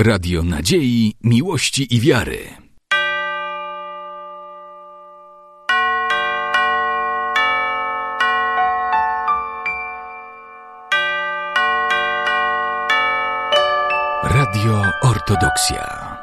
Radio 0.00 0.42
Nadziei, 0.42 1.12
Miłości 1.24 1.94
i 1.94 2.00
Wiary. 2.00 2.38
Radio 14.22 14.82
Ortodoksja. 15.02 16.16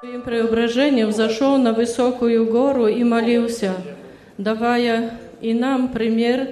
Своим 0.00 0.22
преображением 0.22 1.08
взошел 1.10 1.58
на 1.58 1.72
высокую 1.72 2.46
гору 2.46 2.86
и 2.86 3.04
молился, 3.04 3.74
давая 4.38 5.18
и 5.42 5.52
нам 5.52 5.88
пример 5.88 6.48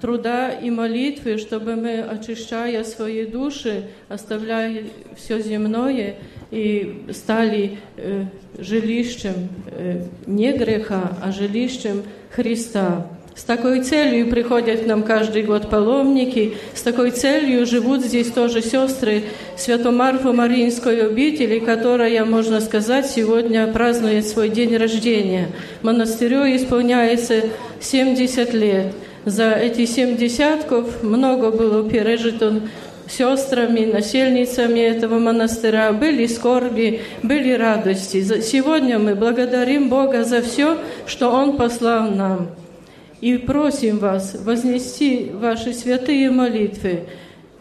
труда 0.00 0.50
и 0.50 0.70
молитвы, 0.70 1.38
чтобы 1.38 1.76
мы, 1.76 2.00
очищая 2.00 2.84
свои 2.84 3.26
души, 3.26 3.84
оставляя 4.08 4.84
все 5.16 5.40
земное 5.40 6.16
и 6.50 7.06
стали 7.12 7.78
э, 7.96 8.24
жилищем 8.58 9.48
э, 9.66 10.02
не 10.26 10.52
греха, 10.52 11.16
а 11.22 11.32
жилищем 11.32 12.02
Христа. 12.30 13.06
С 13.36 13.42
такой 13.42 13.82
целью 13.82 14.28
приходят 14.30 14.80
к 14.80 14.86
нам 14.86 15.02
каждый 15.02 15.42
год 15.42 15.68
паломники, 15.68 16.54
с 16.74 16.80
такой 16.80 17.10
целью 17.10 17.66
живут 17.66 18.02
здесь 18.02 18.28
тоже 18.28 18.62
сестры 18.62 19.24
Свято-Марфу 19.58 20.32
Мариинской 20.32 21.06
обители, 21.06 21.58
которая, 21.58 22.24
можно 22.24 22.62
сказать, 22.62 23.10
сегодня 23.10 23.70
празднует 23.70 24.26
свой 24.26 24.48
день 24.48 24.74
рождения. 24.78 25.48
Монастырю 25.82 26.44
исполняется 26.56 27.42
70 27.78 28.54
лет. 28.54 28.94
За 29.26 29.50
эти 29.50 29.86
семь 29.86 30.16
десятков 30.16 31.02
много 31.02 31.50
было 31.50 31.90
пережито 31.90 32.62
сестрами, 33.08 33.84
насельницами 33.84 34.78
этого 34.78 35.18
монастыря. 35.18 35.92
Были 35.92 36.26
скорби, 36.26 37.00
были 37.24 37.50
радости. 37.50 38.22
Сегодня 38.40 39.00
мы 39.00 39.16
благодарим 39.16 39.88
Бога 39.88 40.22
за 40.22 40.42
все, 40.42 40.78
что 41.08 41.32
Он 41.32 41.56
послал 41.56 42.12
нам. 42.12 42.50
И 43.20 43.36
просим 43.36 43.98
вас 43.98 44.36
вознести 44.44 45.32
ваши 45.34 45.72
святые 45.72 46.30
молитвы, 46.30 47.06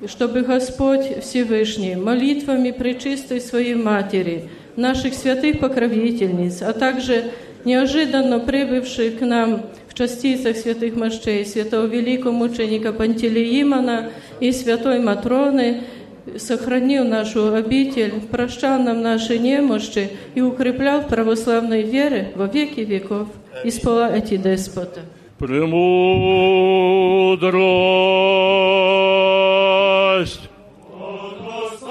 чтобы 0.06 0.42
Господь 0.42 1.24
Всевышний 1.24 1.96
молитвами 1.96 2.70
Пречистой 2.70 3.42
Своей 3.42 3.74
Матери, 3.74 4.50
наших 4.76 5.16
святых 5.16 5.58
покровительниц, 5.58 6.62
а 6.62 6.74
также 6.74 7.32
неожиданно 7.64 8.40
прибывших 8.40 9.18
к 9.18 9.22
нам 9.22 9.64
частицах 9.96 10.58
святых 10.58 10.96
мощей, 10.96 11.46
святого 11.46 11.86
великого 11.86 12.32
мученика 12.34 12.94
Пантелеимона 12.94 14.12
и 14.40 14.52
святой 14.52 15.00
Матроны, 15.00 15.84
сохранил 16.38 17.06
нашу 17.06 17.54
обитель, 17.54 18.14
прощал 18.32 18.80
нам 18.80 19.02
наши 19.02 19.38
немощи 19.38 20.10
и 20.34 20.42
укреплял 20.42 21.02
в 21.02 21.08
православной 21.08 21.84
вере 21.84 22.34
во 22.36 22.48
веки 22.48 22.82
веков. 22.82 23.28
Испола 23.64 24.14
эти 24.14 24.38
деспота. 24.38 25.02
Премудрость! 25.40 25.70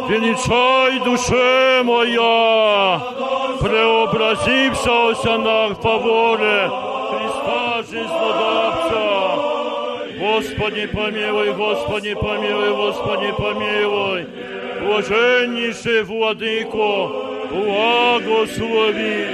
Веничай, 0.08 0.98
душе 1.04 1.82
моя, 1.84 3.00
преобразившегося 3.60 5.38
на 5.38 5.74
фаворе 5.74 6.68
Христа 6.68 6.93
жизнодавца. 7.94 9.38
Господи, 10.18 10.86
помилуй, 10.86 11.52
Господи, 11.52 12.14
помилуй, 12.14 12.70
Господи, 12.70 13.32
помилуй. 13.36 14.26
Блаженнейший 14.82 16.02
Владыко, 16.02 17.10
благослови. 17.50 19.26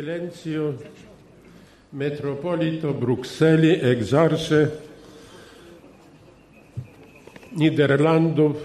Ekscelencjo 0.00 0.74
metropolito 1.92 2.94
Brukseli, 2.94 3.80
egzarsze 3.82 4.68
Niderlandów 7.52 8.56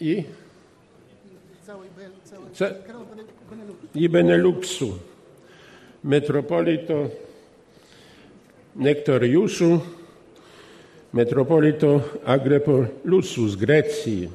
i, 0.00 0.24
i 3.94 4.08
Beneluxu, 4.08 4.98
metropolito 6.04 7.08
Nektoriuszu, 8.76 9.80
metropolito 11.12 12.00
Agrepolusu 12.24 13.48
z 13.48 13.56
Grecji, 13.56 14.28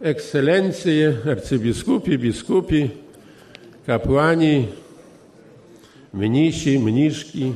ekscelencje, 0.00 1.16
arcybiskupi, 1.26 2.18
biskupi, 2.18 3.07
kapłani, 3.88 4.68
mnisi, 6.12 6.78
mniszki, 6.78 7.52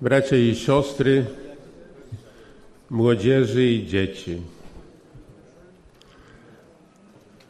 bracia 0.00 0.36
i 0.36 0.54
siostry, 0.54 1.24
młodzieży 2.90 3.64
i 3.64 3.86
dzieci. 3.86 4.40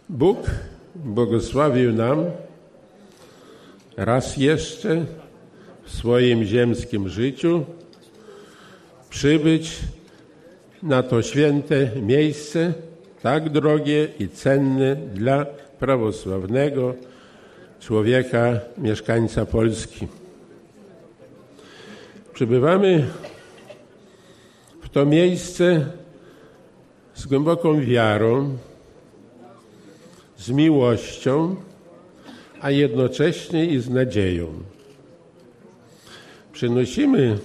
Bóg 0.09 0.39
błogosławił 0.95 1.93
nam 1.93 2.25
raz 3.97 4.37
jeszcze 4.37 5.05
w 5.85 5.91
swoim 5.91 6.45
ziemskim 6.45 7.09
życiu 7.09 7.65
przybyć 9.11 9.79
na 10.83 11.03
to 11.03 11.23
święte 11.23 11.91
miejsce, 12.03 12.73
tak 13.23 13.49
drogie 13.49 14.09
i 14.19 14.29
cenne 14.29 14.97
dla 14.97 15.47
prawosławnego 15.79 16.95
człowieka, 17.81 18.61
mieszkańca 18.79 19.47
Polski. 19.47 20.07
Przybywamy 22.35 23.07
w 24.83 24.89
to 24.89 25.07
miejsce 25.07 25.87
z 27.15 27.27
głęboką 27.27 27.81
wiarą, 27.81 28.59
z 30.37 30.51
miłością, 30.51 31.57
a 32.61 32.71
jednocześnie 32.71 33.67
i 33.67 33.81
z 33.81 33.91
nadzieją. 33.91 34.47
Przynosimy 36.53 37.39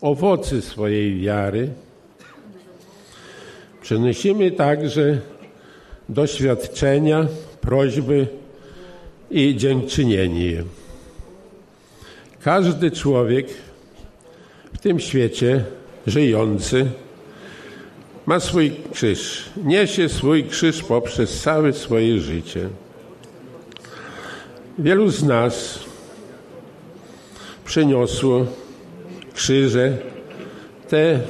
owoce 0.00 0.62
swojej 0.62 1.20
wiary, 1.20 1.70
Przynosimy 3.84 4.50
także 4.50 5.18
doświadczenia, 6.08 7.26
prośby 7.60 8.26
i 9.30 9.56
dziękczynienie. 9.56 10.62
Każdy 12.42 12.90
człowiek 12.90 13.46
w 14.72 14.78
tym 14.78 15.00
świecie 15.00 15.64
żyjący 16.06 16.86
ma 18.26 18.40
swój 18.40 18.72
krzyż, 18.92 19.50
niesie 19.64 20.08
swój 20.08 20.44
krzyż 20.44 20.82
poprzez 20.82 21.40
całe 21.40 21.72
swoje 21.72 22.20
życie. 22.20 22.68
Wielu 24.78 25.10
z 25.10 25.22
nas 25.22 25.78
przyniosło 27.64 28.46
krzyże, 29.34 29.98
te 30.88 31.20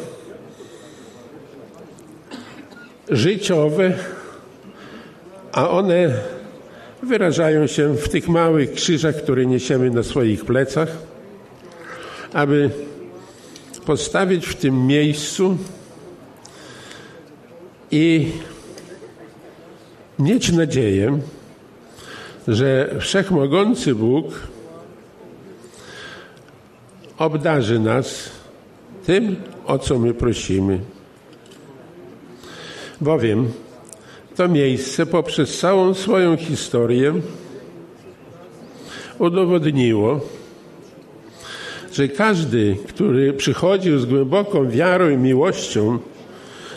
życiowe, 3.11 3.93
a 5.53 5.71
one 5.71 6.34
wyrażają 7.05 7.67
się 7.67 7.95
w 7.97 8.09
tych 8.09 8.29
małych 8.29 8.73
krzyżach, 8.73 9.17
które 9.17 9.47
niesiemy 9.47 9.91
na 9.91 10.03
swoich 10.03 10.45
plecach, 10.45 10.89
aby 12.33 12.71
postawić 13.87 14.47
w 14.47 14.55
tym 14.55 14.87
miejscu 14.87 15.57
i 17.91 18.29
mieć 20.19 20.53
nadzieję, 20.53 21.19
że 22.49 22.95
wszechmogący 23.01 23.95
Bóg 23.95 24.27
obdarzy 27.19 27.79
nas 27.79 28.31
tym, 29.07 29.37
o 29.67 29.79
co 29.79 29.99
my 29.99 30.15
prosimy. 30.15 30.81
Bowiem 33.01 33.53
To 34.37 34.49
miejsce 34.49 35.07
poprzez 35.07 35.59
całą 35.59 35.95
swoją 35.95 36.37
historię 36.37 37.15
udowodniło, 39.19 40.21
że 41.93 42.09
każdy, 42.09 42.77
który 42.89 43.33
przychodził 43.33 43.99
z 43.99 44.07
głęboką 44.07 44.71
wiarą 44.71 45.11
i 45.11 45.17
miłością 45.17 45.99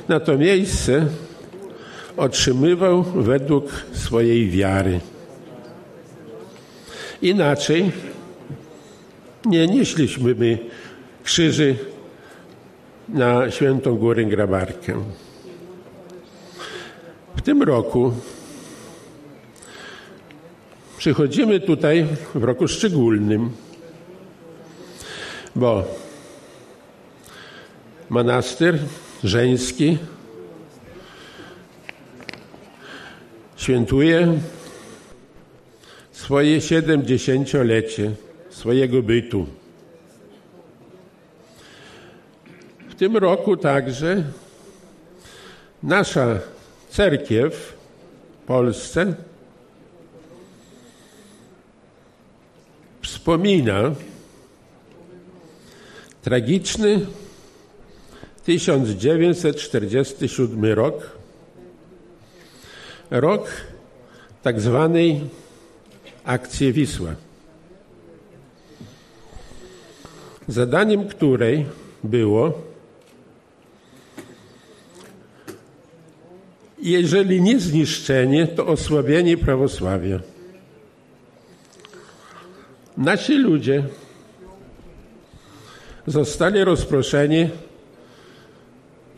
na 0.08 0.20
to 0.20 0.38
miejsce, 0.38 1.08
otrzymywał 2.18 3.04
według 3.04 3.86
swojej 3.94 4.50
wiary. 4.50 5.00
Inaczej 7.22 7.92
nie 9.46 9.68
nieśliśmy 9.68 10.36
my 10.36 10.58
krzyży 11.24 11.76
na 13.10 13.52
Świętą 13.52 13.96
Górę 13.96 14.26
Grabarkę. 14.26 15.04
Tym 17.48 17.64
roku 17.64 18.14
przychodzimy 20.98 21.60
tutaj 21.60 22.08
w 22.36 22.44
roku 22.44 22.68
szczególnym, 22.68 23.52
bo 25.56 25.84
monastyr 28.10 28.80
żeński 29.24 29.98
świętuje 33.56 34.40
swoje 36.12 36.62
siedemdziesięciolecie 36.62 38.12
swojego 38.50 39.02
bytu. 39.02 39.48
W 42.90 42.96
tym 42.96 43.18
roku 43.18 43.58
także 43.58 44.24
nasza 45.84 46.40
cerkiew 46.98 47.54
w 47.54 47.74
Polsce 48.48 49.14
wspomina 53.02 53.96
tragiczny 56.22 57.06
1947 58.46 60.66
rok, 60.66 61.18
rok 63.12 63.50
tak 64.44 64.62
zwanej 64.62 65.22
akcji 66.26 66.74
Wisła, 66.74 67.16
zadaniem 70.48 71.08
której 71.08 71.66
było 72.04 72.67
jeżeli 76.80 77.42
nie 77.42 77.60
zniszczenie, 77.60 78.48
to 78.48 78.68
osłabienie 78.68 79.38
prawosławia. 79.38 80.20
Nasi 82.98 83.38
ludzie 83.38 83.84
zostali 86.08 86.64
rozproszeni 86.64 87.50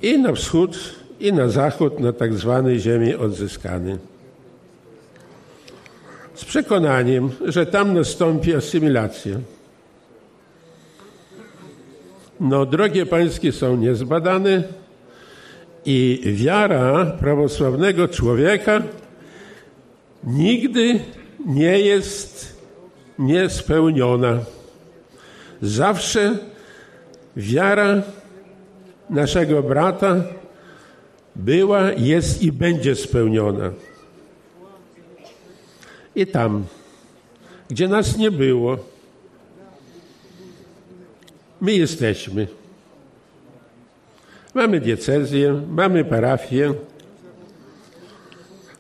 i 0.02 0.20
na 0.20 0.34
wschód, 0.34 0.96
i 1.20 1.34
na 1.34 1.50
zachód, 1.50 2.00
na 2.00 2.14
tak 2.14 2.34
zwane 2.34 2.80
ziemie 2.80 3.20
odzyskane. 3.20 3.98
Z 6.36 6.46
przekonaniem, 6.46 7.30
że 7.46 7.66
tam 7.66 7.94
nastąpi 7.94 8.54
asymilacja. 8.54 9.36
No, 12.40 12.66
drogie 12.66 13.06
pańskie 13.06 13.52
są 13.52 13.76
niezbadane 13.76 14.64
i 15.86 16.22
wiara 16.26 17.06
prawosławnego 17.06 18.08
człowieka 18.08 18.84
nigdy 20.24 21.00
nie 21.46 21.80
jest 21.80 22.60
niespełniona. 23.20 24.40
Zawsze 25.62 26.38
wiara 27.38 28.02
naszego 29.10 29.64
brata 29.64 30.24
była, 31.36 31.92
jest 31.92 32.44
i 32.44 32.52
będzie 32.52 32.96
spełniona. 32.96 33.72
I 36.16 36.28
tam, 36.28 36.66
gdzie 37.70 37.88
nas 37.88 38.18
nie 38.18 38.32
było, 38.32 38.78
my 41.62 41.74
jesteśmy. 41.74 42.48
Mamy 44.54 44.80
diecezję, 44.80 45.62
mamy 45.70 46.06
parafię, 46.06 46.74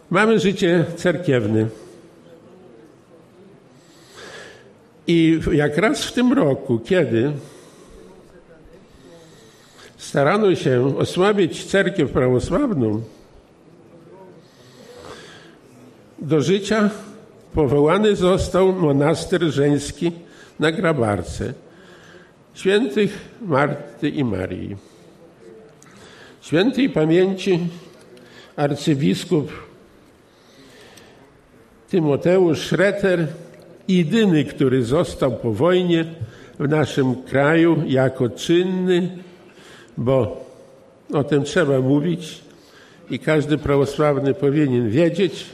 mamy 0.10 0.39
życie 0.39 0.86
cerkiewne. 0.95 1.68
I 5.07 5.39
jak 5.51 5.77
raz 5.77 6.04
w 6.04 6.13
tym 6.13 6.33
roku, 6.33 6.80
kiedy 6.80 7.31
starano 9.98 10.56
się 10.56 10.98
osłabić 10.98 11.66
cerkiew 11.66 12.12
prawosławną, 12.12 13.01
do 16.19 16.42
życia 16.42 16.89
powołany 17.54 18.16
został 18.16 18.74
monaster 18.74 19.42
żeński 19.44 20.12
na 20.60 20.71
Grabarce 20.71 21.54
świętych 22.54 23.30
Marty 23.42 24.10
i 24.10 24.24
Marii. 24.24 24.99
Świętej 26.50 26.90
pamięci 26.90 27.60
arcybiskup 28.56 29.51
Tymoteusz 31.90 32.68
Schreter, 32.68 33.28
jedyny, 33.88 34.46
który 34.46 34.84
został 34.84 35.31
po 35.31 35.54
wojnie 35.54 36.06
w 36.60 36.69
naszym 36.69 37.16
kraju 37.24 37.84
jako 37.88 38.30
czynny, 38.30 39.18
bo 39.98 40.46
o 41.13 41.24
tym 41.24 41.44
trzeba 41.44 41.80
mówić 41.80 42.42
i 43.10 43.19
każdy 43.19 43.57
prawosławny 43.57 44.34
powinien 44.34 44.90
wiedzieć. 44.90 45.45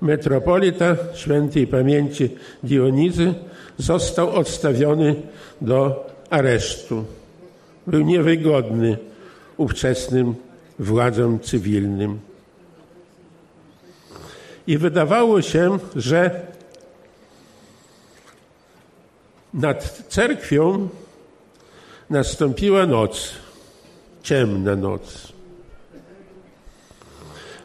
Metropolita 0.00 0.96
świętej 1.14 1.66
pamięci 1.66 2.28
Dionizy 2.62 3.34
został 3.78 4.30
odstawiony 4.30 5.14
do 5.60 6.06
aresztu. 6.30 7.04
Był 7.86 8.00
niewygodny 8.00 8.98
ówczesnym 9.56 10.34
władzom 10.78 11.40
cywilnym. 11.40 12.20
I 14.66 14.78
wydawało 14.78 15.42
się, 15.42 15.78
że 15.96 16.46
nad 19.54 20.02
cerkwią 20.08 20.88
nastąpiła 22.10 22.86
noc, 22.86 23.30
ciemna 24.22 24.76
noc. 24.76 25.32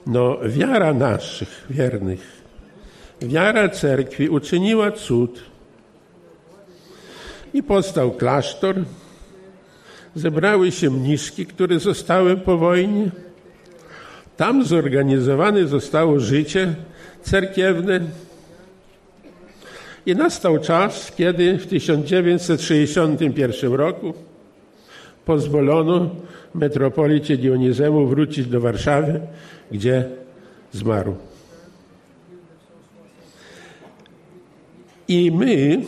No, 0.08 0.38
wiara 0.46 0.94
naszych 0.94 1.66
wiernych, 1.70 2.42
wiara 3.22 3.70
cerkwi 3.70 4.30
uczyniła 4.30 4.92
cud. 4.92 5.40
I 7.54 7.63
powstał 7.63 8.12
klasztor, 8.12 8.75
zebrały 10.16 10.72
się 10.72 10.89
mniszki, 10.89 11.46
które 11.46 11.80
zostały 11.80 12.38
po 12.38 12.58
wojnie. 12.58 13.10
Tam 14.38 14.66
zorganizowane 14.66 15.68
zostało 15.68 16.20
życie 16.20 16.75
cerkiewne. 17.22 18.00
I 20.06 20.16
nastał 20.16 20.60
czas, 20.60 21.12
kiedy 21.16 21.58
w 21.58 21.68
1961 21.68 23.74
roku 23.74 24.13
pozwolono 25.25 26.10
metropolicie 26.56 27.38
Dionizemu 27.38 28.08
wrócić 28.08 28.48
do 28.48 28.62
Warszawy, 28.62 29.22
gdzie 29.72 30.06
zmarł. 30.72 31.16
I 35.08 35.32
my 35.32 35.82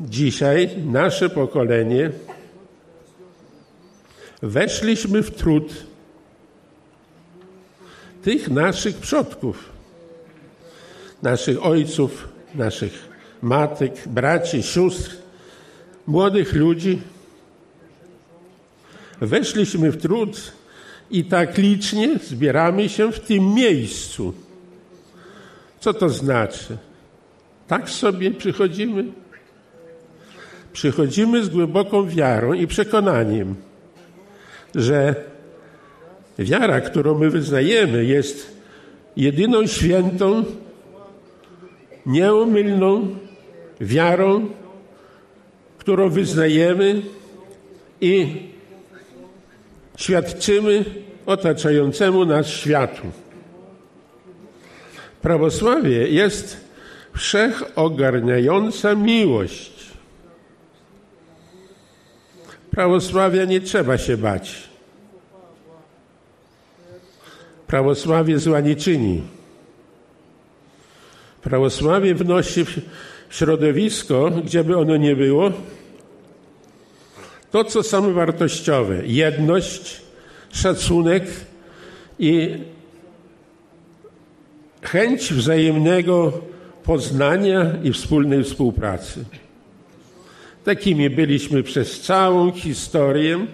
dzisiaj, 0.00 0.70
nasze 0.86 1.30
pokolenie, 1.30 2.10
weszliśmy 4.42 5.22
w 5.22 5.30
trud 5.30 5.86
tych 8.22 8.50
naszych 8.50 8.96
przodków, 8.96 9.68
naszych 11.22 11.66
ojców, 11.66 12.28
naszych 12.54 13.08
matek, 13.42 14.08
braci, 14.08 14.62
sióstr, 14.62 15.16
młodych 16.06 16.52
ludzi. 16.52 16.98
Weszliśmy 19.20 19.90
w 19.90 20.02
trud 20.02 20.52
i 21.10 21.24
tak 21.24 21.58
licznie 21.58 22.18
zbieramy 22.18 22.88
się 22.88 23.12
w 23.12 23.20
tym 23.20 23.54
miejscu. 23.54 24.34
Co 25.80 25.94
to 25.94 26.08
znaczy? 26.08 26.76
Tak 27.68 27.90
sobie 27.90 28.30
przychodzimy? 28.30 29.04
Przychodzimy 30.72 31.44
z 31.44 31.48
głęboką 31.48 32.08
wiarą 32.08 32.52
i 32.52 32.66
przekonaniem, 32.66 33.54
że 34.74 35.14
wiara, 36.38 36.80
którą 36.80 37.18
my 37.18 37.30
wyznajemy, 37.30 38.04
jest 38.04 38.56
jedyną 39.16 39.66
świętą, 39.66 40.44
nieomylną 42.06 43.16
wiarą, 43.80 44.48
którą 45.78 46.10
wyznajemy 46.10 47.02
i 48.00 48.42
świadczymy 49.96 50.84
otaczającemu 51.26 52.24
nas 52.24 52.46
światu. 52.46 53.02
Prawosławie 55.22 56.08
jest 56.08 56.68
wszechogarniająca 57.16 58.94
miłość. 58.94 59.77
Prawosławia 62.78 63.44
nie 63.44 63.60
trzeba 63.60 63.98
się 63.98 64.16
bać. 64.16 64.68
Prawosławie 67.66 68.38
zła 68.38 68.60
nie 68.60 68.76
czyni. 68.76 69.22
Prawosławie 71.42 72.14
wnosi 72.14 72.64
w 72.64 72.80
środowisko, 73.30 74.30
gdzie 74.30 74.64
by 74.64 74.76
ono 74.76 74.96
nie 74.96 75.16
było, 75.16 75.52
to, 77.50 77.64
co 77.64 77.82
samowartościowe. 77.82 79.06
Jedność, 79.06 80.00
szacunek 80.52 81.24
i 82.18 82.56
chęć 84.82 85.32
wzajemnego 85.32 86.32
poznania 86.84 87.72
i 87.82 87.92
wspólnej 87.92 88.44
współpracy. 88.44 89.24
Takimi 90.68 91.10
byliśmy 91.10 91.62
przez 91.62 92.00
całą 92.00 92.52
historię, 92.52 93.46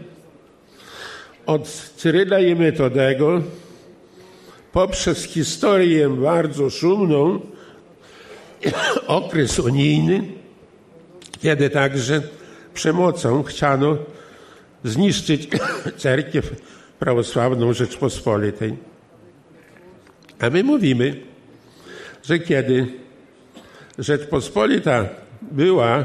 od 1.47 1.68
Cyryla 1.97 2.40
i 2.40 2.54
Metodego, 2.54 3.42
poprzez 4.73 5.25
historię 5.25 6.09
bardzo 6.09 6.71
szumną, 6.71 7.40
okres 9.06 9.59
unijny, 9.59 10.25
kiedy 11.42 11.71
także 11.71 12.23
przemocą 12.75 13.42
chciano 13.42 13.97
zniszczyć 14.85 15.49
cerkiew 15.97 16.50
prawosławną 16.99 17.73
Rzeczpospolitej. 17.73 18.76
A 20.38 20.50
my 20.50 20.64
mówimy, 20.64 21.21
że 22.25 22.38
kiedy 22.38 22.87
Rzeczpospolita 23.99 25.09
była, 25.42 26.04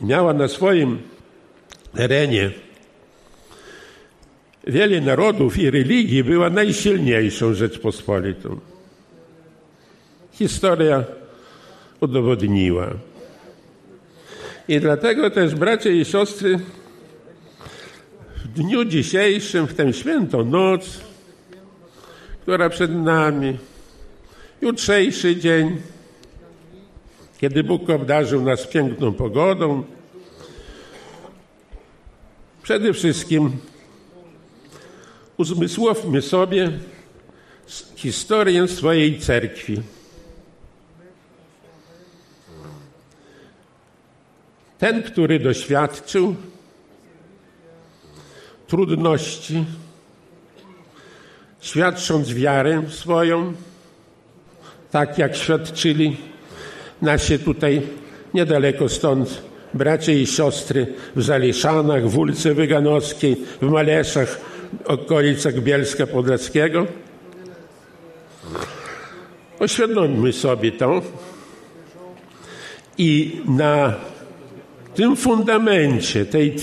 miała 0.00 0.34
na 0.34 0.48
swoim 0.48 0.98
terenie 1.94 2.50
wiele 4.66 5.00
narodów 5.00 5.58
i 5.58 5.70
religii, 5.70 6.24
była 6.24 6.50
najsilniejszą 6.50 7.54
Rzeczpospolitą. 7.54 8.60
Historia 10.32 11.04
udowodniła. 12.00 12.90
I 14.68 14.80
dlatego 14.80 15.30
też, 15.30 15.54
bracia 15.54 15.90
i 15.90 16.04
siostry, 16.04 16.58
w 18.36 18.48
dniu 18.48 18.84
dzisiejszym, 18.84 19.66
w 19.66 19.74
tę 19.74 19.92
świętą 19.92 20.44
noc, 20.44 21.00
która 22.42 22.70
przed 22.70 22.94
nami, 22.94 23.58
jutrzejszy 24.62 25.36
dzień, 25.36 25.76
kiedy 27.40 27.64
Bóg 27.64 27.90
obdarzył 27.90 28.42
nas 28.42 28.66
piękną 28.66 29.12
pogodą, 29.12 29.84
przede 32.62 32.92
wszystkim 32.92 33.56
uzmysłowmy 35.36 36.22
sobie 36.22 36.72
historię 37.96 38.68
swojej 38.68 39.18
cerkwi. 39.18 39.82
Ten, 44.78 45.02
który 45.02 45.38
doświadczył 45.38 46.34
trudności, 48.66 49.64
świadcząc 51.60 52.32
wiarę 52.32 52.82
swoją, 52.90 53.52
tak 54.90 55.18
jak 55.18 55.36
świadczyli 55.36 56.29
nasi 57.02 57.38
tutaj 57.38 57.82
niedaleko 58.34 58.88
stąd 58.88 59.42
bracia 59.74 60.12
i 60.12 60.26
siostry 60.26 60.86
w 61.16 61.22
Zaliszanach, 61.22 62.08
w 62.08 62.18
ulicy 62.18 62.54
Wyganowskiej, 62.54 63.36
w 63.62 63.70
Maleszach, 63.70 64.40
okolicach 64.84 65.60
Bielska 65.60 66.06
Podlaskiego. 66.06 66.86
Oświadommy 69.58 70.32
sobie 70.32 70.72
to 70.72 71.02
i 72.98 73.40
na 73.48 73.94
tym 74.94 75.16
fundamencie 75.16 76.26
tej 76.26 76.56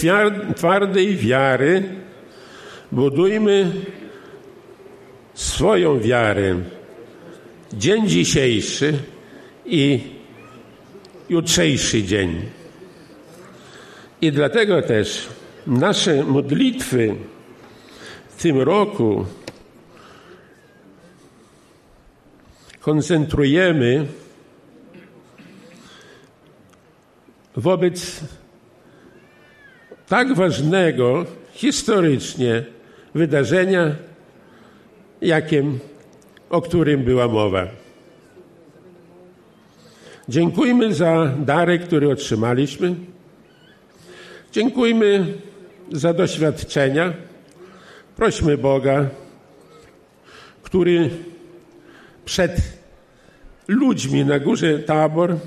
twardej 0.56 1.16
wiary 1.16 1.84
budujmy 2.92 3.72
swoją 5.34 6.00
wiarę 6.00 6.56
dzień 7.74 8.08
dzisiejszy 8.08 8.94
i 9.66 10.17
jutrzejszy 11.30 12.04
dzień. 12.04 12.42
I 14.22 14.32
dlatego 14.32 14.82
też 14.82 15.28
nasze 15.68 16.24
modlitwy 16.24 17.16
w 18.30 18.42
tym 18.42 18.62
roku 18.62 19.26
koncentrujemy 22.80 24.06
wobec 27.56 28.20
tak 30.08 30.36
ważnego 30.36 31.26
historycznie 31.54 32.64
wydarzenia, 33.16 33.96
jakim, 35.22 35.80
o 36.50 36.62
którym 36.62 37.04
była 37.04 37.28
mowa. 37.28 37.87
Dziękujmy 40.30 40.94
za 40.94 41.32
dary, 41.40 41.80
które 41.80 42.10
otrzymaliśmy. 42.10 42.96
Dziękujmy 44.52 45.34
za 45.92 46.14
doświadczenia. 46.14 47.14
Prośmy 48.16 48.58
Boga, 48.58 49.06
który 50.64 51.10
przed 52.26 52.62
ludźmi 53.68 54.26
na 54.26 54.40
górze 54.40 54.80
Tabor 54.80 55.38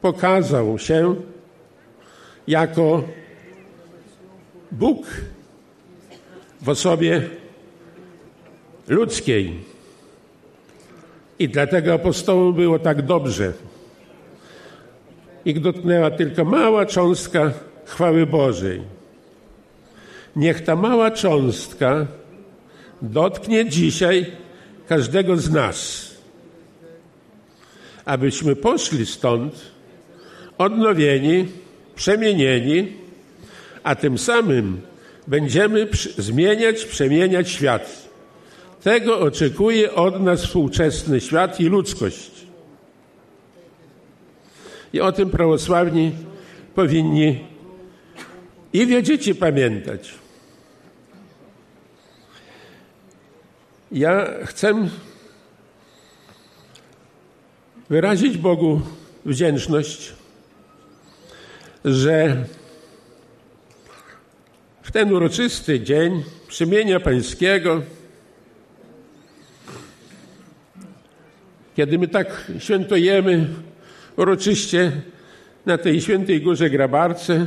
pokazał 0.00 0.78
się 0.78 1.14
jako 2.48 3.04
Bóg 4.72 5.06
w 6.62 6.68
osobie 6.68 7.22
ludzkiej. 8.88 9.60
I 11.38 11.48
dlatego 11.48 11.94
apostołom 11.94 12.54
było 12.54 12.78
tak 12.78 13.02
dobrze. 13.02 13.52
Ich 15.44 15.60
dotknęła 15.60 16.10
tylko 16.10 16.44
mała 16.44 16.86
cząstka 16.86 17.52
chwały 17.84 18.26
Bożej. 18.26 18.82
Niech 20.36 20.60
ta 20.60 20.76
mała 20.76 21.10
cząstka 21.10 22.06
dotknie 23.02 23.68
dzisiaj 23.68 24.26
każdego 24.88 25.36
z 25.36 25.50
nas, 25.50 26.10
abyśmy 28.04 28.56
poszli 28.56 29.06
stąd 29.06 29.54
odnowieni, 30.58 31.48
przemienieni, 31.94 32.92
a 33.82 33.94
tym 33.94 34.18
samym 34.18 34.80
będziemy 35.26 35.88
zmieniać, 36.18 36.84
przemieniać 36.84 37.48
świat. 37.48 38.08
Tego 38.82 39.20
oczekuje 39.20 39.94
od 39.94 40.22
nas 40.22 40.44
współczesny 40.44 41.20
świat 41.20 41.60
i 41.60 41.64
ludzkość. 41.64 42.33
I 44.94 45.00
o 45.00 45.12
tym 45.12 45.30
prawosławni 45.30 46.12
powinni 46.74 47.44
i 48.72 48.86
wiedzieć 48.86 49.26
i 49.28 49.34
pamiętać. 49.34 50.14
Ja 53.92 54.26
chcę 54.44 54.88
wyrazić 57.90 58.36
Bogu 58.36 58.80
wdzięczność, 59.26 60.12
że 61.84 62.44
w 64.82 64.92
ten 64.92 65.12
uroczysty 65.12 65.80
dzień 65.80 66.24
przemienia 66.48 67.00
Pańskiego, 67.00 67.82
kiedy 71.76 71.98
my 71.98 72.08
tak 72.08 72.52
świętujemy 72.58 73.46
uroczyście 74.16 74.92
na 75.66 75.78
tej 75.78 76.00
świętej 76.00 76.40
górze 76.42 76.70
Grabarce, 76.70 77.46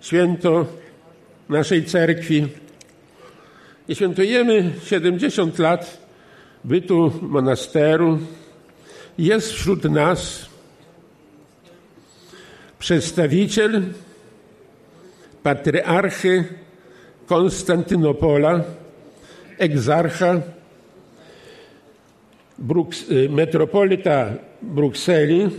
święto 0.00 0.66
naszej 1.48 1.84
cerkwi, 1.84 2.48
I 3.88 3.94
świętujemy 3.94 4.72
70 4.84 5.58
lat 5.58 6.06
bytu 6.64 7.12
monasteru. 7.22 8.18
Jest 9.18 9.52
wśród 9.52 9.84
nas 9.84 10.46
przedstawiciel 12.78 13.82
patriarchy 15.42 16.44
Konstantynopola, 17.26 18.64
egzarcha, 19.58 20.40
Bruks, 22.62 23.10
y, 23.10 23.28
metropolita 23.28 24.38
Brukseli, 24.62 25.50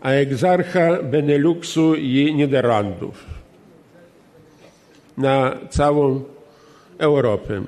a 0.00 0.10
egzarcha 0.10 1.02
Beneluxu 1.02 1.94
i 1.94 2.34
Niderlandów 2.34 3.24
na 5.16 5.56
całą 5.70 6.24
Europę. 6.98 7.62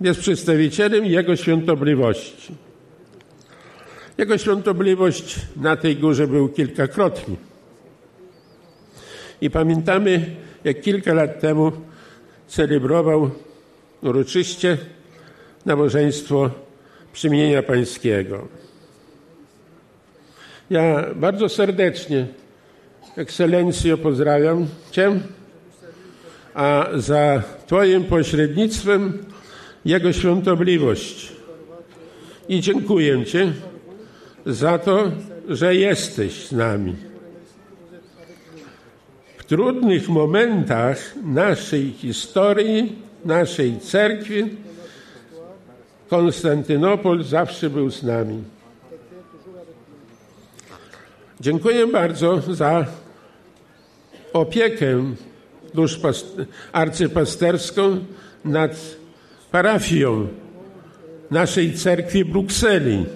Jest 0.00 0.20
przedstawicielem 0.20 1.04
Jego 1.04 1.36
Świątobliwości. 1.36 2.54
Jego 4.18 4.38
Świątobliwość 4.38 5.36
na 5.56 5.76
tej 5.76 5.96
górze 5.96 6.26
był 6.26 6.48
kilkakrotnie. 6.48 7.36
I 9.40 9.50
pamiętamy, 9.50 10.36
jak 10.64 10.80
kilka 10.80 11.14
lat 11.14 11.40
temu 11.40 11.72
celebrował 12.48 13.30
uroczyście 14.02 14.78
nabożeństwo 15.66 16.50
przymienienia 17.16 17.62
pańskiego. 17.62 18.48
Ja 20.70 21.06
bardzo 21.14 21.48
serdecznie, 21.48 22.26
ekscelencjo, 23.16 23.98
pozdrawiam 23.98 24.66
Cię, 24.90 25.20
a 26.54 26.88
za 26.94 27.42
Twoim 27.66 28.04
pośrednictwem 28.04 29.24
Jego 29.84 30.12
świątobliwość. 30.12 31.32
I 32.48 32.60
dziękuję 32.60 33.24
Ci 33.24 33.38
za 34.46 34.78
to, 34.78 35.12
że 35.48 35.74
jesteś 35.74 36.46
z 36.46 36.52
nami. 36.52 36.96
W 39.38 39.44
trudnych 39.44 40.08
momentach 40.08 41.14
naszej 41.24 41.92
historii, 41.92 42.92
naszej 43.24 43.80
cerkwi, 43.80 44.65
Konstantynopol 46.08 47.24
zawsze 47.24 47.70
był 47.70 47.90
z 47.90 48.02
nami. 48.02 48.42
Dziękuję 51.40 51.86
bardzo 51.86 52.40
za 52.40 52.86
opiekę 54.32 55.14
arcypasterską 56.72 57.98
nad 58.44 58.96
parafią 59.50 60.28
naszej 61.30 61.74
cerkwi 61.74 62.24
Brukseli. 62.24 63.06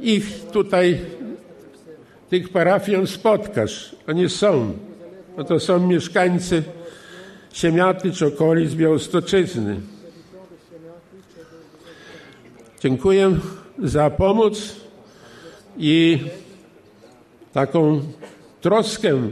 Ich 0.00 0.40
tutaj, 0.52 1.00
tych 2.30 2.48
parafian 2.48 3.06
spotkasz. 3.06 3.96
Oni 4.08 4.30
są. 4.30 4.72
No 5.36 5.44
to 5.44 5.60
są 5.60 5.86
mieszkańcy 5.86 6.62
Siemiaty 7.52 8.12
czy 8.12 8.26
okolic 8.26 8.74
Białostoczyzny. 8.74 9.80
Dziękuję 12.84 13.38
za 13.78 14.10
pomoc 14.10 14.76
i 15.78 16.18
taką 17.52 18.02
troskę 18.60 19.30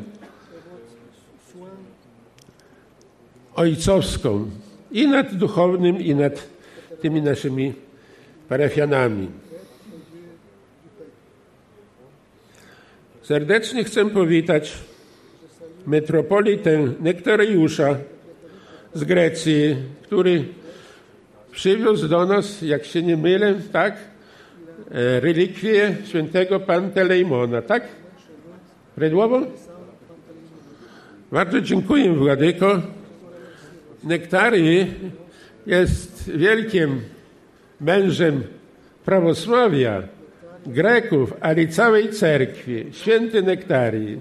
ojcowską 3.54 4.50
i 4.90 5.08
nad 5.08 5.34
duchownym, 5.34 6.00
i 6.00 6.14
nad 6.14 6.48
tymi 7.00 7.22
naszymi 7.22 7.72
parafianami. 8.48 9.28
Serdecznie 13.22 13.84
chcę 13.84 14.10
powitać 14.10 14.72
metropolitę 15.86 16.88
Nektoriusza 17.00 17.96
z 18.94 19.04
Grecji, 19.04 19.76
który 20.02 20.61
przywiózł 21.52 22.08
do 22.08 22.26
nas, 22.26 22.62
jak 22.62 22.84
się 22.84 23.02
nie 23.02 23.16
mylę, 23.16 23.54
tak, 23.72 23.96
e, 24.90 25.20
relikwie 25.20 25.96
świętego 26.04 26.60
Pantelejmona, 26.60 27.62
tak? 27.62 27.82
Prawidłowo? 28.94 29.40
Bardzo 31.32 31.60
dziękuję, 31.60 32.12
Władyko. 32.12 32.82
Nektary 34.04 34.86
jest 35.66 36.30
wielkim 36.30 37.00
mężem 37.80 38.42
prawosławia, 39.04 40.02
Greków, 40.66 41.34
ale 41.40 41.66
całej 41.66 42.10
cerkwi. 42.10 42.84
Święty 42.92 43.42
Nektarii. 43.42 44.20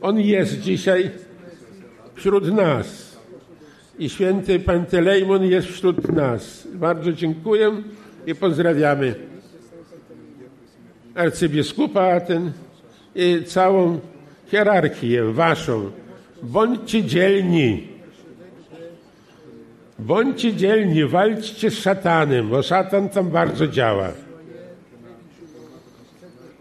On 0.00 0.20
jest 0.20 0.60
dzisiaj 0.60 1.10
wśród 2.14 2.52
nas. 2.52 3.11
I 3.98 4.08
święty 4.08 4.60
Pantelejmon 4.60 5.44
jest 5.44 5.68
wśród 5.68 6.12
nas. 6.12 6.68
Bardzo 6.74 7.12
dziękuję 7.12 7.82
i 8.26 8.34
pozdrawiamy 8.34 9.14
arcybiskupa 11.14 12.02
Aten 12.02 12.52
i 13.14 13.44
całą 13.46 14.00
hierarchię 14.46 15.24
waszą. 15.24 15.90
Bądźcie 16.42 17.04
dzielni. 17.04 17.88
Bądźcie 19.98 20.54
dzielni, 20.54 21.04
walczcie 21.04 21.70
z 21.70 21.78
szatanem, 21.78 22.48
bo 22.48 22.62
szatan 22.62 23.08
tam 23.08 23.30
bardzo 23.30 23.68
działa. 23.68 24.12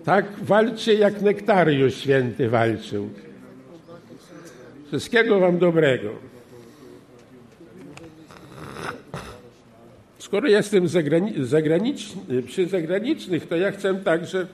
Tak 0.05 0.25
walczcie 0.41 0.93
jak 0.93 1.21
Nektariusz 1.21 1.95
święty 1.95 2.49
walczył. 2.49 3.09
Wszystkiego 4.87 5.39
wam 5.39 5.57
dobrego. 5.57 6.30
Skoro 10.31 10.47
jestem 10.47 10.85
przy 12.45 12.67
zagranicznych, 12.67 13.47
to 13.47 13.55
ja 13.55 13.71
chcę 13.71 13.95
także 13.95 14.47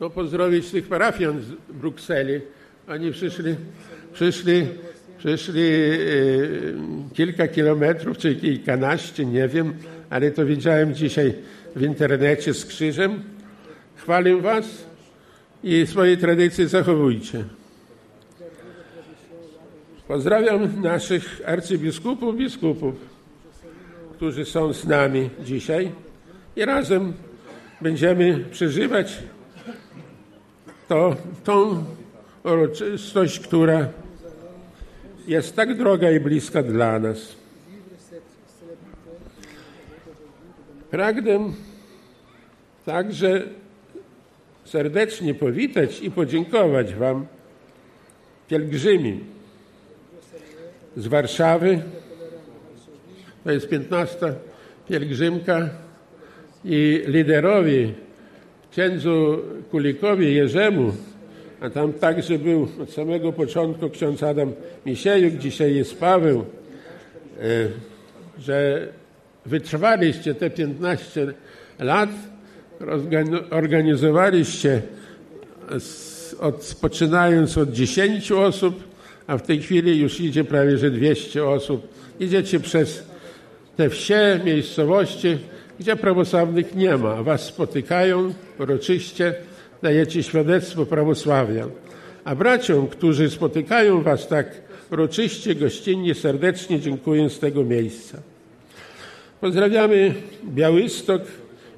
no, 0.00 0.10
pozdrowić 0.10 0.70
tych 0.70 0.88
parafian 0.88 1.42
z 1.42 1.72
Brukseli. 1.72 2.40
Oni 2.88 3.12
przyszli, 3.12 3.54
przyszli, 4.12 4.66
przyszli 5.18 5.62
e, 5.62 5.96
kilka 7.14 7.48
kilometrów, 7.48 8.18
czy 8.18 8.34
kilkanaście, 8.34 9.24
nie 9.24 9.48
wiem, 9.48 9.74
ale 10.10 10.30
to 10.30 10.46
widziałem 10.46 10.94
dzisiaj 10.94 11.34
w 11.76 11.82
internecie 11.82 12.54
z 12.54 12.66
krzyżem. 12.66 13.22
Chwalę 13.96 14.36
was 14.36 14.84
i 15.64 15.86
swoje 15.86 16.16
tradycje 16.16 16.68
zachowujcie. 16.68 17.44
Pozdrawiam 20.08 20.82
naszych 20.82 21.40
arcybiskupów, 21.46 22.36
biskupów, 22.36 23.15
którzy 24.16 24.44
są 24.44 24.72
z 24.72 24.84
nami 24.84 25.30
dzisiaj 25.44 25.92
i 26.56 26.64
razem 26.64 27.12
będziemy 27.80 28.44
przeżywać 28.50 29.18
to, 30.88 31.16
tą 31.44 31.84
uroczystość, 32.44 33.40
która 33.40 33.88
jest 35.26 35.56
tak 35.56 35.78
droga 35.78 36.10
i 36.10 36.20
bliska 36.20 36.62
dla 36.62 36.98
nas. 36.98 37.36
Pragnę 40.90 41.38
także 42.84 43.42
serdecznie 44.64 45.34
powitać 45.34 46.00
i 46.00 46.10
podziękować 46.10 46.94
Wam, 46.94 47.26
pielgrzymi 48.48 49.24
z 50.96 51.06
Warszawy. 51.06 51.82
To 53.46 53.52
jest 53.52 53.68
15 53.68 54.34
pielgrzymka 54.88 55.68
i 56.64 57.02
liderowi 57.06 57.94
księdzu 58.72 59.38
Kulikowi 59.70 60.34
Jerzemu, 60.34 60.92
a 61.60 61.70
tam 61.70 61.92
także 61.92 62.38
był 62.38 62.68
od 62.82 62.90
samego 62.90 63.32
początku 63.32 63.90
ksiądz 63.90 64.22
Adam 64.22 64.52
Misiejuk, 64.86 65.34
dzisiaj 65.34 65.74
jest 65.74 66.00
Paweł, 66.00 66.44
e, 67.40 67.44
że 68.38 68.88
wytrwaliście 69.46 70.34
te 70.34 70.50
15 70.50 71.26
lat, 71.78 72.10
organizowaliście 73.50 74.82
od, 76.40 76.76
poczynając 76.80 77.58
od 77.58 77.72
10 77.72 78.32
osób, 78.32 78.84
a 79.26 79.38
w 79.38 79.42
tej 79.42 79.60
chwili 79.60 80.00
już 80.00 80.20
idzie 80.20 80.44
prawie 80.44 80.78
że 80.78 80.90
200 80.90 81.44
osób. 81.44 81.88
Idziecie 82.20 82.60
przez 82.60 83.15
te 83.76 83.90
wsie, 83.90 84.40
miejscowości, 84.44 85.38
gdzie 85.80 85.96
prawosławnych 85.96 86.74
nie 86.74 86.96
ma. 86.96 87.22
Was 87.22 87.44
spotykają 87.44 88.32
uroczyście, 88.58 89.34
dajecie 89.82 90.22
świadectwo 90.22 90.86
prawosławia. 90.86 91.66
A 92.24 92.34
braciom, 92.34 92.86
którzy 92.88 93.30
spotykają 93.30 94.02
was 94.02 94.28
tak 94.28 94.46
uroczyście, 94.92 95.54
gościnnie, 95.54 96.14
serdecznie 96.14 96.80
dziękuję 96.80 97.30
z 97.30 97.38
tego 97.38 97.64
miejsca. 97.64 98.18
Pozdrawiamy 99.40 100.14
Białystok, 100.44 101.22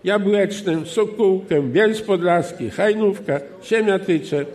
Jabłeczny, 0.05 0.87
Sokółkę, 0.87 1.63
Bielsk 1.63 2.05
Podlaski, 2.05 2.71
Hajnówka, 2.71 3.41
Siemiatycze. 3.63 4.47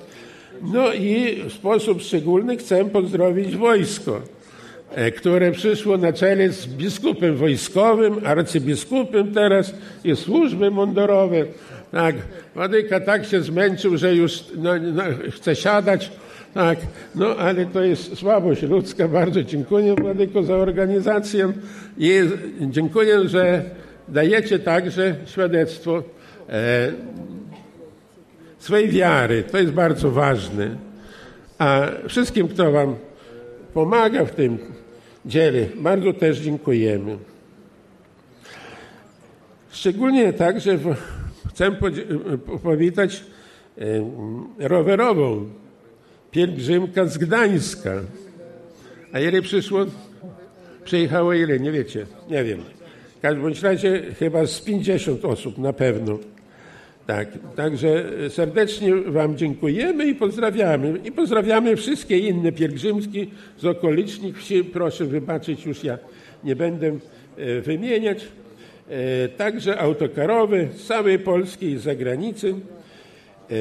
No 0.61 0.93
i 0.93 1.43
w 1.49 1.53
sposób 1.53 2.01
szczególny 2.01 2.57
chcę 2.57 2.85
pozdrowić 2.85 3.55
wojsko, 3.57 4.21
które 5.17 5.51
przyszło 5.51 5.97
na 5.97 6.13
czele 6.13 6.49
z 6.49 6.67
biskupem 6.67 7.35
wojskowym, 7.35 8.21
arcybiskupem 8.25 9.33
teraz 9.33 9.73
i 10.03 10.15
służby 10.15 10.71
mundurowe. 10.71 11.45
Tak, 11.91 12.15
Wadyka 12.55 12.99
tak 12.99 13.25
się 13.25 13.41
zmęczył, 13.41 13.97
że 13.97 14.15
już 14.15 14.43
no, 14.57 14.71
no, 14.93 15.03
chce 15.31 15.55
siadać. 15.55 16.11
Tak, 16.53 16.79
no 17.15 17.35
ale 17.35 17.65
to 17.65 17.83
jest 17.83 18.17
słabość 18.17 18.61
ludzka. 18.61 19.07
Bardzo 19.07 19.43
dziękuję 19.43 19.95
Władyko 19.95 20.43
za 20.43 20.55
organizację 20.55 21.53
i 21.97 22.19
dziękuję, 22.61 23.29
że 23.29 23.63
dajecie 24.07 24.59
także 24.59 25.15
świadectwo 25.25 26.03
e, 26.49 26.91
wiary. 28.87 29.43
To 29.51 29.57
jest 29.57 29.71
bardzo 29.71 30.11
ważne. 30.11 30.69
A 31.57 31.87
wszystkim, 32.07 32.47
kto 32.47 32.71
Wam 32.71 32.95
pomaga 33.73 34.25
w 34.25 34.31
tym 34.31 34.57
dziele, 35.25 35.67
bardzo 35.75 36.13
też 36.13 36.39
dziękujemy. 36.39 37.17
Szczególnie 39.71 40.33
także 40.33 40.79
chcę 41.49 41.71
powitać 42.63 43.23
rowerową 44.59 45.49
pielgrzymka 46.31 47.05
z 47.05 47.17
Gdańska. 47.17 47.91
A 49.13 49.19
ile 49.19 49.41
przyszło? 49.41 49.85
Przyjechało 50.83 51.33
ile? 51.33 51.59
Nie 51.59 51.71
wiecie? 51.71 52.05
Nie 52.29 52.43
wiem. 52.43 52.59
W 53.17 53.21
każdym 53.21 53.53
razie 53.63 54.01
chyba 54.19 54.45
z 54.45 54.61
50 54.61 55.25
osób 55.25 55.57
na 55.57 55.73
pewno. 55.73 56.19
Tak, 57.07 57.27
także 57.55 58.03
serdecznie 58.29 58.95
Wam 58.95 59.37
dziękujemy 59.37 60.05
i 60.05 60.15
pozdrawiamy. 60.15 60.99
I 61.03 61.11
pozdrawiamy 61.11 61.75
wszystkie 61.75 62.17
inne 62.17 62.51
pielgrzymki 62.51 63.31
z 63.57 63.65
okolicznych 63.65 64.37
wsi. 64.37 64.63
Proszę 64.63 65.05
wybaczyć, 65.05 65.65
już 65.65 65.83
ja 65.83 65.97
nie 66.43 66.55
będę 66.55 66.87
e, 67.37 67.61
wymieniać. 67.61 68.27
E, 68.89 69.27
także 69.27 69.79
autokarowe 69.79 70.67
z 70.73 70.87
całej 70.87 71.19
Polski 71.19 71.65
i 71.65 71.77
z 71.77 71.81
zagranicy. 71.81 72.55
E, 73.51 73.55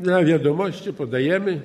dla 0.00 0.24
wiadomości 0.24 0.92
podajemy, 0.92 1.60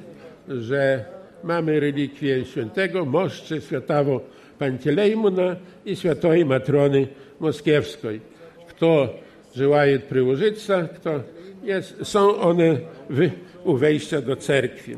że 0.48 1.06
mamy 1.44 1.80
relikwie 1.80 2.46
świętego 2.46 3.06
Moszczy 3.06 3.62
Świętego 3.62 4.22
Pantelejmona 4.60 5.56
i 5.86 5.96
Świętej 5.96 6.46
Matrony 6.46 7.08
Moskiewskiej. 7.40 8.22
Kto 8.68 9.13
желает 9.57 10.05
приложиться, 10.05 10.88
kto 10.97 11.21
jest, 11.65 11.97
są 12.03 12.37
one 12.41 12.79
w, 13.11 13.31
u 13.65 13.77
wejścia 13.77 14.21
do 14.21 14.37
cerkwi. 14.37 14.97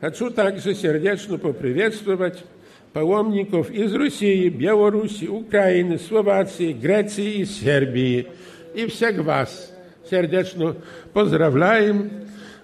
Хочу 0.00 0.30
также 0.30 0.74
сердечно 0.74 1.38
поприветствовать 1.38 2.44
паломников 2.92 3.70
из 3.70 3.94
России, 3.94 4.48
Беларуси, 4.48 5.24
Украины, 5.24 5.98
Словакии, 5.98 6.72
Греции 6.72 7.40
и 7.40 7.44
Сербии. 7.46 8.26
И 8.74 8.86
всех 8.86 9.18
вас 9.24 9.72
сердечно 10.10 10.76
поздравляем. 11.12 12.10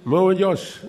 Молодежь 0.04 0.80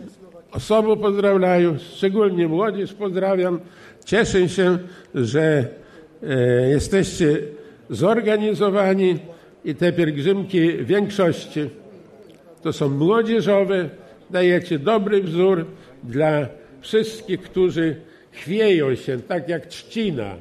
особо 0.51 0.95
поздравляю, 0.95 1.77
szczególnie 1.95 2.47
młodzież 2.47 2.93
pozdrawiam. 2.93 3.59
Cieszę 4.05 4.49
się, 4.49 4.77
że 5.15 5.65
e, 6.23 6.69
jesteście 6.69 7.37
zorganizowani 7.89 9.19
i 9.66 9.74
te 9.74 9.92
pielgrzymki 9.92 10.72
w 10.72 10.86
większości 10.86 11.60
to 12.62 12.72
są 12.72 12.88
młodzieżowe. 12.88 13.88
Dajecie 14.30 14.78
dobry 14.78 15.22
wzór 15.22 15.66
dla 16.04 16.46
wszystkich, 16.80 17.42
którzy 17.42 17.96
chwieją 18.32 18.94
się, 18.94 19.18
tak 19.18 19.48
jak 19.48 19.66
trzcina. 19.66 20.34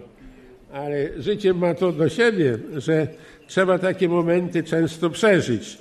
Ale 0.73 1.21
życie 1.21 1.53
ma 1.53 1.73
to 1.73 1.91
do 1.91 2.09
siebie, 2.09 2.57
że 2.77 3.07
trzeba 3.47 3.79
takie 3.79 4.09
momenty 4.09 4.63
często 4.63 5.09
przeżyć. 5.09 5.77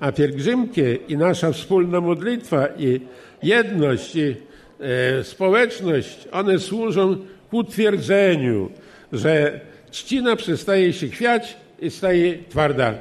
A 0.00 0.12
pielgrzymki 0.12 0.82
i 1.08 1.16
nasza 1.16 1.52
wspólna 1.52 2.00
modlitwa 2.00 2.66
i 2.78 3.00
jedność 3.42 4.16
i 4.16 4.36
e, 4.80 5.24
społeczność, 5.24 6.28
one 6.32 6.58
służą 6.58 7.16
ku 7.50 7.56
utwierdzeniu, 7.56 8.70
że 9.12 9.60
trzcina 9.90 10.36
przestaje 10.36 10.92
się 10.92 11.08
chwiać 11.08 11.63
i 11.80 11.90
staje 11.90 12.38
twarda. 12.48 12.94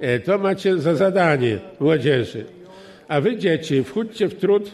E, 0.00 0.20
to 0.20 0.38
macie 0.38 0.78
za 0.78 0.94
zadanie 0.94 1.58
młodzieży. 1.80 2.44
A 3.08 3.20
wy 3.20 3.36
dzieci, 3.36 3.84
wchódźcie 3.84 4.28
w 4.28 4.34
trud 4.34 4.70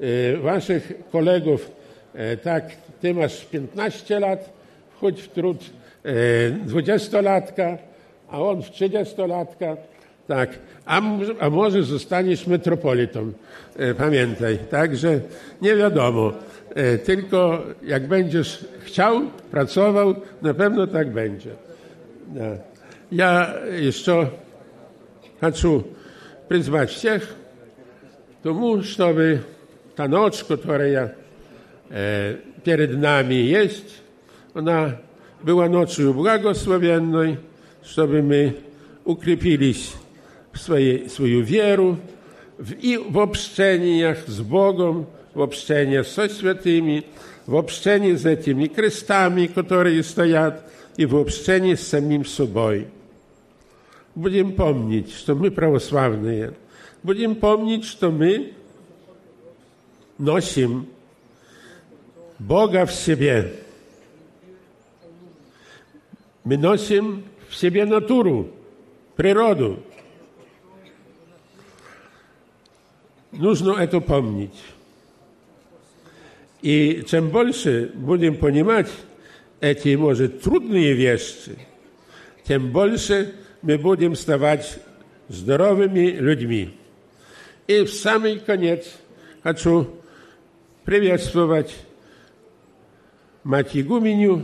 e, 0.00 0.36
waszych 0.36 0.92
kolegów. 1.12 1.70
E, 2.14 2.36
tak, 2.36 2.64
ty 3.00 3.14
masz 3.14 3.44
15 3.44 4.20
lat, 4.20 4.52
wchódź 4.96 5.20
w 5.20 5.28
trud 5.28 5.56
dwudziestolatka, 6.64 7.78
a 8.30 8.42
on 8.42 8.62
w 8.62 8.70
trzydziestolatka. 8.70 9.76
Tak, 10.28 10.50
a, 10.84 11.00
a 11.40 11.50
może 11.50 11.82
zostaniesz 11.82 12.46
metropolitą. 12.46 13.32
Pamiętaj, 13.98 14.58
także 14.70 15.20
nie 15.62 15.76
wiadomo. 15.76 16.32
Tylko 17.04 17.62
jak 17.82 18.06
będziesz 18.06 18.64
chciał, 18.80 19.20
pracował, 19.50 20.14
na 20.42 20.54
pewno 20.54 20.86
tak 20.86 21.10
będzie. 21.10 21.50
No. 22.34 22.42
Я 23.09 23.63
еще 23.67 24.31
хочу 25.39 25.87
призвать 26.47 26.91
всех 26.91 27.23
к 27.23 28.43
тому, 28.43 28.81
чтобы 28.83 29.43
та 29.95 30.07
ночь, 30.07 30.43
которая 30.43 31.15
э, 31.89 32.37
перед 32.63 32.97
нами 32.97 33.33
есть, 33.33 34.01
она 34.53 34.99
была 35.41 35.67
ночью 35.67 36.13
благословенной, 36.13 37.39
чтобы 37.83 38.21
мы 38.21 38.57
укрепились 39.05 39.93
в 40.51 40.59
своей, 40.59 41.09
свою 41.09 41.41
веру 41.41 41.97
в, 42.57 42.71
и 42.73 42.97
в 42.97 43.19
общениях 43.19 44.19
с 44.27 44.39
Богом, 44.41 45.07
в 45.33 45.41
общениях 45.41 46.07
со 46.07 46.29
святыми, 46.29 47.05
в 47.45 47.55
общении 47.55 48.15
с 48.15 48.25
этими 48.25 48.67
крестами, 48.67 49.47
которые 49.47 50.03
стоят, 50.03 50.69
и 50.97 51.05
в 51.05 51.15
общении 51.15 51.75
с 51.75 51.87
самим 51.87 52.25
собой. 52.25 52.87
Будем 54.16 54.54
помнить, 54.54 55.12
что 55.12 55.34
мы 55.34 55.50
православные. 55.50 56.54
Будем 57.02 57.36
помнить, 57.36 57.84
что 57.84 58.10
мы 58.10 58.54
носим 60.16 60.88
Бога 62.38 62.86
в 62.86 62.92
себе. 62.94 63.56
Мы 66.44 66.56
носим 66.56 67.24
в 67.50 67.56
себе 67.56 67.84
натуру, 67.84 68.50
природу. 69.16 69.82
Нужно 73.32 73.72
это 73.72 74.00
помнить. 74.00 74.56
И 76.62 77.04
чем 77.06 77.28
больше 77.28 77.92
будем 77.94 78.36
понимать 78.38 78.88
эти, 79.60 79.94
может, 79.94 80.40
трудные 80.40 80.94
вещи, 80.94 81.58
тем 82.44 82.72
больше 82.72 83.34
my 83.65 83.77
będziemy 83.77 84.15
stawać 84.15 84.79
zdrowymi 85.29 86.11
ludźmi. 86.11 86.69
I 87.67 87.85
w 87.85 87.93
samym 87.93 88.39
koniec 88.39 88.97
chcę 89.45 89.85
приветствовать 90.85 91.75
мать 93.43 93.75
Игуменю, 93.75 94.41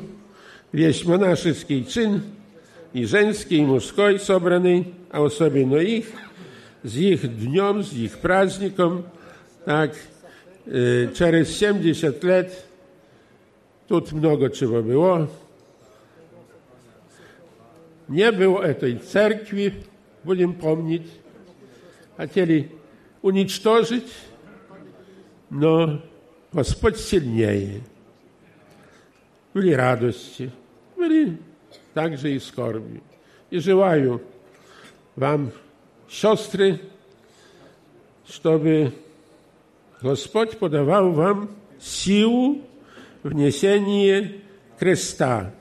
весь 0.72 1.06
монашеский 1.06 1.86
чин, 1.86 2.22
и 2.94 3.06
женский, 3.06 3.58
и 3.58 3.66
мужской 3.66 4.20
собранный, 4.20 4.94
а 5.12 5.24
особенно 5.24 5.78
их, 5.78 6.06
z 6.84 6.98
ich 6.98 7.22
dniem, 7.22 7.84
z 7.84 7.94
ich 7.94 8.18
праздником, 8.18 9.06
tak, 9.66 9.96
через 10.66 11.58
70 11.58 12.24
lat, 12.24 12.52
тут 13.88 14.12
много 14.12 14.50
чего 14.50 14.82
было, 14.82 15.30
nie 18.13 18.33
było 18.33 18.75
tej 18.75 19.01
cerkwi, 19.01 19.71
будем 20.25 20.53
помнить, 20.53 21.11
хотели 22.17 22.69
уничтожить, 23.23 24.13
но 25.51 26.01
Господь 26.53 26.99
сильнее. 26.99 27.81
Были 29.55 29.73
радости, 29.73 30.51
были 30.97 31.39
также 31.95 32.35
и 32.35 32.39
скорби. 32.39 33.03
И 33.51 33.59
желаю 33.59 34.23
вам, 35.17 35.51
siostry, 36.09 36.79
żeby 38.27 38.93
Господь 40.03 40.59
podawał 40.59 41.13
wam 41.13 41.49
силу 41.79 42.63
в 43.23 43.35
несении 43.35 44.41
креста. 44.79 45.53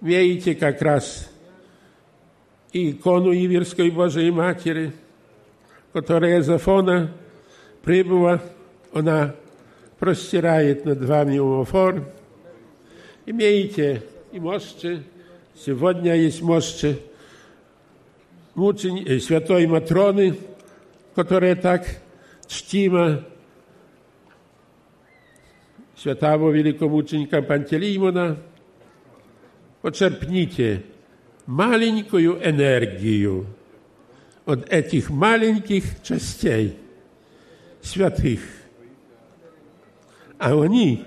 Видите 0.00 0.54
как 0.54 0.82
раз 0.82 1.30
икону 2.72 3.32
Иверской 3.32 3.90
Божией 3.90 4.30
Матери, 4.30 4.92
которая 5.92 6.42
за 6.42 6.58
фона 6.58 7.12
прибыла, 7.82 8.42
она 8.92 9.34
простирает 9.98 10.84
над 10.84 11.02
вами 11.02 11.38
умофор. 11.38 12.04
Имеете 13.24 14.02
и 14.32 14.38
мощи, 14.38 15.02
сегодня 15.54 16.14
есть 16.14 16.42
мощи 16.42 17.00
мучени, 18.56 19.18
святой 19.18 19.66
Матроны, 19.66 20.36
которая 21.14 21.54
так 21.54 21.86
чтима 22.46 23.24
святого 25.96 26.50
великомученика 26.50 27.42
Пантелеймона, 27.42 28.38
почерпните 29.82 30.82
маленькую 31.46 32.40
энергию 32.44 33.46
от 34.44 34.68
этих 34.72 35.10
маленьких 35.10 36.02
частей 36.02 36.76
святых. 37.82 38.40
А 40.38 40.60
они 40.60 41.04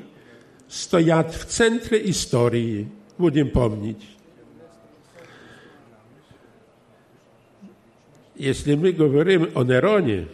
стоят 0.67 1.33
в 1.33 1.45
центре 1.45 2.09
истории, 2.09 2.89
будем 3.17 3.49
помнить. 3.49 4.03
Если 8.35 8.75
мы 8.75 8.93
говорим 8.93 9.49
о 9.55 9.63
Нероне, 9.63 10.27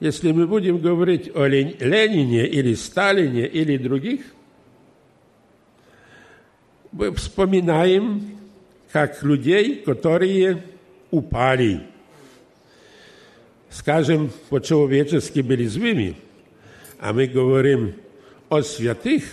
если 0.00 0.32
мы 0.32 0.48
будем 0.48 0.78
говорить 0.78 1.30
о 1.32 1.46
Ленине 1.46 2.48
или 2.48 2.74
Сталине 2.74 3.46
или 3.46 3.76
других, 3.76 4.22
мы 6.97 7.13
вспоминаем 7.13 8.39
как 8.91 9.21
людей, 9.21 9.83
которые 9.85 10.63
упали. 11.11 11.81
Скажем, 13.69 14.31
по-человечески 14.49 15.41
были 15.41 15.67
злыми, 15.67 16.15
а 16.99 17.13
мы 17.13 17.27
говорим 17.27 17.93
о 18.49 18.63
святых, 18.63 19.25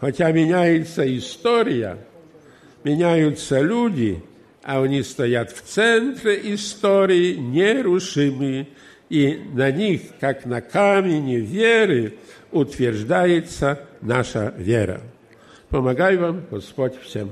хотя 0.00 0.32
меняется 0.32 1.04
история, 1.18 1.98
меняются 2.84 3.60
люди, 3.60 4.22
а 4.62 4.82
они 4.82 5.02
стоят 5.02 5.52
в 5.52 5.60
центре 5.60 6.54
истории, 6.54 7.34
нерушимые, 7.34 8.68
и 9.10 9.42
на 9.52 9.70
них, 9.70 10.00
как 10.20 10.46
на 10.46 10.62
камне 10.62 11.38
веры, 11.38 12.14
утверждается 12.50 13.86
наша 14.00 14.54
вера. 14.56 15.02
Помогай 15.72 16.18
вам, 16.18 16.42
Господь, 16.50 17.00
всем. 17.00 17.30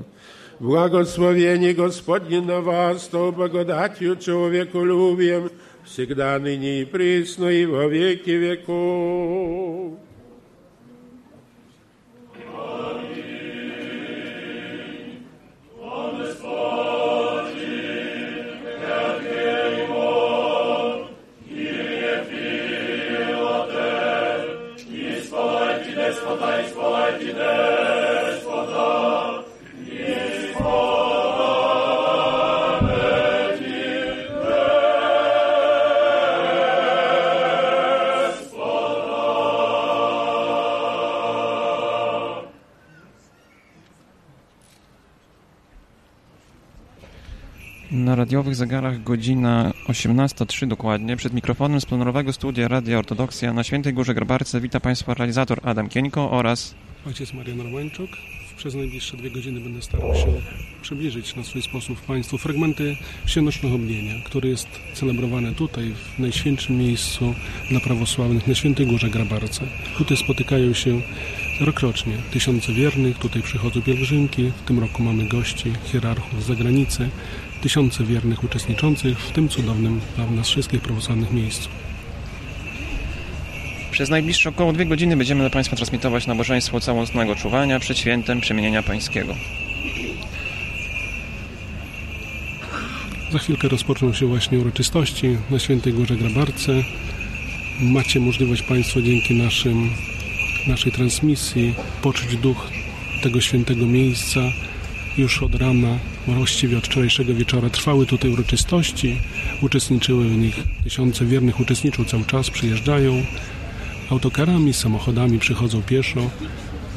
Благословение 0.59 1.75
Господне 1.75 2.41
на 2.41 2.59
вас, 2.59 3.07
то 3.07 3.31
благодатью 3.31 4.15
человеколюбием, 4.15 5.51
всегда 5.85 6.39
ныне 6.39 6.81
и 6.81 6.85
присно 6.85 7.45
и 7.45 7.67
во 7.67 7.85
веки 7.85 8.31
веков. 8.31 9.99
Radiowych 48.41 48.57
zegarach 48.57 49.03
godzina 49.03 49.71
18.03 49.87 50.67
dokładnie. 50.67 51.17
Przed 51.17 51.33
mikrofonem 51.33 51.81
z 51.81 51.85
plenerowego 51.85 52.33
studia 52.33 52.67
Radia 52.67 52.99
Ortodoksja 52.99 53.53
na 53.53 53.63
Świętej 53.63 53.93
Górze 53.93 54.13
Grabarce 54.13 54.61
wita 54.61 54.79
Państwa 54.79 55.13
realizator 55.13 55.59
Adam 55.63 55.89
Kieńko 55.89 56.31
oraz 56.31 56.75
Ojciec 57.07 57.33
Marian 57.33 57.61
Romańczuk. 57.61 58.09
Przez 58.57 58.75
najbliższe 58.75 59.17
dwie 59.17 59.31
godziny 59.31 59.59
będę 59.59 59.81
starał 59.81 60.15
się 60.15 60.27
przybliżyć 60.81 61.35
na 61.35 61.43
swój 61.43 61.61
sposób 61.61 62.01
Państwu 62.01 62.37
fragmenty 62.37 62.97
wsienocznego 63.25 63.75
obnienia, 63.75 64.13
który 64.25 64.49
jest 64.49 64.67
celebrowany 64.93 65.55
tutaj, 65.55 65.93
w 66.15 66.19
najświętszym 66.19 66.77
miejscu 66.77 67.33
dla 67.69 67.79
prawosławnych, 67.79 68.47
na 68.47 68.55
Świętej 68.55 68.87
Górze 68.87 69.09
Grabarce. 69.09 69.65
Tutaj 69.97 70.17
spotykają 70.17 70.73
się 70.73 71.01
rokrocznie 71.61 72.13
tysiące 72.31 72.73
wiernych, 72.73 73.17
tutaj 73.17 73.41
przychodzą 73.41 73.81
pielgrzymki, 73.81 74.51
w 74.63 74.67
tym 74.67 74.79
roku 74.79 75.03
mamy 75.03 75.25
gości, 75.25 75.73
hierarchów 75.85 76.43
z 76.43 76.47
zagranicy, 76.47 77.09
tysiące 77.61 78.03
wiernych 78.03 78.43
uczestniczących 78.43 79.19
w 79.19 79.31
tym 79.31 79.49
cudownym 79.49 80.01
dla 80.15 80.25
nas 80.25 80.47
wszystkich 80.47 80.81
prawosławnych 80.81 81.31
miejscu. 81.31 81.69
Przez 83.91 84.09
najbliższe 84.09 84.49
około 84.49 84.73
dwie 84.73 84.85
godziny 84.85 85.17
będziemy 85.17 85.41
dla 85.41 85.49
Państwa 85.49 85.75
transmitować 85.75 86.27
nabożeństwo 86.27 86.79
całostnego 86.79 87.35
czuwania 87.35 87.79
przed 87.79 87.97
świętem 87.97 88.41
przemienienia 88.41 88.83
Pańskiego. 88.83 89.35
Za 93.31 93.39
chwilkę 93.39 93.67
rozpoczną 93.67 94.13
się 94.13 94.25
właśnie 94.25 94.59
uroczystości 94.59 95.37
na 95.49 95.59
Świętej 95.59 95.93
Górze 95.93 96.15
Grabarce. 96.15 96.71
Macie 97.81 98.19
możliwość 98.19 98.61
Państwo 98.61 99.01
dzięki 99.01 99.35
naszym, 99.35 99.89
naszej 100.67 100.91
transmisji 100.91 101.75
poczuć 102.01 102.37
duch 102.37 102.69
tego 103.23 103.41
świętego 103.41 103.85
miejsca 103.85 104.41
już 105.17 105.43
od 105.43 105.55
rana, 105.55 105.97
właściwie 106.27 106.77
od 106.77 106.85
wczorajszego 106.85 107.33
wieczora 107.33 107.69
trwały 107.69 108.05
tutaj 108.05 108.31
uroczystości. 108.31 109.17
Uczestniczyły 109.61 110.25
w 110.25 110.37
nich 110.37 110.55
tysiące 110.83 111.25
wiernych, 111.25 111.59
uczestniczą 111.59 112.05
cały 112.05 112.25
czas, 112.25 112.49
przyjeżdżają 112.49 113.23
autokarami, 114.09 114.73
samochodami, 114.73 115.39
przychodzą 115.39 115.81
pieszo. 115.81 116.29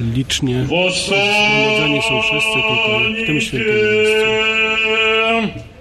Licznie 0.01 0.65
zgromadzeni 0.65 2.03
są 2.09 2.23
wszyscy 2.23 2.59
tutaj, 2.69 3.23
w 3.23 3.27
tym 3.27 3.41
świętym 3.41 3.75
miejscu. 3.75 5.74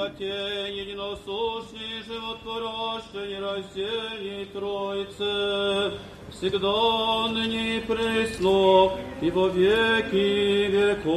святей, 0.00 0.80
единосущней, 0.80 2.02
животворящей, 2.06 3.38
рассеянной 3.38 4.46
Троице, 4.46 5.98
всегда 6.30 7.28
ныне 7.28 7.82
пресно 7.86 8.92
и 9.20 9.30
во 9.30 9.48
веки 9.48 10.68
веков. 10.70 11.10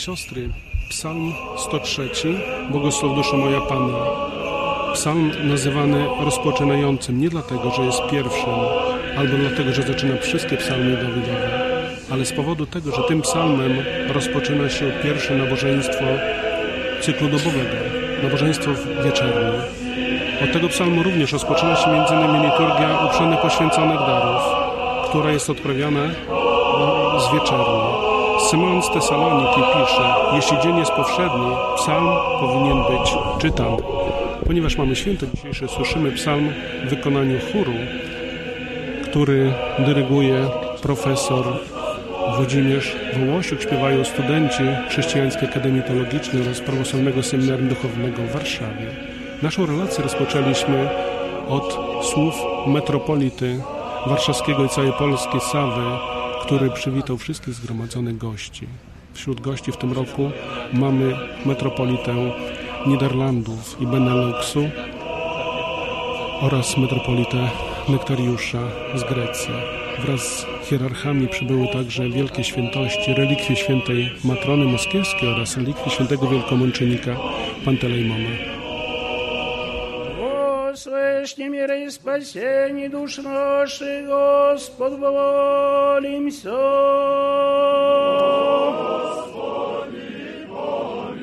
Siostry, 0.00 0.48
psalm 0.88 1.32
103, 1.56 2.10
Błogosław 2.70 3.14
dusza 3.14 3.36
moja 3.36 3.60
Pana. 3.60 3.98
Psalm 4.94 5.32
nazywany 5.48 6.06
rozpoczynającym 6.20 7.20
nie 7.20 7.28
dlatego, 7.28 7.70
że 7.70 7.82
jest 7.82 8.02
pierwszym, 8.10 8.54
albo 9.18 9.36
dlatego, 9.36 9.72
że 9.72 9.82
zaczyna 9.82 10.16
wszystkie 10.16 10.56
psalmy 10.56 10.96
Dawidowe, 10.96 11.60
ale 12.10 12.24
z 12.24 12.32
powodu 12.32 12.66
tego, 12.66 12.92
że 12.96 13.02
tym 13.02 13.22
psalmem 13.22 13.72
rozpoczyna 14.08 14.68
się 14.68 14.92
pierwsze 15.02 15.34
nabożeństwo 15.34 16.04
cyklu 17.00 17.28
dobowego, 17.28 17.76
nabożeństwo 18.22 18.70
wieczerne. 19.04 19.62
Od 20.44 20.52
tego 20.52 20.68
psalmu 20.68 21.02
również 21.02 21.32
rozpoczyna 21.32 21.76
się 21.76 21.86
m.in. 21.86 22.42
liturgia 22.42 23.06
uprzednio 23.06 23.36
poświęconych 23.36 23.98
darów, 23.98 24.42
która 25.08 25.32
jest 25.32 25.50
odprawiana 25.50 26.08
z 27.18 27.34
wieczerni. 27.34 27.89
Symon 28.50 28.82
z 28.82 28.90
Tesaloniki 28.90 29.60
pisze, 29.60 30.14
jeśli 30.32 30.58
dzień 30.58 30.78
jest 30.78 30.90
powszedni, 30.90 31.50
psalm 31.76 32.08
powinien 32.40 32.78
być 32.78 33.14
czytany. 33.38 33.76
Ponieważ 34.46 34.76
mamy 34.76 34.96
święto 34.96 35.26
dzisiejsze, 35.34 35.68
słyszymy 35.68 36.12
psalm 36.12 36.52
w 36.84 36.88
wykonaniu 36.88 37.38
chóru, 37.52 37.72
który 39.04 39.52
dyryguje 39.78 40.48
profesor 40.82 41.44
Włodzimierz 42.36 42.96
Wołosiuk. 43.16 43.62
Śpiewają 43.62 44.04
studenci 44.04 44.62
Chrześcijańskiej 44.88 45.48
Akademii 45.48 45.82
Teologicznej 45.82 46.42
oraz 46.42 46.60
Prawosławnego 46.60 47.22
Seminarium 47.22 47.68
Duchownego 47.68 48.22
w 48.22 48.32
Warszawie. 48.32 48.86
Naszą 49.42 49.66
relację 49.66 50.04
rozpoczęliśmy 50.04 50.88
od 51.48 51.78
słów 52.02 52.34
metropolity 52.66 53.60
warszawskiego 54.06 54.64
i 54.64 54.68
całej 54.68 54.92
Polski 54.92 55.40
Sawy, 55.40 56.09
który 56.50 56.70
przywitał 56.70 57.18
wszystkich 57.18 57.54
zgromadzonych 57.54 58.18
gości. 58.18 58.66
Wśród 59.14 59.40
gości 59.40 59.72
w 59.72 59.76
tym 59.76 59.92
roku 59.92 60.30
mamy 60.72 61.16
metropolitę 61.46 62.14
Niderlandów 62.86 63.80
i 63.80 63.86
Beneluxu 63.86 64.70
oraz 66.40 66.76
metropolitę 66.76 67.50
Nektariusza 67.88 68.58
z 68.94 69.02
Grecji. 69.02 69.54
Wraz 70.04 70.22
z 70.22 70.46
hierarchami 70.68 71.28
przybyły 71.28 71.68
także 71.68 72.08
wielkie 72.08 72.44
świętości, 72.44 73.14
relikwie 73.14 73.56
świętej 73.56 74.12
Matrony 74.24 74.64
Moskiewskiej 74.64 75.28
oraz 75.28 75.56
relikwie 75.56 75.90
świętego 75.90 76.28
wielkomęczennika 76.28 77.16
Pantelejmona. 77.64 78.59
прежней 81.20 81.48
мере 81.50 81.84
и 81.84 81.90
спасений 81.90 82.88
душ 82.88 83.18
наших, 83.18 84.06
Господ, 84.06 84.98
молимся. 84.98 86.50
Господи, 88.80 89.76
помилуй. 90.48 91.20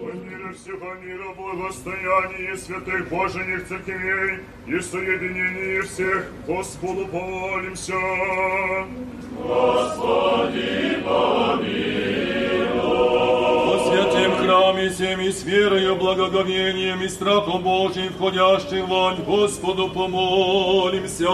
Подними 0.00 0.52
всего 0.54 0.94
мира 0.94 1.34
благостояние 1.36 2.56
святых 2.56 3.08
Божьих 3.08 3.68
церквей 3.68 4.40
и 4.66 4.80
соединение 4.80 5.82
всех 5.82 6.26
Господу 6.48 7.06
помолимся. 7.06 8.00
Господи, 9.38 10.98
помилуй 11.04 12.23
святем 14.44 14.44
храме 14.44 14.90
всем 14.90 15.20
и 15.20 15.30
с 15.30 15.44
верою, 15.44 15.94
благоговением 15.96 17.02
и 17.02 17.08
страхом 17.08 17.62
Божьим, 17.62 18.12
входящим 18.12 18.86
вон, 18.86 19.16
Господу 19.24 19.88
помолимся. 19.88 21.28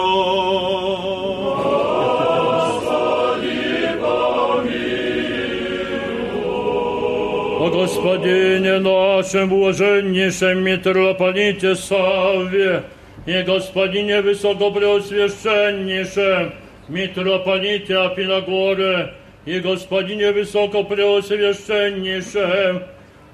О 7.59 7.69
Господине 7.69 8.79
нашем, 8.79 9.49
блаженнейшем 9.49 10.63
митрополите 10.63 11.75
Савве 11.75 12.83
и 13.27 13.41
Господине 13.43 14.21
Высокопреосвященнейшем 14.21 16.53
митрополите 16.87 17.97
Афиногоре 17.97 19.13
и 19.45 19.59
Господине 19.59 20.31
Высокопреосвященнейшем 20.31 22.81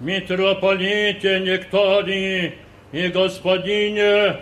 митрополите 0.00 1.40
Нектарии 1.40 2.54
и 2.92 3.08
Господине 3.08 4.36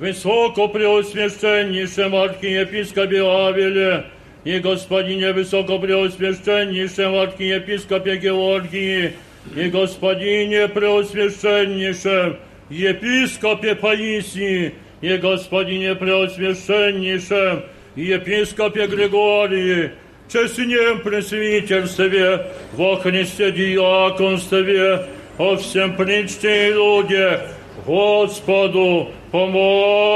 Высокопреосвященнейшем 0.00 2.14
архиепископе 2.14 3.22
Авеле 3.22 4.06
и 4.44 4.58
Господине 4.58 5.32
Высокопреосвященнейшем 5.32 7.14
архиепископе 7.14 8.16
Георгии 8.16 9.12
и 9.54 9.68
Господине 9.68 10.68
Преосвященнейшем 10.68 12.38
епископе 12.70 13.74
Паисии 13.74 14.74
и 15.02 15.16
Господине 15.18 15.94
Преосвященнейшем 15.94 17.64
епископе 17.96 18.86
Григории, 18.86 19.90
честнем 20.31 20.99
пресвитерстве, 21.01 22.47
во 22.73 22.97
Христе 22.97 23.51
диаконстве, 23.51 25.05
о 25.37 25.55
всем 25.55 25.95
причте 25.95 26.69
и 26.69 26.73
людях, 26.73 27.41
Господу 27.85 29.11
помолимся. 29.31 30.07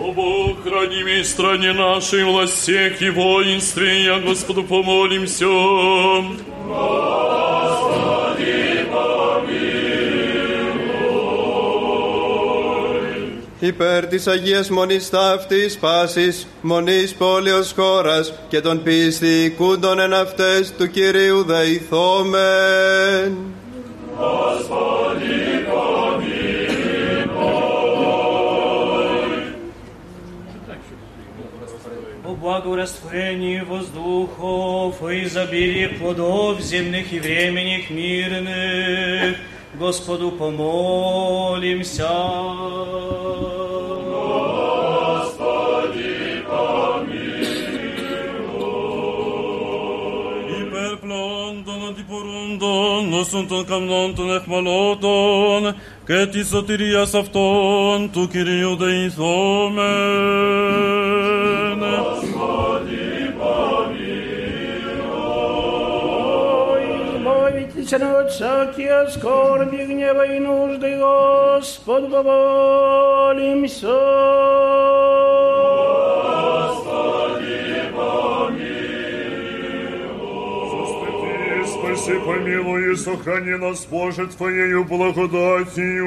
О 0.00 0.12
Бог, 0.12 0.62
храни 0.64 1.04
ми 1.04 1.24
стране 1.24 1.72
нашей, 1.72 2.24
властях 2.24 3.00
и 3.00 3.10
воинстве, 3.10 4.02
я 4.04 4.18
Господу 4.18 4.64
помолимся. 4.64 5.46
υπέρ 13.59 14.05
της 14.07 14.27
Αγίας 14.27 14.69
Μονής 14.69 15.09
Ταύτης 15.09 15.77
Πάσης, 15.77 16.47
Μονής 16.61 17.13
Πόλεως 17.13 17.73
χώρας 17.75 18.33
και 18.49 18.61
των 18.61 18.83
πιστικούντων 18.83 19.99
εν 19.99 20.13
αυτές 20.13 20.73
του 20.77 20.89
Κυρίου 20.89 21.43
δεηθόμεν. 21.43 23.37
О 32.25 32.35
благорастворении 32.45 33.61
воздухов 33.71 34.95
и 35.09 35.23
изобилии 35.25 35.87
плодов 35.99 36.53
земных 36.61 37.05
и 37.17 37.19
временных 37.19 37.83
мирных, 37.89 39.31
Господу 39.79 40.31
помолимся. 40.31 42.09
Υπερπλώντων 50.61 51.87
αντιπορούντων, 51.89 53.13
όσων 53.13 53.47
των 53.47 53.65
καμνών 53.65 54.15
των 54.15 54.35
εχμαλώτων 54.35 55.75
και 56.05 56.25
της 56.31 56.47
σωτηρίας 56.47 57.13
αυτών 57.13 58.09
του 58.11 58.27
Κυρίου 58.27 58.75
δεηθόμεν. 58.75 60.23
Избавитесь 67.88 68.02
от 68.02 68.30
всякие 68.30 69.08
скорби, 69.08 69.84
гнева 69.86 70.26
и 70.26 70.38
нужды, 70.38 70.98
Господь, 70.98 72.10
помолимся. 72.10 73.86
Спаси, 81.66 82.18
помилуй 82.26 82.92
и 82.92 82.96
сохрани 82.96 83.56
нас, 83.56 83.86
Боже, 83.86 84.26
Твоею 84.26 84.84
благодатью. 84.84 86.06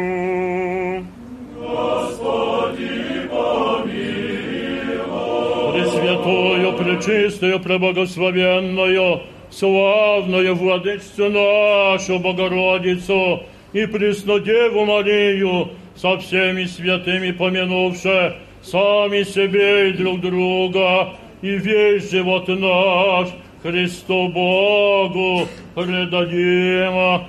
Пресвятую, 5.74 6.74
пречистую, 6.78 7.60
преблагословенную, 7.60 9.22
славную 9.52 10.56
владычцу 10.56 11.30
нашу 11.30 12.20
Богородицу 12.20 13.44
и 13.74 13.86
Преснодеву 13.86 14.86
Марию, 14.86 15.70
со 15.96 16.18
всеми 16.18 16.66
святыми 16.66 17.32
помянувши 17.32 18.36
сами 18.64 19.24
себе 19.24 19.90
и 19.90 19.94
друг 19.94 20.22
друга, 20.22 21.14
и 21.42 21.58
весь 21.58 22.10
живот 22.10 22.48
наш 22.48 23.30
Христу 23.62 24.30
Богу 24.30 25.48
предадим. 25.76 27.28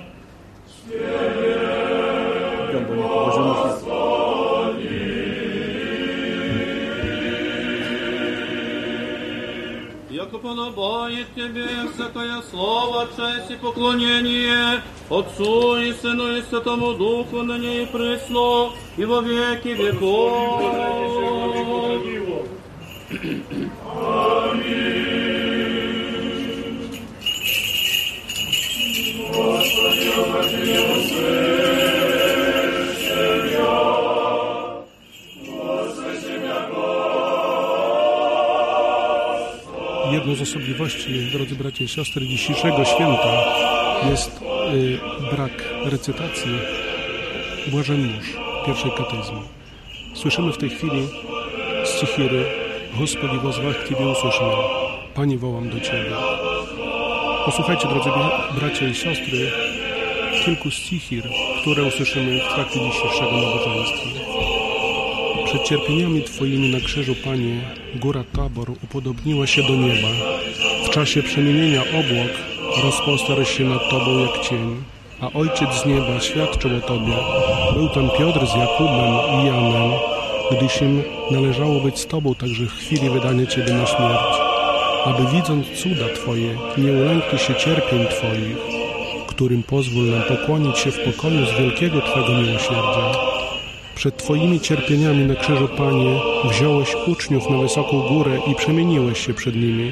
Piąto 0.89 1.82
подобает 10.53 11.27
Тебе 11.35 11.67
всякое 11.93 12.41
слово, 12.49 13.07
честь 13.15 13.51
и 13.51 13.55
поклонение 13.55 14.81
Отцу 15.09 15.77
и 15.77 15.93
Сыну 15.93 16.37
и 16.37 16.41
Святому 16.43 16.93
Духу, 16.93 17.41
ныне 17.41 17.83
и 17.83 17.85
пресно, 17.85 18.71
и 18.97 19.05
во 19.05 19.21
веки 19.21 19.69
веков. 19.69 20.61
Jedną 40.12 40.34
z 40.34 40.42
osobliwości, 40.42 41.30
drodzy 41.32 41.54
bracia 41.54 41.84
i 41.84 41.88
siostry, 41.88 42.26
dzisiejszego 42.26 42.84
święta 42.84 43.44
jest 44.10 44.40
y, 44.74 44.98
brak 45.36 45.64
recytacji 45.84 46.50
Błażenmórz 47.66 48.26
pierwszej 48.66 48.90
kateizmu. 48.90 49.40
Słyszymy 50.14 50.52
w 50.52 50.58
tej 50.58 50.70
chwili 50.70 51.08
z 51.84 52.00
Cichiry 52.00 52.44
Господи, 52.98 53.36
возвах 53.38 53.76
к 53.82 53.88
Тебе 53.88 54.04
услышь 54.04 54.40
меня. 54.40 54.56
Panie, 55.14 55.38
wołam 55.38 55.68
do 55.70 55.80
Ciebie. 55.80 56.10
Posłuchajcie, 57.44 57.88
drodzy 57.88 58.08
bra- 58.10 58.54
bracia 58.60 58.86
i 58.88 58.94
siostry, 58.94 59.50
kilku 60.44 60.70
stichir, 60.70 61.22
które 61.60 61.82
usłyszymy 61.84 62.40
w 62.40 62.54
trakcie 62.54 62.80
dzisiejszego 62.80 63.32
nabożeństwa. 63.32 64.31
Przed 65.53 65.63
cierpieniami 65.63 66.23
Twoimi 66.23 66.69
na 66.69 66.79
krzyżu, 66.79 67.15
Panie, 67.23 67.61
góra 67.95 68.23
Tabor 68.35 68.71
upodobniła 68.83 69.47
się 69.47 69.63
do 69.63 69.75
nieba. 69.75 70.07
W 70.85 70.89
czasie 70.89 71.23
przemienienia 71.23 71.81
obłok 71.81 72.31
rozpostarł 72.83 73.45
się 73.45 73.63
nad 73.63 73.89
Tobą 73.89 74.19
jak 74.19 74.41
cień, 74.41 74.83
a 75.21 75.31
Ojciec 75.33 75.69
z 75.83 75.85
nieba 75.85 76.19
świadczył 76.19 76.77
o 76.77 76.81
Tobie. 76.81 77.13
Był 77.73 77.89
tam 77.89 78.09
Piotr 78.17 78.47
z 78.47 78.55
Jakubem 78.55 79.13
i 79.33 79.45
Janem, 79.47 79.91
gdyż 80.51 80.81
im 80.81 81.03
należało 81.31 81.79
być 81.79 81.99
z 81.99 82.07
Tobą 82.07 82.35
także 82.35 82.65
w 82.65 82.73
chwili 82.73 83.09
wydania 83.09 83.45
Ciebie 83.45 83.73
na 83.73 83.85
śmierć, 83.85 84.35
aby 85.05 85.31
widząc 85.31 85.67
cuda 85.67 86.13
Twoje, 86.15 86.57
nie 86.77 86.91
ulękli 86.91 87.39
się 87.39 87.55
cierpień 87.55 88.05
Twoich, 88.07 88.57
którym 89.27 89.63
pozwól 89.63 90.05
nam 90.05 90.23
pokłonić 90.23 90.77
się 90.77 90.91
w 90.91 90.99
pokoju 90.99 91.45
z 91.45 91.59
wielkiego 91.59 92.01
Twego 92.01 92.29
miłosierdzia. 92.29 93.32
Przed 93.95 94.17
Twoimi 94.17 94.59
cierpieniami 94.59 95.25
na 95.25 95.35
krzyżu, 95.35 95.67
Panie, 95.77 96.19
wziąłeś 96.51 96.95
uczniów 97.07 97.49
na 97.49 97.57
wysoką 97.57 98.01
górę 98.07 98.39
i 98.51 98.55
przemieniłeś 98.55 99.25
się 99.25 99.33
przed 99.33 99.55
nimi, 99.55 99.91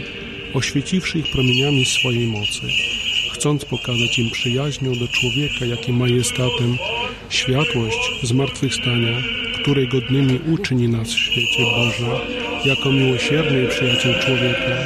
oświeciwszy 0.54 1.20
ich 1.20 1.32
promieniami 1.32 1.86
swojej 1.86 2.28
mocy, 2.28 2.62
chcąc 3.34 3.66
pokazać 3.66 4.20
im 4.20 4.32
przyjaźnią 4.32 4.92
do 4.92 5.08
człowieka, 5.08 5.66
jakim 5.66 5.98
majestatem, 5.98 6.78
światłość 7.30 8.00
zmartwychwstania, 8.24 9.18
której 9.62 9.88
godnymi 9.88 10.40
uczyni 10.54 10.88
nas 10.88 11.08
w 11.08 11.20
świecie 11.20 11.64
Boże, 11.76 12.20
jako 12.66 12.92
miłosierny 12.92 13.64
i 13.64 13.68
przyjaciel 13.68 14.20
człowieka. 14.20 14.78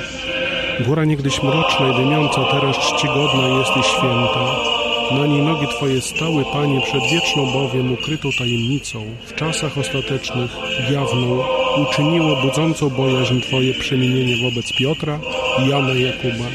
Góra 0.86 1.05
niegdyś 1.05 1.43
mroczna 1.43 1.91
i 1.91 1.95
dymiąca, 1.95 2.45
teraz 2.51 2.76
czcigodna 2.78 3.47
jest 3.59 3.72
i 3.80 3.84
święta. 3.84 4.84
Na 5.12 5.28
niej 5.28 5.41
nogi 5.41 5.68
Twoje 5.68 6.01
stały, 6.01 6.45
Panie, 6.53 6.82
przed 6.82 7.03
wieczną 7.12 7.45
bowiem 7.53 7.93
ukrytą 7.93 8.30
tajemnicą, 8.38 9.06
w 9.26 9.36
czasach 9.36 9.78
ostatecznych, 9.78 10.51
jawną, 10.91 11.43
uczyniło 11.82 12.36
budzącą 12.36 12.89
bojaźń 12.89 13.41
Twoje 13.41 13.74
przemienienie 13.74 14.36
wobec 14.49 14.66
Piotra 14.80 15.20
i 15.60 15.70
Jana 15.70 15.93
Jakuba, 15.93 16.45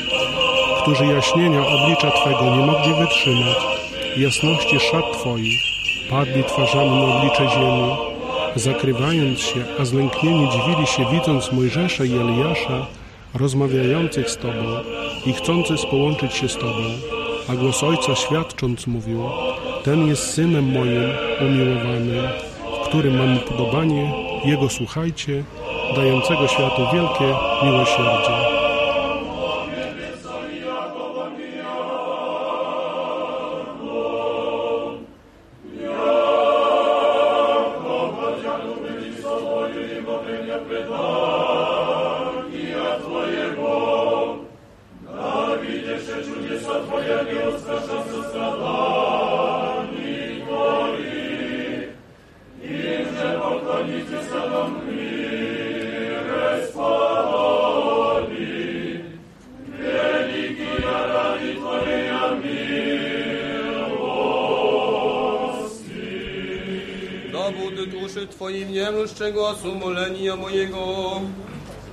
którzy 0.82 1.07
jaśnienia 1.07 1.66
oblicza 1.66 2.11
Twego 2.11 2.57
nie 2.57 2.66
mogli 2.66 2.94
wytrzymać, 2.94 3.59
jasności 4.16 4.80
szat 4.80 5.12
Twoich, 5.12 5.61
padli 6.11 6.44
twarzami 6.44 6.90
na 6.90 7.16
oblicze 7.16 7.48
ziemi, 7.48 7.92
zakrywając 8.57 9.40
się, 9.40 9.64
a 9.80 9.84
zlęknieni 9.84 10.48
dziwili 10.48 10.86
się, 10.86 11.05
widząc 11.12 11.53
Mojżesza 11.53 12.05
i 12.05 12.12
Eliasza, 12.12 12.86
rozmawiających 13.34 14.30
z 14.30 14.36
Tobą 14.36 14.64
i 15.26 15.32
chcących 15.32 15.80
połączyć 15.90 16.34
się 16.34 16.48
z 16.48 16.57
Tobą, 16.57 16.82
a 17.51 17.57
głos 17.57 17.82
Ojca 17.82 18.14
świadcząc 18.14 18.86
mówił, 18.86 19.22
ten 19.84 20.07
jest 20.07 20.34
Synem 20.34 20.72
moim 20.72 21.03
umiłowanym, 21.40 22.28
w 22.84 22.88
którym 22.88 23.18
mam 23.18 23.36
upodobanie, 23.36 24.12
Jego 24.44 24.68
słuchajcie, 24.68 25.44
dającego 25.96 26.48
światu 26.48 26.82
wielkie 26.92 27.34
miłosierdzie. 27.64 28.39
внемлющие 69.59 69.59
глазу 69.59 69.75
моления 69.75 70.36
моего. 70.36 71.21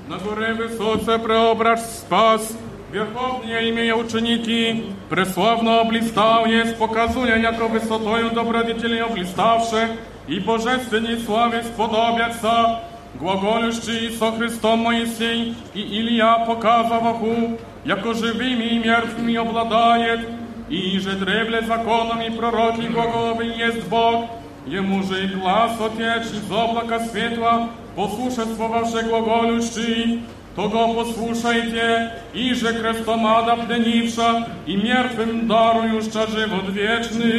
На 0.08 0.18
горе 0.18 0.54
высоце 0.54 1.18
преображ 1.18 1.80
спас, 1.80 2.56
Верховnie 2.92 3.68
imię 3.68 3.96
uczyniki, 3.96 4.82
presławno 5.08 5.80
oblistał 5.80 6.46
jest, 6.46 6.76
pokazuje 6.76 7.38
jako 7.38 7.68
wysotою 7.68 8.30
dobrodziecieli 8.30 9.02
oblistawsze 9.02 9.88
i 10.28 10.40
bożestyni 10.40 11.24
sławie 11.26 11.64
spodobiaca, 11.64 12.80
Głogolyszczy 13.20 14.00
Iso 14.00 14.32
Chrystom 14.32 14.80
Moisiej 14.80 15.54
i 15.74 15.80
Ilia 15.80 16.36
pokazał 16.46 17.02
wokół, 17.02 17.56
jako 17.86 18.14
żywymi 18.14 18.72
i 18.72 18.80
miertwymi 18.80 19.38
obladaje, 19.38 20.22
i 20.70 21.00
że 21.00 21.12
dreble 21.12 21.62
zakonom 21.62 22.22
i 22.28 22.30
proroki 22.30 22.88
głogowy 22.88 23.46
jest 23.46 23.88
Bóg, 23.88 24.35
Jemu 24.66 25.02
że 25.02 25.24
i 25.24 25.28
głaz 25.28 25.80
otieczy 25.80 26.40
z 26.48 26.52
oblaka 26.52 26.98
światła, 27.08 27.68
posłuszę 27.96 28.42
słowa 28.56 28.80
Waszego 28.80 29.08
głogolyszczy, 29.08 30.06
to 30.56 30.68
go 30.68 30.88
posłuszajcie, 30.88 32.10
i 32.34 32.54
że 32.54 32.72
krestomada 32.72 33.56
pdeniwsza 33.56 34.46
i 34.66 34.76
miertwym 34.76 35.48
darujuszcza 35.48 36.26
żywot 36.26 36.70
wieczny. 36.70 37.32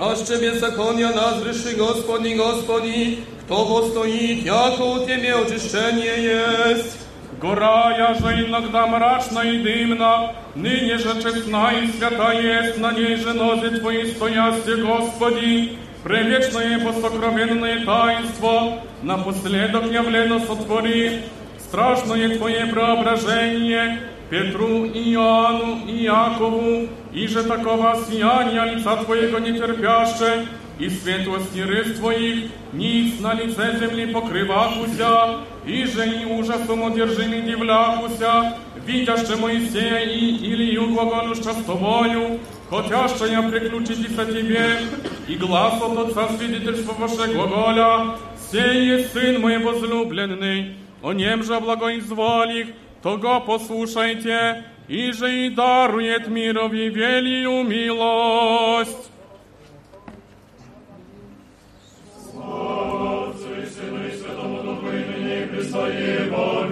A 0.00 0.14
z 0.14 0.28
Ciebie 0.28 0.58
zakonia 0.58 1.08
nazryszy 1.12 1.76
Gospodni, 1.76 2.36
Gospodni, 2.36 3.16
kto 3.46 3.66
postoит, 3.66 4.44
jako 4.44 4.84
u 4.84 5.06
Ciebie 5.06 5.36
oczyszczenie 5.36 6.04
jest. 6.04 7.06
Гора, 7.40 7.94
я 7.98 8.14
же 8.14 8.46
иногда 8.46 8.86
мрачна 8.86 9.40
и 9.40 9.58
дымна, 9.58 10.32
ныне 10.54 10.96
же 10.96 11.22
честна 11.22 11.70
и 11.72 11.86
свята 11.88 12.32
есть, 12.32 12.78
на 12.78 12.92
ней 12.92 13.16
же 13.16 13.34
ноги 13.34 13.78
Твои 13.78 14.06
стоясти, 14.06 14.80
Господи. 14.80 15.78
Превечное 16.03 16.79
посокровенное 16.79 17.85
таинство, 17.85 18.81
напоследок 19.03 19.85
явлено 19.91 20.39
сотвори, 20.39 21.21
страшное 21.59 22.37
Твое 22.37 22.65
преображение, 22.65 23.99
Петру 24.31 24.87
Иоанну 24.87 25.85
и 25.85 26.03
Якову, 26.03 26.87
и 27.13 27.27
же 27.27 27.43
такого 27.43 27.99
сияния 28.09 28.63
лица 28.63 28.95
Твоего 29.03 29.37
нетерпяще, 29.37 30.47
и 30.79 30.89
светлости 30.89 31.59
рыс 31.59 31.99
Твоих, 31.99 32.49
ниц 32.73 33.19
на 33.19 33.35
лице 33.35 33.77
земли 33.79 34.07
покрывахуся, 34.07 35.41
и 35.67 35.85
же 35.85 36.07
и 36.07 36.25
ужасом 36.25 36.83
одержими 36.83 37.41
дивляхуся, 37.41 38.57
видяще 38.87 39.35
Моисея 39.35 39.99
и 39.99 40.35
Илью 40.51 40.95
глаголюща 40.95 41.53
с 41.53 41.63
Тобою, 41.63 42.39
хотяще 42.70 43.28
я 43.28 43.42
приключитися 43.42 44.26
Тебе, 44.26 44.80
и 45.28 45.36
глаз 45.36 45.82
от 45.82 45.98
Отца 45.98 46.28
свидетельства 46.28 46.94
Ваше 46.98 47.32
глаголя, 47.32 48.16
сей 48.50 48.96
есть 48.96 49.12
Сын 49.12 49.40
мой 49.40 49.58
возлюбленный, 49.58 50.76
о 51.02 51.12
нем 51.12 51.42
же 51.42 51.60
благоизволих, 51.60 52.68
того 53.02 53.40
послушайте, 53.40 54.64
и 54.88 55.12
же 55.12 55.46
и 55.46 55.50
дарует 55.50 56.28
мирови 56.28 56.88
велию 56.88 57.62
милость. 57.64 59.10
Уважение 64.86 66.69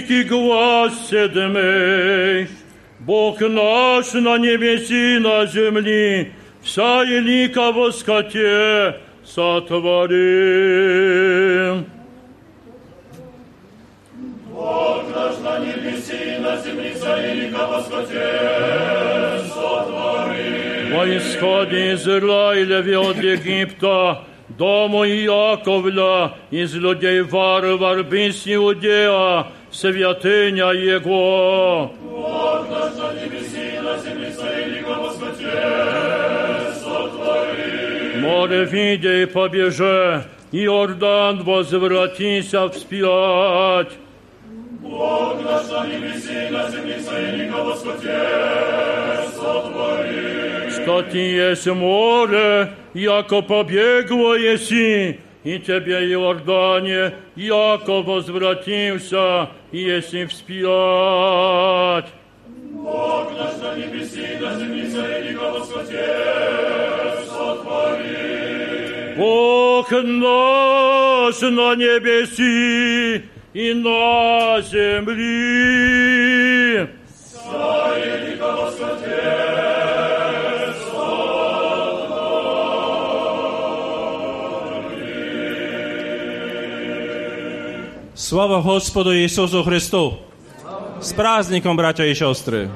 великий 0.00 0.24
глаз 0.24 0.92
седмей, 1.08 2.48
Бог 3.00 3.40
наш 3.40 4.12
на 4.14 4.38
небеси 4.38 5.18
на 5.18 5.46
земли, 5.46 6.32
вся 6.62 7.04
и 7.04 7.20
лика 7.20 7.72
во 7.72 7.92
скоте 7.92 8.96
сотворим. 9.24 10.16
Бог 14.52 15.04
наш 15.14 15.38
на 15.44 15.58
небеси 15.58 16.38
на 16.40 16.56
земли, 16.56 16.92
вся 16.94 17.26
и 17.26 17.34
лика 17.40 17.66
во 17.66 17.82
скоте 17.82 19.40
сотворим. 19.48 20.94
Во 20.94 21.04
исходе 21.16 21.92
Израилеве 21.94 22.98
от 22.98 23.18
Египта, 23.18 24.24
Дому 24.48 25.04
Яковля, 25.04 26.32
из 26.50 26.74
людей 26.74 27.20
варвар, 27.20 28.02
бис 28.04 28.42
Иудея, 28.46 29.46
святыня 29.70 30.72
Его. 30.72 31.92
Бог 32.02 32.70
наш 32.70 32.94
на 32.96 33.12
небеси, 33.20 33.78
на 33.82 33.98
земле 33.98 34.32
своей 34.32 34.82
сотвори. 36.74 38.20
Море 38.20 38.64
видя 38.64 39.22
и 39.22 39.26
побеже, 39.26 40.24
Иордан 40.52 41.42
возвратися 41.42 42.68
вспять. 42.68 43.92
Бог 44.80 45.42
наш 45.44 45.68
на 45.70 45.86
небеси, 45.86 46.50
на 46.50 46.70
земле 46.70 47.00
своей 47.00 47.50
сотвори. 49.34 50.46
Что 50.70 51.02
ти 51.02 51.18
есть 51.18 51.66
море, 51.66 52.72
яко 52.94 53.42
побегло 53.42 54.34
еси, 54.34 55.18
и 55.44 55.58
тебе, 55.58 56.12
Иордане, 56.12 57.14
яко 57.36 58.02
возвратился, 58.02 59.48
если 59.70 60.24
вспять. 60.26 62.06
Бог 62.72 63.32
наш 63.38 63.56
на 63.62 63.74
небеси, 63.76 64.38
на 64.40 64.58
земле 64.58 64.90
своей 64.90 65.36
сотвори. 67.26 69.14
Бог 69.16 69.90
наш 69.90 71.40
на 71.40 71.74
небеси 71.76 73.24
и 73.54 73.72
на 73.74 74.60
земли. 74.62 75.26
Своей 77.30 78.36
Sława 88.31 88.61
Gospodu 88.61 89.11
Jezusu 89.11 89.63
Chrystu. 89.63 90.13
Z 90.99 91.13
prazniką, 91.13 91.77
bracia 91.77 92.05
i 92.05 92.15
siostry. 92.15 92.69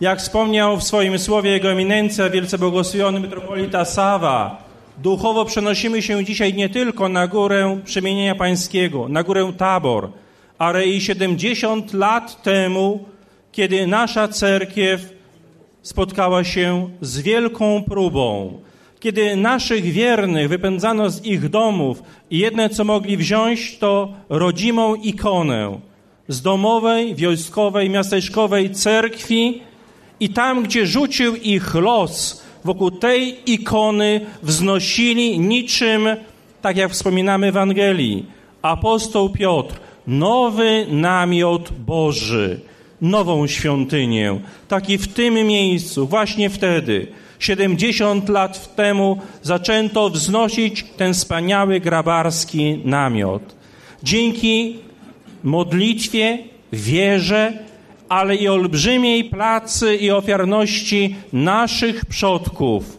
Jak 0.00 0.18
wspomniał 0.18 0.76
w 0.76 0.82
swoim 0.82 1.18
słowie 1.18 1.50
Jego 1.50 1.72
eminencja, 1.72 2.30
wielce 2.30 2.58
błogosławiony 2.58 3.20
metropolita 3.20 3.84
Sawa, 3.84 4.62
duchowo 4.98 5.44
przenosimy 5.44 6.02
się 6.02 6.24
dzisiaj 6.24 6.54
nie 6.54 6.68
tylko 6.68 7.08
na 7.08 7.26
górę 7.26 7.80
przemienienia 7.84 8.34
pańskiego, 8.34 9.08
na 9.08 9.22
górę 9.22 9.52
Tabor, 9.58 10.08
ale 10.58 10.86
i 10.86 11.00
70 11.00 11.92
lat 11.92 12.42
temu, 12.42 13.04
kiedy 13.52 13.86
nasza 13.86 14.28
cerkiew 14.28 15.00
spotkała 15.82 16.44
się 16.44 16.90
z 17.00 17.20
wielką 17.20 17.84
próbą, 17.88 18.52
kiedy 19.02 19.36
naszych 19.36 19.84
wiernych 19.84 20.48
wypędzano 20.48 21.10
z 21.10 21.24
ich 21.24 21.48
domów 21.48 22.02
i 22.30 22.38
jedne 22.38 22.68
co 22.68 22.84
mogli 22.84 23.16
wziąć 23.16 23.78
to 23.78 24.12
rodzimą 24.28 24.94
ikonę 24.94 25.80
z 26.28 26.42
domowej, 26.42 27.14
wojskowej, 27.14 27.90
miasteczkowej 27.90 28.70
cerkwi 28.70 29.62
i 30.20 30.28
tam, 30.28 30.62
gdzie 30.62 30.86
rzucił 30.86 31.36
ich 31.36 31.74
los, 31.74 32.42
wokół 32.64 32.90
tej 32.90 33.52
ikony 33.52 34.20
wznosili 34.42 35.38
niczym, 35.38 36.08
tak 36.60 36.76
jak 36.76 36.92
wspominamy 36.92 37.46
w 37.46 37.56
Ewangelii, 37.56 38.26
apostoł 38.62 39.30
Piotr, 39.30 39.74
nowy 40.06 40.86
namiot 40.90 41.72
Boży, 41.72 42.60
nową 43.00 43.46
świątynię. 43.46 44.40
Taki 44.68 44.98
w 44.98 45.08
tym 45.08 45.34
miejscu, 45.34 46.06
właśnie 46.06 46.50
wtedy, 46.50 47.06
70 47.44 48.28
lat 48.28 48.76
temu 48.76 49.18
zaczęto 49.42 50.10
wznosić 50.10 50.84
ten 50.96 51.14
wspaniały 51.14 51.80
grabarski 51.80 52.78
namiot. 52.84 53.42
Dzięki 54.02 54.76
modlitwie, 55.42 56.38
wierze, 56.72 57.52
ale 58.08 58.36
i 58.36 58.48
olbrzymiej 58.48 59.24
pracy 59.24 59.96
i 59.96 60.10
ofiarności 60.10 61.16
naszych 61.32 62.04
przodków, 62.04 62.98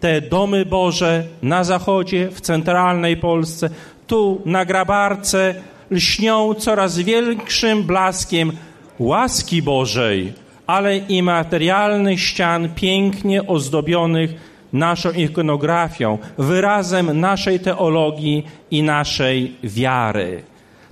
te 0.00 0.20
domy 0.20 0.66
Boże 0.66 1.24
na 1.42 1.64
zachodzie, 1.64 2.28
w 2.30 2.40
centralnej 2.40 3.16
Polsce, 3.16 3.70
tu 4.06 4.42
na 4.44 4.64
Grabarce, 4.64 5.54
lśnią 5.90 6.54
coraz 6.54 6.98
większym 6.98 7.82
blaskiem 7.82 8.52
łaski 8.98 9.62
Bożej, 9.62 10.32
ale 10.66 10.96
i 10.96 11.22
materialnych 11.22 12.20
ścian 12.20 12.68
pięknie 12.74 13.46
ozdobionych 13.46 14.34
naszą 14.72 15.12
ikonografią, 15.12 16.18
wyrazem 16.38 17.20
naszej 17.20 17.60
teologii 17.60 18.44
i 18.70 18.82
naszej 18.82 19.56
wiary. 19.62 20.42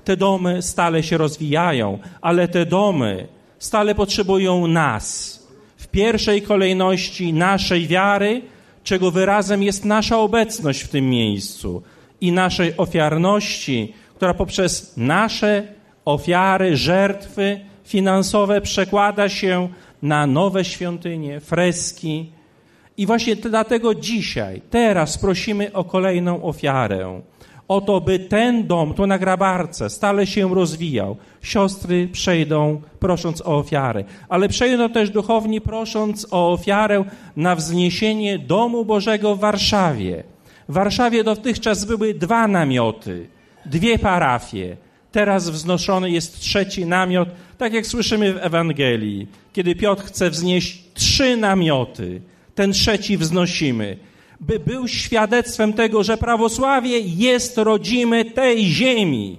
Te 0.04 0.16
domy 0.16 0.62
stale 0.62 1.02
się 1.02 1.18
rozwijają, 1.18 1.98
ale 2.20 2.48
te 2.48 2.66
domy 2.66 3.28
stale 3.58 3.94
potrzebują 3.94 4.66
nas. 4.66 5.38
W 5.76 5.86
pierwszej 5.86 6.42
kolejności 6.42 7.32
naszej 7.32 7.86
wiary, 7.86 8.42
czego 8.84 9.10
wyrazem 9.10 9.62
jest 9.62 9.84
nasza 9.84 10.18
obecność 10.18 10.82
w 10.82 10.88
tym 10.88 11.10
miejscu 11.10 11.82
i 12.20 12.32
naszej 12.32 12.76
ofiarności, 12.76 13.94
która 14.16 14.34
poprzez 14.34 14.96
nasze 14.96 15.62
ofiary, 16.04 16.76
żertwy 16.76 17.60
finansowe 17.84 18.60
przekłada 18.60 19.28
się 19.28 19.68
na 20.02 20.26
nowe 20.26 20.64
świątynie, 20.64 21.40
freski. 21.40 22.32
I 22.96 23.06
właśnie 23.06 23.36
dlatego 23.36 23.94
dzisiaj, 23.94 24.62
teraz 24.70 25.18
prosimy 25.18 25.72
o 25.72 25.84
kolejną 25.84 26.42
ofiarę. 26.42 27.20
O 27.68 27.80
to, 27.80 28.00
by 28.00 28.18
ten 28.18 28.66
dom 28.66 28.94
tu 28.94 29.06
na 29.06 29.18
Grabarce 29.18 29.90
stale 29.90 30.26
się 30.26 30.54
rozwijał. 30.54 31.16
Siostry 31.42 32.08
przejdą 32.08 32.82
prosząc 33.00 33.40
o 33.40 33.58
ofiarę, 33.58 34.04
ale 34.28 34.48
przejdą 34.48 34.90
też 34.90 35.10
duchowni 35.10 35.60
prosząc 35.60 36.26
o 36.30 36.52
ofiarę 36.52 37.04
na 37.36 37.56
wzniesienie 37.56 38.38
Domu 38.38 38.84
Bożego 38.84 39.36
w 39.36 39.40
Warszawie. 39.40 40.24
W 40.68 40.72
Warszawie 40.72 41.24
dotychczas 41.24 41.84
były 41.84 42.14
dwa 42.14 42.48
namioty, 42.48 43.26
dwie 43.66 43.98
parafie. 43.98 44.76
Teraz 45.12 45.50
wznoszony 45.50 46.10
jest 46.10 46.40
trzeci 46.40 46.86
namiot, 46.86 47.28
tak 47.58 47.72
jak 47.72 47.86
słyszymy 47.86 48.32
w 48.32 48.36
Ewangelii, 48.36 49.26
kiedy 49.52 49.74
Piotr 49.74 50.04
chce 50.04 50.30
wznieść 50.30 50.84
trzy 50.94 51.36
namioty. 51.36 52.20
Ten 52.54 52.72
trzeci 52.72 53.16
wznosimy, 53.16 53.96
by 54.40 54.60
był 54.60 54.88
świadectwem 54.88 55.72
tego, 55.72 56.02
że 56.02 56.16
prawosławie 56.16 56.98
jest 56.98 57.58
rodzime 57.58 58.24
tej 58.24 58.64
ziemi. 58.64 59.38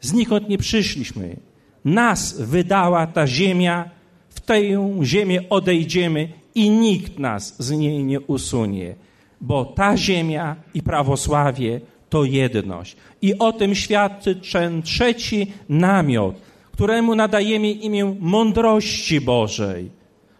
Znikąd 0.00 0.48
nie 0.48 0.58
przyszliśmy. 0.58 1.36
Nas 1.84 2.40
wydała 2.40 3.06
ta 3.06 3.26
ziemia, 3.26 3.90
w 4.28 4.40
tę 4.40 4.60
ziemię 5.02 5.40
odejdziemy 5.50 6.28
i 6.54 6.70
nikt 6.70 7.18
nas 7.18 7.56
z 7.58 7.70
niej 7.70 8.04
nie 8.04 8.20
usunie, 8.20 8.94
bo 9.40 9.64
ta 9.64 9.96
ziemia 9.96 10.56
i 10.74 10.82
prawosławie 10.82 11.80
to 12.12 12.24
jedność. 12.24 12.96
I 13.22 13.38
o 13.38 13.52
tym 13.52 13.74
świadczy 13.74 14.40
ten 14.52 14.82
trzeci 14.82 15.52
namiot, 15.68 16.34
któremu 16.72 17.14
nadajemy 17.14 17.70
imię 17.70 18.16
mądrości 18.20 19.20
Bożej, 19.20 19.90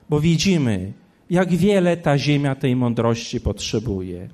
bo 0.08 0.20
widzimy, 0.20 0.92
jak 1.30 1.48
wiele 1.48 1.96
ta 1.96 2.18
ziemia 2.18 2.54
tej 2.54 2.76
mądrości 2.76 3.40
potrzebuje. 3.40 4.28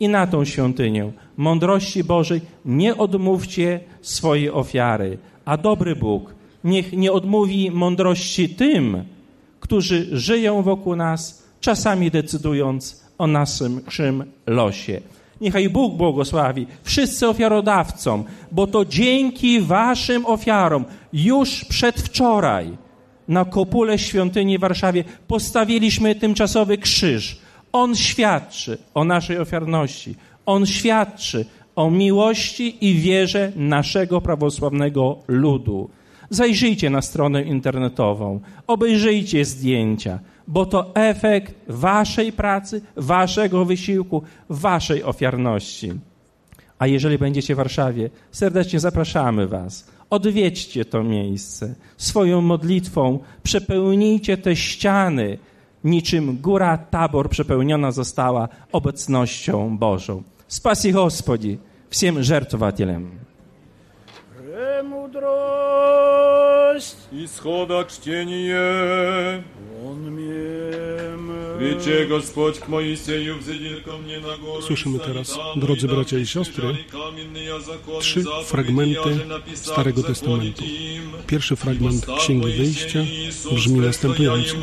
I 0.00 0.08
na 0.08 0.26
tą 0.26 0.44
świątynię 0.44 1.12
mądrości 1.36 2.04
Bożej 2.04 2.40
nie 2.64 2.96
odmówcie 2.96 3.80
swojej 4.02 4.50
ofiary, 4.50 5.18
a 5.44 5.56
dobry 5.56 5.96
Bóg 5.96 6.34
niech 6.64 6.92
nie 6.92 7.12
odmówi 7.12 7.70
mądrości 7.70 8.48
tym, 8.48 9.04
którzy 9.60 10.18
żyją 10.18 10.62
wokół 10.62 10.96
nas, 10.96 11.46
czasami 11.60 12.10
decydując 12.10 13.04
o 13.18 13.26
naszym 13.26 14.24
losie. 14.46 15.00
Niechaj 15.40 15.68
Bóg 15.68 15.94
błogosławi 15.94 16.66
wszyscy 16.82 17.28
ofiarodawcom, 17.28 18.24
bo 18.52 18.66
to 18.66 18.84
dzięki 18.84 19.60
waszym 19.60 20.26
ofiarom 20.26 20.84
już 21.12 21.64
przedwczoraj 21.64 22.76
na 23.28 23.44
kopule 23.44 23.98
świątyni 23.98 24.58
w 24.58 24.60
Warszawie 24.60 25.04
postawiliśmy 25.26 26.14
tymczasowy 26.14 26.78
krzyż. 26.78 27.38
On 27.72 27.96
świadczy 27.96 28.78
o 28.94 29.04
naszej 29.04 29.38
ofiarności. 29.38 30.14
On 30.46 30.66
świadczy 30.66 31.46
o 31.76 31.90
miłości 31.90 32.86
i 32.86 32.94
wierze 32.94 33.52
naszego 33.56 34.20
prawosławnego 34.20 35.18
ludu. 35.28 35.90
Zajrzyjcie 36.30 36.90
na 36.90 37.02
stronę 37.02 37.42
internetową, 37.42 38.40
obejrzyjcie 38.66 39.44
zdjęcia, 39.44 40.18
bo 40.49 40.65
to 40.65 40.95
efekt 40.95 41.55
waszej 41.67 42.31
pracy, 42.31 42.81
waszego 42.95 43.65
wysiłku, 43.65 44.23
waszej 44.49 45.03
ofiarności. 45.03 45.91
A 46.79 46.87
jeżeli 46.87 47.17
będziecie 47.17 47.55
w 47.55 47.57
Warszawie, 47.57 48.09
serdecznie 48.31 48.79
zapraszamy 48.79 49.47
was. 49.47 49.87
Odwiedźcie 50.09 50.85
to 50.85 51.03
miejsce. 51.03 51.75
Swoją 51.97 52.41
modlitwą 52.41 53.19
przepełnijcie 53.43 54.37
te 54.37 54.55
ściany, 54.55 55.37
niczym 55.83 56.37
góra 56.37 56.77
Tabor 56.77 57.29
przepełniona 57.29 57.91
została 57.91 58.49
obecnością 58.71 59.77
Bożą. 59.77 60.23
Spasi 60.47 60.91
Господи 60.91 61.57
всем 61.89 62.23
жертвователям. 62.23 63.11
Премудрость. 64.37 67.07
Исхода 67.11 67.85
чтение. 67.85 69.43
Słyszymy 74.60 74.98
teraz, 74.98 75.38
drodzy 75.56 75.88
bracia 75.88 76.18
i 76.18 76.26
siostry, 76.26 76.76
trzy 78.00 78.24
fragmenty 78.44 79.18
Starego 79.54 80.02
Testamentu. 80.02 80.64
Pierwszy 81.26 81.56
fragment 81.56 82.06
Księgi 82.18 82.52
Wyjścia 82.52 83.04
brzmi 83.52 83.80
następująco. 83.80 84.54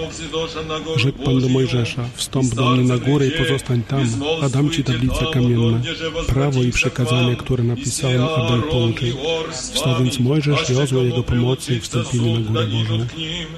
Rzekł 0.95 1.23
Pan 1.23 1.39
do 1.39 1.49
Mojżesza, 1.49 2.09
wstąp 2.13 2.55
do 2.55 2.69
mnie 2.69 2.83
na 2.83 2.97
górę 2.97 3.27
i 3.27 3.31
pozostań 3.31 3.83
tam, 3.83 4.05
a 4.41 4.49
dam 4.49 4.69
Ci 4.69 4.83
tablice 4.83 5.25
kamienne, 5.33 5.81
prawo 6.27 6.63
i 6.63 6.71
przekazania, 6.71 7.35
które 7.35 7.63
napisałem, 7.63 8.23
aby 8.23 8.61
pouczył. 8.61 9.17
Wstał 9.51 10.03
więc 10.03 10.19
Mojżesz 10.19 10.69
i 10.69 10.75
ozło 10.75 11.01
jego 11.01 11.23
pomocy 11.23 11.75
i 11.75 11.79
wstąpili 11.79 12.33
na 12.33 12.39
górę 12.39 12.67
Bożą. 12.67 13.05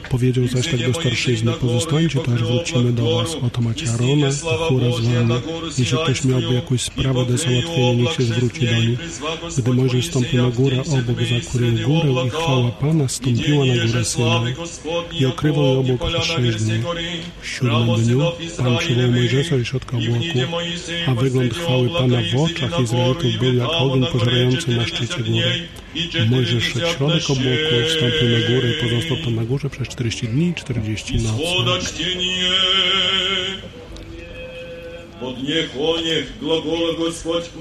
Powiedział 0.09 0.47
zaś 0.47 0.67
tak 0.67 0.87
do 0.87 0.93
starszyzny, 0.93 1.48
pozostańcie 1.53 2.19
tu, 2.19 2.31
aż 2.33 2.43
wrócimy 2.43 2.91
do 2.91 3.15
Was. 3.15 3.35
Oto 3.47 3.61
macie 3.61 3.91
Arona, 3.91 4.27
Hura 4.67 4.91
z 4.91 4.99
Wami. 4.99 5.33
Jeśli 5.77 5.97
ktoś 5.97 6.23
miałby 6.23 6.53
jakąś 6.53 6.81
sprawę 6.81 7.25
do 7.25 7.37
załatwienia, 7.37 7.93
niech 7.93 8.13
się 8.13 8.23
zwróci 8.23 8.65
do 8.67 8.73
nich. 8.73 8.99
Gdy 9.57 9.73
Mojżesz 9.73 10.07
stąpił 10.07 10.43
na 10.43 10.49
górę, 10.49 10.77
obok 10.81 11.17
zakurił 11.43 11.87
górę 11.87 12.25
i 12.27 12.29
chwała 12.29 12.71
Pana 12.71 13.07
stąpiła 13.07 13.65
na 13.65 13.85
górę 13.85 14.05
Syna 14.05 14.43
i 15.19 15.25
okrywał 15.25 15.65
ją 15.65 15.79
obok 15.79 16.09
przez 16.09 16.23
sześć 16.23 16.63
dni. 16.63 16.83
W 17.41 17.47
siódmym 17.47 18.03
dniu 18.03 18.21
Pan 18.57 18.77
przywołał 18.77 19.11
Mojżesza 19.11 19.55
i 19.55 19.65
środka 19.65 19.97
obłoku, 19.97 20.39
a 21.07 21.13
wygląd 21.15 21.53
chwały 21.53 21.89
Pana 21.89 22.17
w 22.33 22.41
oczach 22.41 22.79
Izraelitów 22.79 23.39
był 23.39 23.53
jak 23.53 23.69
ogień 23.69 24.05
pożerający 24.05 24.71
na 24.75 24.85
szczycie 24.85 25.23
góry. 25.23 25.67
Mojżesz 26.29 26.63
środek 26.63 27.29
obłoku, 27.29 27.75
wstąpił 27.87 28.29
na 28.29 28.47
górę 28.47 28.69
i 28.69 28.89
pozostał 28.89 29.17
tam 29.25 29.35
na 29.35 29.43
górze 29.43 29.69
przez 29.69 29.87
40 29.87 30.27
dni 30.27 30.47
i 30.47 30.53
40 30.53 31.15
nocy. 31.15 31.43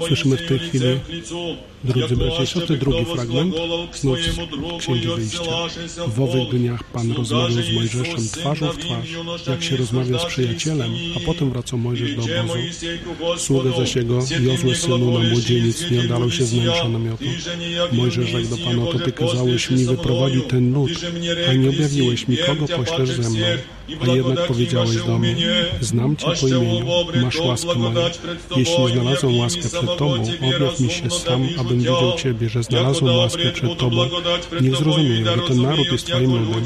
Słyszymy 0.07 0.37
w 0.37 0.47
tej 0.47 0.59
chwili, 0.59 0.85
drodzy 1.83 2.15
bracia 2.15 2.43
i 2.43 2.47
siostry, 2.47 2.77
drugi 2.77 3.05
fragment 3.05 3.55
z 3.91 4.05
Księgi 4.79 5.07
Wyjścia. 5.07 5.51
W 6.07 6.21
owych 6.21 6.49
dniach 6.49 6.83
Pan 6.83 7.11
rozmawiał 7.11 7.51
z 7.51 7.73
Mojżeszem 7.73 8.27
twarzą 8.31 8.71
w 8.71 8.77
twarz, 8.77 9.09
jak 9.47 9.63
się 9.63 9.77
rozmawia 9.77 10.19
z 10.19 10.25
przyjacielem, 10.25 10.91
a 11.17 11.19
potem 11.25 11.51
wracał 11.51 11.79
Mojżesz 11.79 12.15
do 12.15 12.21
obozu. 12.21 12.59
Sługa 13.37 13.71
zaś 13.77 13.95
jego, 13.95 14.19
Jozue 14.41 14.75
synu 14.75 15.19
na 15.19 15.29
młodzieniec, 15.29 15.91
nie 15.91 15.99
oddalał 15.99 16.31
się 16.31 16.45
z 16.45 16.53
wnętrza 16.53 16.89
namiotu. 16.89 17.23
Mojżesz 17.91 18.29
rzekł 18.29 18.47
do 18.47 18.57
Pana, 18.57 18.85
to 18.85 18.99
Ty 18.99 19.11
kazałeś 19.11 19.69
mi 19.69 19.85
wyprowadzić 19.85 20.43
ten 20.49 20.73
lud, 20.73 20.91
a 21.49 21.53
nie 21.53 21.69
objawiłeś 21.69 22.27
mi, 22.27 22.37
kogo 22.37 22.67
poślesz 22.67 23.09
ze 23.09 23.29
mną. 23.29 23.45
A 24.01 24.15
jednak 24.15 24.47
powiedziałeś 24.47 24.95
do 24.95 25.19
mnie, 25.19 25.35
znam 25.81 26.15
Cię 26.17 26.25
po 26.41 26.47
imieniu, 26.47 26.85
masz 27.21 27.39
łaskę 27.39 27.75
moją. 27.75 28.09
Jeśli 28.57 28.87
znalazłem 28.93 29.37
łaskę 29.37 29.61
przed 29.61 29.97
Tobą, 29.97 30.23
objaw 30.47 30.79
mi 30.79 30.89
się 30.89 31.09
sam, 31.09 31.49
abym 31.59 31.77
widział 31.77 32.17
Ciebie, 32.17 32.49
że 32.49 32.63
znalazłem 32.63 33.17
łaskę 33.17 33.51
przed 33.51 33.77
Tobą. 33.77 34.09
Niech 34.61 34.75
zrozumieją, 34.75 35.25
że 35.25 35.41
ten 35.47 35.61
naród 35.61 35.91
jest 35.91 36.07
Twoim 36.07 36.31
ludem. 36.31 36.63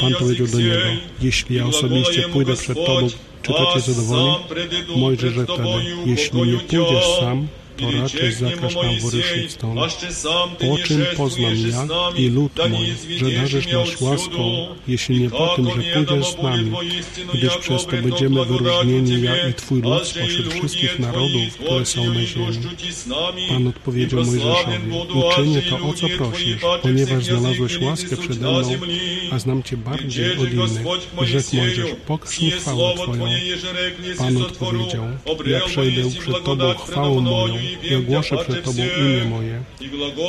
Pan 0.00 0.14
powiedział 0.18 0.46
do 0.46 0.58
niego, 0.58 0.84
jeśli 1.22 1.56
ja 1.56 1.66
osobiście 1.66 2.22
pójdę 2.28 2.56
przed 2.56 2.86
Tobą, 2.86 3.06
czy 3.42 3.52
to 3.52 3.72
Cię 3.74 3.80
zadowoli? 3.80 4.32
Mojżesz 4.96 5.34
rzekł 5.34 5.52
wtedy, 5.54 5.68
jeśli 6.06 6.42
nie 6.42 6.58
pójdziesz 6.58 7.04
sam, 7.20 7.48
to 7.76 7.90
raczej 7.90 8.32
zakaż 8.32 8.74
nam 8.74 8.98
wyruszyć 9.10 9.52
stąd. 9.52 9.80
Po 10.58 10.78
czym 10.78 11.04
poznam 11.16 11.54
ja 11.70 11.86
i 12.16 12.28
lud 12.28 12.52
mój, 12.70 12.86
że 13.18 13.30
darzysz 13.30 13.66
nas 13.72 14.00
łaską, 14.00 14.66
jeśli 14.88 15.20
nie 15.20 15.30
po 15.30 15.52
tym, 15.56 15.66
że 15.66 15.72
pójdziesz 15.72 16.32
z 16.32 16.42
nami, 16.42 16.72
gdyż 17.34 17.56
przez 17.56 17.86
to 17.86 17.92
będziemy 18.02 18.44
wyróżnieni 18.44 19.22
ja 19.22 19.48
i 19.48 19.54
Twój 19.54 19.82
lud 19.82 20.06
spośród 20.06 20.54
wszystkich 20.54 20.98
narodów, 20.98 21.54
które 21.64 21.86
są 21.86 22.14
na 22.14 22.24
ziemi. 22.24 22.56
Pan 23.48 23.66
odpowiedział 23.66 24.24
Mojżeszowi, 24.24 24.72
uczynię 25.14 25.62
to, 25.62 25.76
o 25.88 25.92
co 25.92 26.08
prosisz, 26.08 26.56
ponieważ 26.82 27.24
znalazłeś 27.24 27.78
łaskę 27.80 28.16
przede 28.16 28.50
mną, 28.50 28.62
a 29.32 29.38
znam 29.38 29.62
Cię 29.62 29.76
bardziej 29.76 30.38
od 30.38 30.52
innych. 30.52 30.86
Rzekł 31.22 31.56
Mojżesz, 31.56 31.90
pokaż 32.06 32.40
mi 32.40 32.50
chwałę 32.50 32.94
Twoją. 32.94 33.26
Pan 34.18 34.36
odpowiedział, 34.36 35.04
ja 35.46 35.60
przejdę 35.60 36.10
przed 36.10 36.44
Tobą 36.44 36.74
chwałą 36.74 37.20
moją 37.20 37.54
i 37.90 37.94
ogłoszę 37.94 38.36
przed 38.36 38.64
Tobą 38.64 38.82
imię 38.82 39.24
moje. 39.24 39.62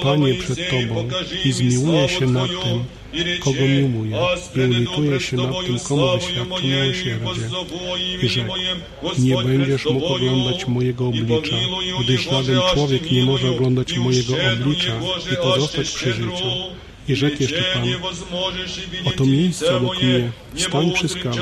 Panie 0.04 0.34
przed 0.34 0.70
Tobą 0.70 1.08
i 1.46 1.52
zmiłuję 1.52 2.10
się 2.10 2.26
nad 2.26 2.48
tym, 2.48 2.84
kogo 3.40 3.62
miłuje 3.62 4.18
i 4.56 4.60
ulituję 4.60 5.20
się 5.20 5.38
nad 5.38 5.66
tym, 5.66 5.80
komu 5.80 6.08
wyświadczy 6.14 6.68
miłosierdzie. 6.68 7.20
I 8.24 8.28
rzekł, 8.28 8.54
nie 9.20 9.38
będziesz 9.38 9.86
mógł 9.86 10.06
oglądać 10.06 10.68
mojego 10.68 11.08
oblicza, 11.08 11.56
gdyż 12.04 12.24
żaden 12.24 12.60
człowiek 12.74 13.12
nie 13.12 13.26
może 13.26 13.50
oglądać 13.50 13.98
mojego 13.98 14.34
oblicza 14.54 15.00
i 15.34 15.36
pozostać 15.36 15.92
przy 15.92 16.14
życiu. 16.14 16.48
I 17.08 17.16
rzekł 17.16 17.38
jeszcze 17.40 17.64
Pan, 17.74 17.84
oto 19.06 19.26
miejsce 19.26 19.78
obok 19.78 20.04
mnie, 20.04 20.32
stań 20.56 20.92
przy 20.92 21.08
skale, 21.08 21.36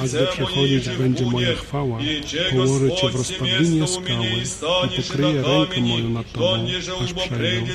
a 0.00 0.06
gdy 0.06 0.26
przechodzić 0.26 0.88
będzie 0.88 1.24
moja 1.24 1.54
chwała, 1.54 1.98
położę 2.50 2.96
Cię 2.96 3.08
w 3.08 3.14
rozpadlinie 3.14 3.86
skały 3.88 4.26
i 4.98 5.02
pokryję 5.02 5.42
rękę 5.42 5.80
moją 5.80 6.10
nad 6.10 6.32
Tobą, 6.32 6.66
aż 7.04 7.12
przejdę. 7.12 7.72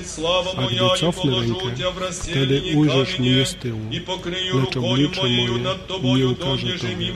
A 0.58 0.68
gdy 0.68 1.00
cofnę 1.00 1.32
rękę, 1.32 1.86
wtedy 2.12 2.62
ujrzysz 2.76 3.20
mnie 3.20 3.46
z 3.46 3.56
tyłu, 3.56 3.82
lecz 4.54 4.78
oblicze 4.78 5.22
moje 6.02 6.18
nie 6.18 6.28
ukaże 6.28 6.68
Tobie. 6.68 7.14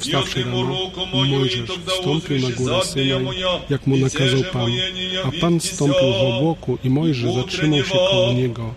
Wstawszy 0.00 0.44
rano, 0.44 0.90
Mojżesz 1.12 1.62
wstąpił 1.86 2.38
na 2.38 2.50
górę 2.50 2.84
Synaj, 2.84 3.24
jak 3.70 3.86
mu 3.86 3.96
nakazał 3.96 4.42
Pan, 4.52 4.72
a 5.24 5.40
Pan 5.40 5.60
stąpił 5.60 6.12
w 6.12 6.34
obłoku 6.34 6.78
i 6.84 6.90
Mojżesz 6.90 7.34
zatrzymał 7.34 7.84
się 7.84 7.94
koło 8.10 8.32
niego 8.32 8.74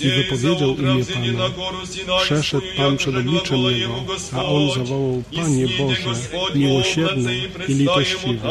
i 0.00 0.08
wypowiedział 0.08 0.76
imię 0.76 1.04
Pana. 1.04 1.50
Przeszedł 2.22 2.66
Pan 2.76 2.96
przed 2.96 3.16
obliczem 3.16 3.58
Jego, 3.62 3.94
a 4.32 4.44
on 4.44 4.70
zawołał, 4.70 5.22
Panie 5.36 5.66
Boże, 5.78 6.20
miłosierny 6.54 7.36
i 7.68 7.74
litościwy, 7.74 8.48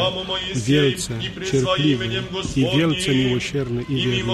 wielce 0.54 1.18
cierpliwy 1.52 2.08
i 2.56 2.78
wielce 2.78 3.14
miłosierny 3.14 3.84
i 3.88 3.96
wierny. 3.96 4.32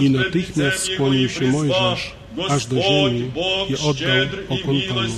I 0.00 0.10
natychmiast 0.10 0.92
skłonił 0.94 1.28
się 1.28 1.46
Mojżesz 1.46 2.12
aż 2.48 2.66
do 2.66 2.76
ziemi 2.82 3.30
i 3.68 3.74
oddał 3.74 4.26
pokłon 4.48 4.80
Panu 4.88 5.08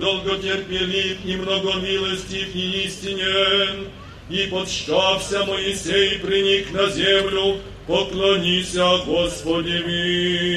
долготерпелив 0.00 1.16
и 1.24 1.36
многомилостив 1.36 2.56
и 2.56 2.86
истинен. 2.86 3.86
И 4.30 4.46
подщався 4.46 5.44
Моисей, 5.44 6.18
приник 6.18 6.72
на 6.72 6.88
землю, 6.88 7.56
поклонися 7.86 8.86
Господеви. 9.06 10.50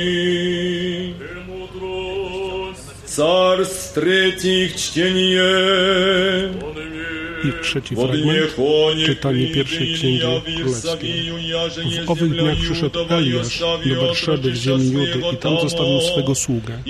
Царств 3.06 3.94
третьих 3.94 4.76
чтение. 4.76 6.52
I 7.44 7.64
trzeci 7.64 7.96
fragment, 7.96 8.56
czytanie 9.06 9.48
pierwszej 9.48 9.94
księgi 9.94 10.22
królewskiej. 10.56 11.32
W 12.06 12.12
owych 12.12 12.32
dniach 12.32 12.58
przyszedł 12.58 13.00
Eliasz 13.10 13.60
do 13.60 13.96
Berszeby 14.02 14.52
w 14.52 14.56
ziemi 14.56 14.92
Judy 14.92 15.22
i 15.34 15.38
tam 15.38 15.60
zostawił 15.62 16.02
swego 16.02 16.36
sługę. 16.36 16.84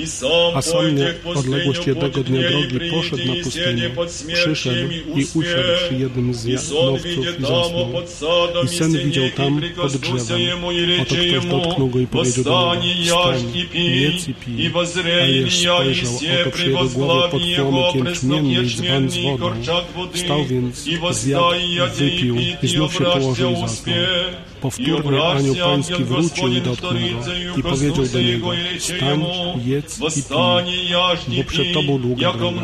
A 0.55 0.61
sam 0.61 0.95
nie 0.95 1.13
odległość 1.35 1.87
jednego 1.87 2.23
dnia 2.23 2.49
drogi 2.49 2.91
poszedł 2.91 3.27
na 3.27 3.43
pustynię, 3.43 3.89
przyszedł 4.33 4.89
i 5.15 5.25
usiadł 5.35 5.69
przy 5.85 5.95
jednym 5.95 6.33
z 6.33 6.45
jadłowców 6.45 7.39
i 7.39 7.41
zasnął. 7.41 7.89
I 8.63 8.67
sen 8.67 8.91
widział 8.91 9.29
tam 9.37 9.61
pod 9.75 9.97
drzewem. 9.97 10.41
Oto 11.01 11.15
ktoś 11.15 11.45
dotknął 11.45 11.87
go 11.87 11.99
i 11.99 12.07
powiedział 12.07 12.43
do 12.43 12.75
niego, 12.75 13.03
wstań, 13.03 13.53
jedz 13.73 14.27
i 14.27 14.33
pij. 14.33 14.71
Eliasz 15.21 15.53
spojrzał, 15.53 16.15
oto 16.41 16.51
przy 16.51 16.69
jego 16.69 16.89
głowie 16.89 17.29
pod 17.29 17.41
płomyk 18.19 18.63
i 18.63 18.65
dzban 18.65 19.09
z 19.09 19.17
wodą. 19.17 19.51
Wstał 20.13 20.42
więc, 20.45 20.87
zjadł, 21.13 21.43
wypił 21.95 22.35
i 22.63 22.67
znów 22.67 22.93
się 22.93 23.03
położył 23.03 23.51
i 23.51 23.55
zasnął. 23.55 23.95
Powtórnie 24.63 25.23
anioł 25.23 25.55
pański 25.55 26.03
wrócił 26.03 26.47
i 26.47 26.61
dotknął 26.61 26.93
go 26.93 27.57
i 27.57 27.63
powiedział 27.63 28.05
do 28.05 28.21
niego, 28.21 28.51
stań, 28.79 29.23
jedz 29.65 29.99
i 30.17 30.23
pij, 30.23 31.37
bo 31.37 31.43
przed 31.43 31.73
tobą 31.73 31.99
długa 31.99 32.33
droga. 32.33 32.61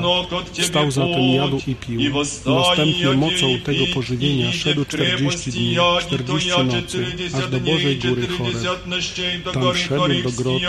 Wstał 0.61 0.91
zatem, 0.91 1.29
jadł 1.29 1.61
i 1.67 1.75
pił. 1.75 2.01
Następnie 2.45 3.11
mocą 3.11 3.59
tego 3.65 3.85
pożywienia 3.93 4.51
szedł 4.51 4.85
czterdzieści 4.85 5.51
dni, 5.51 5.75
czterdzieści 6.01 6.63
nocy, 6.63 7.05
aż 7.37 7.49
do 7.49 7.59
Bożej 7.59 7.97
Góry 7.97 8.27
Choreb. 8.27 9.53
Tam 9.53 9.75
szedł 9.75 10.23
do 10.23 10.31
groty, 10.31 10.65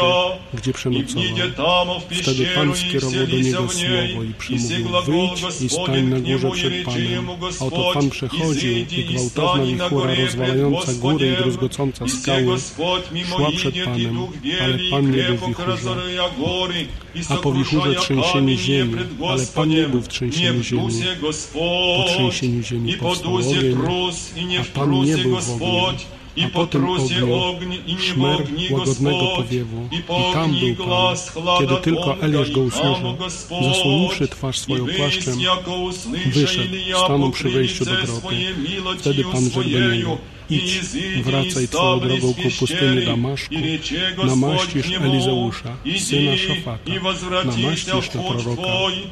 gdzie 0.54 0.72
przenocował. 0.72 2.00
Wtedy 2.22 2.46
Pan 2.54 2.76
skierował 2.76 3.26
do 3.26 3.36
niego 3.36 3.68
słowo 3.68 4.24
i 4.24 4.34
przemówił, 4.38 4.88
wyjdź 5.06 5.62
i 5.62 5.68
stań 5.68 6.02
na 6.02 6.20
górze 6.20 6.50
przed 6.50 6.84
Panem. 6.84 7.28
A 7.60 7.64
oto 7.64 7.90
Pan 7.94 8.10
przechodził 8.10 8.72
i 8.72 9.04
gwałtowna 9.04 9.64
wichura 9.64 10.14
rozwalająca 10.14 10.92
i 11.26 11.36
druzgocąca 11.36 12.08
skały 12.08 12.58
szła 13.28 13.50
przed 13.56 13.74
Panem, 13.84 14.18
ale 14.62 14.78
Pan 14.90 15.10
nie 15.10 15.22
był 15.22 15.36
w 15.36 15.46
wichurze. 15.46 15.96
A 17.28 17.36
po 17.36 17.52
wichurze 17.52 17.94
trzęsienie 17.94 18.56
ziemi, 18.56 18.96
ale 19.28 19.46
Pan 19.46 19.68
nie 19.68 19.88
był 19.88 20.00
w 20.00 20.08
trzęsieniu 20.08 20.62
ziemi. 20.62 21.04
Po 21.52 22.04
trzęsieniu 22.08 22.62
ziemi 22.62 22.94
powstał 22.94 23.36
ogień, 23.36 23.76
a 24.60 24.78
Pan 24.78 25.04
nie 25.04 25.16
był 25.16 25.36
w 25.36 25.62
ogniu 25.62 26.20
a 26.44 26.48
potem 26.48 26.86
ogniu, 26.88 27.98
szmer 27.98 28.38
łagodnego 28.70 29.26
powiewu. 29.36 29.88
I 29.92 30.02
tam 30.32 30.54
był 30.60 30.86
Pan. 30.86 31.16
Kiedy 31.58 31.76
tylko 31.76 32.20
Eliasz 32.20 32.50
go 32.50 32.60
usłyszał, 32.60 33.16
zasłoniwszy 33.62 34.28
twarz 34.28 34.58
swoją 34.58 34.86
płaszczem, 34.86 35.38
wyszedł, 36.26 36.74
stanął 37.04 37.30
przy 37.30 37.48
wejściu 37.48 37.84
do 37.84 37.90
groty. 37.90 38.36
Wtedy 38.98 39.24
Pan 39.24 39.44
rzekł 39.44 39.70
do 39.70 39.80
niego, 39.80 40.18
idź, 40.49 40.79
wracaj 41.23 41.67
twoją 41.67 41.99
drogą 41.99 42.33
ku 42.33 42.49
pustyni 42.59 43.05
Damaszku, 43.05 43.55
namaścisz 44.25 44.91
Elizeusza, 45.01 45.77
syna 45.97 46.37
Szafata, 46.37 46.91
namaścisz 47.45 48.13
na 48.13 48.21
proroka 48.21 48.61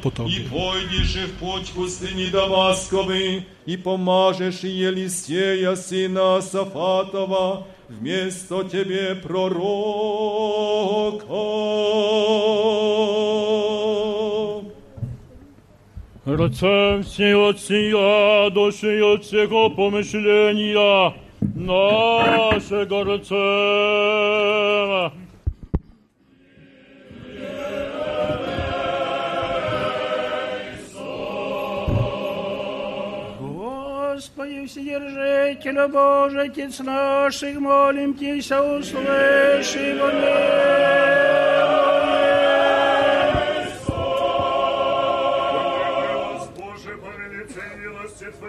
po 0.02 0.10
tobie. 0.10 0.36
I 0.36 0.40
pójdziesz 0.40 1.16
w 1.16 1.32
pуть 1.40 1.70
pustyni 1.70 2.26
Damaskowej 2.30 3.42
i 3.66 3.78
pomarzesz 3.78 4.64
Елисея, 4.64 5.76
syna 5.76 6.42
Safatowa, 6.42 7.62
вместо 7.88 8.62
тебе 8.64 9.14
пророка. 9.14 9.64
Рце 16.28 16.98
всі 17.02 17.34
отція, 17.34 18.50
душі 18.50 18.86
і 18.86 19.00
от 19.00 19.22
всього 19.22 19.70
помишлення 19.70 21.12
нашого 21.41 23.03
рце. 23.03 24.49
Господи, 34.19 34.65
Вседержителю 34.67 35.87
Божий, 35.87 36.49
Отец 36.49 36.79
наших, 36.79 37.59
молим 37.59 38.13
Тебя, 38.13 38.61
услыши 38.61 39.93
Боже, 39.93 40.09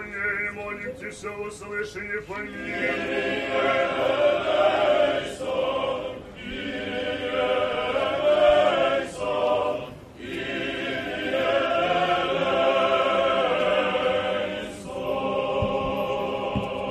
Твоей, 0.00 0.50
молим 0.54 0.94
Тебя, 0.96 1.32
услыши 1.46 1.98
и 1.98 2.20
помилуй. 2.26 2.72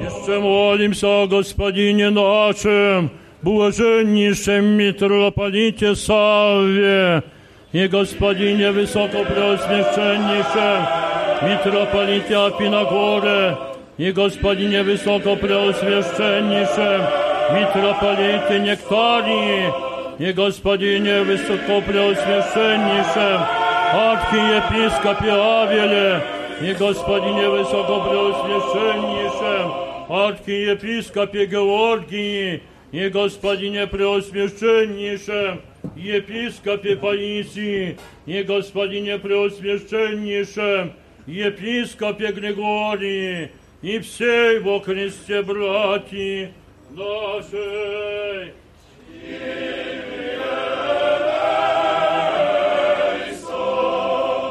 Jeszcze 0.02 0.36
молимся 0.40 1.08
о 1.08 1.28
Господине 1.28 2.10
нашем, 2.10 3.12
блаженнейшем 3.42 4.66
митрополите 4.66 5.96
Савве 5.96 7.24
и 7.72 7.88
Господине 7.88 8.72
Высокопреосвященнейшем 8.72 10.99
mitropolita 11.43 12.51
Pinagorę 12.59 13.57
i 13.99 14.13
gospodinie 14.13 14.85
wysoko 14.85 15.37
preoswieszczennicze, 15.37 17.07
mitropolity 17.55 18.61
Nektarii 18.61 19.63
i 20.21 20.35
gospodinie 20.35 21.25
wysoko 21.25 21.83
preoswieszczennicze, 21.87 23.39
archiepiskopie 23.93 25.33
Awiele 25.33 26.21
i 26.63 26.75
gospodinie 26.75 27.49
wysoko 27.51 28.01
preoswieszczennicze, 28.01 29.69
archiepiskopie 30.09 31.47
Georgii 31.47 32.61
i 32.93 33.11
gospodinie 33.11 33.87
preoswieszczennicze, 33.87 35.57
Episkopie 35.97 36.97
Palisji, 36.97 37.97
i 38.27 38.45
gospodinie 38.45 39.19
preoswieszczennisze, 39.19 40.89
episkopie 41.27 42.33
Gregorii, 42.33 43.49
i 43.83 43.99
всей 43.99 44.59
во 44.59 44.81
Христе 44.81 45.43
братья 45.43 46.51
нашей. 46.91 48.53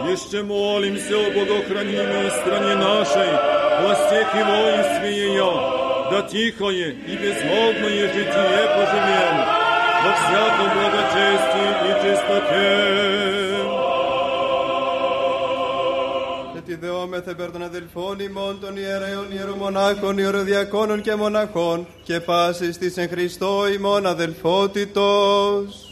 Jeszcze 0.09 0.41
молимся 0.43 1.15
о 1.15 1.31
богохранимой 1.31 2.31
стране 2.31 2.75
нашей, 2.75 3.29
властях 3.81 4.33
и 4.33 4.43
воинстве 4.43 5.11
ее, 5.11 5.51
да 6.09 6.23
тихое 6.23 6.89
и 6.91 7.15
безмолвное 7.15 8.07
житие 8.07 8.63
поживем 8.75 9.35
во 10.03 10.11
всяком 10.15 10.69
благочестии 10.73 11.69
и 11.85 11.91
чистоте. 12.01 13.58
Και 16.69 16.75
τη 16.75 16.85
δεόμεθα 16.85 17.35
περ 17.35 17.51
των 17.51 17.63
αδελφών 17.63 18.19
ημών 18.19 18.59
των 18.59 18.77
ιερέων, 18.77 19.31
ιερομονάχων, 19.31 20.17
ιεροδιακόνων 20.17 21.01
και 21.01 21.15
μοναχών 21.15 21.87
και 22.03 22.19
πάσης 22.19 22.77
της 22.77 22.97
εν 22.97 23.09
Χριστώ 23.09 23.67
ημών 23.73 24.05
αδελφότητος. 24.05 25.88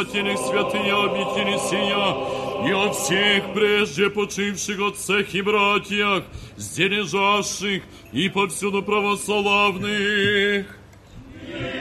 Создательных 0.00 0.38
святые 0.38 0.94
обители 0.94 1.58
сия, 1.68 2.14
и 2.66 2.72
о 2.72 2.90
всех 2.92 3.52
прежде 3.54 4.10
почивших 4.10 4.80
отцах 4.80 5.34
и 5.34 5.42
братьях, 5.42 6.24
сдережавших 6.56 7.82
и 8.12 8.28
повсюду 8.28 8.82
православных. 8.82 10.66
Jeszcze 11.48 11.79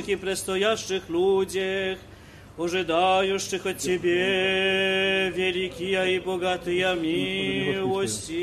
поющих 0.00 0.08
и 0.08 0.16
предстоящих 0.16 1.08
людях, 1.08 1.98
ожидающих 2.56 3.66
от 3.66 3.76
Тебе 3.78 5.30
великие 5.30 6.16
и 6.16 6.20
богатые 6.20 6.94
милости. 6.94 8.36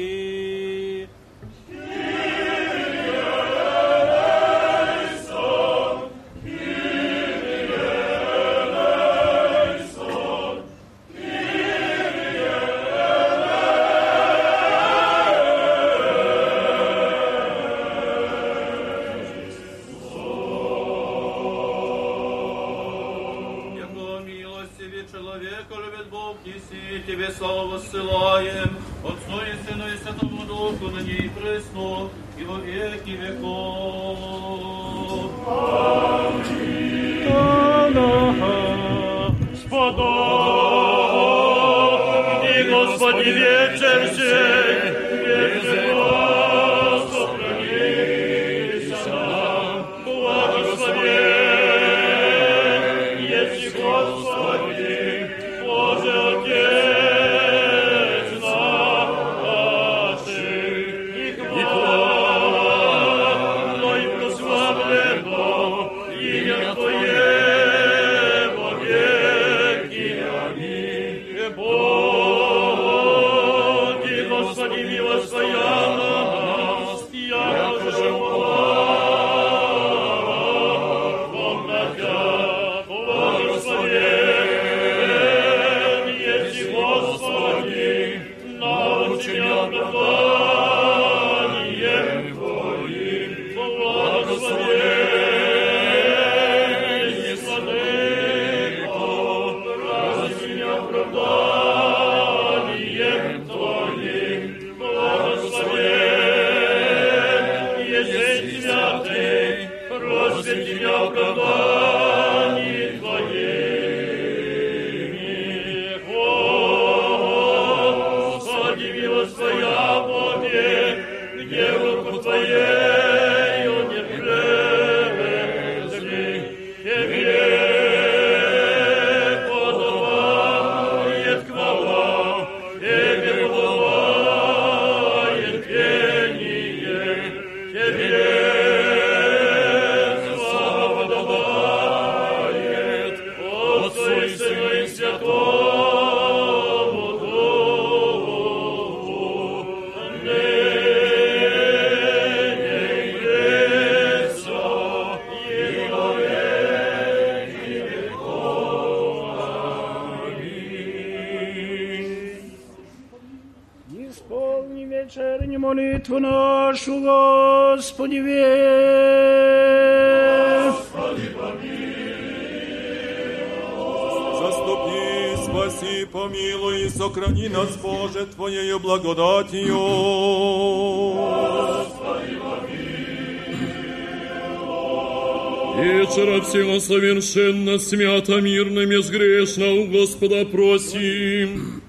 свято, 187.88 188.42
мирно, 188.42 188.86
безгрешно 188.86 189.74
у 189.74 189.88
Господа 189.88 190.46
просим. 190.46 191.82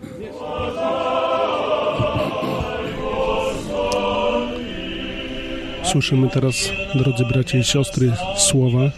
Słyszymy 5.84 6.28
teraz, 6.28 6.70
drodzy 6.94 7.24
bracia 7.24 7.58
i 7.58 7.64
siostry, 7.64 8.12
słowa 8.36 8.90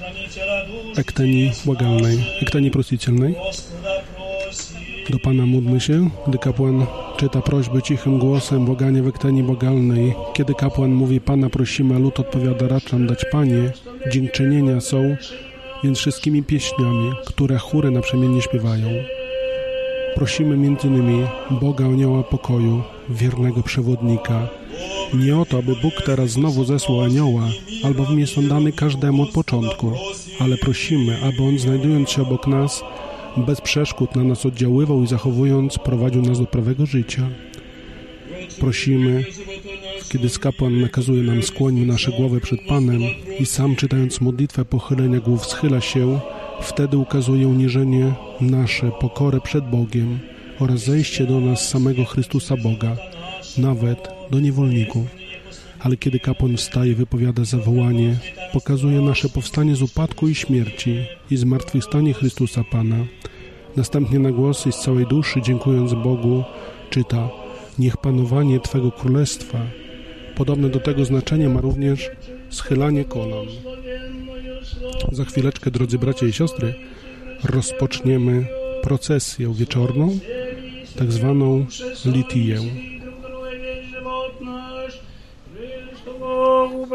ekteni 0.97 1.53
błagalnej, 1.64 2.18
ekteni 2.43 2.70
prosicielnej. 2.70 3.35
Do 5.11 5.18
Pana 5.18 5.47
módlmy 5.47 5.81
się, 5.81 6.11
gdy 6.29 6.39
kapłan 6.39 6.87
czyta 7.16 7.43
prośby 7.43 7.83
cichym 7.83 8.18
głosem, 8.18 8.64
błaganie 8.64 9.03
w 9.03 9.09
ekteni 9.09 9.43
błagalnej. 9.43 10.14
Kiedy 10.35 10.55
kapłan 10.55 10.91
mówi 10.91 11.20
Pana 11.20 11.51
prosimy, 11.51 11.95
a 11.95 11.99
lud 11.99 12.20
odpowiada 12.20 12.68
raczam 12.68 13.07
dać 13.07 13.24
Panie, 13.33 13.72
dziękczynienia 14.11 14.81
są 14.81 15.16
więc 15.84 15.98
wszystkimi 15.98 16.44
pieśniami, 16.44 17.12
które 17.26 17.58
chóry 17.58 17.92
naprzemiennie 17.92 18.42
śpiewają. 18.42 18.88
Prosimy 20.16 20.56
innymi 20.56 21.26
Boga 21.52 21.86
Anioła 21.86 22.24
Pokoju, 22.24 22.84
wiernego 23.10 23.64
przewodnika, 23.64 24.48
nie 25.14 25.38
o 25.38 25.46
to, 25.46 25.58
aby 25.58 25.76
Bóg 25.76 25.94
teraz 26.06 26.30
znowu 26.30 26.66
zesłał 26.66 27.02
anioła, 27.02 27.48
albowiem 27.84 28.20
jest 28.20 28.38
on 28.38 28.48
dany 28.48 28.72
każdemu 28.72 29.24
od 29.24 29.32
początku, 29.32 29.92
ale 30.40 30.58
prosimy, 30.58 31.18
aby 31.24 31.44
on 31.44 31.60
znajdując 31.60 32.10
się 32.10 32.22
obok 32.22 32.48
nas, 32.48 32.84
bez 33.38 33.62
przeszkód 33.62 34.16
na 34.16 34.24
nas 34.24 34.46
oddziaływał 34.46 35.04
i 35.04 35.08
zachowując, 35.08 35.78
prowadził 35.78 36.22
nas 36.22 36.40
do 36.40 36.46
prawego 36.46 36.86
życia. 36.86 37.30
Prosimy, 38.60 39.24
kiedy 40.12 40.30
skapłan 40.30 40.82
nakazuje 40.82 41.24
nam 41.24 41.43
skłonić 41.43 41.88
nasze 41.88 42.12
głowy 42.12 42.41
przed 42.41 42.62
Panem 42.62 43.01
i 43.39 43.45
sam 43.45 43.76
czytając 43.76 44.22
modlitwę 44.22 44.66
pochylenia 44.66 45.20
głów 45.20 45.45
schyla 45.45 45.82
się, 45.82 46.20
wtedy 46.62 46.97
ukazuje 46.97 47.47
uniżenie 47.47 48.14
nasze, 48.41 48.91
pokorę 48.99 49.41
przed 49.41 49.70
Bogiem 49.70 50.20
oraz 50.59 50.80
zejście 50.80 51.26
do 51.26 51.39
nas 51.39 51.70
samego 51.70 52.05
Chrystusa 52.05 52.57
Boga, 52.57 52.97
nawet 53.57 54.07
do 54.32 54.39
niewolników. 54.39 55.07
Ale 55.80 55.97
kiedy 55.97 56.20
kapłan 56.20 56.57
wstaje, 56.57 56.95
wypowiada 56.95 57.45
zawołanie, 57.45 58.16
pokazuje 58.53 59.01
nasze 59.01 59.30
powstanie 59.30 59.76
z 59.76 59.82
upadku 59.82 60.28
i 60.28 60.36
śmierci 60.36 61.05
i 61.32 61.38
zmartwychwstanie 61.38 62.14
Chrystusa 62.14 62.64
Pana. 62.72 62.97
Następnie 63.76 64.20
na 64.20 64.32
głos 64.32 64.68
i 64.68 64.72
z 64.72 64.80
całej 64.80 65.07
duszy, 65.07 65.41
dziękując 65.41 65.93
Bogu, 65.93 66.43
czyta 66.89 67.30
Niech 67.80 67.97
panowanie 67.97 68.59
Twego 68.59 68.91
Królestwa. 68.91 69.81
Podobne 70.36 70.70
do 70.70 70.80
tego 70.80 71.06
znaczenie 71.06 71.50
ma 71.50 71.62
również 71.62 72.10
schylanie 72.50 73.06
kolan. 73.06 73.46
Za 75.12 75.26
chwileczkę, 75.26 75.72
drodzy 75.72 75.98
bracia 76.00 76.26
i 76.26 76.34
siostry, 76.34 76.74
rozpoczniemy 77.44 78.46
procesję 78.82 79.54
wieczorną, 79.54 80.20
tak 80.98 81.12
zwaną 81.12 81.66
litiję. 82.06 82.58
Chrystusowu. 85.90 86.88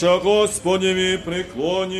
наша 0.00 0.18
Господи 0.18 1.18
преклони. 1.24 1.98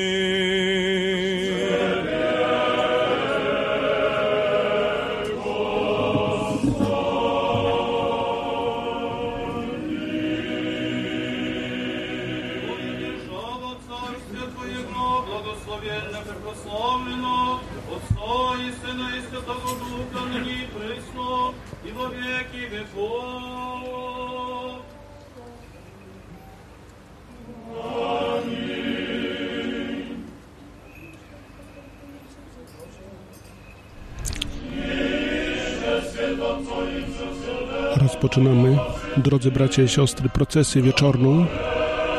Rozpoczynamy, 38.18 38.78
drodzy 39.16 39.50
bracia 39.50 39.82
i 39.82 39.88
siostry, 39.88 40.28
procesję 40.28 40.82
wieczorną 40.82 41.46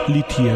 Litię. 0.08 0.56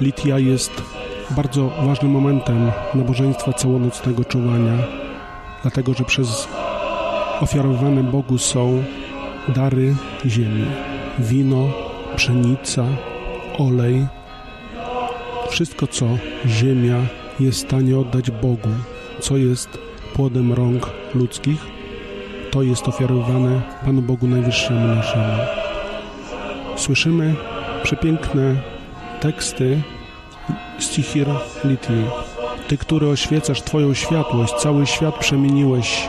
Litia 0.00 0.38
jest 0.38 0.82
bardzo 1.30 1.70
ważnym 1.82 2.12
momentem 2.12 2.70
nabożeństwa 2.94 3.52
całonocnego 3.52 4.24
czuwania, 4.24 4.72
dlatego 5.62 5.94
że 5.94 6.04
przez 6.04 6.48
ofiarowane 7.40 8.02
Bogu 8.02 8.38
są 8.38 8.82
dary 9.48 9.94
ziemi, 10.26 10.64
wino, 11.18 11.68
pszenica, 12.16 12.84
olej, 13.58 14.06
wszystko 15.50 15.86
co 15.86 16.06
ziemia 16.46 16.96
jest 17.40 17.58
w 17.58 17.66
stanie 17.66 17.98
oddać 17.98 18.30
Bogu, 18.30 18.70
co 19.20 19.36
jest 19.36 19.78
płodem 20.12 20.52
rąk 20.52 20.90
ludzkich, 21.14 21.73
to 22.54 22.62
jest 22.62 22.88
ofiarowane 22.88 23.62
Panu 23.84 24.02
Bogu 24.02 24.26
Najwyższemu 24.26 24.88
naszemu. 24.88 25.32
Słyszymy 26.76 27.34
przepiękne 27.82 28.56
teksty 29.20 29.82
Stichir 30.78 31.26
Litii. 31.64 32.04
Ty, 32.68 32.78
który 32.78 33.08
oświecasz 33.08 33.62
Twoją 33.62 33.94
światłość, 33.94 34.54
cały 34.54 34.86
świat 34.86 35.18
przemieniłeś. 35.18 36.08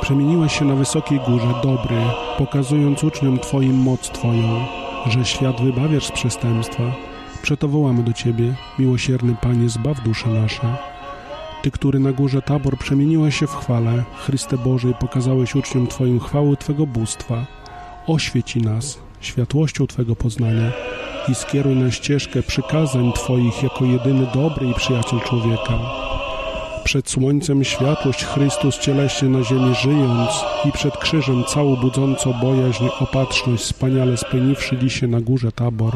Przemieniłeś 0.00 0.58
się 0.58 0.64
na 0.64 0.74
wysokiej 0.74 1.20
górze, 1.20 1.54
dobry, 1.62 1.96
pokazując 2.38 3.04
uczniom 3.04 3.38
Twoim 3.38 3.76
moc 3.76 4.10
Twoją, 4.10 4.66
że 5.06 5.24
świat 5.24 5.60
wybawiasz 5.60 6.06
z 6.06 6.12
przestępstwa. 6.12 6.82
Przeto 7.42 7.68
wołamy 7.68 8.02
do 8.02 8.12
Ciebie, 8.12 8.54
miłosierny 8.78 9.36
Panie, 9.40 9.68
zbaw 9.68 10.00
dusze 10.00 10.28
nasze. 10.28 10.93
Ty, 11.64 11.70
który 11.70 11.98
na 11.98 12.12
górze 12.12 12.42
Tabor 12.42 12.78
przemieniłeś 12.78 13.36
się 13.36 13.46
w 13.46 13.56
chwale, 13.56 14.02
Chryste 14.18 14.58
Boże, 14.58 14.90
i 14.90 14.94
pokazałeś 14.94 15.54
uczniom 15.54 15.86
Twoim 15.86 16.20
chwały 16.20 16.56
Twego 16.56 16.86
bóstwa. 16.86 17.46
Oświeci 18.06 18.60
nas 18.60 18.98
światłością 19.20 19.86
Twego 19.86 20.16
poznania 20.16 20.72
i 21.28 21.34
skieruj 21.34 21.76
na 21.76 21.90
ścieżkę 21.90 22.42
przykazań 22.42 23.12
Twoich 23.12 23.62
jako 23.62 23.84
jedyny 23.84 24.26
dobry 24.34 24.66
i 24.66 24.74
przyjaciel 24.74 25.20
człowieka. 25.20 25.78
Przed 26.84 27.10
słońcem 27.10 27.64
światłość 27.64 28.24
Chrystus 28.24 28.78
cieleśnie 28.78 29.28
na 29.28 29.42
ziemi 29.42 29.74
żyjąc 29.74 30.30
i 30.64 30.72
przed 30.72 30.96
krzyżem 30.96 31.44
całą 31.44 31.76
budząco 31.76 32.34
bojaźń 32.34 32.84
opatrzność 33.00 33.62
wspaniale 33.62 34.16
spełniwszy 34.16 34.76
dzisiaj 34.76 35.08
na 35.08 35.20
górze 35.20 35.52
Tabor. 35.52 35.92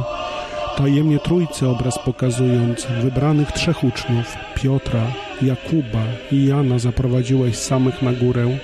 Tajemnie 0.77 1.19
Trójcy 1.19 1.69
obraz 1.69 1.99
pokazując, 1.99 2.87
wybranych 3.03 3.53
trzech 3.53 3.85
uczniów, 3.85 4.37
Piotra, 4.55 5.03
Jakuba 5.43 6.05
i 6.33 6.47
Jana 6.47 6.79
zaprowadziłeś 6.79 7.57
samych 7.57 8.03
na 8.03 8.13
górę 8.13 8.59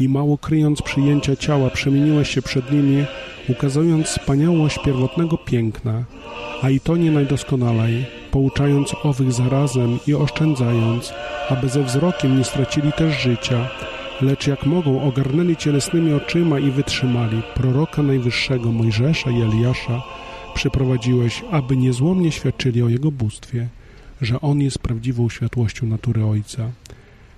i 0.00 0.08
mało 0.08 0.38
kryjąc 0.38 0.82
przyjęcia 0.82 1.36
ciała 1.36 1.70
przemieniłeś 1.70 2.30
się 2.30 2.42
przed 2.42 2.72
nimi, 2.72 3.04
ukazując 3.48 4.06
wspaniałość 4.06 4.78
pierwotnego 4.84 5.38
piękna, 5.38 6.04
a 6.62 6.70
i 6.70 6.80
to 6.80 6.96
nie 6.96 7.10
najdoskonalej, 7.10 8.06
pouczając 8.30 8.94
owych 9.02 9.32
zarazem 9.32 9.98
i 10.06 10.14
oszczędzając, 10.14 11.12
aby 11.48 11.68
ze 11.68 11.82
wzrokiem 11.82 12.38
nie 12.38 12.44
stracili 12.44 12.92
też 12.92 13.22
życia, 13.22 13.68
lecz 14.22 14.46
jak 14.46 14.66
mogą 14.66 15.02
ogarnęli 15.02 15.56
cielesnymi 15.56 16.12
oczyma 16.12 16.58
i 16.58 16.70
wytrzymali. 16.70 17.42
Proroka 17.54 18.02
najwyższego 18.02 18.72
Mojżesza 18.72 19.30
i 19.30 19.42
Eliasza 19.42 20.02
przyprowadziłeś, 20.54 21.42
aby 21.50 21.76
niezłomnie 21.76 22.32
świadczyli 22.32 22.82
o 22.82 22.88
Jego 22.88 23.10
bóstwie, 23.10 23.68
że 24.20 24.40
On 24.40 24.60
jest 24.60 24.78
prawdziwą 24.78 25.28
światłością 25.28 25.86
natury 25.86 26.24
Ojca, 26.24 26.70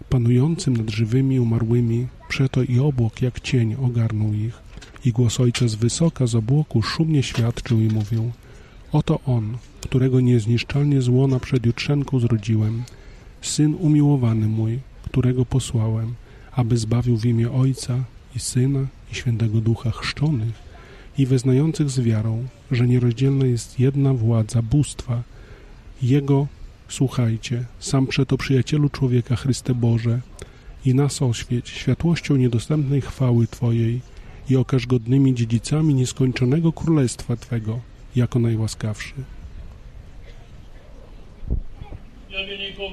panującym 0.09 0.77
nad 0.77 0.91
żywymi 0.91 1.41
umarłymi, 1.41 2.07
przeto 2.29 2.63
i 2.63 2.79
obłok 2.79 3.23
jak 3.23 3.41
cień 3.41 3.75
ogarnął 3.75 4.35
ich. 4.35 4.59
I 5.05 5.13
głos 5.13 5.41
Ojca 5.41 5.69
z 5.69 5.75
wysoka, 5.75 6.27
z 6.27 6.35
obłoku 6.35 6.83
szumnie 6.83 7.23
świadczył 7.23 7.81
i 7.81 7.89
mówił 7.89 8.31
Oto 8.93 9.21
On, 9.27 9.57
którego 9.81 10.21
niezniszczalnie 10.21 11.03
z 11.03 11.09
łona 11.09 11.41
przed 11.41 11.67
jutrzenką 11.67 12.21
zrodziłem, 12.21 12.83
Syn 13.41 13.77
umiłowany 13.81 14.49
mój, 14.49 14.79
którego 15.05 15.45
posłałem, 15.45 16.15
aby 16.53 16.77
zbawił 16.77 17.17
w 17.17 17.25
imię 17.25 17.51
Ojca 17.53 18.05
i 18.37 18.39
Syna 18.39 18.87
i 19.13 19.15
Świętego 19.15 19.61
Ducha 19.61 19.91
chrzczonych 19.91 20.67
i 21.19 21.27
wyznających 21.27 21.91
z 21.91 22.01
wiarą, 22.01 22.47
że 22.71 22.87
nierozdzielna 22.87 23.47
jest 23.47 23.81
jedna 23.81 24.15
władza 24.15 24.63
bóstwa. 24.63 25.23
Jego 26.03 26.47
Słuchajcie, 26.89 27.65
sam 27.79 28.07
przeto 28.07 28.37
przyjacielu 28.39 28.89
człowieka 28.89 29.37
Chryste 29.37 29.75
Boże 29.75 30.21
i 30.85 30.95
nas 30.95 31.23
oświeć 31.23 31.69
światłością 31.69 32.37
niedostępnej 32.37 33.01
chwały 33.01 33.47
Twojej 33.47 34.01
i 34.51 34.57
okaż 34.57 34.87
godnymi 34.87 35.35
dziedzicami 35.35 35.95
nieskończonego 35.95 36.73
Królestwa 36.73 37.37
Twego, 37.37 37.81
jako 38.17 38.39
najłaskawszy. 38.39 39.15
Jamieników 42.31 42.93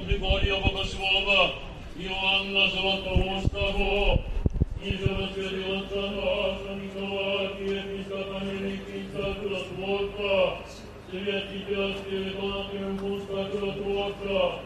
Спиридона 11.14 12.64
Пуска 12.98 13.46
Чудотворца, 13.52 14.58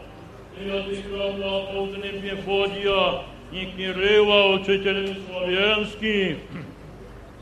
святый 0.57 1.03
храм 1.03 1.39
на 1.39 1.57
апостоле 1.57 2.11
Мефодия 2.23 3.21
и 3.51 3.65
Кирилла, 3.77 4.55
учитель 4.55 5.15
славянский, 5.27 6.37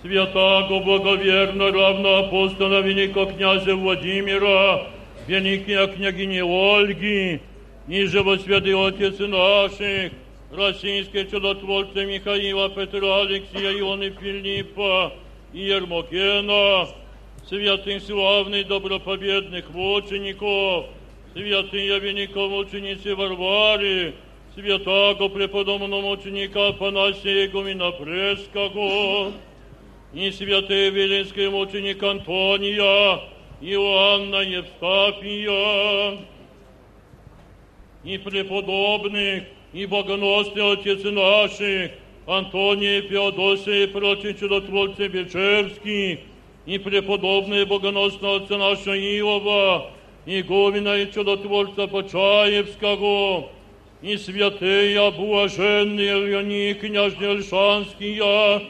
святаго 0.02 0.80
благоверно 0.82 1.72
равноапостола 1.72 2.82
великого 2.82 3.28
князя 3.28 3.76
Владимира, 3.76 4.88
великая 5.26 5.88
княгиня 5.88 6.44
Ольги, 6.44 7.40
ниже 7.88 8.22
во 8.22 8.38
святый 8.38 8.76
Отец 8.76 9.20
наших, 9.20 10.12
российские 10.52 11.28
чудотворцы 11.28 12.06
Михаила, 12.06 12.70
Петра, 12.70 13.22
Алексея, 13.22 13.72
Ионы, 13.80 14.10
Филиппа 14.20 15.14
и 15.54 15.62
Ермокена, 15.62 16.90
святых 17.48 18.04
славных 18.04 18.68
добропобедных 18.68 19.70
мучеников, 19.70 20.88
святые 21.34 22.00
великомученицы 22.00 23.16
Варвары, 23.16 24.16
святаго 24.54 25.30
преподобного 25.30 26.12
ученика 26.12 26.70
Афанасия 26.70 27.46
Игумена 27.46 27.92
Преского, 27.92 29.32
и 30.14 30.32
святые 30.32 30.90
велинские 30.90 31.50
мученик 31.50 32.04
Антония, 32.04 33.22
Иоанна 33.62 34.42
Евстафия, 34.42 36.20
и 38.04 38.18
преподобных, 38.18 39.44
и 39.74 39.86
богоносный 39.86 40.74
Отец 40.74 41.04
наших, 41.04 41.92
Антония 42.26 43.02
Феодосия 43.04 43.84
и 43.84 43.88
прочие 43.88 44.34
чудотворцы 44.34 45.08
Бечерский, 45.08 46.22
и 46.68 46.78
преподобные 46.78 47.66
богоносного 47.66 48.38
Отца 48.38 48.58
нашего 48.58 48.94
Иова, 48.94 49.92
и 50.26 50.42
Говина 50.42 50.98
и 50.98 51.12
чудотворца 51.12 51.88
Почаевского, 51.88 53.50
и 54.02 54.18
святые 54.18 55.10
блаженные 55.12 56.28
Леони 56.28 56.74
княжни 56.74 57.26
Ольшанские, 57.26 58.68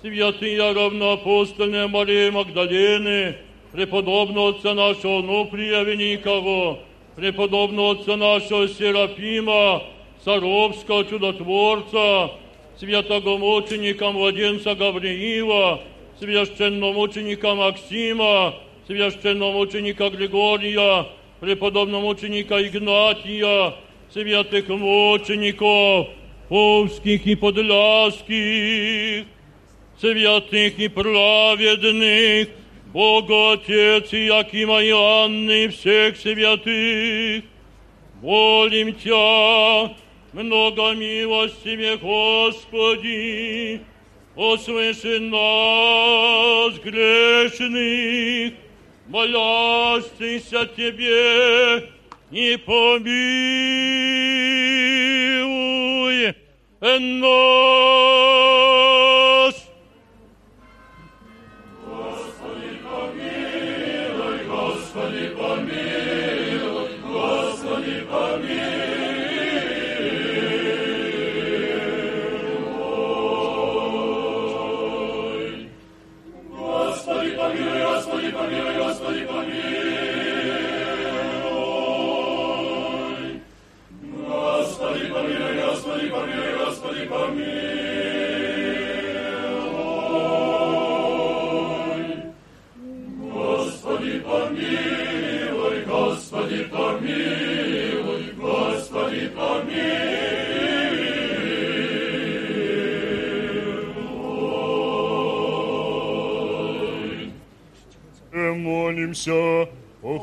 святые 0.00 0.72
равноапостольные 0.72 1.86
Марии 1.86 2.30
Магдалины, 2.30 3.36
преподобного 3.72 4.50
отца 4.50 4.72
нашего 4.72 5.20
Нуфрия 5.20 5.82
Великого, 5.82 6.78
преподобного 7.14 7.92
отца 7.92 8.16
нашего 8.16 8.66
Серафима, 8.68 9.82
Саровского 10.24 11.04
чудотворца, 11.04 12.30
святого 12.78 13.36
мученика 13.36 14.10
младенца 14.10 14.74
Гавриила, 14.74 15.82
священномученика 16.23 17.55
Максима, 17.55 18.55
священномученика 18.87 20.09
Григория, 20.09 21.07
преподобного 21.39 22.01
мученика 22.01 22.61
Игнатия, 22.61 23.75
святых 24.11 24.67
мучеников, 24.69 26.09
Повских 26.49 27.27
и 27.27 27.35
Подляских, 27.35 29.25
святых 29.99 30.79
и 30.79 30.87
праведных, 30.87 32.49
Бога 32.91 33.53
Отец 33.53 34.11
и 34.13 34.25
Якима 34.25 34.81
и 34.81 34.89
Анны 34.89 35.65
и 35.65 35.67
всех 35.67 36.17
святых, 36.17 37.43
молим 38.21 38.95
Тя, 38.95 39.95
много 40.33 40.93
милостиве, 40.93 41.97
Господи, 41.97 43.81
услыши 44.36 45.20
нас, 45.20 46.78
грешных, 46.80 48.54
молящихся 49.08 50.66
Тебе, 50.76 51.88
и 52.30 52.56
помилуй 52.56 53.04
нас. 56.80 58.53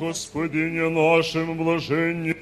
Господине 0.01 0.89
нашем 0.89 1.55
блаженне, 1.55 2.35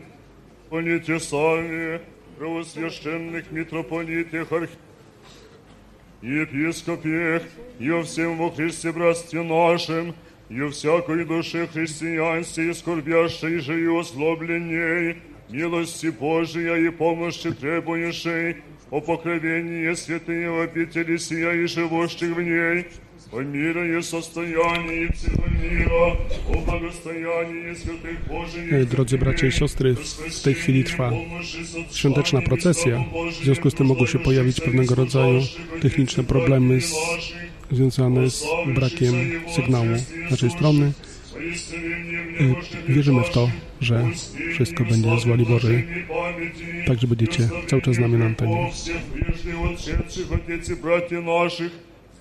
полите 0.70 1.20
сами, 1.20 2.00
правосвященных 2.38 3.52
митрополитах, 3.52 4.50
арх... 4.50 4.70
епископех, 6.22 7.44
и 7.78 7.90
о 7.90 8.04
всем 8.04 8.38
во 8.38 8.50
Христе 8.50 8.94
братстве 8.94 9.44
нашем, 9.44 10.16
и 10.48 10.70
всякой 10.70 11.26
душе 11.26 11.68
христианстве, 11.68 12.74
скорбящей 12.74 13.60
же 13.60 13.84
и 13.84 13.88
озлобленней, 13.88 15.18
милости 15.50 16.08
Божия 16.08 16.78
и 16.78 16.90
помощи 16.90 17.52
требующей, 17.52 18.64
о 18.90 19.02
покровении 19.02 19.94
святые 19.96 20.64
обители 20.64 21.18
сия 21.18 21.52
и 21.52 21.66
живущих 21.66 22.34
в 22.38 22.42
ней, 22.42 22.88
Drodzy 28.86 29.18
bracia 29.18 29.48
i 29.48 29.52
siostry, 29.52 29.96
w 30.32 30.42
tej 30.42 30.54
chwili 30.54 30.84
trwa 30.84 31.12
świąteczna 31.92 32.42
procesja. 32.42 33.04
W 33.42 33.44
związku 33.44 33.70
z 33.70 33.74
tym 33.74 33.88
mogą 33.88 34.06
się 34.06 34.20
pojawić 34.20 34.62
pewnego 34.62 34.96
rodzaju 34.96 35.42
techniczne 35.82 36.24
problemy 36.24 36.82
z, 36.82 36.96
związane 37.72 38.30
z 38.30 38.46
brakiem 38.76 39.14
sygnału 39.56 39.88
z 40.28 40.32
naszej 40.32 40.50
strony. 40.50 40.92
Wierzymy 42.88 43.24
w 43.24 43.30
to, 43.30 43.50
że 43.82 44.08
wszystko 44.52 44.84
będzie 44.86 45.20
z 45.20 45.26
woli 45.26 45.46
Bożej, 45.46 45.88
tak 46.88 47.00
że 47.00 47.08
będziecie 47.08 47.50
cały 47.68 47.82
czas 47.82 47.96
z 47.96 48.00
nami 48.00 48.18
na 48.18 48.26
antenie. 48.26 48.72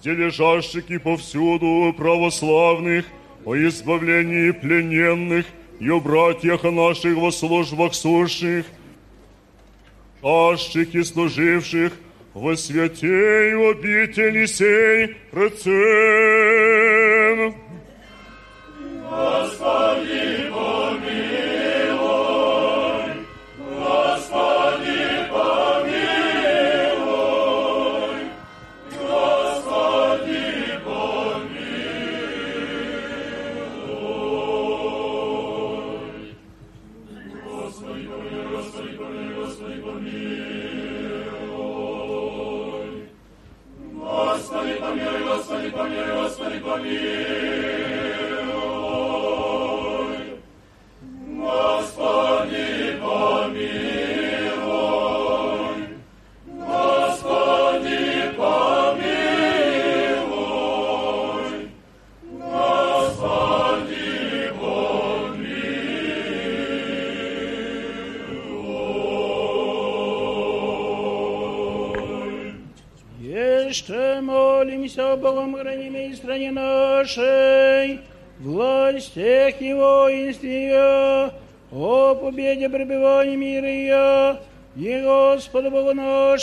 где 0.00 0.14
лежащики 0.14 0.98
повсюду 0.98 1.92
православных, 1.96 3.04
о 3.44 3.56
избавлении 3.56 4.50
плененных 4.50 5.46
и 5.80 5.88
о 5.88 6.00
братьях 6.00 6.64
наших 6.64 7.16
во 7.16 7.30
службах 7.30 7.94
сущих, 7.94 8.66
шащики 10.22 11.02
служивших 11.02 11.92
во 12.34 12.56
святей 12.56 13.54
обители 13.54 14.46
сей 14.46 15.16
рецепт. 15.32 16.87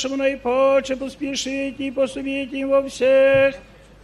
Нашему 0.06 0.18
наипаче 0.18 0.96
поспешите 0.96 1.84
и 1.84 1.92
пособите 1.92 2.58
им 2.58 2.70
во 2.70 2.88
всех, 2.88 3.56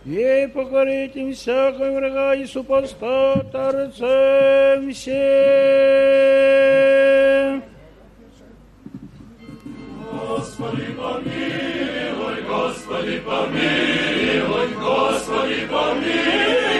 и 0.05 0.49
покорите 0.53 1.19
им 1.19 1.33
всякого 1.33 1.91
врага 1.91 2.33
и 2.35 2.45
супостата 2.47 3.71
рцем 3.71 4.91
всем. 4.93 5.21
Господи, 10.11 10.87
помилуй, 10.97 12.41
Господи, 12.49 13.19
помилуй, 13.19 14.69
Господи, 14.79 15.67
помилуй. 15.69 16.70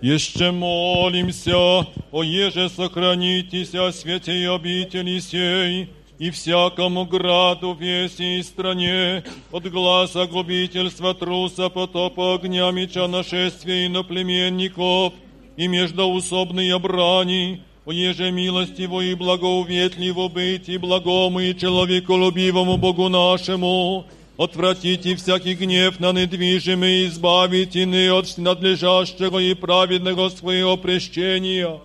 Еще 0.00 0.50
молимся, 0.50 1.56
о 1.56 2.22
еже 2.22 2.68
сохранитесь 2.68 3.74
о 3.74 3.92
святой 3.92 4.48
обители 4.52 5.20
сей, 5.20 5.90
и 6.18 6.30
всякому 6.30 7.06
граду, 7.06 7.74
веси 7.74 8.38
и 8.38 8.42
стране, 8.42 9.24
от 9.50 9.68
глаза 9.70 10.26
губительства, 10.26 11.14
труса, 11.14 11.68
потопа, 11.68 12.34
огня, 12.34 12.70
меча, 12.70 13.08
нашествия 13.08 13.86
иноплеменников, 13.86 15.14
и 15.56 15.68
междоусобные 15.68 16.78
брани, 16.78 17.62
о 17.87 17.91
еже 17.93 18.31
милостиво 18.31 18.99
и 18.99 19.13
благоуветливо 19.15 20.27
быть 20.27 20.67
и 20.67 20.77
благому 20.77 21.39
и 21.39 21.57
человеколюбивому 21.57 22.75
Богу 22.75 23.07
нашему, 23.07 24.05
отвратите 24.37 25.15
всякий 25.15 25.53
гнев 25.53 25.97
на 26.01 26.11
недвижимый, 26.11 27.05
и 27.05 27.07
избавите 27.07 27.85
ны 27.85 28.11
от 28.11 28.37
надлежащего 28.37 29.39
и 29.39 29.53
праведного 29.53 30.27
своего 30.27 30.75
прещения, 30.75 31.79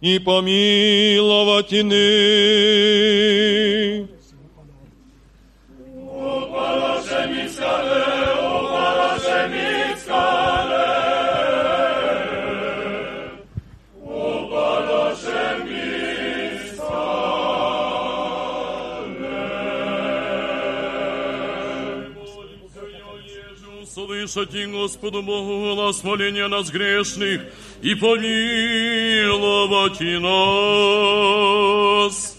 и 0.00 0.20
помиловать 0.20 1.72
ины. 1.72 1.98
Услышати, 24.28 24.66
Господу 24.66 25.22
Богу, 25.22 25.60
голос 25.60 26.04
моления 26.04 26.48
нас 26.48 26.68
грешных 26.70 27.40
и 27.80 27.94
помиловать 27.94 28.40
нас. 32.00 32.37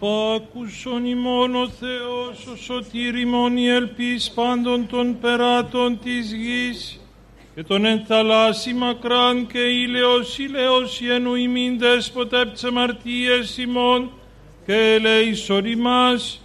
Επάκουσον 0.00 1.04
ημών 1.04 1.54
ο 1.54 1.68
Θεός, 1.68 2.46
ο 2.52 2.56
σωτήρ 2.56 3.14
ημών 3.14 3.56
η 3.56 3.68
ελπίς 3.68 4.30
πάντων 4.34 4.86
των 4.86 5.18
περάτων 5.20 5.98
της 5.98 6.32
γης, 6.32 7.00
και 7.54 7.62
τον 7.62 7.84
εν 7.84 8.04
θαλάσσι 8.06 8.74
μακράν 8.74 9.46
και 9.46 9.58
ήλαιος 9.58 10.38
ήλαιος 10.38 11.00
ιενου 11.00 11.34
ημίν 11.34 11.78
δέσποτε 11.78 12.40
επ' 12.40 12.64
αμαρτίες 12.64 13.58
ημών, 13.58 14.10
και 14.66 14.74
ελέησον 14.74 15.64
ημάς, 15.64 16.42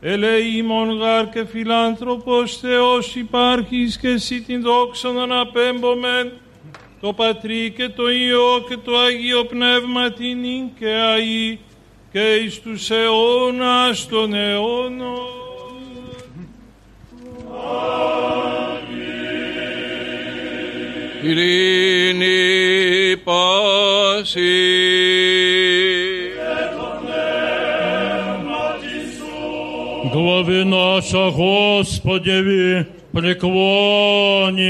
ελέη 0.00 0.56
ημών 0.56 0.98
γάρ 0.98 1.28
και 1.28 1.46
φιλάνθρωπος 1.46 2.56
Θεός 2.56 3.16
υπάρχεις 3.16 3.98
και 3.98 4.08
εσύ 4.08 4.40
την 4.40 4.62
δόξαν 4.62 5.18
αναπέμπομεν, 5.18 6.32
το 7.00 7.12
Πατρί 7.12 7.72
και 7.76 7.88
το 7.88 8.10
Υιό 8.10 8.64
και 8.68 8.76
το 8.76 8.98
Αγίο 8.98 9.44
Πνεύμα 9.44 10.10
την 10.10 10.44
και 10.78 10.86
αΐ 10.86 11.58
και 12.15 12.33
εις 12.33 12.61
τους 12.61 12.89
αιώνας 12.89 14.07
των 14.07 14.33
αιώνων. 14.33 15.39
Ειρήνη 21.23 23.17
πάση. 23.23 24.39
Глави 30.13 30.65
наша 30.65 31.29
Господеві 31.29 32.85
преклонім. 33.11 34.61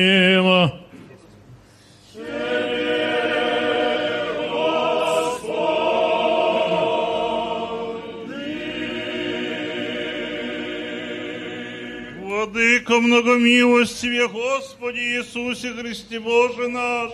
Владыко 12.55 13.01
многомилостиве 13.01 14.25
Господи 14.29 14.99
Иисусе 14.99 15.73
Христе 15.73 16.17
Боже 16.17 16.69
наш, 16.69 17.11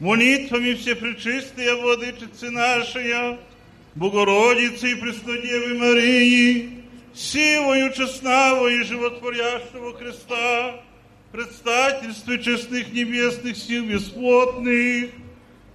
молитвами 0.00 0.74
все 0.74 0.94
пречистые 0.94 1.74
Владычицы 1.74 2.50
нашей, 2.50 3.38
Богородицы 3.94 4.90
и 4.90 4.96
Преснодевы 4.96 5.78
Марии, 5.78 6.84
силою 7.14 7.90
честного 7.94 8.68
и 8.68 8.82
животворящего 8.82 9.96
Христа, 9.96 10.82
предстательстве 11.32 12.38
честных 12.42 12.92
небесных 12.92 13.56
сил 13.56 13.86
бесплотных, 13.86 15.08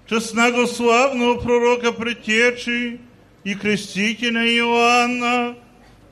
честного 0.08 0.68
славного 0.68 1.40
пророка 1.40 1.92
Предтечи 1.92 3.00
и 3.44 3.56
крестителя 3.56 4.46
Иоанна, 4.46 5.56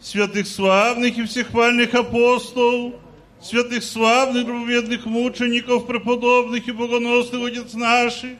святых 0.06 0.46
славных 0.46 1.18
и 1.18 1.24
всехвальных 1.24 1.92
апостолов, 1.92 2.94
святых 3.42 3.82
славных 3.82 4.46
праведных 4.46 5.04
мучеников, 5.04 5.88
преподобных 5.88 6.68
и 6.68 6.70
богоносных 6.70 7.44
отец 7.44 7.74
наших, 7.74 8.36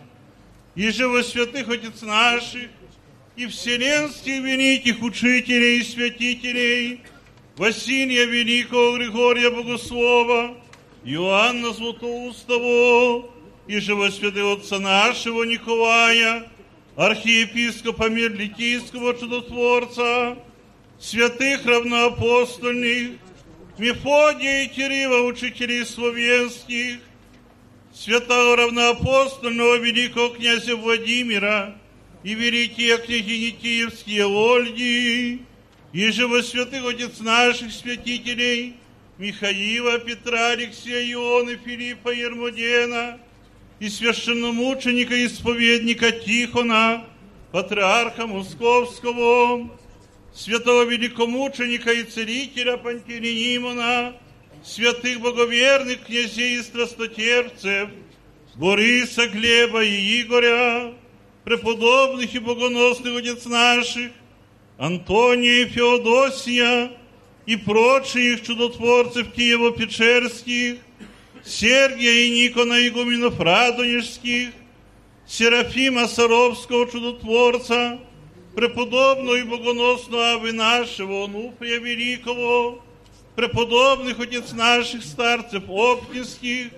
и 0.77 0.89
живосвятых 0.91 1.69
отец 1.69 2.03
наших, 2.03 2.69
и 3.35 3.49
вселенских 3.49 4.45
великих 4.45 5.03
учителей 5.03 5.81
и 5.81 5.83
святителей, 5.83 7.01
Василия 7.57 8.27
Великого, 8.27 8.97
Григория 8.97 9.51
Богослова, 9.51 10.55
Иоанна 11.05 11.73
Златоустого, 11.73 13.29
и 13.67 13.81
живосвятого 13.81 14.53
отца 14.53 14.79
нашего 14.79 15.43
Николая, 15.43 16.49
архиепископа 16.95 18.09
Мирлитийского 18.09 19.19
чудотворца, 19.19 20.37
святых 20.99 21.65
равноапостольных, 21.67 23.19
Мефодия 23.79 24.65
и 24.65 24.69
Кирилла, 24.69 25.27
учителей 25.27 25.85
словенских, 25.85 26.99
святого 27.93 28.57
равноапостольного 28.57 29.77
великого 29.77 30.31
князя 30.31 30.77
Владимира 30.77 31.77
и 32.23 32.35
великие 32.35 32.97
княгини 32.99 33.51
Киевские 33.51 34.25
Ольги, 34.25 35.43
и 35.93 36.11
живо 36.11 36.43
святых 36.43 36.87
отец 36.87 37.21
наших 37.21 37.73
святителей, 37.73 38.77
Михаила, 39.19 39.99
Петра, 39.99 40.49
Алексея, 40.49 41.13
Иона, 41.13 41.57
Филиппа, 41.57 42.11
Ермодена, 42.11 43.19
и 43.79 43.89
священномученика, 43.89 45.25
исповедника 45.27 46.13
Тихона, 46.13 47.05
патриарха 47.53 48.27
Московского, 48.27 49.71
святого 50.37 50.83
великомученика 50.83 51.93
и 51.93 52.05
целителя 52.05 52.77
Пантелеимона, 52.77 54.15
святых 54.63 55.21
боговерных 55.21 56.05
князей 56.05 56.59
и 56.59 56.63
страстотерпцев, 56.63 57.89
Бориса, 58.55 59.29
Глеба 59.29 59.83
и 59.83 60.21
Игоря, 60.21 60.93
преподобных 61.45 62.35
и 62.35 62.39
богоносных 62.39 63.17
отец 63.17 63.47
наших, 63.47 64.11
Антония 64.77 65.63
и 65.63 65.69
Феодосия 65.69 66.93
и 67.47 67.57
прочих 67.57 68.43
чудотворцев 68.45 69.29
Киево-Печерских, 69.35 70.79
Сергия 71.45 72.27
и 72.27 72.31
Никона 72.31 72.87
игуменов 72.87 73.41
Радонежских, 73.41 74.51
Серафима 75.27 76.09
Саровского 76.09 76.91
чудотворца, 76.91 78.01
преподобного 78.56 79.36
и 79.36 79.44
богоносного 79.44 80.34
Авы 80.34 80.52
нашего, 80.52 81.26
Онуфрия 81.26 81.80
Великого, 81.80 82.82
преподобных 83.36 84.20
отец 84.20 84.52
наших 84.52 85.04
старцев 85.04 85.64
Оптинских, 85.68 86.72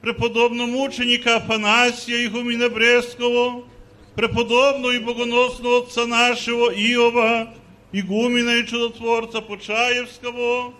преподобного 0.00 0.66
мученика 0.66 1.36
Афанасия 1.36 2.26
Игумена 2.26 2.68
Брестского, 2.68 3.64
преподобного 4.14 4.92
и 4.92 4.98
богоносного 4.98 5.84
отца 5.84 6.06
нашего 6.06 6.70
Иова, 6.70 7.54
игумена 7.92 8.56
и 8.56 8.66
чудотворца 8.66 9.40
Почаевского, 9.40 10.74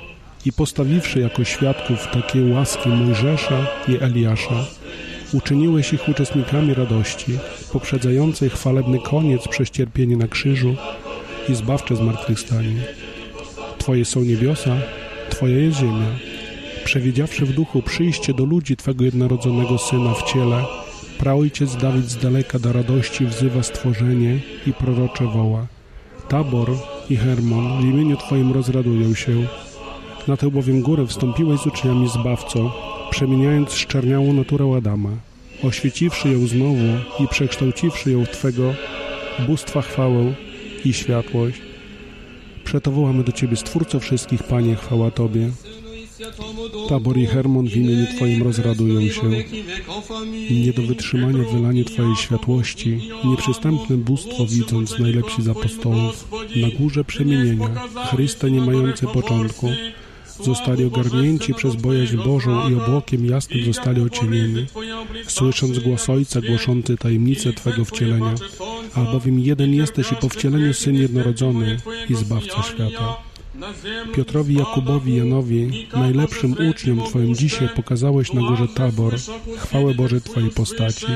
i 0.47 0.53
postawiwszy 0.53 1.21
jako 1.21 1.45
świadków 1.45 2.07
takie 2.13 2.45
łaski 2.45 2.89
Mojżesza 2.89 3.67
i 3.89 3.97
Eliasza, 4.01 4.65
uczyniłeś 5.33 5.93
ich 5.93 6.09
uczestnikami 6.09 6.75
radości, 6.75 7.39
poprzedzającej 7.73 8.51
chwalebny 8.51 8.99
koniec 8.99 9.49
przez 9.49 9.71
cierpienie 9.71 10.17
na 10.17 10.29
krzyżu 10.29 10.75
i 11.49 11.55
zbawcze 11.55 11.97
zmartwychwstanie. 11.97 12.83
Twoje 13.79 14.05
są 14.05 14.23
niebiosa, 14.23 14.77
Twoja 15.31 15.59
jest 15.59 15.79
ziemia. 15.79 16.07
Przewidziawszy 16.85 17.47
w 17.47 17.53
duchu 17.53 17.83
przyjście 17.83 18.35
do 18.35 18.45
ludzi 18.45 18.77
Twego 18.77 19.05
jednorodzonego 19.05 19.79
Syna 19.79 20.15
w 20.15 20.23
ciele, 20.23 20.65
praojciec 21.19 21.77
Dawid 21.77 22.05
z 22.05 22.17
daleka 22.17 22.59
do 22.59 22.73
radości 22.73 23.27
wzywa 23.27 23.63
stworzenie 23.63 24.39
i 24.67 24.73
prorocze 24.73 25.25
woła. 25.25 25.67
Tabor 26.29 26.71
i 27.11 27.17
Hermon 27.17 27.81
w 27.81 27.85
imieniu 27.85 28.17
Twoim 28.17 28.53
rozradują 28.53 29.15
się. 29.15 29.47
Tę 30.27 30.51
bowiem 30.51 30.83
górę 30.83 31.07
wstąpiłeś 31.07 31.61
z 31.61 31.67
uczniami 31.67 32.09
Zbawco, 32.09 32.73
przemieniając 33.11 33.73
szczerniałą 33.73 34.33
naturę 34.33 34.75
Adama, 34.77 35.11
oświeciwszy 35.63 36.29
ją 36.29 36.47
znowu 36.47 36.87
i 37.21 37.29
przekształciwszy 37.29 38.11
ją 38.11 38.25
w 38.25 38.31
Twego 38.31 38.75
bóstwa 39.47 39.83
chwałę 39.83 40.35
i 40.85 40.93
światłość. 40.93 41.61
Przeto 42.65 42.91
wołamy 42.91 43.25
do 43.25 43.33
Ciebie, 43.33 43.57
Stwórco 43.57 44.01
wszystkich, 44.01 44.43
Panie, 44.43 44.77
chwała 44.77 45.11
Tobie. 45.11 45.51
Tabor 46.89 47.19
i 47.19 47.27
Hermon 47.27 47.69
w 47.69 47.77
imieniu 47.77 48.07
Twoim 48.17 48.43
rozradują 48.43 49.09
się. 49.09 49.23
Nie 50.51 50.73
do 50.73 50.83
wytrzymania 50.83 51.45
wylanie 51.53 51.85
Twojej 51.85 52.17
światłości, 52.17 53.11
nieprzystępne 53.25 53.97
bóstwo 53.97 54.47
widząc 54.47 54.99
najlepsi 54.99 55.43
z 55.43 55.49
apostołów, 55.49 56.29
na 56.57 56.69
górze 56.79 57.05
przemienienia, 57.05 57.69
Chrysta 58.11 58.49
nie 58.49 58.61
mający 58.61 59.07
początku, 59.07 59.69
zostali 60.41 60.85
ogarnięci 60.85 61.55
przez 61.55 61.77
bojaźń 61.77 62.17
Bożą 62.17 62.71
i 62.71 62.75
obłokiem 62.75 63.27
jasnym 63.27 63.65
zostali 63.65 64.03
ocienieni, 64.03 64.67
słysząc 65.27 65.79
głos 65.79 66.11
Ojca 66.11 66.41
głoszący 66.41 66.97
tajemnicę 66.97 67.53
Twego 67.53 67.85
wcielenia, 67.85 68.35
albowiem 68.95 69.41
jeden 69.41 69.75
jesteś 69.75 70.13
i 70.13 70.17
po 70.17 70.29
wcieleniu 70.29 70.75
Syn 70.75 70.95
jednorodzony 70.95 71.77
i 72.09 72.15
Zbawca 72.15 72.63
świata. 72.63 73.17
Piotrowi, 74.15 74.55
Jakubowi, 74.55 75.17
Janowi, 75.17 75.87
najlepszym 75.97 76.57
uczniom 76.71 77.05
Twoim 77.05 77.35
dzisiaj 77.35 77.69
pokazałeś 77.69 78.33
na 78.33 78.41
górze 78.41 78.69
Tabor 78.69 79.15
chwałę 79.59 79.95
Boże 79.95 80.21
Twojej 80.21 80.51
postaci. 80.51 81.07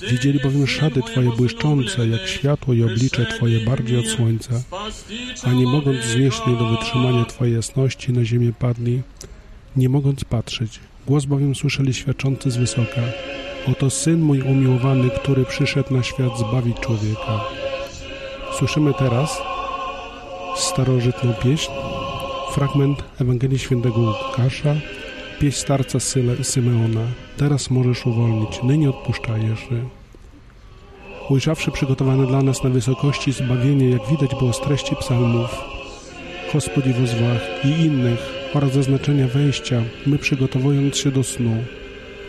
Widzieli 0.00 0.40
bowiem 0.40 0.66
szaty 0.66 1.02
Twoje 1.02 1.30
błyszczące, 1.36 2.08
jak 2.08 2.26
światło 2.26 2.74
i 2.74 2.82
oblicze 2.82 3.26
Twoje 3.26 3.60
bardziej 3.60 3.98
od 3.98 4.06
słońca, 4.06 4.62
a 5.44 5.52
nie 5.52 5.66
mogąc 5.66 6.04
znieść 6.04 6.40
do 6.58 6.68
wytrzymania 6.68 7.24
Twojej 7.24 7.54
jasności, 7.54 8.12
na 8.12 8.24
ziemię 8.24 8.52
padli, 8.58 9.02
nie 9.76 9.88
mogąc 9.88 10.24
patrzeć. 10.24 10.80
Głos 11.06 11.24
bowiem 11.24 11.54
słyszeli 11.54 11.94
świadczący 11.94 12.50
z 12.50 12.56
wysoka. 12.56 13.02
Oto 13.66 13.90
Syn 13.90 14.20
mój 14.20 14.42
umiłowany, 14.42 15.10
który 15.10 15.44
przyszedł 15.44 15.94
na 15.94 16.02
świat 16.02 16.38
zbawić 16.38 16.80
człowieka. 16.80 17.40
Słyszymy 18.58 18.94
teraz 18.94 19.38
starożytną 20.56 21.34
pieśń, 21.34 21.70
fragment 22.52 23.02
Ewangelii 23.20 23.58
Świętego 23.58 24.00
Łukasza, 24.00 24.74
pieśń 25.40 25.58
starca 25.58 25.98
Symeona. 26.42 27.00
Teraz 27.36 27.70
możesz 27.70 28.06
uwolnić, 28.06 28.62
nynie 28.62 28.90
odpuszczajesz. 28.90 29.68
Ujrzawszy 31.30 31.70
przygotowane 31.70 32.26
dla 32.26 32.42
nas 32.42 32.64
na 32.64 32.70
wysokości 32.70 33.32
zbawienie, 33.32 33.90
jak 33.90 34.06
widać 34.10 34.30
było 34.34 34.52
z 34.52 34.60
treści 34.60 34.96
psalmów, 34.96 35.50
Gospodzi 36.54 36.92
w 36.92 36.98
i 37.64 37.68
innych 37.68 38.18
oraz 38.54 38.72
zaznaczenia 38.72 39.28
wejścia, 39.28 39.82
my 40.06 40.18
przygotowując 40.18 40.96
się 40.96 41.10
do 41.10 41.22
snu, 41.22 41.56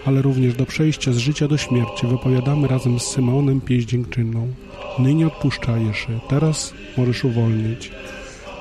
ale 0.06 0.22
również 0.22 0.56
do 0.56 0.66
przejścia 0.66 1.12
z 1.12 1.18
życia 1.18 1.48
do 1.48 1.58
śmierci, 1.58 2.08
wypowiadamy 2.08 2.68
razem 2.68 3.00
z 3.00 3.04
Symeonem 3.04 3.62
pieśń 3.62 3.88
dziękczynną. 3.88 4.48
Nynie 5.00 5.28
odpuszczajesz, 5.28 6.08
teraz 6.30 6.74
możesz 6.98 7.24
uwolnić. 7.26 7.92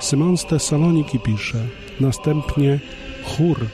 Symeon 0.00 0.36
z 0.36 0.46
Tesaloniki 0.46 1.18
pisze, 1.18 1.58
następnie 2.00 2.78
chór, 3.24 3.66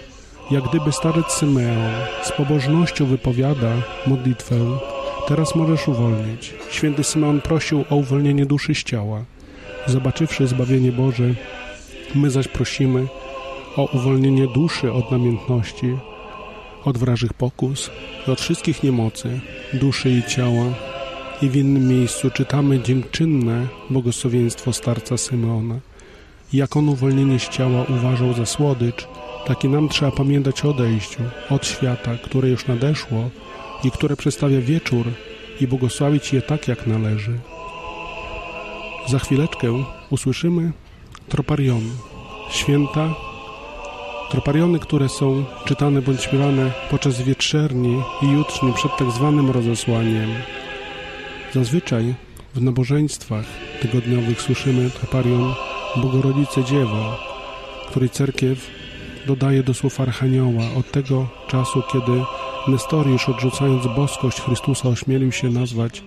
jak 0.51 0.65
gdyby 0.65 0.93
starec 0.93 1.33
Symeon 1.33 1.93
z 2.23 2.33
pobożnością 2.33 3.07
wypowiada 3.07 3.73
modlitwę, 4.07 4.57
teraz 5.29 5.55
możesz 5.55 5.89
uwolnić. 5.89 6.55
Święty 6.71 7.05
Symeon 7.05 7.41
prosił 7.41 7.85
o 7.91 7.97
uwolnienie 7.97 8.47
duszy 8.47 8.75
z 8.75 8.83
ciała. 8.83 9.25
Zobaczywszy 9.87 10.47
zbawienie 10.47 10.93
Boże, 10.93 11.35
my 12.15 12.31
zaś 12.31 12.49
prosimy 12.49 13.07
o 13.77 13.89
uwolnienie 13.93 14.47
duszy 14.47 14.93
od 14.93 15.11
namiętności, 15.11 15.97
od 16.85 16.99
wrażych 16.99 17.33
pokus 17.33 17.91
od 18.33 18.41
wszystkich 18.41 18.83
niemocy, 18.83 19.41
duszy 19.73 20.11
i 20.11 20.23
ciała. 20.23 20.65
I 21.43 21.49
w 21.49 21.57
innym 21.57 21.89
miejscu 21.89 22.31
czytamy 22.31 22.81
dziękczynne 22.81 23.67
błogosławieństwo 23.91 24.73
starca 24.73 25.17
Symeona. 25.17 25.79
Jak 26.53 26.77
on 26.77 26.89
uwolnienie 26.89 27.39
z 27.39 27.49
ciała 27.49 27.85
uważał 27.89 28.33
za 28.35 28.47
słodycz, 28.47 29.09
tak 29.47 29.65
i 29.65 29.69
nam 29.69 29.89
trzeba 29.89 30.11
pamiętać 30.11 30.65
o 30.65 30.71
odejściu 30.71 31.23
od 31.51 31.67
świata, 31.67 32.11
które 32.23 32.49
już 32.49 32.67
nadeszło 32.67 33.31
i 33.85 33.91
które 33.91 34.17
przedstawia 34.17 34.61
wieczór 34.61 35.07
i 35.61 35.67
błogosławić 35.67 36.33
je 36.33 36.43
tak, 36.43 36.69
jak 36.69 36.87
należy. 36.87 37.39
Za 39.07 39.19
chwileczkę 39.19 39.85
usłyszymy 40.11 40.73
troparion, 41.29 41.83
święta, 42.51 43.15
tropariony, 44.31 44.79
które 44.79 45.09
są 45.09 45.45
czytane 45.65 46.03
bądź 46.03 46.23
śpiewane 46.23 46.71
podczas 46.91 47.23
wieczerni 47.23 48.03
i 48.23 48.27
jutrzni 48.27 48.73
przed 48.73 48.97
tak 48.97 49.11
zwanym 49.11 49.51
rozesłaniem. 49.51 50.31
Zazwyczaj 51.53 52.15
w 52.55 52.63
nabożeństwach 52.63 53.45
tygodniowych 53.83 54.43
słyszymy 54.43 54.91
troparion 54.91 55.55
Bogorodzice 55.97 56.65
Dziewa, 56.65 57.19
której 57.91 58.11
cerkiew 58.11 58.84
dodaje 59.27 59.63
do 59.63 59.75
słów 59.75 60.01
Archanioła 60.01 60.63
od 60.79 60.91
tego 60.91 61.29
czasu, 61.49 61.83
kiedy 61.93 62.23
Nestoriusz 62.69 63.29
odrzucając 63.29 63.87
boskość 63.97 64.41
Chrystusa 64.41 64.89
ośmielił 64.89 65.33
się 65.33 65.51
nazwać 65.51 66.03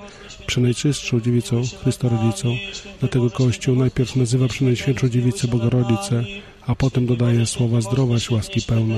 Przenajczystszą 0.47 1.21
Dziewicą 1.21 1.61
Chrystorodzicą. 1.83 2.55
Dlatego 2.99 3.29
Kościół 3.29 3.75
najpierw 3.75 4.15
nazywa 4.15 4.47
Przenajświętszą 4.47 5.09
Dziewicę 5.09 5.47
Bogorodzicę, 5.47 6.23
a 6.67 6.75
potem 6.75 7.05
dodaje 7.05 7.45
słowa 7.45 7.81
zdrowaś, 7.81 8.29
łaski 8.31 8.61
pełna. 8.61 8.95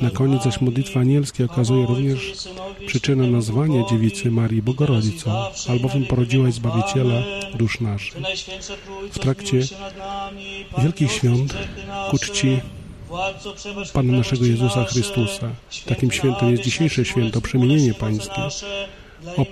Na 0.00 0.10
koniec 0.10 0.42
zaś 0.42 0.60
modlitwa 0.60 1.00
anielskiej 1.00 1.46
okazuje 1.46 1.86
również 1.86 2.32
przyczynę 2.86 3.26
nazwania 3.26 3.84
dziewicy 3.90 4.30
Marii 4.30 4.62
Bogorodzicą, 4.62 5.30
albowiem 5.68 6.04
porodziłaś 6.04 6.54
Zbawiciela 6.54 7.22
dusz 7.54 7.80
naszych. 7.80 8.16
W 9.12 9.18
trakcie 9.18 9.60
wielkich 10.78 11.12
świąt 11.12 11.54
ku 12.10 12.18
czci 12.18 12.60
Pana 13.92 14.12
naszego 14.12 14.44
Jezusa 14.44 14.84
Chrystusa. 14.84 15.50
Takim 15.86 16.12
świętem 16.12 16.50
jest 16.50 16.62
dzisiejsze 16.62 17.04
święto, 17.04 17.40
przemienienie 17.40 17.94
pańskie. 17.94 18.42
Op 19.36 19.48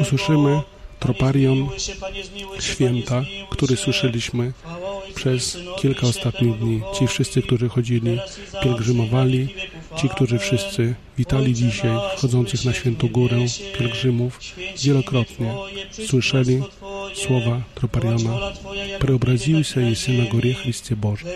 usłyszymy 0.00 0.60
troparion 1.00 1.68
święta, 2.60 3.24
który 3.50 3.76
słyszeliśmy 3.76 4.52
przez 5.14 5.58
kilka 5.78 6.06
ostatnich 6.06 6.58
dni. 6.58 6.80
Ci 6.98 7.06
wszyscy, 7.06 7.42
którzy 7.42 7.68
chodzili, 7.68 8.18
pielgrzymowali, 8.62 9.48
ci, 9.96 10.08
którzy 10.08 10.38
wszyscy 10.38 10.94
witali 11.18 11.54
dzisiaj 11.54 11.90
wchodzących 12.16 12.64
na 12.64 12.72
świętą 12.72 13.08
górę 13.08 13.38
pielgrzymów, 13.78 14.38
wielokrotnie 14.82 15.54
słyszeli 16.06 16.62
słowa 17.14 17.60
tropariona. 17.74 18.38
Preobraziły 18.98 19.64
się 19.64 19.96
Syna 19.96 20.24
Górie 20.24 20.54
Chrystie 20.54 20.96
Boże. 20.96 21.26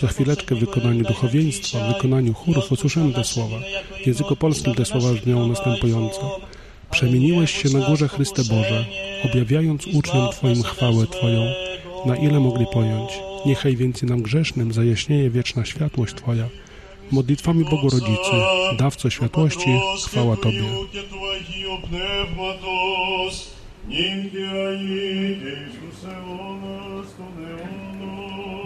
Za 0.00 0.08
chwileczkę 0.08 0.54
w 0.54 0.58
wykonaniu 0.58 1.04
duchowieństwa, 1.04 1.78
w 1.78 1.94
wykonaniu 1.94 2.34
chórów 2.34 2.72
usłyszymy 2.72 3.12
te 3.12 3.24
słowa. 3.24 3.56
W 4.04 4.06
języku 4.06 4.36
polskim 4.36 4.74
te 4.74 4.84
słowa 4.84 5.12
brzmią 5.12 5.48
następująco. 5.48 6.40
Przemieniłeś 6.90 7.62
się 7.62 7.68
na 7.68 7.86
górze 7.86 8.08
Chryste 8.08 8.42
Boże, 8.44 8.84
objawiając 9.24 9.86
uczniom 9.86 10.28
Twoim 10.32 10.62
chwałę 10.62 11.06
Twoją, 11.06 11.52
na 12.06 12.16
ile 12.16 12.40
mogli 12.40 12.66
pojąć. 12.72 13.10
Niechaj 13.46 13.76
więcej 13.76 14.08
nam 14.08 14.22
grzesznym 14.22 14.72
zajaśnieje 14.72 15.30
wieczna 15.30 15.64
światłość 15.64 16.14
Twoja. 16.14 16.48
Modlitwami 17.10 17.64
Bogu 17.64 17.90
Rodzicy, 17.90 18.32
dawco 18.78 19.10
światłości, 19.10 19.70
chwała 20.06 20.36
Tobie. 20.36 20.64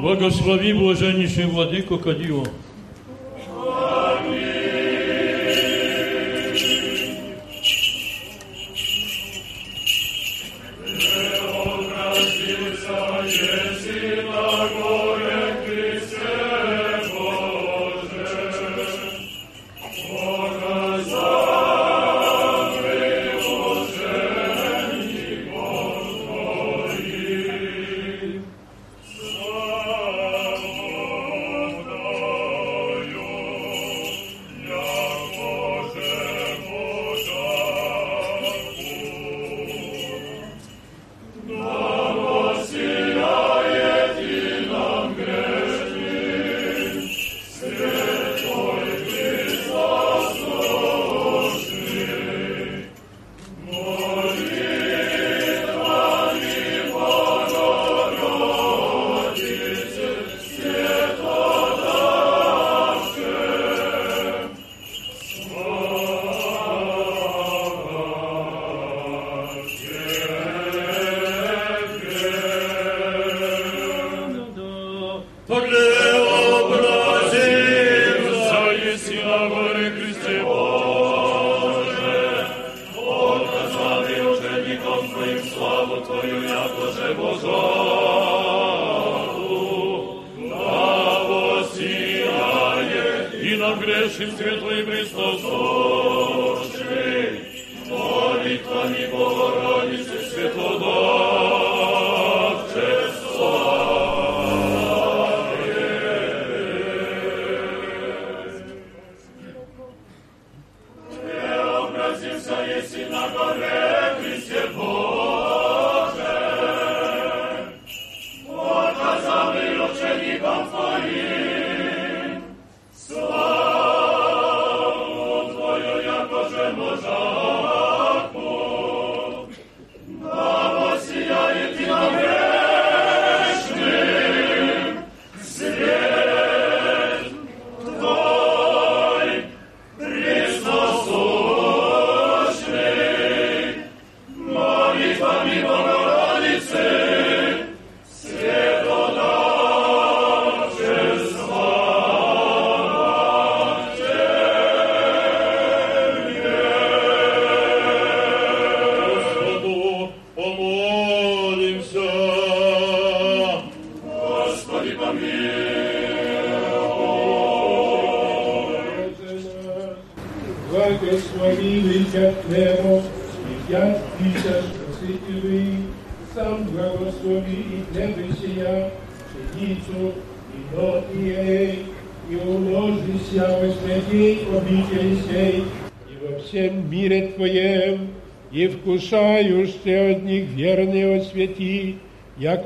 Błogosławi 0.00 0.74
Błażeniszy 0.74 1.46
Władyko 1.46 1.98
Kadiło. 1.98 2.42
Amen. 3.48 4.61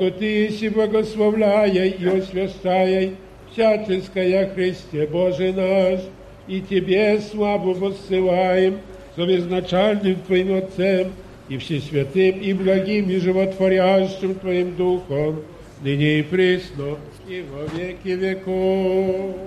святись 0.07 0.61
и 0.61 0.69
благословляй 0.69 1.89
и 1.89 2.07
освящай 2.07 3.15
всяческое 3.51 4.49
Христе 4.53 5.07
Божий 5.07 5.53
наш, 5.53 6.01
и 6.47 6.61
Тебе 6.61 7.19
славу 7.19 7.73
воссылаем, 7.73 8.79
со 9.15 9.35
изначальным 9.35 10.15
Твоим 10.27 10.57
Отцем, 10.57 11.11
и 11.49 11.57
всесвятым, 11.57 12.39
и 12.39 12.53
благим, 12.53 13.09
и 13.09 13.17
животворящим 13.17 14.35
Твоим 14.35 14.75
Духом, 14.75 15.41
ныне 15.81 16.19
и 16.19 16.23
присно, 16.23 16.97
и 17.27 17.43
во 17.51 17.65
веки 17.77 18.09
веков. 18.09 19.46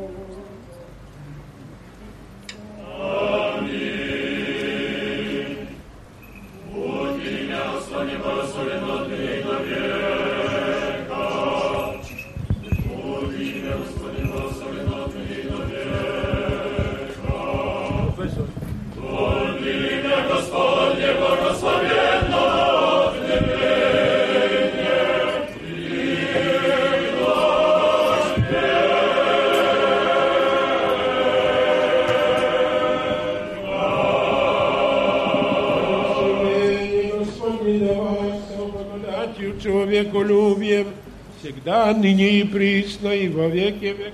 А 41.90 41.92
ныне 41.92 42.38
и 42.38 42.44
присно, 42.44 43.08
и 43.08 43.26
во 43.26 43.48
веки 43.48 43.86
века. 43.86 44.09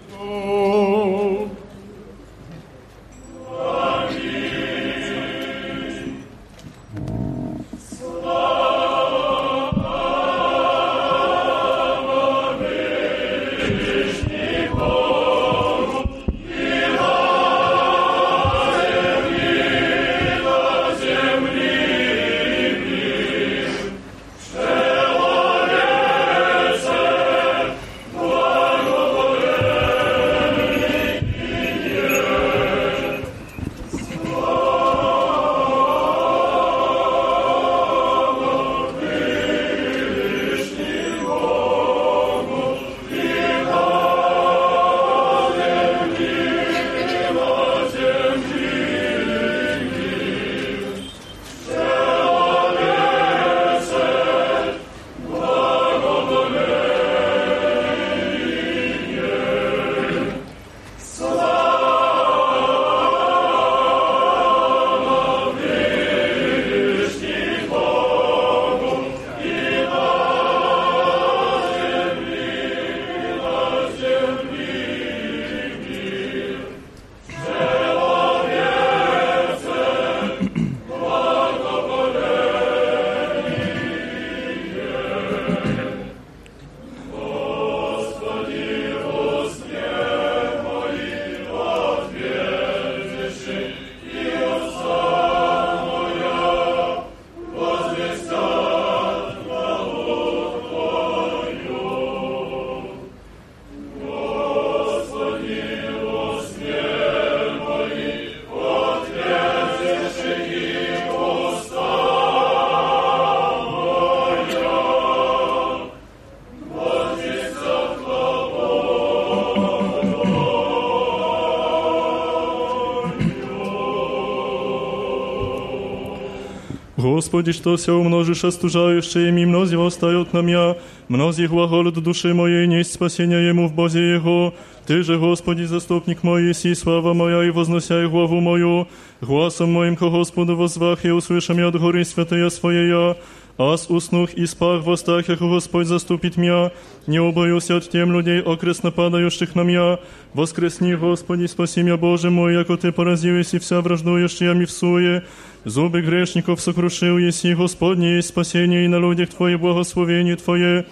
Господи, 127.26 127.52
что 127.52 127.78
все 127.78 127.96
умножишь, 127.96 128.44
остужающие 128.44 129.32
ми 129.32 129.44
мнози 129.46 129.76
восстают 129.76 130.34
на 130.34 130.42
меня, 130.42 130.76
мнози 131.08 131.48
глаголят 131.48 131.96
души 131.96 132.32
моей, 132.36 132.68
несть 132.68 132.94
спасения 132.94 133.48
ему 133.48 133.68
в 133.68 133.74
Бозе 133.74 134.14
Его. 134.14 134.54
Ты 134.86 135.02
же, 135.02 135.18
Господи, 135.18 135.64
заступник 135.64 136.22
мой, 136.22 136.54
си 136.54 136.76
слава 136.76 137.14
моя, 137.14 137.44
и 137.44 137.50
возносяй 137.50 138.08
главу 138.08 138.40
мою. 138.40 138.88
Гласом 139.20 139.72
моим 139.74 139.96
ко 139.96 140.10
Господу 140.10 140.56
возвах, 140.56 141.04
и 141.04 141.10
услышам 141.10 141.58
я 141.58 141.70
от 141.70 141.80
горы 141.80 142.06
святая 142.06 142.50
своя. 142.52 143.16
Аз 143.58 143.90
уснух 143.90 144.34
и 144.34 144.46
спах 144.46 144.84
в 144.84 144.90
остах, 144.90 145.30
яко 145.30 145.48
Господь 145.48 145.88
заступит 145.88 146.38
меня. 146.38 146.72
Не 147.08 147.20
убоюсь 147.20 147.70
от 147.70 147.90
тем 147.90 148.12
людей, 148.12 148.42
окресно 148.42 148.92
падающих 148.92 149.56
на 149.56 149.62
меня. 149.62 150.00
Воскресни, 150.34 150.96
Господи, 150.96 151.46
спаси 151.46 151.84
меня, 151.84 151.98
Боже 151.98 152.30
мой, 152.30 152.54
яко 152.54 152.78
Ты 152.78 152.92
поразилась 152.92 153.54
и 153.54 153.60
вся 153.60 153.82
враждующая 153.82 154.54
ми 154.54 154.66
в 154.66 154.72
суе. 154.72 155.24
Зубы 155.66 156.02
грешников 156.02 156.60
сокрушил, 156.60 157.18
еси, 157.18 157.54
Господне, 157.54 158.16
есть 158.16 158.30
спасение 158.30 158.86
и 158.86 158.88
на 158.88 159.00
людях 159.00 159.30
Твое 159.30 159.58
благословение 159.58 160.36
Твое. 160.36 160.86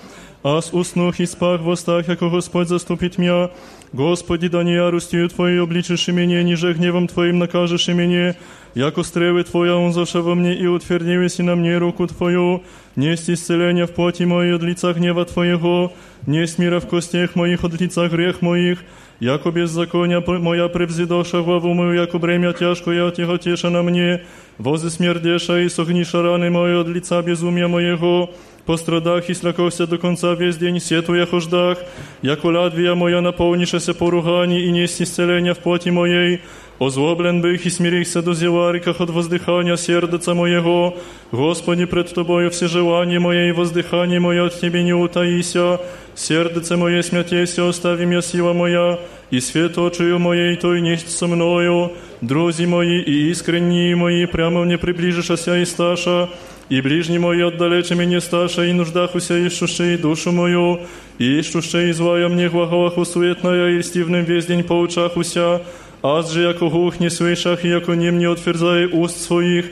Аз 0.43 0.73
уснух 0.73 1.19
и 1.19 1.25
спах 1.25 1.61
в 1.61 1.67
остах, 1.67 2.07
яко 2.07 2.29
Господь 2.29 2.69
заступит 2.69 3.17
меня. 3.17 3.49
Господи, 3.91 4.47
да 4.47 4.63
не 4.63 4.73
яростью 4.73 5.27
Твоей 5.27 5.59
обличишь 5.59 6.07
меня, 6.07 6.43
ниже 6.43 6.73
гневом 6.73 7.07
Твоим 7.07 7.39
накажешь 7.39 7.87
меня. 7.89 8.35
Яко 8.75 9.03
стрелы 9.03 9.43
Твоя 9.43 9.75
он 9.75 9.91
заша 9.91 10.21
во 10.21 10.35
мне 10.35 10.55
и 10.55 10.65
утвердилась 10.67 11.39
и 11.39 11.43
на 11.43 11.55
мне 11.55 11.77
руку 11.77 12.07
Твою. 12.07 12.63
Несть 12.95 13.29
исцеления 13.29 13.85
в 13.85 13.91
поте 13.91 14.25
моей 14.25 14.55
от 14.55 14.61
лица 14.61 14.93
гнева 14.93 15.25
Твоего. 15.25 15.91
Несть 16.25 16.59
мира 16.59 16.79
в 16.79 16.87
костях 16.87 17.35
моих 17.35 17.63
от 17.63 17.81
лица 17.81 18.07
грех 18.07 18.41
моих. 18.41 18.79
Яко 19.19 19.51
беззакония 19.51 20.21
моя 20.21 20.69
превзидоша 20.69 21.41
главу 21.41 21.73
мою, 21.73 21.93
яко 21.93 22.17
бремя 22.19 22.53
тяжкое 22.53 23.07
отяготеша 23.07 23.69
на 23.69 23.81
мне. 23.81 24.21
Воzy 24.59 24.89
смердеша 24.89 25.59
и 25.59 25.69
согниша 25.69 26.21
раны 26.21 26.49
мои 26.49 26.75
от 26.75 26.87
лица 26.87 27.21
безумия 27.21 27.67
моего. 27.67 28.29
по 28.66 28.76
страдах 28.76 29.28
и 29.28 29.34
слякохся 29.34 29.86
до 29.86 29.98
конца 29.98 30.34
весь 30.34 30.56
день 30.56 30.80
сетуя 30.80 31.26
хождах, 31.26 31.78
яко 32.22 32.46
ладвия 32.46 32.94
моя 32.94 33.20
наполнишася 33.20 33.94
поругани 33.94 34.60
и 34.60 34.70
несть 34.70 35.02
исцеления 35.02 35.54
в 35.54 35.58
плоти 35.58 35.90
моей, 35.90 36.40
Озлоблен 36.80 37.40
бих 37.40 37.66
и 37.66 37.70
смирихся 37.70 38.20
до 38.20 38.34
зевариках 38.34 39.00
от 39.00 39.10
воздыхания 39.10 39.76
сердца 39.76 40.34
моего. 40.34 40.96
Господи, 41.30 41.84
пред 41.84 42.12
Тобою 42.12 42.50
все 42.50 42.66
желания 42.66 43.20
мои 43.20 43.50
и 43.50 43.52
воздыхание 43.52 44.18
мое 44.18 44.46
от 44.46 44.60
Тебе 44.60 44.82
не 44.82 44.92
утаися. 44.92 45.80
Сердце 46.16 46.76
мое 46.76 47.02
смятейся, 47.02 47.68
остави 47.68 48.06
мне 48.06 48.22
сила 48.22 48.52
моя, 48.52 48.98
и 49.30 49.40
свет 49.40 49.78
очию 49.78 50.18
моей 50.18 50.56
той 50.56 50.80
несть 50.80 51.10
со 51.10 51.28
мною. 51.28 51.92
Друзи 52.20 52.66
мои 52.66 53.00
и 53.00 53.30
искренние 53.30 53.94
мои, 53.94 54.26
прямо 54.26 54.64
мне 54.64 54.76
приближишься 54.76 55.56
и 55.58 55.64
сташа. 55.64 56.28
и 56.71 56.81
ближні 56.81 57.19
мої 57.19 57.43
отдалече 57.43 57.95
мені 57.95 58.21
сташа, 58.21 58.65
и 58.65 58.73
нуждахуся 58.73 59.37
ищущей 59.37 59.97
душу 59.97 60.31
мою, 60.31 60.79
и 61.19 61.39
ищущей 61.39 61.93
злая 61.93 62.27
мне 62.27 62.49
глаголах 62.49 63.07
суетная, 63.07 63.69
и 63.69 63.83
стивным 63.83 64.25
весь 64.25 64.45
день 64.45 64.63
поучахуся, 64.63 65.59
аз 66.01 66.31
же 66.31 66.41
jako 66.41 66.69
глух 66.69 66.99
не 66.99 67.09
слышах, 67.09 67.65
и 67.65 67.69
jako 67.69 67.95
нем 67.95 68.17
не 68.17 68.25
отверзай 68.25 68.85
уст 68.85 69.21
своих, 69.21 69.65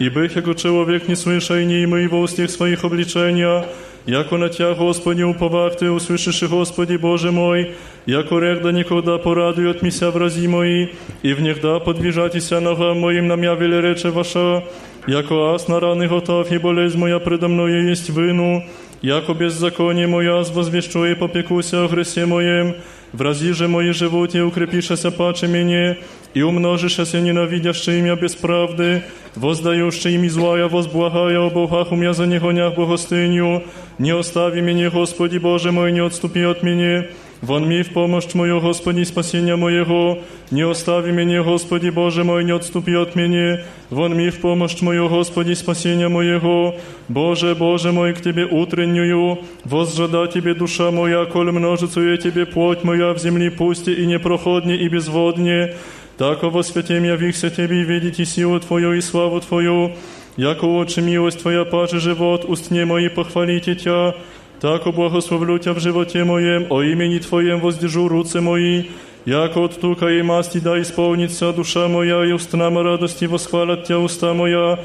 и 0.00 0.10
bych 0.10 0.36
jako 0.36 0.54
человек 0.54 1.08
не 1.08 1.16
слыша, 1.16 1.60
и 1.60 1.66
не 1.66 1.84
имей 1.84 2.08
во 2.08 2.20
устях 2.20 2.50
своих 2.50 2.84
обличения, 2.84 3.64
Яко 4.06 4.36
на 4.36 4.48
Тя, 4.50 4.74
Господи, 4.74 5.22
уповах 5.22 5.76
Ты, 5.76 5.90
услышишь, 5.90 6.42
Господи, 6.42 6.96
Боже 6.96 7.32
мой, 7.32 7.70
яко 8.04 8.38
регда 8.38 8.70
никогда 8.70 9.16
порадует 9.16 9.82
мися 9.82 10.10
врази 10.10 10.46
мои, 10.46 10.88
и 11.22 11.32
в 11.32 11.40
них 11.40 11.62
да 11.62 11.80
подвижатися 11.80 12.60
ногам 12.60 13.00
моим 13.00 13.28
на 13.28 13.36
мя 13.36 13.54
велерече 13.54 14.10
ваша, 14.10 14.62
яко 15.08 15.54
аз 15.54 15.68
на 15.68 15.80
раны 15.80 16.08
готов, 16.08 16.50
и 16.52 16.58
болезнь 16.58 16.98
моя 16.98 17.18
предо 17.18 17.48
мною 17.48 17.88
есть 17.88 18.10
вину, 18.10 18.64
яко 19.02 19.34
беззаконие 19.34 20.06
моя 20.06 20.42
возвещу 20.42 21.04
и 21.04 21.14
попекуся 21.14 21.84
о 21.84 21.88
гресе 21.88 22.26
моем, 22.26 22.74
wrazi, 23.12 23.54
że 23.54 23.68
moje 23.68 23.94
żywocie 23.94 24.46
ukrypisze 24.46 24.96
się 24.96 25.10
pacze 25.10 25.48
mnie 25.48 25.96
i 26.34 26.42
umnoży 26.42 26.90
się 26.90 27.22
nienawidящие 27.22 28.02
меня 28.02 28.16
без 28.16 28.34
правды, 28.34 29.02
воздающие 29.36 30.14
ими 30.14 30.28
злая, 30.28 30.68
возблагая 30.68 31.38
о 31.38 31.50
Богах 31.50 31.92
умя 31.92 32.12
за 32.12 32.26
негонях 32.26 32.74
богостыню, 32.74 33.62
не 33.98 34.10
остави 34.10 34.62
меня, 34.62 34.90
Господи 34.90 35.38
Боже 35.38 35.70
мой, 35.72 35.92
не 35.92 36.00
отступи 36.00 36.42
от 36.42 36.62
меня, 36.62 37.04
Вон 37.42 37.68
ми 37.68 37.82
в 37.82 37.92
помощь 37.92 38.34
мою, 38.34 38.60
Господи, 38.60 39.04
спасения 39.04 39.56
моего. 39.56 40.18
Не 40.50 40.62
остави 40.62 41.12
меня, 41.12 41.42
Господи 41.42 41.90
Боже 41.90 42.24
мой, 42.24 42.44
не 42.44 42.52
отступи 42.52 42.94
от 42.94 43.16
меня. 43.16 43.60
Вон 43.90 44.16
ми 44.16 44.30
в 44.30 44.40
помощь 44.40 44.82
мою, 44.82 45.08
Господи, 45.08 45.54
спасения 45.54 46.08
моего. 46.08 46.76
Боже, 47.08 47.54
Боже 47.54 47.92
мой, 47.92 48.14
к 48.14 48.22
Тебе 48.22 48.46
утреннюю. 48.46 49.40
Возжада 49.64 50.26
Тебе 50.26 50.54
душа 50.54 50.90
моя, 50.90 51.26
коль 51.26 51.50
множицу 51.50 52.00
я 52.00 52.16
Тебе 52.16 52.46
плоть 52.46 52.82
моя 52.82 53.12
в 53.12 53.18
земли 53.18 53.50
пусти 53.50 53.92
и 53.92 54.06
непроходне 54.06 54.76
и 54.76 54.88
безводне. 54.88 55.74
Таково 56.16 56.62
святем 56.62 57.04
явихся 57.04 57.50
Тебе 57.50 57.82
и 57.82 57.84
видите 57.84 58.24
силу 58.24 58.58
Твою 58.60 58.94
и 58.94 59.02
славу 59.02 59.40
Твою. 59.40 59.92
Яко 60.36 60.64
очи 60.64 61.00
милость 61.00 61.42
Твоя 61.42 61.64
паче 61.64 61.98
живот, 61.98 62.44
устне 62.44 62.84
мои 62.86 63.08
похвалите 63.08 63.74
Тя. 63.74 64.14
Так 64.60 64.86
облагословлю 64.86 65.58
Тя 65.58 65.72
в 65.72 65.80
животе 65.80 66.24
моем, 66.24 66.66
о 66.70 66.82
имени 66.82 67.18
Твоем 67.18 67.60
воздержу 67.60 68.08
руцы 68.08 68.40
мои, 68.40 68.84
яко 69.26 69.64
от 69.64 69.80
тука 69.80 70.08
и 70.08 70.22
масти 70.22 70.58
да 70.58 70.80
исполнится 70.80 71.52
душа 71.52 71.86
моя, 71.88 72.24
и 72.24 72.32
устнама 72.32 72.82
радости 72.82 73.26
восхвалят 73.26 73.84
Тя 73.84 73.98
уста 73.98 74.32
моя, 74.32 74.78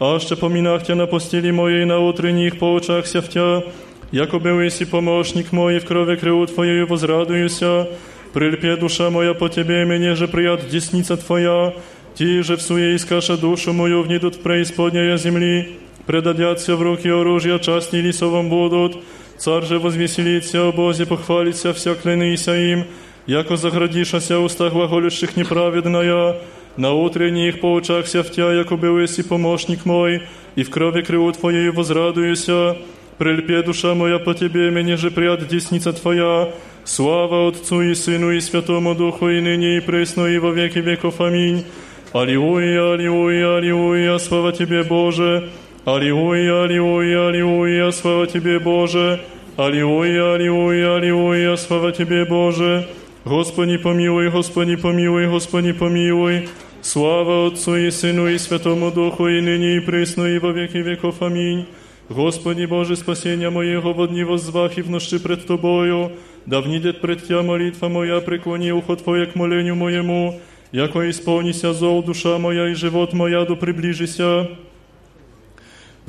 а 0.00 0.18
ще 0.20 0.36
поминах 0.36 0.84
Тя 0.84 0.94
на 0.94 1.06
постели 1.06 1.50
моей, 1.50 1.84
на 1.84 1.98
утренних 1.98 2.58
по 2.58 2.76
очахся 2.76 3.20
в 3.20 3.28
Тя, 3.28 3.62
яко 4.10 4.38
был 4.38 4.60
еси 4.60 4.84
помощник 4.86 5.52
мой, 5.52 5.80
в 5.80 5.84
крови 5.84 6.16
крылу 6.16 6.46
Твоею 6.46 6.86
возрадуюся, 6.86 7.88
прильпе 8.32 8.76
душа 8.76 9.10
моя 9.10 9.34
по 9.34 9.48
Тебе, 9.48 9.84
мне 9.84 10.14
же 10.14 10.28
прият 10.28 10.68
десница 10.68 11.16
Твоя, 11.16 11.74
Ти 12.14 12.42
же 12.42 12.56
в 12.56 12.62
суе 12.62 12.96
искаша 12.96 13.36
душу 13.36 13.74
мою, 13.74 14.02
внидут 14.02 14.36
в 14.36 14.40
преисподняя 14.40 15.18
земли, 15.18 15.78
предадятся 16.06 16.76
в 16.76 16.82
руки 16.82 17.08
оружия, 17.08 17.58
частни 17.58 17.98
лисовом 17.98 18.48
будут, 18.48 18.96
Царь 19.41 19.65
же 19.65 19.79
возвеселится 19.79 20.67
о 20.67 20.71
Бозе, 20.71 21.07
похвалится 21.07 21.73
вся 21.73 21.95
клянися 21.95 22.55
им, 22.55 22.85
яко 23.25 23.57
заградишася 23.57 24.37
уста 24.37 24.69
глаголющих 24.69 25.35
неправедная, 25.35 26.35
на 26.77 26.93
утренних 26.93 27.59
поучахся 27.59 28.21
в 28.21 28.29
Тя, 28.29 28.53
яко 28.53 28.75
еси 28.75 29.23
помощник 29.23 29.83
мой, 29.83 30.21
и 30.55 30.61
в 30.61 30.69
крови 30.69 31.01
крылу 31.01 31.31
Твоей 31.31 31.71
возрадуюся, 31.71 32.77
прельпе 33.17 33.63
душа 33.63 33.95
моя 33.95 34.19
по 34.19 34.35
Тебе, 34.35 34.69
мне 34.69 34.95
же 34.95 35.09
прият 35.09 35.47
десница 35.47 35.91
Твоя, 35.91 36.53
слава 36.83 37.47
Отцу 37.47 37.81
и 37.81 37.95
Сыну 37.95 38.29
и 38.29 38.41
Святому 38.41 38.93
Духу, 38.93 39.27
и 39.27 39.41
ныне 39.41 39.77
и 39.77 39.79
пресно, 39.79 40.27
и 40.27 40.37
во 40.37 40.51
веки 40.51 40.77
веков. 40.77 41.19
Аминь. 41.19 41.65
Аллилуйя, 42.13 42.93
аллилуйя, 42.93 43.57
аллилуйя, 43.57 44.19
слава 44.19 44.51
Тебе, 44.51 44.83
Боже, 44.83 45.49
Аллилуйя, 45.83 46.65
аллилуйя, 46.65 47.29
аллилуйя, 47.29 47.89
слава 47.89 48.27
Тебе, 48.27 48.59
Боже. 48.59 49.19
Аллилуйя, 49.57 50.35
аллилуйя, 50.35 50.97
аллилуйя, 50.97 51.55
слава 51.55 51.91
Тебе, 51.91 52.23
Боже. 52.23 52.87
Господи, 53.25 53.77
помилуй, 53.77 54.29
Господи, 54.29 54.75
помилуй, 54.75 55.25
Господи, 55.25 55.73
помилуй. 55.73 56.49
Слава 56.83 57.47
Отцу 57.47 57.77
и 57.77 57.89
Сыну 57.89 58.27
и 58.27 58.37
Святому 58.37 58.91
Духу, 58.91 59.27
и 59.27 59.41
ныне 59.41 59.77
и 59.77 59.79
пресно, 59.79 60.25
и 60.25 60.37
во 60.37 60.51
веки 60.51 60.77
веков. 60.77 61.19
Аминь. 61.23 61.65
Господи 62.09 62.65
Боже, 62.65 62.95
спасения 62.95 63.49
моего 63.49 63.93
в 63.93 64.07
дни 64.07 64.23
воззвах 64.23 64.77
и 64.77 64.83
в 64.83 65.19
пред 65.23 65.47
Тобою, 65.47 66.11
да 66.45 66.61
внидет 66.61 67.01
пред 67.01 67.27
Тя 67.27 67.41
молитва 67.41 67.87
моя, 67.87 68.21
преклони 68.21 68.71
ухо 68.71 68.97
Твое 68.97 69.25
к 69.25 69.33
молению 69.33 69.75
моему, 69.75 70.39
яко 70.71 71.09
исполнися 71.09 71.73
зол 71.73 72.03
душа 72.03 72.37
моя 72.37 72.69
и 72.69 72.75
живот 72.75 73.13
моя, 73.13 73.45
да 73.45 73.55
приближися. 73.55 74.47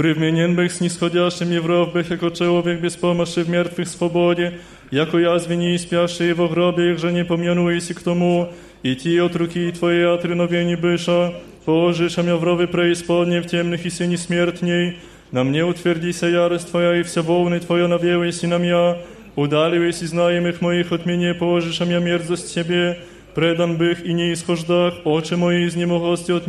Привменен 0.01 0.55
bych 0.55 0.73
снисходящим 0.73 1.51
Евров 1.51 1.93
bych 1.93 2.09
jako 2.09 2.31
człowiek 2.31 2.81
bez 2.81 2.97
pomocy 2.97 3.43
w 3.43 3.49
martwych 3.49 3.89
swobodzie, 3.89 4.51
jako 4.91 5.19
ja 5.19 5.39
zwini 5.39 5.79
spiaszy 5.79 6.35
w 6.35 6.49
grobie, 6.49 6.97
że 6.97 7.13
nie 7.13 7.25
pomionujesz 7.25 7.93
k 7.95 8.01
tomu, 8.01 8.45
i 8.83 8.95
ti 8.95 9.21
od 9.21 9.35
ruki 9.35 9.71
Twojej 9.71 10.05
atrynowieni 10.05 10.77
bysza, 10.77 11.31
położysz 11.65 12.17
mnie 12.17 12.35
w 12.35 12.43
rowy 12.43 12.67
preispodnie 12.67 13.41
w 13.41 13.45
ciemnych 13.45 13.85
i 13.85 13.91
syni 13.91 14.17
śmiertniej, 14.17 14.93
na 15.33 15.43
mnie 15.43 15.65
utwierdzi 15.65 16.13
się 16.13 16.31
jarość 16.31 16.65
Twoja 16.65 16.99
i 16.99 17.03
wся 17.03 17.23
wołny 17.23 17.59
Twoja 17.59 17.87
nawiełeś 17.87 18.43
i 18.43 18.47
na 18.47 18.59
mnie, 18.59 18.75
udaliłeś 19.35 20.01
i 20.01 20.07
znajomych 20.07 20.61
moich 20.61 20.93
od 20.93 21.05
mnie, 21.05 21.35
położysz 21.35 21.79
mnie 21.79 21.99
mierzość 21.99 22.43
Ciebie, 22.43 22.95
predan 23.35 23.77
bych 23.77 24.05
i 24.05 24.13
nie 24.13 24.31
ischożdach, 24.31 24.93
oczy 25.05 25.37
moje 25.37 25.69
z 25.69 25.75
niemochości 25.75 26.33
od 26.33 26.47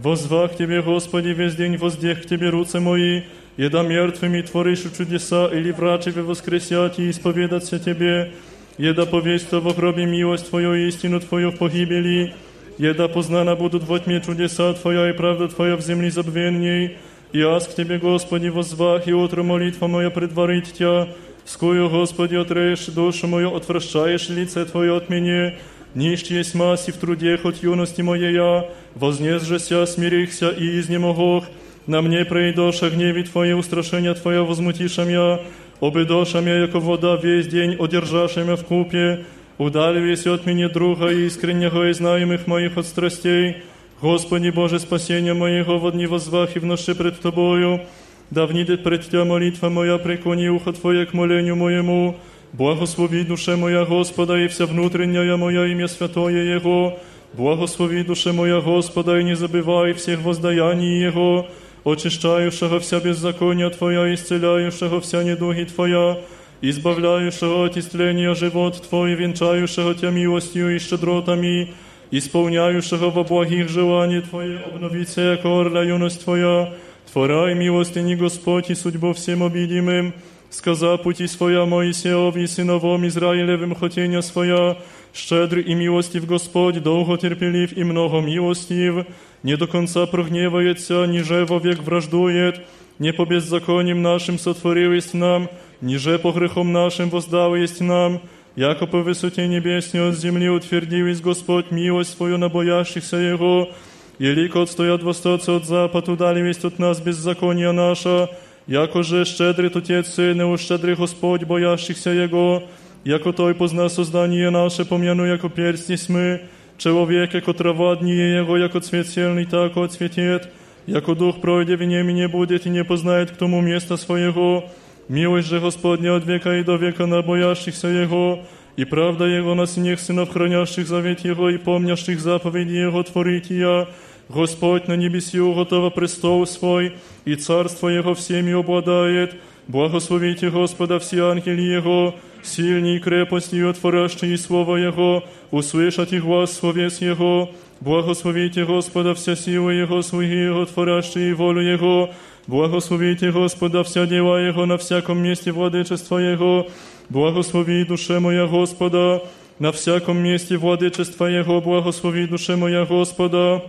Возвах 0.00 0.56
Тебе, 0.56 0.82
Господи, 0.82 1.28
весь 1.28 1.54
день 1.54 1.76
воздех 1.76 2.22
к 2.22 2.26
Тебе 2.26 2.50
руцы 2.50 2.80
мои, 2.80 3.22
еда 3.56 3.82
мертвыми 3.82 4.42
творишь 4.42 4.84
чудеса, 4.96 5.48
или 5.48 5.72
врачеве 5.72 6.22
воскресять 6.22 6.98
и 6.98 7.10
исповедаться 7.10 7.78
Тебе, 7.78 8.32
еда 8.78 9.06
повесть 9.06 9.52
во 9.52 9.72
гробе 9.72 10.04
милость 10.04 10.50
Твою 10.50 10.74
и 10.74 10.88
истину 10.88 11.20
Твою 11.20 11.50
в 11.50 11.58
погибели, 11.58 12.34
еда 12.78 13.08
познана 13.08 13.56
будут 13.56 13.84
во 13.84 13.98
тьме 13.98 14.20
чудеса 14.20 14.74
Твоя 14.74 15.10
и 15.10 15.12
правда 15.14 15.48
Твоя 15.48 15.76
в 15.76 15.80
земли 15.80 16.10
забвенней, 16.10 16.98
Яс 17.32 17.66
к 17.66 17.74
Тебе, 17.74 17.98
Господи, 17.98 18.48
возвах, 18.48 19.08
и 19.08 19.14
утро 19.14 19.42
молитва 19.42 19.86
моя 19.86 20.10
предварить 20.10 20.74
Тя. 20.74 21.08
Скую, 21.46 21.88
Господи, 21.88 22.34
отреешь 22.34 22.86
душу 22.86 23.28
мою, 23.28 23.54
отвращаешь 23.54 24.28
лице 24.28 24.64
Твое 24.64 24.96
от 24.96 25.08
меня. 25.08 25.54
Нищ 25.93 26.23
есть 26.23 26.55
маси 26.55 26.91
в 26.91 26.97
труде, 26.97 27.37
хоть 27.37 27.63
юности 27.63 28.01
моей 28.01 28.33
я, 28.33 28.69
вознес 28.95 29.43
же 29.43 29.59
ся, 29.59 29.85
смирихся 29.85 30.49
и 30.49 30.79
изнемогох. 30.79 31.45
На 31.85 32.01
мне 32.01 32.23
пройдоша 32.23 32.89
гневи 32.89 33.23
Твое, 33.23 33.55
устрашение 33.55 34.13
Твое 34.13 34.45
возмутиша 34.45 35.03
я, 35.03 35.41
обидоша 35.81 36.39
меня, 36.39 36.59
яко 36.59 36.79
вода 36.79 37.17
весь 37.17 37.47
день, 37.47 37.75
одержаша 37.77 38.43
меня 38.43 38.55
в 38.55 38.65
купе. 38.65 39.25
Удаливись 39.57 40.25
от 40.25 40.45
меня 40.45 40.69
друга 40.69 41.09
искреннего 41.11 41.89
и 41.89 41.93
знаемых 41.93 42.47
моих 42.47 42.77
от 42.77 42.85
страстей. 42.85 43.57
Господи 44.01 44.49
Боже, 44.49 44.79
спасения 44.79 45.33
моего, 45.33 45.77
в 45.77 45.91
дни 45.91 46.07
возвах 46.07 46.55
и 46.55 46.59
в 46.59 46.95
пред 46.95 47.19
Тобою. 47.19 47.81
Да 48.29 48.47
внидет 48.47 48.81
пред 48.83 49.09
Тя 49.09 49.25
молитва 49.25 49.69
моя, 49.69 49.97
преклони 49.97 50.49
ухо 50.49 50.71
Твое 50.71 51.05
к 51.05 51.13
молению 51.13 51.57
моему. 51.57 52.15
Благослови 52.52 53.22
душе 53.24 53.56
моя 53.56 53.84
Господа 53.84 54.38
и 54.38 54.48
вся 54.48 54.66
внутренняя 54.66 55.36
моя 55.36 55.66
имя 55.66 55.88
святое 55.88 56.54
Его. 56.54 56.98
Благослови 57.34 58.02
душе 58.02 58.32
моя 58.32 58.60
Господа 58.60 59.18
и 59.18 59.24
не 59.24 59.36
забывай 59.36 59.92
всех 59.92 60.22
воздаяний 60.22 61.02
Его, 61.02 61.48
очищающего 61.84 62.80
вся 62.80 63.00
беззакония 63.00 63.68
Твоя, 63.70 64.14
исцеляющего 64.14 65.00
вся 65.00 65.22
недуги 65.22 65.64
Твоя, 65.64 66.18
избавляющего 66.62 67.66
от 67.66 67.76
истления 67.76 68.34
живот 68.34 68.82
Твой, 68.88 69.14
венчающего 69.14 69.94
Тя 69.94 70.10
милостью 70.10 70.74
и 70.74 70.78
щедротами, 70.78 71.74
исполняющего 72.10 73.10
во 73.10 73.24
благих 73.24 73.68
желаний 73.68 74.22
Твое, 74.22 74.60
обновиться, 74.60 75.20
яко 75.20 75.48
орля 75.60 75.82
юность 75.82 76.24
Твоя, 76.24 76.72
Творай 77.12 77.54
милостыни 77.54 78.14
Господь 78.14 78.70
и 78.70 78.74
судьбу 78.74 79.12
всем 79.12 79.42
обидимым, 79.42 80.14
сказа 80.50 80.96
пути 80.96 81.26
своя 81.26 81.66
Моисеови, 81.66 82.46
сыновом 82.46 83.06
Израилевым 83.06 83.74
хотения 83.74 84.22
своя, 84.22 84.76
щедрый 85.14 85.62
и 85.62 85.74
милостив 85.74 86.26
Господь, 86.26 86.82
долго 86.82 87.16
терпелив 87.16 87.76
и 87.76 87.84
много 87.84 88.20
милостив, 88.20 89.06
не 89.42 89.56
до 89.56 89.66
конца 89.66 90.06
прогневается, 90.06 91.06
ниже 91.06 91.44
вовек 91.44 91.82
враждует, 91.82 92.60
не 92.98 93.12
по 93.12 93.24
беззакониям 93.24 94.02
нашим 94.02 94.38
сотворил 94.38 94.92
есть 94.92 95.14
нам, 95.14 95.48
ниже 95.80 96.18
по 96.18 96.32
грехом 96.32 96.72
нашим 96.72 97.10
воздал 97.10 97.54
есть 97.54 97.80
нам, 97.80 98.20
яко 98.56 98.86
по 98.86 99.00
высоте 99.02 99.46
небесней 99.46 100.08
от 100.08 100.18
земли 100.18 100.48
утвердил 100.48 101.06
есть 101.06 101.22
Господь 101.22 101.70
милость 101.70 102.16
свою 102.16 102.38
на 102.38 102.48
боящихся 102.48 103.16
Его, 103.16 103.70
Елико 104.18 104.62
отстоят 104.62 105.02
востаться 105.02 105.56
от 105.56 105.66
запад, 105.66 106.08
удали 106.08 106.40
весть 106.40 106.64
от 106.64 106.78
нас 106.78 107.00
беззакония 107.00 107.72
наша, 107.72 108.30
яко 108.66 109.02
же 109.02 109.24
щедрит 109.24 109.76
Отец 109.76 110.08
Сыне, 110.08 110.44
ущедрый 110.44 110.94
Господь, 110.94 111.44
боящихся 111.44 112.10
Его, 112.10 112.64
яко 113.04 113.32
Той 113.32 113.54
позна 113.54 113.88
создание 113.88 114.50
наше, 114.50 114.84
помяну, 114.84 115.24
яко 115.24 115.48
перстни 115.48 115.96
мы, 116.08 116.42
человек, 116.78 117.34
яко 117.34 117.52
трава 117.52 117.96
дни 117.96 118.12
Его, 118.12 118.56
яко 118.56 118.80
цвет 118.80 119.08
сельный, 119.08 119.46
так 119.46 119.76
отцветет, 119.76 120.50
яко 120.86 121.14
дух 121.14 121.40
пройде 121.40 121.76
в 121.76 121.82
нем 121.82 122.08
и 122.08 122.12
не 122.12 122.28
будет, 122.28 122.66
и 122.66 122.70
не 122.70 122.84
познает 122.84 123.30
к 123.30 123.36
тому 123.36 123.60
места 123.60 123.96
своего. 123.96 124.70
Милость 125.08 125.48
же 125.48 125.60
Господня 125.60 126.16
от 126.16 126.26
века 126.26 126.58
и 126.58 126.64
до 126.64 126.76
века 126.76 127.06
на 127.06 127.22
боящихся 127.22 127.86
Его, 127.86 128.44
и 128.76 128.84
правда 128.84 129.24
Его 129.24 129.54
на 129.54 129.66
синех 129.66 130.00
сынов, 130.00 130.32
хранящих 130.32 130.88
завет 130.88 131.20
Его 131.20 131.48
и 131.50 131.58
помнящих 131.58 132.20
заповеди 132.20 132.72
Его 132.72 133.04
творить 133.04 133.50
я, 133.50 133.86
Господь 134.33 134.87
на 134.87 134.95
небеси 134.95 135.39
уготова 135.39 135.89
престол 135.89 136.47
свой, 136.47 136.95
и 137.25 137.35
царство 137.35 137.89
Его 137.89 138.13
всеми 138.15 138.53
обладает. 138.53 139.35
Благословите 139.67 140.49
Господа 140.49 140.99
все 140.99 141.25
ангели 141.25 141.61
Его, 141.61 142.15
сильней 142.41 142.99
крепостью 142.99 143.69
отворящие 143.69 144.37
Слово 144.37 144.77
Его, 144.77 145.23
услышать 145.51 146.13
и 146.13 146.19
глаз 146.19 146.53
словес 146.53 147.01
Его. 147.01 147.51
Благословите 147.81 148.65
Господа 148.65 149.13
вся 149.15 149.35
сила 149.35 149.69
Его, 149.69 150.01
слуги 150.01 150.45
Его, 150.45 150.65
творящие 150.65 151.33
волю 151.33 151.61
Его. 151.61 152.09
Благословите 152.47 153.31
Господа 153.31 153.83
вся 153.83 154.05
дела 154.05 154.37
Его 154.39 154.65
на 154.65 154.77
всяком 154.77 155.19
месте 155.19 155.51
владычества 155.51 156.17
Его. 156.17 156.67
Благослови 157.09 157.83
душе 157.83 158.19
моя 158.19 158.47
Господа, 158.47 159.23
на 159.59 159.71
всяком 159.71 160.17
месте 160.17 160.57
владычества 160.57 161.25
Его, 161.25 161.59
благослови 161.59 162.27
душе 162.27 162.55
моя 162.55 162.85
Господа. 162.85 163.63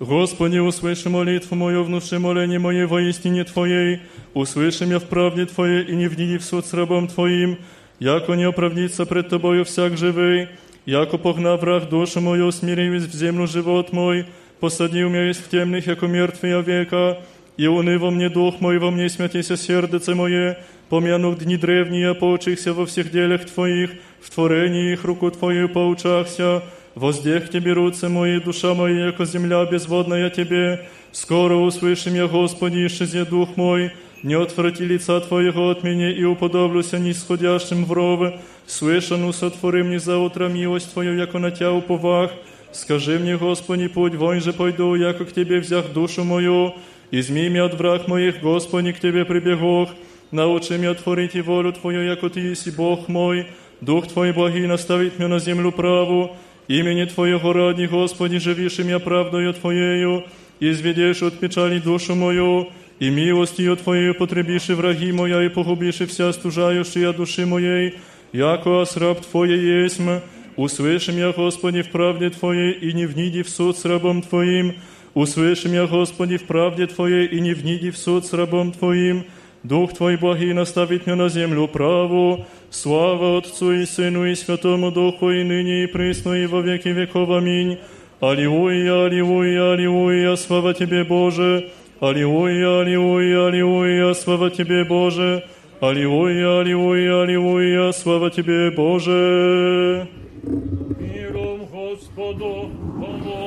Господи, 0.00 0.58
услыши 0.58 1.08
молитву 1.08 1.56
мою, 1.56 1.82
внуши 1.82 2.18
моление 2.18 2.58
мое 2.58 2.86
во 2.86 3.00
истине 3.00 3.44
Твоей, 3.44 4.00
услыши 4.34 4.84
меня 4.84 4.98
в 4.98 5.04
правде 5.04 5.46
Твоей 5.46 5.84
и 5.84 5.96
не 5.96 6.06
вниди 6.06 6.36
в 6.36 6.44
суд 6.44 6.66
с 6.66 6.74
рабом 6.74 7.08
Твоим, 7.08 7.58
яко 7.98 8.34
не 8.34 8.44
оправдится 8.44 9.06
пред 9.06 9.30
Тобою 9.30 9.64
всяк 9.64 9.96
живый, 9.96 10.48
яко 10.84 11.16
погнав 11.16 11.62
враг 11.62 11.88
душу 11.88 12.20
мою, 12.20 12.52
смирив 12.52 13.04
в 13.04 13.14
землю 13.16 13.46
живот 13.46 13.92
мой, 13.92 14.26
посадил 14.60 15.08
меня 15.08 15.28
есть 15.28 15.42
в 15.42 15.48
темных, 15.48 15.86
яко 15.86 16.06
мертвия 16.06 16.60
века, 16.60 17.22
и 17.56 17.66
уны 17.66 17.98
во 17.98 18.10
мне 18.10 18.28
дух 18.28 18.60
мой, 18.60 18.78
во 18.78 18.90
мне 18.90 19.08
смятися 19.08 19.56
сердце 19.56 20.14
мое, 20.14 20.58
помянув 20.90 21.38
дни 21.38 21.56
древние, 21.56 22.14
поучихся 22.14 22.74
во 22.74 22.84
всех 22.84 23.10
делях 23.10 23.46
Твоих, 23.46 23.92
в 24.20 24.28
творении 24.28 24.92
их 24.92 25.04
руку 25.04 25.30
Твою 25.30 25.70
поучахся, 25.70 26.62
Воздех 26.95 27.49
Тебе 27.49 27.71
руцы 27.73 28.09
мои, 28.09 28.39
душа 28.39 28.73
моя, 28.73 29.07
яко 29.07 29.25
земля 29.25 29.65
безводная 29.65 30.29
Тебе. 30.29 30.87
Скоро 31.13 31.55
услышим 31.55 32.15
я, 32.15 32.27
Господи, 32.27 32.85
исчезе 32.85 33.23
дух 33.23 33.55
мой, 33.55 33.91
не 34.23 34.33
отврати 34.33 34.83
лица 34.83 35.19
Твоего 35.21 35.69
от 35.69 35.83
меня 35.83 36.11
и 36.11 36.23
уподоблюся 36.23 36.99
нисходящим 36.99 37.85
в 37.85 37.93
ровы. 37.93 38.39
Слышану 38.67 39.31
сотвори 39.31 39.83
мне 39.83 39.99
за 39.99 40.17
утро 40.17 40.49
милость 40.49 40.91
Твою, 40.91 41.15
яко 41.15 41.39
на 41.39 41.51
Тя 41.51 41.71
уповах. 41.71 42.31
Скажи 42.73 43.19
мне, 43.19 43.37
Господи, 43.37 43.87
путь 43.87 44.15
вон 44.15 44.41
же 44.41 44.51
пойду, 44.51 44.95
яко 44.95 45.23
к 45.25 45.33
Тебе 45.33 45.59
взях 45.59 45.93
душу 45.93 46.25
мою. 46.25 46.73
Изми 47.09 47.47
меня 47.47 47.65
от 47.65 47.73
враг 47.73 48.09
моих, 48.09 48.41
Господи, 48.41 48.91
к 48.91 48.99
Тебе 48.99 49.23
прибегох. 49.23 49.89
Научи 50.31 50.73
меня 50.73 50.93
творить 50.93 51.35
и 51.35 51.41
волю 51.41 51.71
Твою, 51.71 52.01
яко 52.01 52.29
Ты 52.29 52.41
есть 52.41 52.75
Бог 52.75 53.07
мой. 53.07 53.47
Дух 53.79 54.07
Твой 54.07 54.33
благий 54.33 54.67
наставит 54.67 55.19
меня 55.19 55.29
на 55.29 55.39
землю 55.39 55.71
праву. 55.71 56.35
Имени 56.70 57.04
Твоего 57.04 57.52
ради, 57.52 57.86
Господи, 57.86 58.38
живишь 58.38 58.78
меня 58.78 58.98
правдою 58.98 59.54
Твоею, 59.54 60.24
изведешь 60.58 61.22
от 61.22 61.38
печали 61.38 61.78
душу 61.78 62.14
мою, 62.14 62.70
и 62.98 63.10
милостью 63.10 63.76
Твоей 63.76 64.14
потребишь 64.14 64.68
и 64.70 64.72
враги 64.72 65.12
моя, 65.12 65.44
и 65.44 65.48
погубишь 65.48 66.00
и 66.00 66.06
вся 66.06 66.32
стужающая 66.32 67.12
души 67.12 67.46
моей, 67.46 67.98
яко 68.32 68.84
раб 68.96 69.20
Твое 69.24 69.84
есмь. 69.84 70.20
Услышим 70.56 71.18
я, 71.18 71.32
Господи, 71.32 71.82
в 71.82 71.90
правде 71.90 72.30
Твоей, 72.30 72.72
и 72.72 72.92
не 72.94 73.06
вниди 73.06 73.42
в 73.42 73.50
суд 73.50 73.76
с 73.76 73.84
рабом 73.84 74.22
Твоим. 74.22 74.74
Услышим 75.14 75.72
я, 75.72 75.86
Господи, 75.86 76.38
в 76.38 76.44
правде 76.44 76.86
Твоей, 76.86 77.26
и 77.26 77.40
не 77.40 77.52
вниди 77.52 77.90
в 77.90 77.98
суд 77.98 78.24
с 78.26 78.32
рабом 78.32 78.72
Твоим. 78.72 79.24
Дух 79.63 79.93
Твой 79.93 80.17
благий 80.17 80.53
наставит 80.53 81.05
меня 81.05 81.15
на 81.15 81.29
землю 81.29 81.67
праву. 81.67 82.45
Слава 82.71 83.37
Отцу 83.37 83.73
и 83.73 83.85
Сыну 83.85 84.25
и 84.25 84.33
Святому 84.33 84.91
Духу, 84.91 85.29
и 85.29 85.43
ныне, 85.43 85.83
и 85.83 85.87
присно, 85.87 86.33
и 86.33 86.47
во 86.47 86.61
веки 86.61 86.87
веков. 86.87 87.29
Аминь. 87.29 87.77
Аллилуйя, 88.19 89.05
аллилуйя, 89.05 89.73
аллилуйя, 89.73 90.35
слава 90.35 90.73
Тебе, 90.73 91.03
Боже. 91.03 91.69
Аллилуйя, 91.99 92.81
аллилуйя, 92.81 93.47
аллилуйя, 93.47 94.13
слава 94.13 94.49
Тебе, 94.49 94.83
Боже. 94.83 95.43
Аллилуйя, 95.79 96.61
аллилуйя, 96.61 97.21
аллилуйя, 97.21 97.91
слава 97.91 98.31
Тебе, 98.31 98.71
Боже. 98.71 100.07
Миром 100.43 101.65
Господу 101.71 102.71
помолимся. 102.99 103.40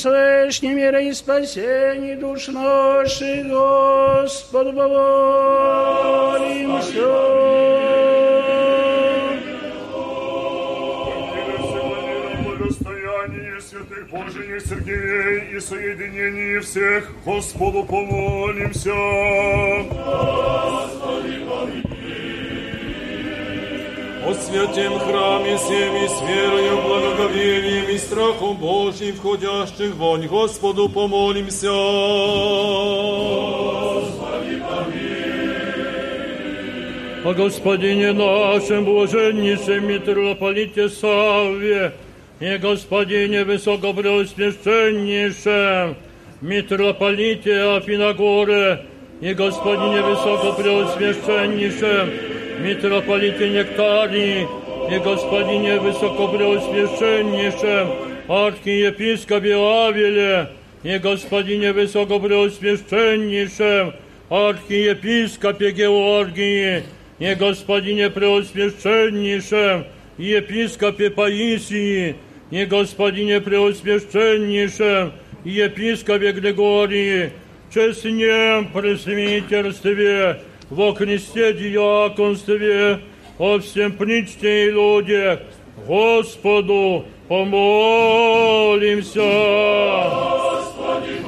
Услышь 0.00 0.62
мира 0.62 0.98
и 0.98 1.12
спасение 1.12 2.16
душ 2.16 2.48
наших, 2.48 3.46
Господу 3.48 4.72
благостояние 12.46 13.60
святых 13.60 14.08
Божиих 14.08 14.62
церквей 14.62 15.54
и 15.54 15.60
соединение 15.60 16.60
всех, 16.60 17.10
Господу 17.26 17.84
помолимся. 17.84 18.94
Господи, 19.84 21.44
помилуй. 21.44 21.89
О 24.26 24.34
святем 24.34 24.98
храме 24.98 25.56
всем 25.56 25.96
и 25.96 26.06
с 26.06 26.20
верою, 26.20 26.82
благоговением 26.82 27.88
и 27.88 27.96
страхом 27.96 28.58
Божьим, 28.58 29.14
входящих 29.14 29.94
вонь, 29.94 30.26
Господу 30.26 30.90
помолимся. 30.90 31.70
Господи, 33.94 34.60
помилуй. 34.60 35.64
о 37.24 37.32
Господине 37.34 38.12
нашем, 38.12 38.84
блаженнейшем 38.84 39.88
митрополите 39.88 40.90
Савве, 40.90 41.94
и 42.40 42.58
Господине 42.58 43.44
Высокопреосвященнейшем, 43.44 45.96
митрополите 46.42 47.76
Афиногоре, 47.76 48.84
и 49.22 49.32
Господине 49.32 50.02
Высокопреосвященнейшем, 50.02 52.10
митрополите 52.59 53.49
Нектарии, 53.49 54.47
и 54.89 54.97
Господине 54.99 55.79
Высокопреосвященнейшем, 55.79 57.89
архиепископе 58.27 59.55
Авеле, 59.55 60.49
и 60.83 60.97
Господине 60.99 61.73
Высокопреосвященнейшем, 61.73 63.93
архиепископе 64.29 65.71
Георгии, 65.71 66.83
и 67.19 67.33
Господине 67.33 68.09
Преосвященнейшем, 68.09 69.85
епископе 70.17 71.09
Паисии, 71.09 72.15
и 72.51 72.65
Господине 72.65 73.41
Преосвященнейшем, 73.41 75.13
епископе 75.43 76.31
Григории, 76.31 77.31
честнем 77.73 78.67
пресвитерстве, 78.67 80.41
во 80.70 80.94
Христе 80.94 81.52
диаконстве, 81.52 83.00
о 83.38 83.58
всем 83.58 83.92
причте 83.92 84.68
и 84.68 84.70
людях, 84.70 85.40
Господу 85.86 87.04
помолимся. 87.28 89.20
Господи, 89.20 91.20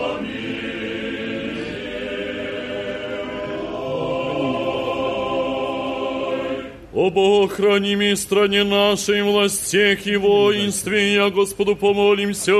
О 6.95 7.11
Богохраними 7.11 8.15
стране 8.15 8.65
нашей, 8.65 9.23
властях 9.23 10.07
и 10.07 10.17
воинстве, 10.17 11.15
я 11.15 11.31
Господу 11.31 11.75
помолимся. 11.75 12.53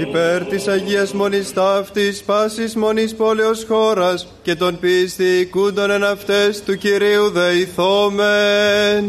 Υπέρ 0.00 0.44
της 0.44 0.68
Αγίας 0.68 1.12
Μονής 1.12 1.52
Ταύτης, 1.52 2.22
πάσης 2.22 2.76
Μονής 2.76 3.14
πόλεως 3.14 3.64
χώρας 3.68 4.26
και 4.42 4.54
των 4.54 4.78
πίστη 4.78 5.24
οικούντων 5.24 5.90
εν 5.90 6.04
αυτές 6.04 6.62
του 6.62 6.76
Κυρίου 6.76 7.30
δεηθόμεν. 7.30 9.04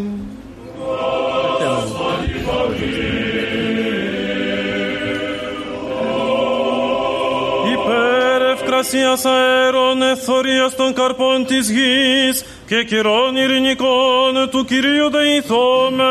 Υπέρ 7.73 8.41
ευκρασίας 8.51 9.26
αέρων 9.26 10.01
εθωρίας 10.01 10.76
των 10.76 10.93
καρπών 10.93 11.45
της 11.45 11.69
γης 11.69 12.43
και 12.68 12.84
καιρών 12.84 13.35
ειρηνικών 13.35 14.49
του 14.51 14.65
Κυρίου 14.65 15.09
δεηθόμεν. 15.09 16.01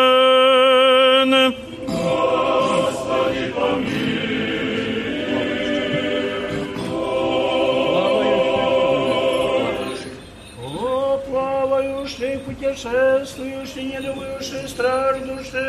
Путешествующий, 12.70 13.84
не 13.84 13.98
любивший 13.98 14.68
страждущий, 14.68 15.60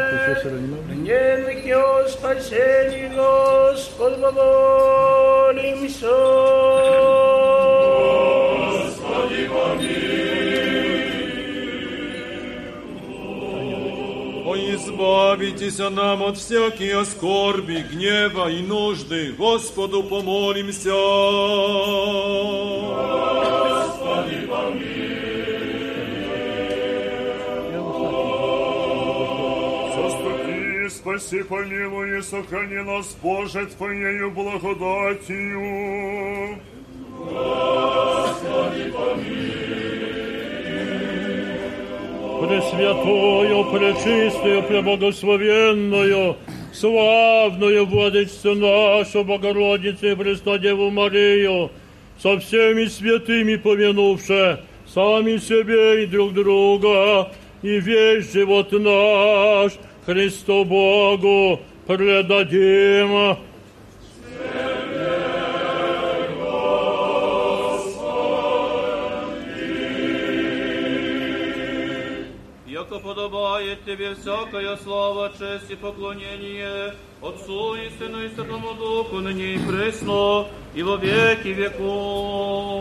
гневных 0.89 1.65
о 1.77 2.07
спасении, 2.07 3.07
Господь, 3.15 4.17
помолимся. 4.17 6.07
Господи, 8.71 9.49
О, 14.45 14.55
избавитесь 14.55 15.79
нам 15.79 16.23
от 16.23 16.37
всякие 16.37 17.05
скорби, 17.05 17.85
гнева 17.91 18.49
и 18.49 18.61
нужды. 18.61 19.33
Господу 19.37 20.03
помолимся. 20.03 20.91
Господи, 23.31 24.47
Заступи, 24.47 25.00
спаси, 31.01 31.43
помилуй 31.43 32.19
и 32.19 32.21
сохрани 32.21 32.83
нас, 32.83 33.17
Боже, 33.23 33.65
Твоею 33.65 34.31
благодатью. 34.31 35.61
Господи, 37.17 38.93
Пресвятую, 42.41 43.63
пречистую, 43.71 44.63
преблагословенную, 44.63 46.35
славную 46.73 47.85
Владычцу 47.85 48.55
нашу, 48.55 49.23
Богородицу 49.23 50.07
и 50.07 50.15
Престодеву 50.15 50.89
Марию, 50.91 51.71
со 52.21 52.39
всеми 52.39 52.85
святыми 52.85 53.55
помянувши, 53.55 54.59
сами 54.87 55.37
себе 55.37 56.03
и 56.03 56.07
друг 56.07 56.33
друга, 56.33 57.31
и 57.61 57.79
весь 57.79 58.33
живот 58.33 58.71
наш 58.71 59.73
Христу 60.05 60.65
Богу 60.65 61.59
предадим. 61.85 63.37
Яко 72.67 72.99
подобает 72.99 73.85
Тебе 73.85 74.15
всякая 74.15 74.75
слава, 74.77 75.31
честь 75.37 75.69
и 75.69 75.75
поклонение 75.75 76.95
Отцу 77.21 77.75
и 77.75 77.89
Сыну 77.99 78.23
и 78.23 78.29
Святому 78.29 78.73
Духу, 78.73 79.19
ныне 79.19 79.53
и 79.53 79.59
пресно, 79.59 80.47
и 80.73 80.81
во 80.81 80.95
веки 80.97 81.49
веков. 81.49 82.71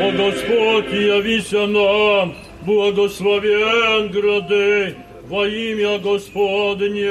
О 0.00 0.10
Господь, 0.12 0.92
явися 0.92 1.66
нам, 1.66 2.34
Благословен 2.68 4.10
грады 4.10 4.94
во 5.26 5.46
имя 5.46 5.98
Господне. 6.00 7.08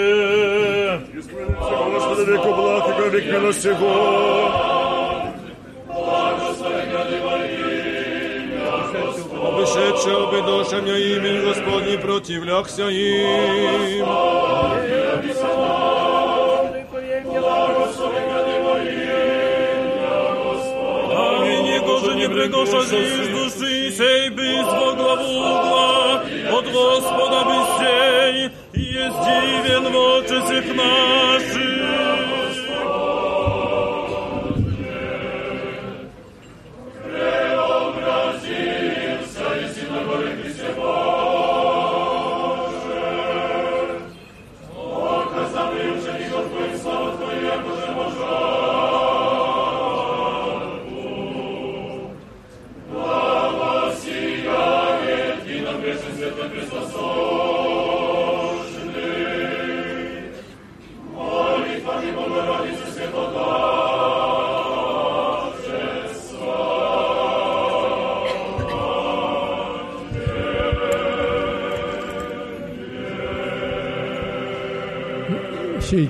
Господи, 1.15 2.29
веку 2.29 2.53
благ 2.53 2.85
и 2.87 3.09
век 3.09 3.25
милости 3.25 3.69
душа 9.57 10.13
обедошенья 10.29 10.95
имя 10.95 11.41
Господне 11.41 11.97
противлякся 11.97 12.87
им. 12.89 14.05
Благословен 17.25 18.25
грады 18.29 18.55
во 18.61 18.73
имя 18.77 20.21
Господне. 20.45 21.13
Аминь, 21.17 21.79
Господи, 21.83 22.15
не 22.15 22.27
прегошай 22.29 23.36
Dzisiaj 23.97 24.31
bystwo 24.31 24.95
głowugła, 24.95 26.21
od 26.57 26.65
Gospoda 26.71 27.45
byś 27.45 27.79
dzień, 27.79 28.49
jest 28.73 29.17
dziwien 29.17 29.93
w 29.93 29.95
oczy 29.95 30.41
sypna. 30.47 31.06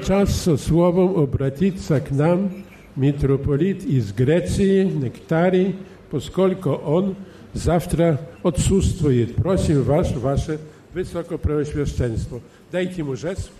Сейчас 0.06 0.42
со 0.42 0.56
словом 0.56 1.18
обратится 1.18 2.00
к 2.00 2.12
нам 2.12 2.52
митрополит 2.94 3.84
из 3.84 4.12
Греции, 4.12 4.84
Нектарий, 4.84 5.74
поскольку 6.08 6.70
он 6.70 7.16
завтра 7.52 8.20
отсутствует. 8.44 9.34
Просим 9.34 9.82
вас, 9.82 10.12
ваше 10.12 10.60
Высокопреосвященство. 10.94 12.40
Дайте 12.70 12.98
ему 12.98 13.16
жест. 13.16 13.50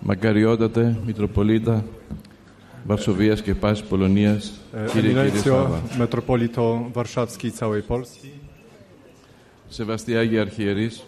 Μακαριότατε, 0.00 0.96
Μητροπολίτα, 1.04 1.84
Βαρσοβίας 2.87 3.41
και 3.41 3.55
πάσης 3.55 3.83
Πολωνίας, 3.85 4.51
κύριε 4.91 5.09
κύριε 5.09 5.31
Eminencjo, 5.31 5.41
Σάβα. 5.43 5.81
metropolito 5.99 6.89
warszawski 6.93 7.47
i 7.47 7.51
całej 7.51 7.81
Polski, 7.81 8.31
Σεβαστοί 9.69 10.17
Άγιοι 10.17 10.39
Αρχιερείς, 10.39 11.03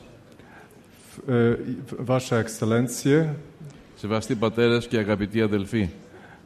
w- 1.16 1.30
e, 1.30 1.56
w- 1.88 2.06
Wasze 2.06 2.38
Ekscelencje, 2.46 3.26
σεβαστοί 3.96 4.36
πατέρες 4.36 4.88
και 4.88 4.98
αγαπητοί 4.98 5.42
αδελφοί, 5.42 5.90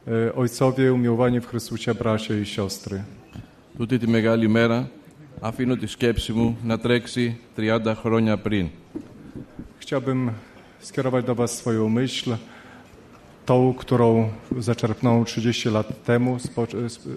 e, 0.08 0.34
ojcowie 0.36 0.94
umiłowani 0.94 1.40
w 1.40 1.46
Chrystusie, 1.48 1.94
bracia 1.94 2.36
i 2.36 2.46
siostry. 2.46 3.02
τούτη 3.78 3.98
τη 3.98 4.08
μεγάλη 4.08 4.48
μέρα 4.48 4.90
αφήνω 5.40 5.76
τη 5.76 5.88
σκέψη 5.88 6.32
μου 6.34 6.58
να 6.64 6.80
τρέξει 6.80 7.38
30 7.56 7.96
χρόνια 7.96 8.38
πριν. 8.38 8.68
Chciałbym 9.80 10.32
skierować 10.80 11.26
do 11.26 11.36
Was 11.36 11.52
swoją 11.58 11.90
myśl, 11.90 12.30
tą, 13.47 13.75
którą 13.79 14.29
zaczerpnąłem 14.59 15.25
30 15.25 15.69
lat 15.69 16.05
temu. 16.05 16.37
spo- 16.37 16.85
sp- 16.95 17.17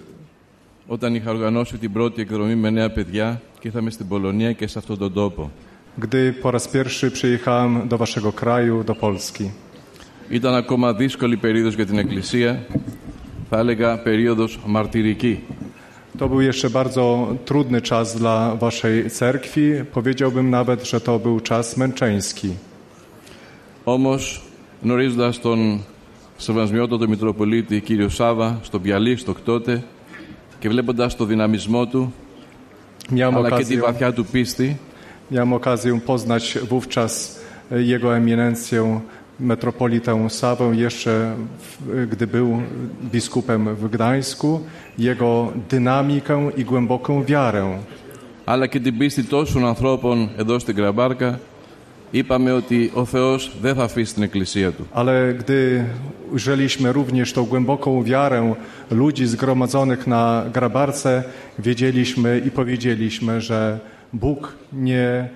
Όταν 0.88 1.14
είχα 1.14 1.30
οργανώσει 1.30 1.78
την 1.78 1.92
πρώτη 1.92 2.20
εκδρομή 2.22 2.54
με 2.54 2.70
νέα 2.70 2.90
παιδιά 2.92 3.40
και 3.60 3.68
ήρθαμε 3.68 3.90
στην 3.90 4.08
Πολωνία 4.08 4.52
και 4.52 4.66
σε 4.66 4.78
αυτόν 4.78 4.98
τον 4.98 5.12
τόπο. 5.12 5.50
Gdy 6.00 6.32
po 6.42 6.50
raz 6.50 6.68
pierwszy 6.68 7.10
przyjechałem 7.10 7.88
do 7.88 7.96
Waszego 7.98 8.32
kraju, 8.32 8.84
do 8.84 8.94
Polski. 8.94 9.50
Ήταν 10.30 10.54
ακόμα 10.54 10.92
δύσκολη 10.94 11.36
περίοδος 11.36 11.74
για 11.74 11.86
την 11.86 11.98
Εκκλησία, 11.98 12.66
θα 13.50 13.58
έλεγα 13.58 13.98
περίοδος 13.98 14.58
μαρτυρική. 14.66 15.40
To 16.18 16.28
był 16.28 16.40
jeszcze 16.40 16.70
bardzo 16.70 17.36
trudny 17.44 17.80
czas 17.82 18.16
dla 18.18 18.54
Waszej 18.56 19.10
cerkwi. 19.10 19.72
Powiedziałbym 19.92 20.50
nawet, 20.50 20.84
że 20.88 21.00
to 21.00 21.18
był 21.18 21.40
czas 21.40 21.76
męczeński. 21.76 22.50
Όμως, 23.84 24.42
γνωρίζοντας 24.82 25.40
τον 25.40 25.78
σεβασμιότατο 26.36 27.08
Μητροπολίτη 27.08 27.80
κύριο 27.80 28.08
Σάβα 28.08 28.60
στο 28.62 28.80
Bialystok 28.84 29.36
τότε 29.44 29.84
και 30.58 30.68
βλέποντας 30.68 31.16
το 31.16 31.24
δυναμισμό 31.24 31.86
του, 31.86 32.12
Miałem 33.10 33.34
αλλά 33.34 33.48
και 33.48 33.54
okazję, 33.54 33.76
τη 33.76 33.82
βαθιά 33.82 34.12
του 34.12 34.24
πίστη, 34.24 34.76
miałem 35.30 35.52
okazję 35.52 36.00
poznać 36.00 36.58
wówczas 36.68 37.40
jego 37.70 38.16
eminencję, 38.16 39.00
metropolitę 39.40 40.30
Sawę, 40.30 40.76
jeszcze 40.76 41.34
w, 41.58 42.06
gdy 42.10 42.26
był 42.26 42.62
biskupem 43.12 43.74
w 43.74 43.90
Gdańsku, 43.90 44.60
jego 44.98 45.52
dynamikę 45.70 46.50
i 46.56 46.64
głęboką 46.64 47.24
wiarę. 47.24 47.78
αλλά 48.44 48.66
και 48.66 48.80
την 48.80 48.98
πίστη 48.98 49.22
τόσων 49.22 49.66
ανθρώπων 49.66 50.30
εδώ 50.36 50.58
στην 50.58 50.74
Κραμπάρκα, 50.74 51.40
είπαμε 52.10 52.52
ότι 52.52 52.90
ο 52.94 53.04
Θεός 53.04 53.52
δεν 53.60 53.74
θα 53.74 53.84
αφήσει 53.84 54.14
την 54.14 54.22
Εκκλησία 54.22 54.72
Του. 54.72 54.86
Ale 54.94 55.34
gdy 55.34 55.84
ujrzeliśmy 56.32 56.92
również 56.92 57.32
tą 57.32 57.44
głęboką 57.44 58.02
wiarę 58.02 58.54
ludzi 58.90 59.26
zgromadzonych 59.26 60.06
na 60.06 60.44
Grabarce, 60.52 61.24
wiedzieliśmy 61.58 62.42
i 62.46 62.50
powiedzieliśmy, 62.50 63.40
że 63.40 63.78
Bóg 64.12 64.52
nie, 64.72 65.28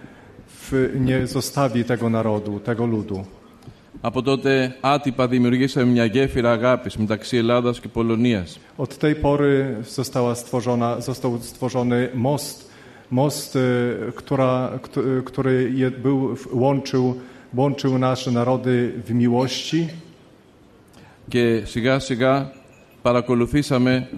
w, 0.49 0.91
nie 1.01 1.27
zostawi 1.27 1.85
tego 1.85 2.11
narodu, 2.11 2.61
tego 2.61 2.87
ludu. 2.87 3.24
Από 4.01 4.23
τότε 4.23 4.77
άτυπα 4.81 5.27
δημιουργήσαμε 5.27 5.87
μια 5.87 6.05
γέφυρα 6.05 6.53
αγάπης 6.53 6.97
μεταξύ 6.97 7.37
Ελλάδας 7.37 7.81
και 7.81 7.89
Πολωνίας. 7.89 8.59
Od 8.77 8.99
tej 8.99 9.15
pory 9.15 9.77
została 9.83 10.35
stworzona, 10.35 11.01
został 11.01 11.39
stworzony 11.43 12.09
most, 12.15 12.70
most, 13.11 13.57
y, 13.57 14.12
która, 14.15 14.78
kt- 14.83 15.19
y, 15.19 15.23
który 15.23 15.73
je, 15.74 15.91
był, 15.91 16.37
łączył, 16.53 17.15
łączył 17.55 17.99
nasze 17.99 18.31
narody 18.31 18.93
w 19.07 19.15
miłości. 19.15 19.89
Και 21.28 21.62
σιγά 21.65 21.99
σιγά 21.99 22.53
παρακολουθήσαμε 23.03 24.09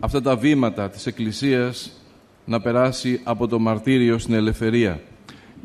αυτά 0.00 0.20
τα 0.22 0.36
βήματα 0.36 0.88
της 0.90 1.06
Εκκλησίας 1.06 1.90
να 2.44 2.60
περάσει 2.60 3.20
από 3.24 3.48
το 3.48 3.58
μαρτύριο 3.58 4.18
στην 4.18 4.34
ελευθερία. 4.34 5.00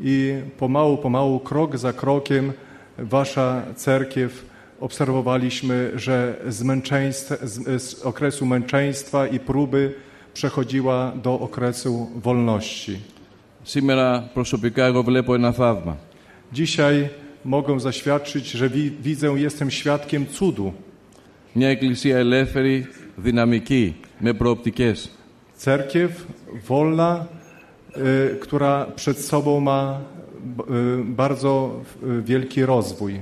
I 0.04 0.42
pomału, 0.58 0.98
pomału, 0.98 1.40
krok 1.40 1.76
za 1.76 1.92
krokiem 1.92 2.52
wasza 2.98 3.62
cerkiew 3.76 4.44
obserwowaliśmy, 4.80 5.90
że 5.94 6.34
z, 6.48 6.62
męczeństw, 6.62 7.32
z, 7.42 7.82
z 7.82 8.02
okresu 8.02 8.46
męczeństwa 8.46 9.26
i 9.26 9.38
próby 9.40 9.94
przechodziła 10.32 11.12
do 11.22 11.40
okresu 11.40 12.10
wolności. 12.22 13.00
Σήμερα 13.62 14.30
προσωπικά 14.34 14.84
εγώ 14.84 15.02
βλέπω 15.02 15.34
ένα 15.34 15.52
θαύμα. 15.52 15.96
Dzisiaj 16.52 17.08
mogę 17.44 17.80
zaświadczyć, 17.80 18.50
że 18.50 18.68
wi, 18.68 18.90
widzę, 19.02 19.26
jestem 19.28 19.70
świadkiem 19.70 20.26
cudu. 20.26 20.72
Μια 21.54 21.68
εκκλησία 21.68 22.16
ελεύθερη, 22.18 22.86
δυναμική, 23.16 23.94
με 24.18 24.32
προοπτικές. 24.32 25.10
Cerkiew 25.64 26.10
wolna, 26.68 27.24
y, 27.96 28.36
która 28.40 28.86
przed 28.96 29.18
sobą 29.18 29.60
ma 29.60 30.00
b- 30.56 30.64
y, 30.70 31.04
bardzo 31.04 31.80
y, 32.02 32.22
wielki 32.22 32.64
rozwój. 32.64 33.20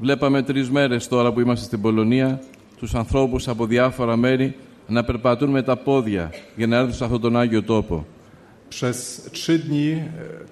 Βλέπαμε 0.00 0.42
τρεις 0.42 0.70
μέρες 0.70 1.08
τώρα 1.08 1.32
που 1.32 1.40
είμαστε 1.40 1.64
στην 1.64 1.80
Πολωνία 1.80 2.40
τους 2.78 2.94
ανθρώπους 2.94 3.48
από 3.48 3.66
διάφορα 3.66 4.16
μέρη 4.16 4.54
να 4.90 5.04
περπατούν 5.04 5.50
με 5.50 5.62
τα 5.62 5.76
πόδια 5.76 6.30
για 6.56 6.66
να 6.66 6.76
έρθουν 6.76 6.92
σε 6.94 7.04
αυτόν 7.04 7.20
τον 7.20 7.36
Άγιο 7.36 7.62
τόπο. 7.62 8.06
Przez 8.68 8.98
trzy 9.32 9.58
dni, 9.58 9.88
e, 9.92 10.00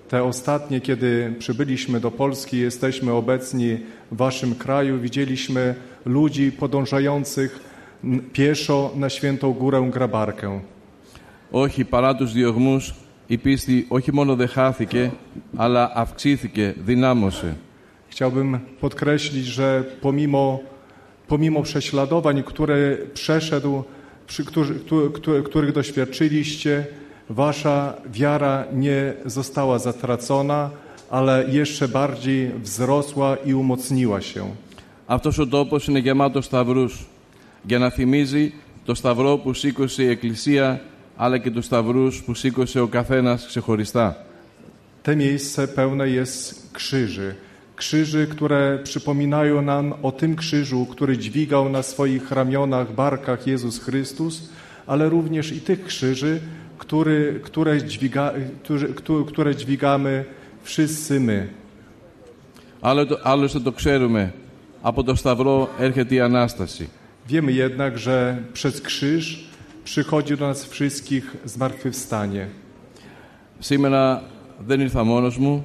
te 0.09 0.23
ostatnie, 0.23 0.81
kiedy 0.81 1.35
przybyliśmy 1.39 2.01
do 2.01 2.11
Polski, 2.11 2.59
jesteśmy 2.59 3.13
obecni 3.13 3.79
w 4.11 4.17
Waszym 4.17 4.55
kraju, 4.55 4.99
widzieliśmy 5.01 5.75
ludzi 6.07 6.53
podążających 6.53 7.61
n- 8.05 8.21
pieszo 8.33 8.93
na 8.97 9.09
świętą 9.09 9.53
górę 9.53 9.91
Grabarkę. 9.91 10.61
Όχι 11.51 11.85
παρά 11.85 12.15
τους 12.17 12.33
διωγμούς 12.33 12.95
η 13.27 13.37
πίστη 13.39 13.87
όχι 13.89 14.13
μόνο 14.13 14.37
δεν 14.37 14.49
χάθηκε 14.49 15.11
αλλά 15.57 15.93
αυξήθηκε, 15.95 16.75
δυνάμωσε. 16.85 17.57
Chciałbym 18.09 18.59
podkreślić, 18.81 19.47
że 19.47 19.85
pomimo, 20.01 20.61
pomimo 21.29 21.63
prześladowań, 21.63 22.43
które 22.43 22.97
przeszedł, 23.15 23.83
przy, 24.29 24.45
którzy, 24.45 24.75
któ- 24.75 25.11
któ- 25.11 25.43
których 25.43 25.73
doświadczyliście, 25.73 26.87
Wasza 27.31 27.95
wiara 28.13 28.65
nie 28.73 29.15
została 29.27 29.79
zatracona, 29.79 30.71
ale 31.11 31.45
jeszcze 31.49 31.89
bardziej 31.89 32.51
wzrosła 32.63 33.37
i 33.47 33.55
umocniła 33.55 34.21
się. 34.21 34.45
Αυτός 35.07 35.39
ο 35.39 35.47
τόπος 35.47 35.87
είναι 35.87 35.99
γεμάτος 35.99 36.45
σταυρούς 36.45 37.07
για 37.63 37.79
να 37.79 37.91
θυμίζει 37.91 38.53
το 38.85 38.95
σταυρό 38.95 39.39
που 39.39 39.55
σήκωσε 39.55 40.03
η 40.03 40.09
Εκκλησία 40.09 40.81
αλλά 41.17 41.39
και 41.39 41.51
τους 41.51 41.65
σταυρούς 41.65 42.23
που 42.23 42.35
σήκωσε 42.35 42.81
ο 42.81 42.87
καθένας 42.87 43.47
ξεχωριστά. 43.47 44.27
Te 45.07 45.17
miejsce 45.17 45.69
pełne 45.69 46.09
jest 46.09 46.69
krzyży. 46.73 47.35
Krzyży, 47.79 48.27
które 48.27 48.79
przypominają 48.85 49.63
nam 49.63 49.95
o 50.03 50.13
tym 50.13 50.37
krzyżu, 50.37 50.87
który 50.87 51.19
dźwigał 51.19 51.69
na 51.69 51.83
swoich 51.83 52.31
ramionach, 52.31 52.93
barkach 52.95 53.47
Jezus 53.47 53.79
Chrystus, 53.85 54.49
ale 54.87 55.09
również 55.09 55.53
i 55.53 55.61
tych 55.61 55.85
krzyży, 55.85 56.41
który, 56.79 57.41
które, 57.43 57.83
dźwiga, 57.83 58.33
którzy, 58.63 58.89
któ- 58.95 59.25
które 59.25 59.57
dźwigamy 59.57 60.25
wszyscy 60.63 61.21
my. 61.21 61.49
Άλλο 62.81 63.07
το- 63.07 63.19
Άλλωστε 63.27 63.61
το 63.61 63.73
ξέρουμε, 63.73 64.33
από 64.83 65.03
το 65.05 65.15
σταυρό 65.15 65.69
έρχεται 65.79 66.15
η 66.15 66.21
Ανάσταση. 66.21 66.89
Wiemy 67.29 67.53
jednak, 67.53 67.99
że 67.99 68.37
przez 68.53 68.81
krzyż 68.81 69.45
przychodzi 69.85 70.37
do 70.37 70.47
nas 70.49 70.65
wszystkich 70.65 71.37
zmartwychwstanie. 71.45 72.47
Σήμερα 73.61 74.23
δεν 74.67 74.81
ήρθα 74.81 75.05
μόνος 75.05 75.39
μου, 75.39 75.65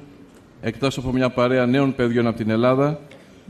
εκτός 0.64 0.98
από 0.98 1.12
μια 1.12 1.30
παρέα 1.30 1.66
νέων 1.66 1.94
παιδιών 1.94 2.26
από 2.26 2.36
την 2.36 2.50
Ελλάδα, 2.50 2.98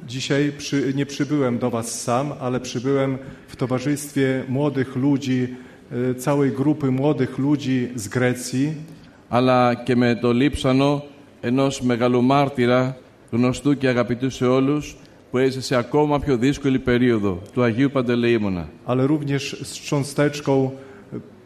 Dzisiaj 0.06 0.52
przy, 0.58 0.92
nie 0.94 1.06
przybyłem 1.06 1.58
do 1.58 1.70
Was 1.70 2.00
sam, 2.02 2.32
ale 2.40 2.60
przybyłem 2.60 3.18
w 3.48 3.56
towarzystwie 3.56 4.44
młodych 4.48 4.96
ludzi, 4.96 5.48
e, 5.92 6.14
całej 6.14 6.50
grupy 6.50 6.90
młodych 6.90 7.38
ludzi 7.38 7.88
z 7.94 8.08
Grecji, 8.08 8.74
αλλά 9.28 9.74
και 9.74 9.96
με 9.96 10.14
το 10.14 10.32
λείψανο 10.32 11.04
ενός 11.40 11.80
μεγαλομάρτυρα 11.80 12.96
γνωστού 13.30 13.76
και 13.76 13.88
αγαπητού 13.88 14.30
σε 14.30 14.46
όλους 14.46 14.96
που 15.30 15.38
έζησε 15.38 15.60
σε 15.60 15.76
ακόμα 15.76 16.20
πιο 16.20 16.36
δύσκολη 16.36 16.78
περίοδο, 16.78 17.42
του 17.52 17.62
Αγίου 17.62 17.90
Παντελεήμονα. 17.90 18.68
ale 18.86 19.06
również 19.06 19.56
z 19.62 19.72
cząsteczką 19.88 20.70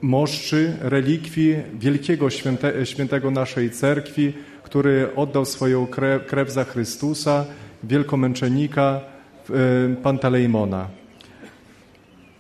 moszczy, 0.01 0.77
relikwii 0.81 1.57
wielkiego 1.79 2.31
święte, 2.31 2.87
świętego 2.87 3.31
naszej 3.31 3.71
cerkwi, 3.71 4.33
który 4.69 5.09
oddał 5.17 5.45
swoją 5.45 5.87
krew, 5.87 6.27
krew 6.27 6.51
za 6.51 6.65
Chrystusa, 6.65 7.45
wielkomęczennika 7.83 9.01
e, 9.51 9.95
Pantelejmona. 10.03 10.89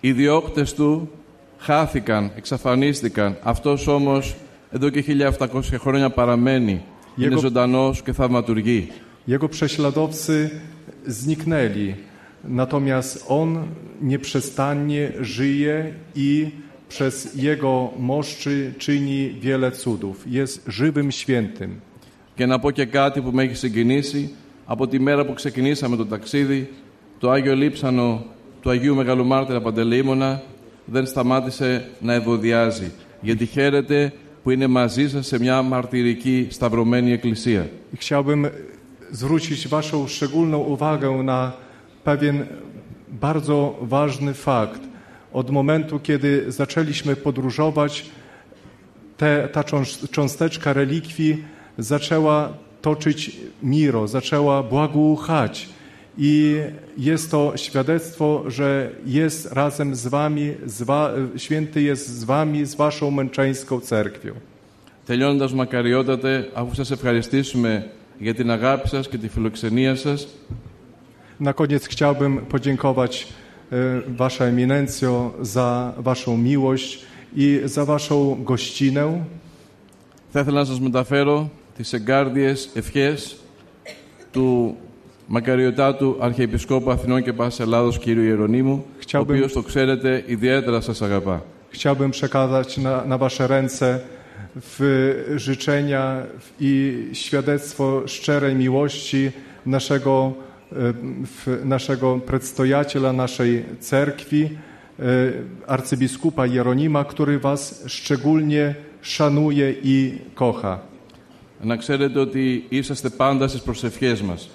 Οι 0.00 0.12
διώκτες 0.12 0.74
του 0.74 1.10
χάθηκαν, 1.58 2.30
εξαφανίστηκαν. 2.36 3.36
Αυτός 3.42 3.86
όμως 3.86 4.34
εδώ 4.70 4.90
και 4.90 5.02
1700 5.02 5.78
χρόνια 5.78 6.10
παραμένει. 6.10 6.82
Είναι 7.16 7.34
Jego- 7.36 7.38
ζωντανός 7.40 8.02
και 8.02 8.12
θαυματουργεί. 8.12 8.88
Jego 9.28 9.48
prześladowcy 9.48 10.50
zniknęli, 11.06 11.94
natomiast 12.44 13.24
on 13.28 13.48
nieprzestannie 14.00 15.12
żyje 15.20 15.92
i 16.14 16.50
przez 16.88 17.34
jego 17.34 17.90
moszczy 17.98 18.74
czyni 18.78 19.30
wiele 19.40 19.70
cudów. 19.72 20.16
Jest 20.26 20.64
żywym 20.68 21.12
świętym. 21.12 21.80
Και 22.39 22.45
να 22.45 22.59
πω 22.59 22.71
και 22.71 22.85
κάτι 22.85 23.21
που 23.21 23.31
με 23.31 23.43
έχει 23.43 23.55
συγκινήσει. 23.55 24.35
Από 24.65 24.87
τη 24.87 24.99
μέρα 24.99 25.25
που 25.25 25.33
ξεκινήσαμε 25.33 25.95
το 25.95 26.05
ταξίδι, 26.05 26.69
το 27.19 27.29
Άγιο 27.29 27.55
Λείψανο 27.55 28.25
του 28.61 28.69
Αγίου 28.69 28.95
Μεγαλομάρτυρα 28.95 29.61
Παντελεήμονα 29.61 30.41
δεν 30.85 31.05
σταμάτησε 31.05 31.89
να 31.99 32.13
ευωδιάζει. 32.13 32.91
Γιατί 33.21 33.45
χαίρεται 33.45 34.13
που 34.43 34.49
είναι 34.49 34.67
μαζί 34.67 35.09
σας 35.09 35.27
σε 35.27 35.39
μια 35.39 35.61
μαρτυρική 35.61 36.47
σταυρωμένη 36.49 37.11
εκκλησία. 37.11 37.69
I 37.93 37.97
chciałbym 37.97 38.47
zwrócić 39.11 39.67
Waszą 39.67 40.07
szczególną 40.07 40.57
uwagę 40.57 41.23
na 41.23 41.51
pewien 42.03 42.45
bardzo 43.21 43.77
ważny 43.81 44.33
fakt. 44.33 44.81
Od 45.33 45.49
momentu, 45.49 45.99
kiedy 45.99 46.51
zaczęliśmy 46.51 47.15
podróżować, 47.15 48.05
te, 49.17 49.47
ta 49.51 49.61
cząs- 49.61 50.09
cząsteczka 50.11 50.73
relikwii 50.73 51.58
zaczęła 51.78 52.52
toczyć 52.82 53.36
miro, 53.62 54.08
zaczęła 54.08 54.62
błagouchać. 54.62 55.68
I 56.18 56.56
jest 56.98 57.30
to 57.30 57.52
świadectwo, 57.56 58.44
że 58.46 58.90
jest 59.06 59.52
razem 59.52 59.94
z 59.94 60.06
Wami, 60.06 60.54
z 60.66 60.82
wa, 60.82 61.10
święty 61.36 61.82
jest 61.82 62.08
z 62.08 62.24
Wami, 62.24 62.66
z 62.66 62.74
Waszą 62.74 63.10
męczeńską 63.10 63.80
cerkwią. 63.80 64.32
Τελειώνοντας 65.06 65.52
μακαριότατε, 65.52 66.48
αφού 66.54 66.74
σας 66.74 66.90
ευχαριστήσουμε 66.90 67.90
για 68.18 68.34
την 68.34 68.50
αγάπη 68.50 68.88
σας 68.88 69.08
και 69.08 69.18
τη 69.18 69.28
φιλοξενία 69.28 69.96
σας, 69.96 70.26
Na 71.40 71.52
koniec 71.52 71.88
chciałbym 71.88 72.38
podziękować 72.38 73.26
e, 73.72 73.76
Wasza 74.16 74.44
Eminencjo 74.44 75.32
za 75.40 75.92
Waszą 75.98 76.36
miłość 76.36 77.02
i 77.36 77.60
za 77.64 77.84
Waszą 77.84 78.36
gościnę. 78.44 79.24
θα 80.32 80.40
ήθελα 80.40 80.60
να 80.60 80.64
σας 80.64 80.80
μεταφέρω 80.80 81.48
τις 81.78 81.92
εγκάρδιες 81.92 82.68
ευχές 82.74 83.36
του 84.32 84.76
μακαριωτάτου 85.26 86.16
Αρχιεπισκόπου 86.20 86.90
Αθηνών 86.90 87.22
και 87.22 87.32
Πάσης 87.32 87.60
Ελλάδος 87.60 87.98
κ. 87.98 88.06
Ιερονίμου, 88.06 88.84
ο 88.88 89.00
Chciałbym- 89.06 89.20
οποίος 89.20 89.52
το 89.52 89.62
ξέρετε 89.62 90.22
ιδιαίτερα 90.26 90.80
σας 90.80 91.02
αγαπά. 91.02 91.42
Chciałbym 91.70 92.10
przekazać 92.10 92.76
na, 92.78 93.04
na 93.04 93.18
Wasze 93.18 93.46
ręce 93.46 94.00
w 94.56 94.78
życzenia 95.36 96.22
i 96.60 96.74
świadectwo 97.12 98.02
szczerej 98.06 98.54
miłości 98.54 99.30
naszego, 99.66 100.32
e, 100.72 100.74
w, 101.24 101.60
naszego 101.64 102.18
predstojaciela 102.26 103.12
naszej 103.12 103.64
cerkwi, 103.80 104.42
e, 104.44 104.52
arcybiskupa 105.66 106.46
Jeronima, 106.46 107.04
który 107.04 107.38
Was 107.38 107.62
szczególnie 107.86 108.74
szanuje 109.02 109.74
i 109.82 110.18
kocha. 110.34 110.78
Να 111.62 111.76
ξέρετε 111.76 112.18
ότι 112.18 112.64
είσαστε 112.68 113.08
πάντα 113.08 113.48
στις 113.48 113.60
προσευχές 113.60 114.22
μας. 114.22 114.48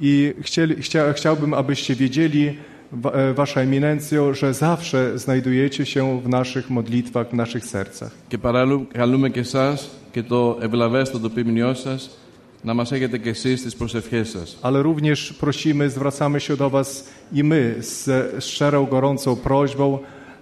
I 0.00 0.32
chcieli, 0.42 0.74
chcia, 0.82 1.12
chciałbym, 1.12 1.54
abyście 1.54 1.94
wiedzieli, 1.94 2.44
wa- 2.92 3.12
e, 3.12 3.34
Wasza 3.34 3.60
Eminencjo, 3.60 4.34
że 4.34 4.54
zawsze 4.54 5.18
znajdujecie 5.18 5.86
się 5.86 6.20
w 6.24 6.28
naszych 6.28 6.70
modlitwach, 6.70 7.26
w 7.30 7.34
naszych 7.34 7.64
sercach. 7.64 8.10
Και 8.28 8.38
παρακαλούμε 8.38 9.28
και 9.30 9.40
εσάς 9.40 9.90
και 10.12 10.22
το 10.22 10.58
ευλαβέστατο 10.60 11.28
ποιμνιό 11.30 11.74
σας 11.74 12.18
να 12.64 12.74
μας 12.74 12.92
έχετε 12.92 13.18
και 13.18 13.28
εσείς 13.28 13.60
στις 13.60 13.74
προσευχές 13.74 14.28
σας. 14.28 14.58
Ale 14.62 14.82
również 14.82 15.32
prosimy, 15.40 15.90
zwracamy 15.90 16.40
się 16.40 16.56
do 16.56 16.70
Was 16.70 17.08
i 17.32 17.42
my 17.44 17.74
z 17.80 18.08
szczerą, 18.44 18.86
gorącą 18.86 19.36
prośbą, 19.36 19.98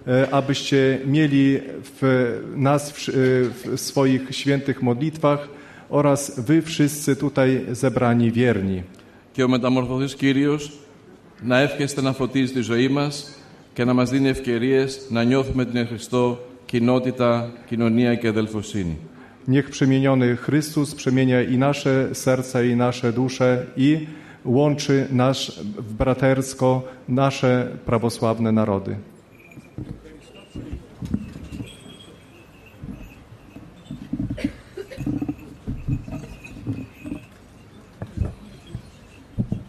e, 0.07 0.27
abyście 0.33 0.99
mieli 1.05 1.59
w 1.99 2.01
nas 2.55 2.91
w, 2.91 3.09
e, 3.09 3.11
w 3.75 3.79
swoich 3.81 4.21
świętych 4.31 4.81
modlitwach 4.81 5.47
oraz 5.89 6.39
Wy 6.39 6.61
wszyscy 6.61 7.15
tutaj 7.15 7.65
zebrani 7.71 8.31
wierni. 8.31 8.83
Και 9.33 9.43
ο 9.43 9.47
μεταμορφωθής 9.47 10.15
Κύριος 10.15 10.71
να 11.41 11.59
εύχεστε 11.59 12.01
να 12.01 12.13
φωτίζει 12.13 12.53
τη 12.53 12.61
ζωή 12.61 12.87
μας 12.87 13.37
και 13.73 13.83
να 13.83 13.93
μας 13.93 14.09
δίνει 14.09 14.27
ευκαιρίες 14.27 15.07
να 15.09 15.23
νιώθουμε 15.23 15.65
την 15.65 15.77
εν 15.77 15.87
Χριστώ 15.87 16.39
κοινότητα, 16.65 17.51
κοινωνία 17.65 18.15
και 18.15 18.27
αδελφοσύνη. 18.27 18.97
Niech 19.47 19.69
przemieniony 19.69 20.35
Chrystus 20.35 20.95
przemienia 20.95 21.41
i 21.41 21.57
nasze 21.57 22.15
serca, 22.15 22.63
i 22.63 22.75
nasze 22.75 23.11
dusze 23.13 23.65
i 23.75 24.07
łączy 24.45 25.07
nasz 25.11 25.59
w 25.77 25.93
bratersko 25.93 26.83
nasze 27.07 27.67
prawosławne 27.85 28.51
narody. 28.51 28.95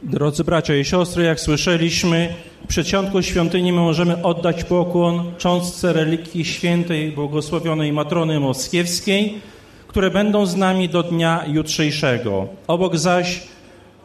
Drodzy 0.09 0.43
bracia 0.43 0.75
i 0.75 0.85
siostry, 0.85 1.23
jak 1.23 1.39
słyszeliśmy, 1.39 2.33
w 2.63 2.67
przedsionku 2.67 3.21
świątyni 3.21 3.71
my 3.71 3.79
możemy 3.79 4.23
oddać 4.23 4.63
pokłon 4.63 5.31
cząstce 5.37 5.93
relikwii 5.93 6.45
świętej 6.45 7.11
błogosławionej 7.11 7.93
Matrony 7.93 8.39
Moskiewskiej, 8.39 9.41
które 9.87 10.11
będą 10.11 10.45
z 10.45 10.55
nami 10.55 10.89
do 10.89 11.03
dnia 11.03 11.43
jutrzejszego. 11.47 12.47
Obok 12.67 12.97
zaś 12.97 13.41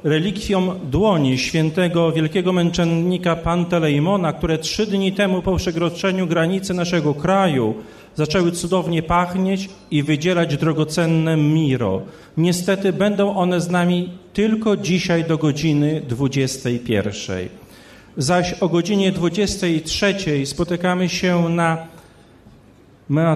relikwią 0.05 0.79
dłoni 0.91 1.39
świętego 1.39 2.13
wielkiego 2.13 2.53
męczennika 2.53 3.37
Pantelejmona, 3.37 4.33
które 4.33 4.59
trzy 4.59 4.87
dni 4.87 5.13
temu 5.13 5.43
po 5.43 5.57
przekroczeniu 5.57 6.27
granicy 6.27 6.75
naszego 6.75 7.15
kraju 7.15 7.75
zaczęły 8.15 8.53
cudownie 8.53 9.03
pachnieć 9.03 9.69
i 9.91 10.03
wydzielać 10.03 10.57
drogocenne 10.57 11.37
miro. 11.37 12.03
Niestety 12.37 12.93
będą 12.93 13.37
one 13.37 13.61
z 13.61 13.71
nami 13.71 14.11
tylko 14.33 14.77
dzisiaj 14.77 15.25
do 15.25 15.39
godziny 15.39 16.03
21. 16.09 17.49
Zaś 18.17 18.55
o 18.61 18.69
godzinie 18.69 19.13
23 19.13 20.15
spotykamy 20.47 21.09
się 21.09 21.49
na 21.49 21.94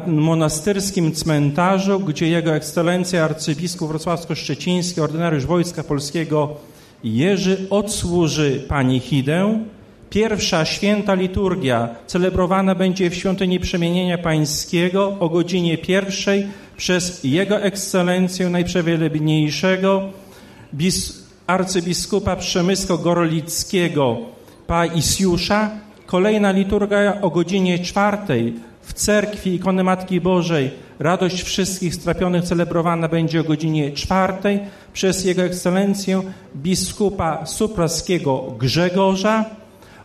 monastyrskim 0.06 1.12
cmentarzu, 1.12 2.00
gdzie 2.00 2.28
Jego 2.28 2.54
Ekscelencja 2.54 3.24
arcybiskup 3.24 3.88
wrocławsko-szczeciński, 3.88 5.00
ordynariusz 5.00 5.46
Wojska 5.46 5.84
Polskiego 5.84 6.56
Jerzy 7.04 7.66
odsłuży 7.70 8.64
panichidę. 8.68 9.64
Pierwsza 10.10 10.64
święta 10.64 11.14
liturgia 11.14 11.88
celebrowana 12.06 12.74
będzie 12.74 13.10
w 13.10 13.14
świątyni 13.14 13.60
Przemienienia 13.60 14.18
Pańskiego 14.18 15.16
o 15.20 15.28
godzinie 15.28 15.78
pierwszej 15.78 16.46
przez 16.76 17.24
Jego 17.24 17.60
Ekscelencję 17.60 18.50
Najprzewielebniejszego 18.50 20.02
bis, 20.74 21.26
arcybiskupa 21.46 22.36
Przemysko-Gorolickiego 22.36 24.16
Paisiusza. 24.66 25.70
Kolejna 26.06 26.50
liturgia 26.50 27.20
o 27.20 27.30
godzinie 27.30 27.78
czwartej 27.78 28.67
w 28.88 28.92
cerkwi 28.92 29.54
ikony 29.54 29.84
Matki 29.84 30.20
Bożej 30.20 30.70
Radość 30.98 31.42
Wszystkich 31.42 31.94
Strapionych 31.94 32.44
celebrowana 32.44 33.08
będzie 33.08 33.40
o 33.40 33.44
godzinie 33.44 33.92
czwartej 33.92 34.60
przez 34.92 35.24
Jego 35.24 35.42
Ekscelencję 35.42 36.22
biskupa 36.56 37.46
supraskiego 37.46 38.54
Grzegorza. 38.58 39.44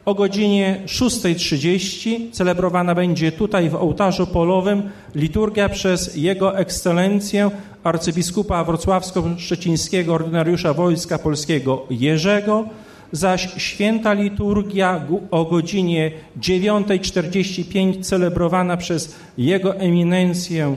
O 0.06 0.14
godzinie 0.14 0.82
6.30 0.86 2.32
celebrowana 2.32 2.96
będzie 2.96 3.32
tutaj 3.32 3.70
w 3.70 3.76
ołtarzu 3.76 4.28
polowym 4.28 4.90
liturgia 5.16 5.70
przez 5.70 6.16
Jego 6.16 6.58
Ekscelencję 6.58 7.52
arcybiskupa 7.84 8.64
wrocławsko-szczecińskiego 8.64 10.14
ordynariusza 10.14 10.74
Wojska 10.74 11.18
Polskiego 11.18 11.86
Jerzego, 11.90 12.66
zaś 13.14 13.50
święta 13.58 14.14
liturgia 14.14 15.06
o 15.32 15.46
godzinie 15.46 16.12
9.45 16.40 18.04
celebrowana 18.04 18.78
przez 18.78 19.16
Jego 19.38 19.76
Eminencję 19.76 20.76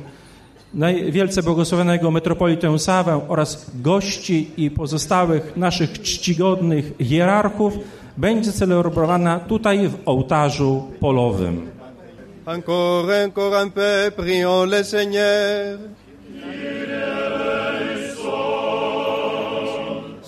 Najwielce 0.74 1.42
Błogosławionego 1.42 2.10
Metropolitę 2.10 2.78
Sawę 2.78 3.20
oraz 3.28 3.70
gości 3.74 4.50
i 4.56 4.70
pozostałych 4.70 5.56
naszych 5.56 6.02
czcigodnych 6.02 6.92
hierarchów 7.00 7.72
będzie 8.16 8.52
celebrowana 8.52 9.40
tutaj 9.40 9.88
w 9.88 9.94
ołtarzu 10.06 10.84
polowym. 11.00 11.70
Encore, 12.46 13.24
encore 13.24 13.62
un 13.62 13.70
peu, 13.70 14.12
prions 14.16 14.70
le 14.70 14.84
Seigneur. 14.84 15.78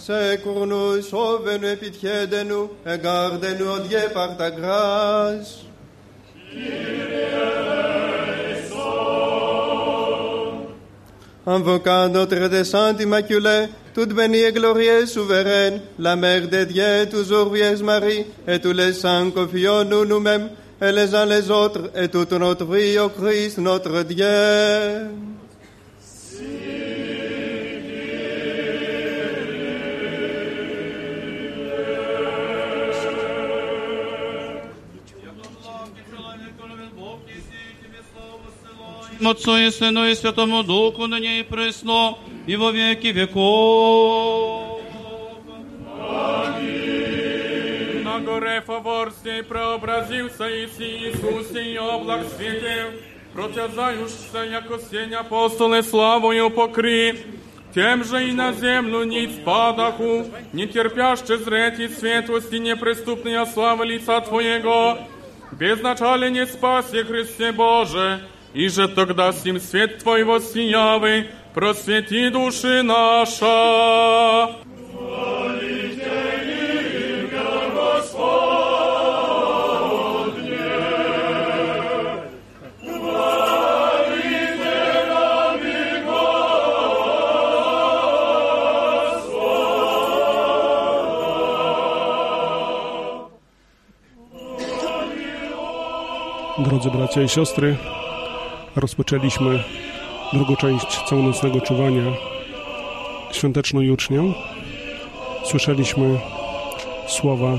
secours 0.08 0.66
nous, 0.66 1.02
sauve 1.02 1.58
nous, 1.60 1.76
pitié 1.76 2.26
de 2.26 2.42
nous, 2.42 2.70
et 2.86 2.96
garde 2.98 3.44
nous, 3.58 3.66
oh 3.76 3.78
Dieu, 3.86 4.00
par 4.14 4.38
ta 4.38 4.50
grâce. 4.50 5.64
Invoquant 11.46 12.08
notre 12.08 12.48
dessein 12.48 12.96
immaculé, 12.96 13.66
toute 13.94 14.14
bénie 14.14 14.44
et 14.44 14.52
glorieuse 14.52 15.12
souveraine, 15.12 15.82
la 15.98 16.16
Mère 16.16 16.48
de 16.48 16.64
Dieu, 16.64 17.06
toujours 17.10 17.52
Vierge 17.52 17.82
Marie, 17.82 18.24
et 18.46 18.58
tous 18.58 18.72
les 18.72 18.94
saints 18.94 19.30
confions 19.30 19.84
nous 19.84 20.06
nous-mêmes, 20.06 20.48
et 20.80 20.90
les 20.90 21.14
uns 21.14 21.26
les 21.26 21.50
autres, 21.50 21.90
et 21.94 22.08
toute 22.08 22.32
notre 22.32 22.64
vie 22.64 22.98
au 22.98 23.10
Christ 23.10 23.58
notre 23.58 24.02
Dieu. 24.04 25.10
Отцу 39.20 39.56
и 39.56 39.70
Сыну 39.70 40.06
и 40.06 40.14
Святому 40.14 40.62
Духу, 40.62 41.06
ныне 41.06 41.40
и 41.40 41.42
пресно, 41.42 42.18
и 42.46 42.56
во 42.56 42.70
веки 42.70 43.08
веков. 43.08 44.80
На 48.04 48.20
горе 48.20 48.62
Фаворской 48.66 49.42
преобразился 49.42 50.46
Иси 50.48 51.10
Иисусе 51.10 51.72
и 51.72 51.76
облак 51.76 52.26
светил, 52.36 52.90
протязающийся, 53.34 54.44
яко 54.50 54.78
сень 54.78 55.14
апостолы 55.14 55.82
славою 55.82 56.50
покри, 56.50 57.14
тем 57.74 58.04
же 58.04 58.28
и 58.28 58.32
на 58.32 58.52
землю 58.52 59.04
ниц 59.04 59.30
падаху, 59.44 60.26
не 60.52 60.66
терпяще 60.66 61.38
зреть 61.38 61.80
и 61.80 61.88
светлости 61.88 62.56
неприступная 62.56 63.44
слава 63.46 63.82
лица 63.82 64.20
Твоего, 64.20 64.98
безначале 65.52 66.30
не 66.30 66.46
спаси 66.46 67.02
Христе 67.02 67.52
Боже, 67.52 68.20
и 68.58 68.68
же 68.68 68.88
тогда 68.88 69.32
сим 69.32 69.60
свет 69.60 69.98
Твой 69.98 70.24
воссиявый, 70.24 71.30
просвети 71.54 72.28
души 72.28 72.82
наша. 72.82 74.50
Drodzy 96.58 96.90
bracia 96.90 97.22
i 97.22 97.28
siostry, 97.28 97.97
rozpoczęliśmy 98.80 99.64
drugą 100.32 100.56
część 100.56 101.02
całonocnego 101.08 101.60
czuwania 101.60 102.02
świąteczną 103.32 103.80
jucznią. 103.80 104.34
Słyszeliśmy 105.44 106.18
słowa 107.08 107.58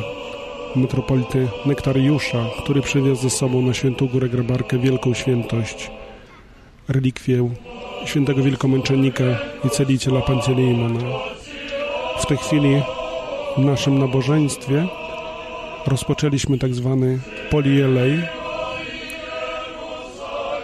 metropolity 0.76 1.48
Nektariusza, 1.66 2.46
który 2.64 2.82
przywiózł 2.82 3.22
ze 3.22 3.30
sobą 3.30 3.62
na 3.62 3.74
Świętą 3.74 4.08
Górę 4.08 4.30
Grabarkę 4.30 4.78
wielką 4.78 5.14
świętość, 5.14 5.91
relikwię 6.88 7.50
świętego 8.06 8.44
wielkomęczennika 8.44 9.24
i 9.66 9.70
celiciela 9.70 10.22
Panceleimona. 10.22 11.00
W 12.20 12.26
tej 12.26 12.38
chwili 12.38 12.82
w 13.58 13.66
naszym 13.66 14.00
nabożeństwie 14.00 14.88
rozpoczęliśmy 15.88 16.58
tak 16.58 16.76
zwany 16.76 17.20
polielej, 17.50 18.20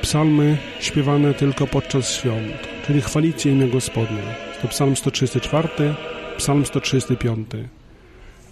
psalmy 0.05 0.57
śpiewane 0.79 1.33
tylko 1.33 1.67
podczas 1.67 2.11
świąt, 2.11 2.67
czyli 2.87 3.01
chwalicie 3.01 3.51
imię 3.51 3.67
Gospodnie. 3.67 4.21
To 4.61 4.67
psalm 4.67 4.95
134, 4.95 5.69
psalm 6.37 6.65
135. 6.65 7.47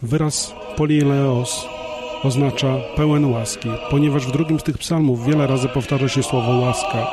Wyraz 0.02 0.54
polieleos 0.78 1.68
oznacza 2.24 2.76
pełen 2.96 3.26
łaski, 3.26 3.70
ponieważ 3.90 4.28
w 4.28 4.32
drugim 4.32 4.60
z 4.60 4.64
tych 4.64 4.78
psalmów 4.78 5.26
wiele 5.26 5.48
razy 5.48 5.70
powtarza 5.70 6.10
się 6.10 6.24
słowo 6.24 6.52
łaska, 6.52 7.08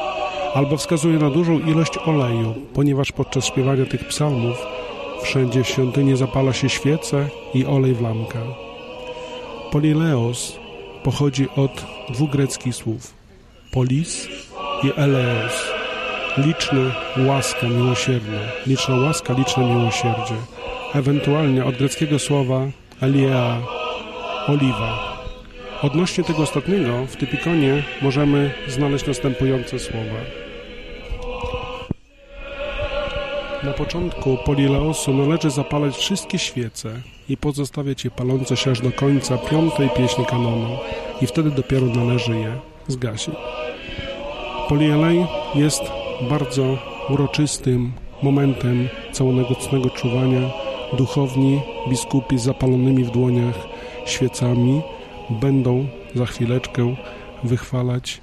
albo 0.55 0.77
wskazuje 0.77 1.19
na 1.19 1.31
dużą 1.31 1.59
ilość 1.59 1.99
oleju, 1.99 2.55
ponieważ 2.75 3.13
podczas 3.13 3.45
śpiewania 3.45 3.87
tych 3.87 4.09
psalmów 4.09 4.57
wszędzie 5.23 5.65
w 5.65 5.69
świątyni 5.69 6.17
zapala 6.17 6.53
się 6.53 6.69
świece 6.69 7.29
i 7.55 7.67
olej 7.67 7.95
w 7.95 8.01
lampkę. 8.01 8.39
Polileos 9.73 10.59
pochodzi 11.03 11.49
od 11.57 11.85
dwóch 12.09 12.31
greckich 12.31 12.75
słów 12.75 13.20
polis 13.71 14.29
i 14.83 14.93
eleos. 14.97 15.71
Liczne, 16.39 16.93
łaska, 17.27 17.69
miłosierne. 17.69 18.39
Liczna 18.67 18.97
łaska, 18.97 19.33
liczne 19.33 19.65
miłosierdzie. 19.65 20.35
Ewentualnie 20.95 21.65
od 21.65 21.77
greckiego 21.77 22.19
słowa 22.19 22.67
aliea, 23.01 23.59
oliwa. 24.49 25.21
Odnośnie 25.83 26.25
tego 26.25 26.43
ostatniego 26.43 27.07
w 27.07 27.17
typikonie 27.17 27.83
możemy 28.03 28.51
znaleźć 28.69 29.07
następujące 29.07 29.79
słowa. 29.79 30.21
Na 33.63 33.73
początku 33.73 34.37
polileosu 34.45 35.15
należy 35.15 35.51
zapalać 35.51 35.97
wszystkie 35.97 36.39
świece 36.39 36.93
i 37.29 37.37
pozostawiać 37.37 38.05
je 38.05 38.11
palące 38.11 38.57
się 38.57 38.71
aż 38.71 38.81
do 38.81 38.93
końca 38.93 39.39
piątej 39.39 39.91
pieśni 39.97 40.27
kanonu 40.27 40.79
i 41.23 41.27
wtedy 41.27 41.51
dopiero 41.51 41.87
należy 41.87 42.37
je 42.37 42.70
zgasić. 42.91 43.35
Polielej 44.69 45.27
jest 45.55 45.83
bardzo 46.29 46.79
uroczystym 47.09 47.93
momentem 48.23 48.89
całonocnego 49.13 49.91
czuwania. 49.91 50.51
Duchowni, 50.93 51.61
biskupi 51.89 52.39
z 52.39 52.43
zapalonymi 52.43 53.05
w 53.05 53.11
dłoniach 53.11 53.55
świecami 54.07 54.83
będą 55.31 55.87
za 56.15 56.27
chwileczkę 56.27 56.95
wychwalać 57.45 58.21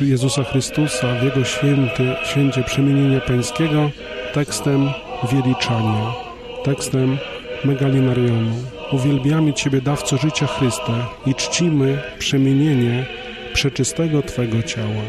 Jezusa 0.00 0.44
Chrystusa 0.44 1.14
w 1.20 1.22
Jego 1.22 1.44
święty, 1.44 2.14
święcie 2.24 2.62
przemienienia 2.62 3.20
pańskiego 3.20 3.90
tekstem 4.34 4.90
wieliczania, 5.32 6.12
tekstem 6.64 7.18
megalinarionu. 7.64 8.54
Uwielbiamy 8.92 9.52
Ciebie, 9.52 9.80
dawco 9.80 10.16
życia 10.16 10.46
Chryste 10.46 10.92
i 11.26 11.34
czcimy 11.34 12.02
przemienienie 12.18 13.06
przeczystego 13.54 14.22
Twego 14.22 14.62
ciała. 14.62 15.04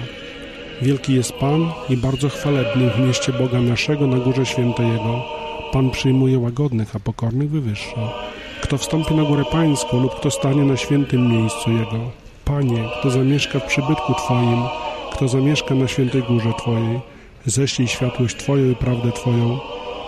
Wielki 0.82 1.14
jest 1.14 1.32
Pan 1.32 1.72
i 1.90 1.98
bardzo 1.98 2.30
chwalebny 2.30 2.90
w 2.90 3.00
mieście 3.00 3.34
Boga 3.34 3.62
naszego 3.62 4.08
na 4.08 4.18
górze 4.18 4.46
świętej 4.46 4.88
Jego. 4.88 5.26
Pan 5.72 5.92
przyjmuje 5.92 6.40
łagodnych, 6.40 6.96
a 6.96 7.00
pokornych 7.00 7.50
wywyższa. 7.50 8.14
Kto 8.62 8.78
wstąpi 8.78 9.16
na 9.16 9.24
górę 9.24 9.44
Pańską 9.52 10.00
lub 10.00 10.16
kto 10.16 10.32
stanie 10.32 10.64
na 10.64 10.78
świętym 10.78 11.32
miejscu 11.32 11.72
Jego. 11.72 12.00
Panie, 12.46 12.90
kto 13.00 13.10
zamieszka 13.10 13.60
w 13.60 13.66
przybytku 13.66 14.14
Twoim, 14.14 14.64
kto 15.12 15.28
zamieszka 15.28 15.76
na 15.76 15.88
świętej 15.88 16.24
górze 16.24 16.54
Twojej, 16.58 17.00
ześlij 17.46 17.88
światłość 17.88 18.36
Twoją 18.36 18.72
i 18.72 18.76
prawdę 18.76 19.12
Twoją. 19.12 19.60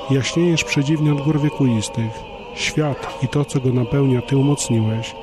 Jaśniejesz 0.09 0.63
przedziwnie 0.63 1.11
od 1.11 1.21
gór 1.21 1.41
wiekuistych. 1.41 2.11
Świat 2.55 3.19
i 3.23 3.27
to, 3.27 3.45
co 3.45 3.59
go 3.59 3.73
napełnia, 3.73 4.21
Ty 4.21 4.37
umocniłeś. 4.37 5.15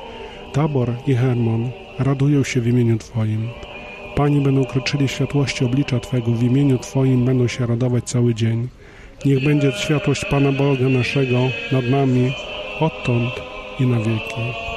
Tabor 0.53 0.93
i 1.07 1.15
Hermon 1.15 1.84
radują 1.99 2.45
się 2.45 2.61
w 2.61 2.67
imieniu 2.67 2.99
Twoim. 2.99 3.49
Pani 4.17 4.41
będą 4.41 4.65
kroczyli 4.65 5.09
światłości 5.09 5.65
oblicza 5.65 6.01
Twego, 6.01 6.33
w 6.33 6.43
imieniu 6.43 6.79
Twoim 6.79 7.25
będą 7.25 7.49
się 7.49 7.67
radować 7.67 8.05
cały 8.05 8.35
dzień. 8.35 8.69
Niech 9.25 9.45
będzie 9.45 9.73
światłość 9.73 10.25
Pana 10.25 10.53
Boga 10.53 10.89
naszego 10.89 11.39
nad 11.73 11.91
nami, 11.91 12.33
odtąd 12.81 13.33
i 13.81 13.87
na 13.87 13.99
wieki. 13.99 14.74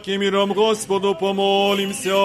Паки, 0.00 0.16
миром 0.16 0.52
Господу 0.54 1.14
помолимся. 1.14 2.16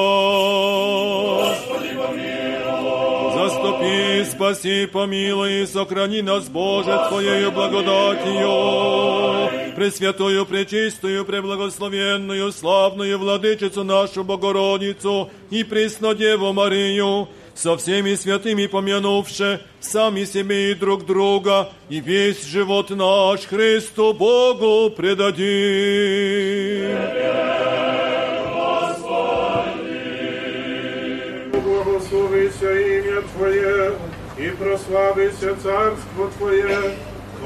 Заступи, 3.36 4.24
спаси, 4.32 4.86
помилуй 4.86 5.64
и 5.64 5.66
сохрани 5.66 6.22
нас, 6.22 6.48
Боже, 6.48 6.98
Твоею 7.10 7.52
благодатью, 7.52 9.50
Пресвятую, 9.76 10.46
Пречистую, 10.46 11.26
Преблагословенную, 11.26 12.54
славную 12.54 13.20
Владычицу 13.20 13.84
нашу 13.84 14.24
Богородицу 14.24 15.30
и 15.50 15.66
Преснодеву 15.66 16.54
Марию, 16.54 17.28
со 17.56 17.76
всеми 17.76 18.16
святыми 18.16 18.68
помянувши 18.68 19.60
сами 19.82 20.24
себе 20.26 20.72
и 20.72 20.76
друг 20.76 21.06
друга, 21.06 21.70
и 21.90 22.00
весь 22.00 22.46
живот 22.46 22.90
наш 22.90 23.42
Христу 23.42 24.14
Богу 24.14 24.92
предадим. 24.96 26.85
І 34.46 34.50
прославиться 34.50 35.56
Царство 35.64 36.30
Твоє, 36.38 36.80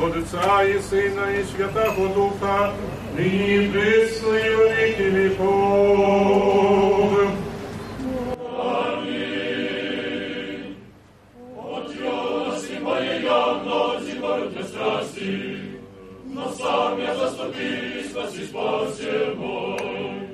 отця 0.02 0.64
і 0.64 0.80
Сина, 0.80 1.32
і 1.32 1.40
и 1.40 1.44
Святого 1.44 2.08
Духа, 2.08 2.74
ныне 3.18 3.72
пресно 3.72 4.36
и 4.36 4.56
во 4.56 4.64
веки 4.64 5.32
От 11.56 11.96
ясни 11.96 12.80
моей 12.80 13.24
явности 13.24 14.18
гордой 14.22 14.64
страсти, 14.64 15.58
но 16.26 16.52
сам 16.52 17.00
я 17.00 17.16
заступи, 17.16 18.04
спаси, 18.10 18.44
спаси 18.46 19.36
мой. 19.38 20.30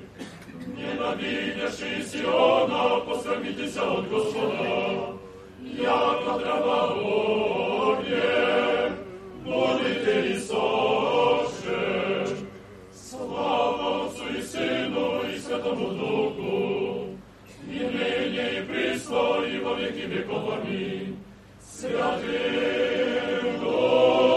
Ненавидящий 0.77 2.03
Сиона, 2.03 2.99
посрамитесь 3.05 3.77
от 3.77 4.09
Господа, 4.09 5.14
яко 5.74 6.38
трава 6.38 6.94
огне, 7.90 8.92
будете 9.44 10.30
и 10.30 10.38
соше. 10.38 12.26
Слава 12.92 14.06
Отцу 14.06 14.24
и 14.38 14.42
Сыну 14.42 15.22
и 15.32 15.38
Святому 15.38 15.88
Духу, 15.88 17.06
и 17.66 17.78
ныне 17.78 18.58
и 18.58 18.62
присно, 18.62 19.44
и 19.44 19.58
во 19.58 19.74
веки 19.74 20.06
веков. 20.06 20.54
Аминь. 20.54 21.16
Святым 21.60 23.60
Духом, 23.60 24.33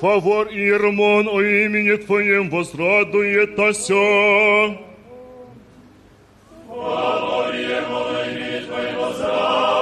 Фавор 0.00 0.46
и 0.48 0.66
ермон 0.66 1.28
о 1.28 1.40
имени 1.40 1.96
Твоем 1.96 2.50
возрадует 2.50 3.58
ося. 3.58 4.78
Фавор 6.68 7.54
и 7.54 7.62
ермон 7.62 8.16
о 8.16 8.24
имени 8.24 8.60
Твоем 8.66 8.96
возрадует 9.00 9.78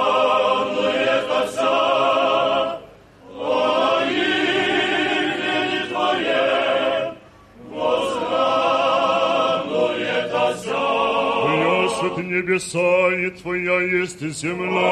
ося. 1.41 2.79
О 3.35 4.01
имени 4.09 5.79
Твоем 5.89 7.15
возрадует 7.69 8.39
ося. 10.33 10.85
Твоя 11.99 12.23
небеса 12.23 13.13
и 13.13 13.29
Твоя 13.29 13.77
есть 13.81 14.21
земля. 14.21 14.87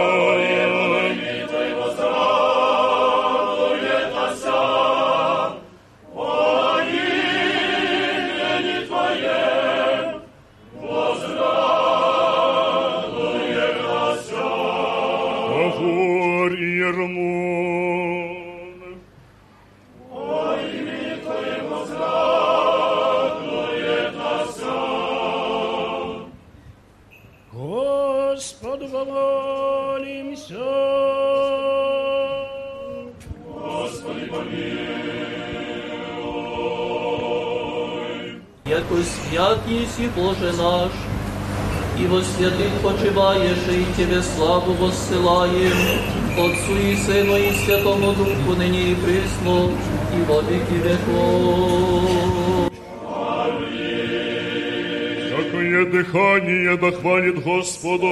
Фавор 1.96 2.55
Свят 39.36 39.60
еси 39.68 40.08
Боже 40.16 40.54
наш, 40.54 40.92
и 42.00 42.08
во 42.08 42.22
святых 42.22 42.72
почиваешь, 42.82 43.68
и 43.70 43.86
Тебе 43.98 44.22
славу 44.22 44.72
воссылаем, 44.76 45.74
Отцу 46.38 46.78
и 46.78 46.96
Сыну 46.96 47.36
и 47.36 47.52
Святому 47.52 48.14
Духу, 48.14 48.56
ныне 48.58 48.92
и 48.92 48.96
присно, 48.96 49.72
и 50.16 50.24
во 50.26 50.40
веки 50.40 50.78
веков. 50.86 52.72
Всякое 55.20 55.86
дыхание 55.88 56.78
да 56.78 56.92
хвалит 56.92 57.44
Господа. 57.44 58.06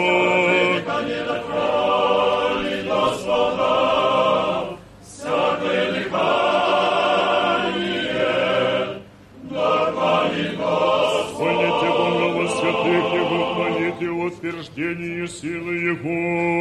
Утверждение 14.73 15.27
силы 15.27 15.75
Его. 15.75 16.52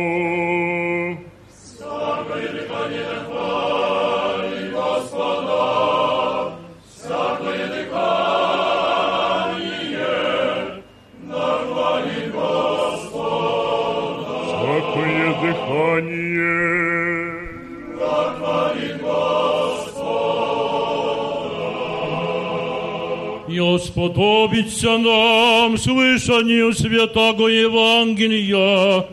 сподобится 23.82 24.98
нам 24.98 25.78
слышанию 25.78 26.74
святого 26.74 27.48
Евангелия, 27.48 29.06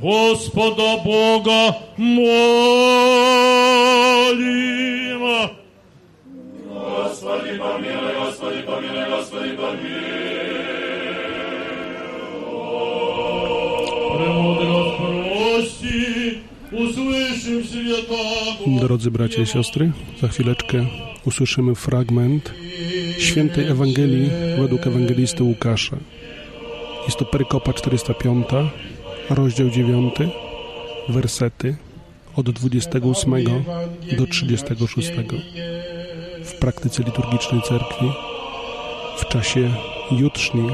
Господа 0.00 0.96
Бога 1.04 1.76
молим. 1.96 2.30
Господи, 6.68 7.58
помилуй, 7.58 8.14
Господи, 8.24 8.62
помилуй, 8.62 9.06
Господи, 9.10 9.52
помилуй. 9.56 10.10
Премудрость 14.16 14.96
прости, 14.98 16.38
услышим 16.72 17.64
святого. 17.64 18.80
Drodzy 18.80 19.10
bracia 19.10 19.42
i 19.42 19.46
siostry, 19.46 19.92
za 20.20 20.28
chwileczkę 20.28 20.86
usłyszymy 21.24 21.74
fragment 21.74 22.52
świętej 23.17 23.67
Ewangelii 23.67 24.29
według 24.59 24.87
ewangelisty 24.87 25.43
Łukasza. 25.43 25.97
Jest 27.05 27.17
to 27.17 27.25
perykopa 27.25 27.73
405, 27.73 28.47
rozdział 29.29 29.69
9, 29.69 30.15
wersety 31.09 31.75
od 32.35 32.49
28 32.49 33.33
do 34.17 34.27
36. 34.27 35.11
W 36.43 36.59
praktyce 36.59 37.03
liturgicznej 37.03 37.61
cerkwi 37.61 38.05
w 39.17 39.25
czasie 39.25 39.71
jutrzni 40.11 40.69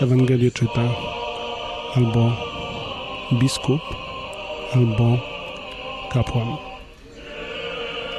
Ewangelię 0.00 0.50
czyta 0.50 0.88
albo 1.94 2.32
biskup, 3.32 3.80
albo 4.74 5.18
kapłan. 6.12 6.56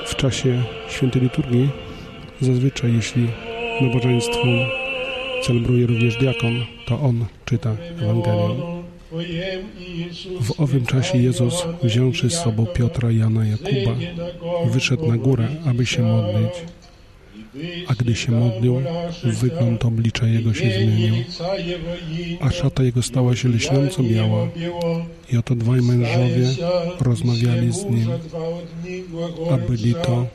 W 0.06 0.16
czasie 0.16 0.64
świętej 0.90 1.22
liturgii 1.22 1.70
zazwyczaj, 2.42 2.94
jeśli 2.94 3.28
nabożeństwo 3.82 4.48
celebruje 5.44 5.88
również 5.88 6.18
diakon, 6.18 6.66
to 6.86 7.02
on 7.02 7.26
czyta 7.46 7.76
Ewangelię. 8.02 8.56
W 10.42 10.60
owym 10.60 10.86
czasie 10.86 11.18
Jezus, 11.18 11.66
wziąwszy 11.84 12.30
z 12.30 12.34
sobą 12.34 12.66
Piotra, 12.66 13.12
Jana 13.12 13.46
Jakuba, 13.46 13.96
wyszedł 14.66 15.08
na 15.08 15.18
górę, 15.18 15.48
aby 15.66 15.86
się 15.86 16.02
modlić. 16.02 16.54
A 17.88 17.94
gdy 17.94 18.16
się 18.16 18.32
modlił, 18.32 18.82
wygląd 19.24 19.86
oblicza 19.86 20.28
jego 20.28 20.54
się 20.54 20.72
zmienił, 20.72 21.16
a 22.40 22.52
szata 22.52 22.84
jego 22.84 23.02
stała 23.02 23.36
się 23.36 23.50
lśniąco 23.50 24.04
biała. 24.04 24.48
I 25.32 25.38
oto 25.38 25.56
dwaj 25.56 25.82
mężowie 25.82 26.48
rozmawiali 27.02 27.74
z 27.74 27.86
nim, 27.86 28.10
a 29.52 29.58
byli 29.58 29.94
to 29.94 30.26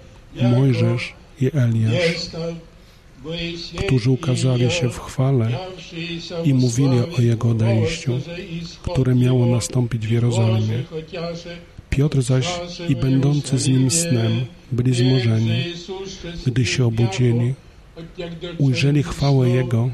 Mojżesz 0.43 1.13
i 1.41 1.47
Eliasz, 1.47 2.31
którzy 3.87 4.11
ukazali 4.11 4.71
się 4.71 4.91
w 4.91 4.99
chwale 4.99 5.59
i 6.45 6.55
mówili 6.55 6.99
o 7.19 7.21
Jego 7.21 7.49
odejściu, 7.49 8.21
które 8.83 9.15
miało 9.15 9.47
nastąpić 9.47 10.07
w 10.07 10.11
Jerozolimie. 10.11 10.85
Piotr 11.91 12.23
zaś 12.23 12.61
i 12.89 12.97
będący 12.97 13.59
z 13.59 13.69
nim 13.69 13.91
snem 13.91 14.47
byli 14.73 14.95
zmorzeni. 14.95 15.65
Gdy 16.47 16.67
się 16.67 16.87
obudzili, 16.87 17.55
ujrzeli 18.59 19.03
chwałę 19.03 19.51
Jego 19.51 19.91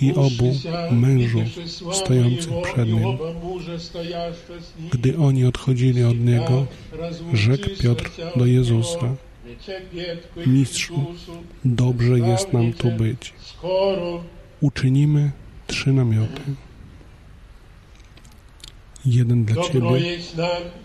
i 0.00 0.12
obu 0.14 0.56
mężów 0.90 1.42
stojących 1.92 2.52
przed 2.62 2.88
Nim. 2.88 3.18
Gdy 4.90 5.18
oni 5.18 5.44
odchodzili 5.44 6.04
od 6.04 6.20
Niego, 6.20 6.66
rzekł 7.32 7.68
Piotr 7.82 8.10
do 8.36 8.46
Jezusa, 8.46 9.14
Mistrzu, 10.46 11.14
dobrze 11.64 12.18
jest 12.18 12.52
nam 12.52 12.72
tu 12.72 12.90
być. 12.90 13.32
Uczynimy 14.60 15.30
trzy 15.66 15.92
namioty. 15.92 16.42
Jeden 19.06 19.44
dla 19.44 19.62
Ciebie, 19.62 20.18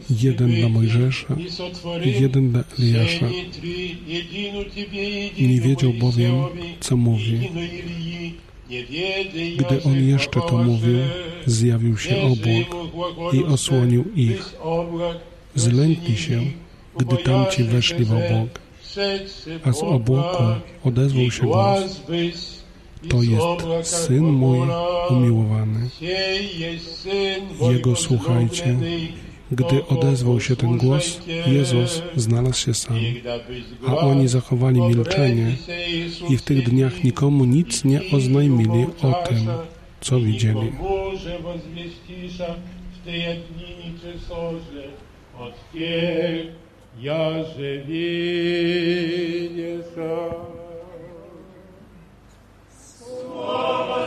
jeden 0.10 0.56
dla 0.56 0.70
Mojżesza, 0.70 1.36
jeden 2.06 2.52
dla 2.52 2.64
Eliasza. 2.80 3.26
Nie 5.40 5.62
wiedział 5.62 5.94
bowiem, 5.94 6.36
co 6.80 6.98
mówi. 6.98 7.50
Gdy 9.58 9.84
on 9.84 10.04
jeszcze 10.04 10.42
to 10.42 10.58
mówił, 10.58 11.00
zjawił 11.46 11.98
się 11.98 12.22
obłok 12.22 12.94
i 13.34 13.44
osłonił 13.44 14.06
ich. 14.16 14.56
Zlękli 15.56 16.18
się, 16.18 16.42
gdy 16.98 17.18
tamci 17.18 17.64
weszli 17.64 18.06
w 18.06 18.12
obłok, 18.12 18.60
a 19.64 19.74
z 19.74 19.84
obłoku 19.84 20.44
odezwał 20.84 21.32
się 21.32 21.44
głos. 21.44 22.02
To 23.10 23.24
jest 23.24 23.96
Syn 24.06 24.24
mój 24.24 24.60
umiłowany. 25.10 25.90
Jego 27.72 27.96
słuchajcie. 27.96 28.78
Gdy 29.52 29.88
odezwał 29.88 30.42
się 30.42 30.56
ten 30.56 30.78
głos, 30.78 31.22
Jezus 31.46 32.02
znalazł 32.16 32.60
się 32.60 32.74
sam, 32.74 32.98
a 33.88 33.98
oni 33.98 34.28
zachowali 34.28 34.82
milczenie 34.82 35.56
i 36.30 36.38
w 36.38 36.42
tych 36.42 36.70
dniach 36.70 37.04
nikomu 37.04 37.46
nic 37.46 37.84
nie 37.84 38.02
oznajmili 38.12 38.86
o 39.02 39.14
tym, 39.28 39.48
co 40.02 40.20
widzieli. 40.20 40.72
Boże, 40.82 41.40
я 46.98 47.44
же 47.44 47.78
винеса. 47.78 48.54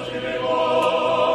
тебе 0.07 0.39
живет. 0.39 1.26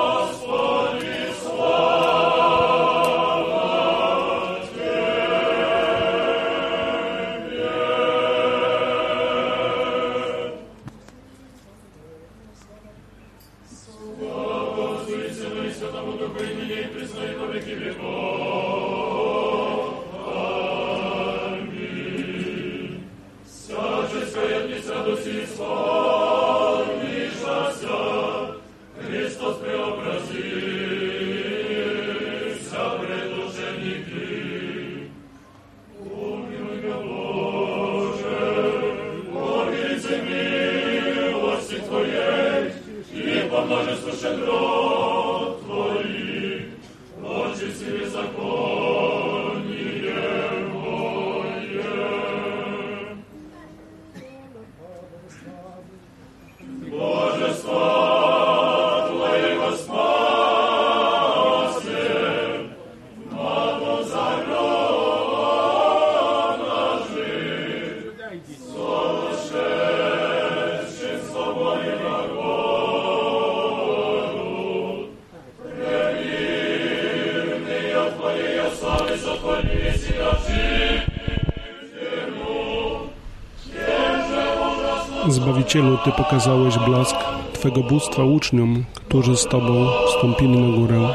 Zbawicielu, 85.72 85.98
Ty 85.98 86.12
pokazałeś 86.12 86.78
blask 86.78 87.16
Twego 87.54 87.84
bóstwa 87.84 88.24
uczniom, 88.24 88.84
którzy 88.96 89.38
z 89.38 89.48
Tobą 89.48 89.88
wstąpili 90.08 90.58
na 90.58 90.78
górę. 90.78 91.10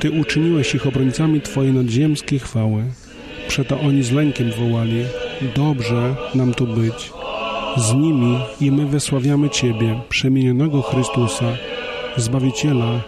Ty 0.00 0.10
uczyniłeś 0.10 0.74
ich 0.74 0.86
obrońcami 0.86 1.40
Twojej 1.40 1.72
nadziemskiej 1.72 2.38
chwały. 2.38 2.84
Przeto 3.48 3.80
oni 3.80 4.02
z 4.02 4.12
lękiem 4.12 4.50
wołali, 4.52 5.04
dobrze 5.56 6.14
nam 6.34 6.54
tu 6.54 6.66
być. 6.66 7.12
Z 7.76 7.94
nimi 7.94 8.38
i 8.60 8.72
my 8.72 8.86
wysławiamy 8.86 9.50
Ciebie, 9.50 10.00
przemienionego 10.08 10.82
Chrystusa, 10.82 11.46
Zbawiciela, 12.16 13.00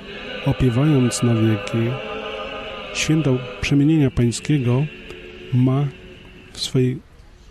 opiewając 0.47 1.23
na 1.23 1.35
wieki. 1.35 1.90
Święto 2.94 3.36
przemienienia 3.61 4.11
pańskiego 4.11 4.85
ma 5.55 5.85
w 6.52 6.61
swojej 6.61 6.98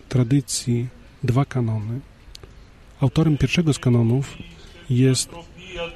tradycji 0.08 0.86
dwa 1.24 1.44
kanony. 1.44 2.09
Autorem 3.00 3.36
pierwszego 3.36 3.72
z 3.72 3.78
kanonów 3.78 4.38
jest 4.90 5.30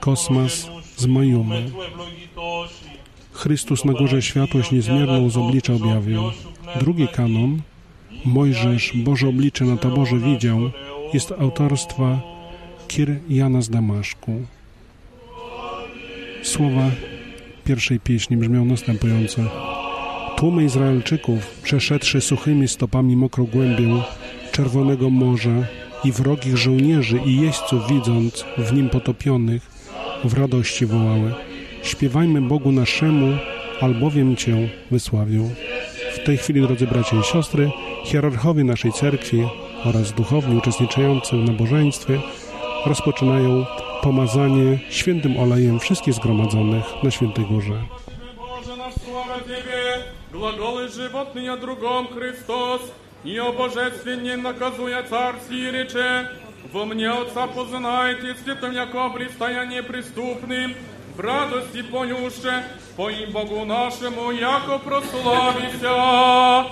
Kosmas 0.01 0.69
z 0.97 1.07
Majumy. 1.07 1.71
Chrystus 3.33 3.85
na 3.85 3.93
górze 3.93 4.23
światłość 4.23 4.73
niezmierną 4.73 5.31
z 5.31 5.37
oblicza 5.37 5.73
objawił. 5.73 6.23
Drugi 6.81 7.09
kanon, 7.09 7.63
Mojżesz 8.25 8.93
Boże 8.95 9.29
oblicze 9.29 9.65
na 9.65 9.77
taborze 9.77 10.19
widział, 10.19 10.59
jest 11.15 11.33
autorstwa 11.33 12.21
Kir 12.89 13.21
Jana 13.29 13.63
z 13.63 13.71
Damaszku. 13.71 14.43
Słowa 16.43 16.91
pierwszej 17.65 18.01
pieśni 18.01 18.37
brzmią 18.37 18.65
następująco. 18.65 19.43
Tłumy 20.37 20.65
Izraelczyków, 20.65 21.61
przeszedłszy 21.63 22.21
suchymi 22.21 22.69
stopami 22.69 23.17
mokrą 23.17 23.45
głębię 23.45 24.03
Czerwonego 24.53 25.11
Morza 25.11 25.67
i 26.04 26.12
wrogich 26.12 26.58
żołnierzy 26.58 27.20
i 27.26 27.42
jeźdźców 27.42 27.88
widząc 27.88 28.46
w 28.58 28.74
nim 28.74 28.90
potopionych, 28.90 29.72
w 30.24 30.34
radości 30.34 30.86
wołały 30.86 31.34
Śpiewajmy 31.84 32.42
Bogu 32.42 32.72
naszemu, 32.72 33.38
albowiem 33.82 34.36
Cię 34.36 34.70
wysławił. 34.92 35.50
W 36.14 36.24
tej 36.26 36.38
chwili, 36.38 36.62
drodzy 36.62 36.88
bracia 36.88 37.16
i 37.16 37.24
siostry, 37.24 37.72
hierarchowie 38.06 38.64
naszej 38.64 38.92
cerkwi 38.92 39.48
oraz 39.86 40.12
duchowni 40.12 40.58
uczestniczący 40.58 41.38
w 41.38 41.48
nabożeństwie 41.48 42.22
rozpoczynają 42.86 43.66
pomazanie 44.02 44.80
świętym 44.90 45.40
olejem 45.40 45.80
wszystkich 45.80 46.14
zgromadzonych 46.14 46.86
na 47.04 47.12
Świętej 47.12 47.46
Górze. 47.46 47.84
Боже 48.38 48.76
наш, 48.78 48.94
слава 49.06 49.40
Тебе, 49.40 50.04
глаголы 50.34 50.88
животные 50.88 51.52
о 51.52 51.58
другом 51.58 52.08
Христос, 52.08 52.82
и 53.24 53.38
о 53.38 53.52
божественне 53.52 54.38
наказуя 54.38 55.04
царстве 55.04 55.70
и 55.70 55.72
рече, 55.72 56.30
во 56.72 56.86
мне 56.86 57.10
Отца 57.10 57.48
познайте, 57.48 58.36
святым 58.44 58.72
яко 58.72 59.10
предстояние 59.10 59.84
преступным, 59.84 60.76
в 61.16 61.20
радости 61.20 61.82
понюще, 61.82 62.64
по 62.96 63.10
им 63.10 63.32
Богу 63.32 63.66
нашему, 63.66 64.32
яко 64.32 64.80
прославися. 64.80 66.70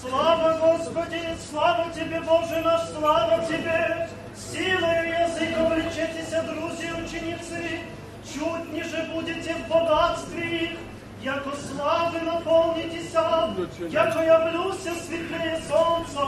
Слава 0.00 0.58
Господи, 0.58 1.20
слава 1.50 1.86
Тебе, 1.94 2.20
Боже 2.20 2.60
наш, 2.62 2.88
слава 2.88 3.44
Тебе! 3.46 4.08
Силою 4.34 5.10
языка 5.26 5.64
влечетеся, 5.68 6.42
друзья 6.42 6.96
ученицы, 6.96 7.80
чуть 8.24 8.72
ниже 8.72 9.08
будете 9.12 9.54
в 9.54 9.68
богатстве 9.68 10.64
их, 10.64 10.70
Яко 11.25 11.51
слави 11.55 12.19
наповнитіся, 12.25 13.47
яко 13.91 14.23
явлюся 14.23 14.91
світле 14.91 15.61
сонце, 15.69 16.27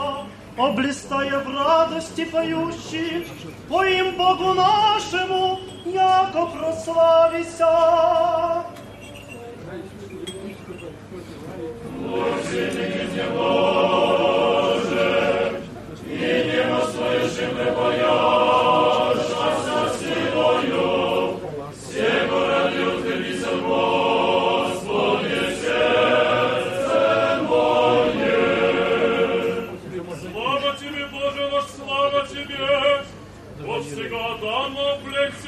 облістає 0.56 1.38
в 1.46 1.54
радості 1.54 2.24
поющих, 2.24 3.26
поїм 3.68 4.14
Богу 4.16 4.54
нашому, 4.54 5.58
яко 5.86 6.50
прославіся. 6.58 7.66
Боже, 12.00 12.72
мені 12.76 13.24
Боже, 13.36 15.06
ідемо 16.12 16.80
слышим 16.80 17.50
ми 17.58 17.70
боя. 17.70 18.67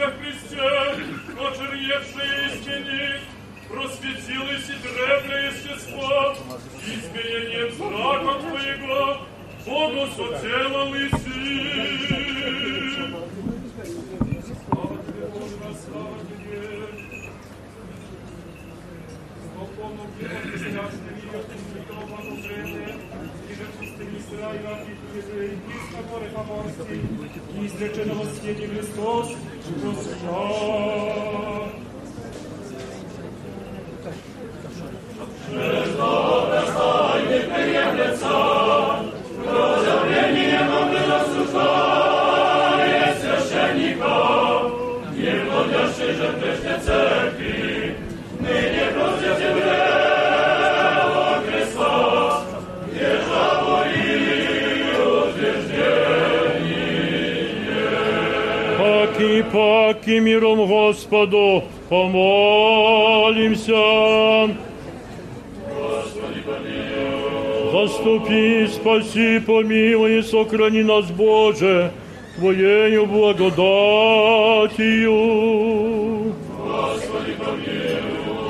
Христя, 0.01 0.13
Христя, 0.19 0.95
очеревшие 1.39 2.47
істині, 2.47 3.21
просветилось 3.69 4.71
и 4.71 4.77
древнее 4.83 5.49
естество, 5.49 6.37
изменением 6.87 7.71
знака 7.73 8.41
Твоего, 8.41 9.19
Богу 9.67 10.07
соделал 10.17 10.95
лиси, 10.95 11.19
Слава 14.71 14.97
Тебе, 15.05 15.25
Богу, 15.27 15.47
Богу, 15.51 16.17
Богу, 19.53 19.77
Богу, 19.77 19.81
Богу, 19.81 20.07
Богу, 21.91 22.37
Богу, 22.91 23.10
Izraila 24.33 24.71
i 24.83 25.93
Tabory 25.93 26.29
Faworskiej 26.31 27.01
i 27.65 27.69
zreczeno 27.69 28.15
woscienie 28.15 28.69
Chrystus 28.69 29.29
rozgrzał. 29.85 30.51
Przez 35.47 35.97
Boga 35.97 36.63
stajnie 36.63 37.41
wyjemne 37.41 38.19
co, 38.19 38.97
rozumienie 39.47 40.53
nie 40.53 40.61
mamy 40.61 40.99
jest 42.89 43.21
straszeni 43.21 43.97
go, 43.97 44.71
nie 45.17 45.33
podjaszy, 45.33 46.15
że 46.15 46.33
też 46.33 46.61
nie. 46.65 47.70
Паки 59.53 60.21
миром 60.21 60.67
Господу 60.67 61.65
помолимся. 61.89 63.75
Заступи, 67.73 68.67
спаси, 68.67 69.39
помилуй 69.39 70.19
и 70.19 70.23
сохрани 70.23 70.83
нас, 70.83 71.07
Боже, 71.11 71.93
Твоею 72.37 73.07
благодатью. 73.07 73.61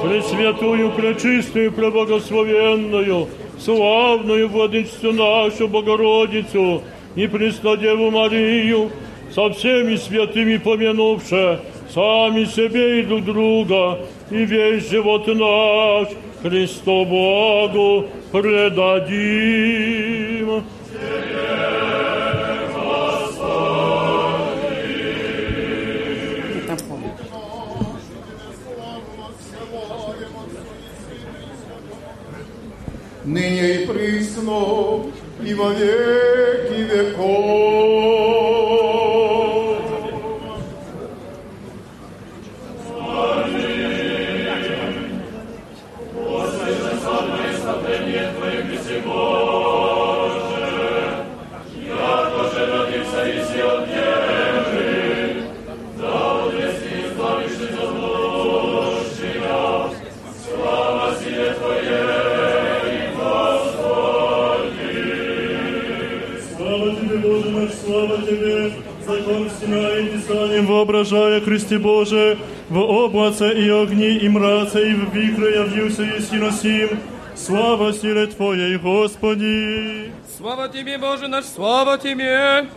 Пресвятую, 0.03 0.91
пречистую, 0.93 1.73
преблагословенную, 1.73 3.29
славную 3.59 4.49
владычицу 4.49 5.13
нашу 5.13 5.69
Богородицу 5.69 6.83
и 7.15 7.27
Преснодеву 7.27 8.11
Марию, 8.11 8.91
со 9.35 9.51
всеми 9.51 9.97
святыми 9.97 10.57
помянувши 10.57 11.61
сами 11.93 12.45
себе 12.45 13.01
и 13.01 13.03
друг 13.05 13.25
друга, 13.25 13.99
и 14.31 14.45
весь 14.45 14.89
живот 14.91 15.27
наш 15.27 16.09
Христу 16.43 17.05
Богу 17.05 18.07
предадим. 18.33 19.71
ныне 33.31 33.75
и 33.75 33.87
присно, 33.87 35.07
и 35.45 35.55
во 35.55 35.71
веки 35.71 36.81
веков. 36.83 37.70
Писанием 70.80 70.80
воображая 70.80 71.42
Христе 71.42 71.78
Боже, 71.78 72.38
в 72.70 72.80
облаце 72.80 73.52
и 73.54 73.70
огни 73.70 74.16
и 74.16 74.30
мраце 74.30 74.90
и 74.90 74.94
в 74.94 75.14
вихре 75.14 75.56
явился 75.56 76.04
и 76.04 76.38
носим. 76.38 76.98
Слава 77.36 77.92
силе 77.92 78.28
Твоей, 78.28 78.78
Господи! 78.78 80.14
Слава 80.38 80.70
Тебе, 80.70 80.98
Боже 80.98 81.28
наш, 81.28 81.44
слава 81.44 81.98
Тебе! 81.98 82.70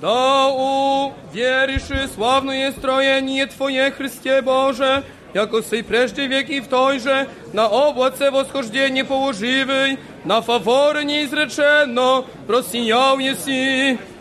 Да 0.00 0.48
уверишь 0.48 2.10
славное 2.14 2.72
строение 2.72 3.46
Твое, 3.46 3.90
Христе 3.90 4.40
Боже, 4.40 5.04
яко 5.34 5.62
сей 5.62 5.84
прежде 5.84 6.26
веки 6.26 6.60
в 6.60 6.68
той 6.68 6.98
же, 6.98 7.28
на 7.52 7.68
облаце 7.68 8.30
восхождение 8.30 9.04
положивый, 9.04 9.98
на 10.24 10.40
фаворе 10.40 11.04
неизреченно 11.04 12.24
просиял 12.46 13.18
еси. 13.18 13.98
Света 13.98 14.12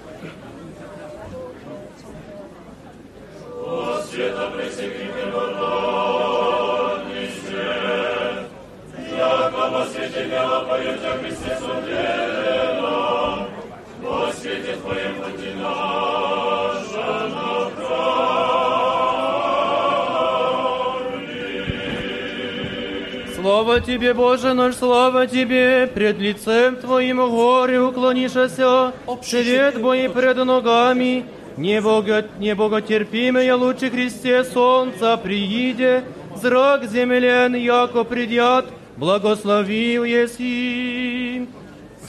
Слава 23.34 23.80
Тебе, 23.80 24.14
Боже 24.14 24.54
наш, 24.54 24.74
слава 24.76 25.26
Тебе, 25.26 25.90
пред 25.92 26.18
лицем 26.18 26.76
Твоим 26.76 27.18
горе 27.30 27.80
уклонишься, 27.80 28.48
свет 28.48 29.80
Бой 29.80 30.08
пред 30.08 30.36
ногами, 30.36 31.24
небого, 31.57 32.23
небоготерпимый, 32.39 33.51
лучше 33.51 33.89
Христе 33.89 34.43
солнца 34.43 35.17
прииде, 35.17 36.03
зрак 36.35 36.85
землен, 36.85 37.55
яко 37.55 38.03
придят, 38.03 38.65
благословил 38.97 40.03
еси. 40.03 41.47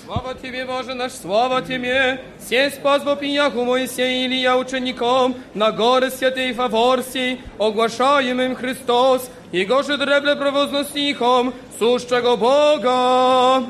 Слава 0.05 0.35
Тебе, 0.35 0.65
Боже 0.67 0.95
наш, 0.95 1.13
слава 1.13 1.63
Тебе! 1.63 2.21
Сей 2.39 2.71
спас 2.71 3.05
во 3.05 3.17
пияху 3.17 3.65
Моисея 3.65 4.27
Илия 4.27 4.57
учеником 4.57 5.37
на 5.55 5.71
горе 5.73 6.11
святей 6.11 6.53
Фаворси, 6.53 7.41
оглашаемым 7.59 8.55
Христос, 8.55 9.31
и 9.53 9.65
гоже 9.65 9.97
дребле 9.97 10.37
провозносихом 10.37 11.55
сущего 11.79 12.37
Бога. 12.37 13.65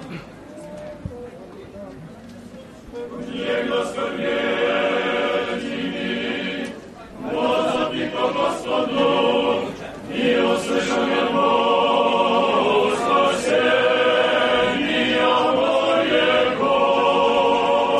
Niego 3.32 3.84
skarbeni, 3.86 4.75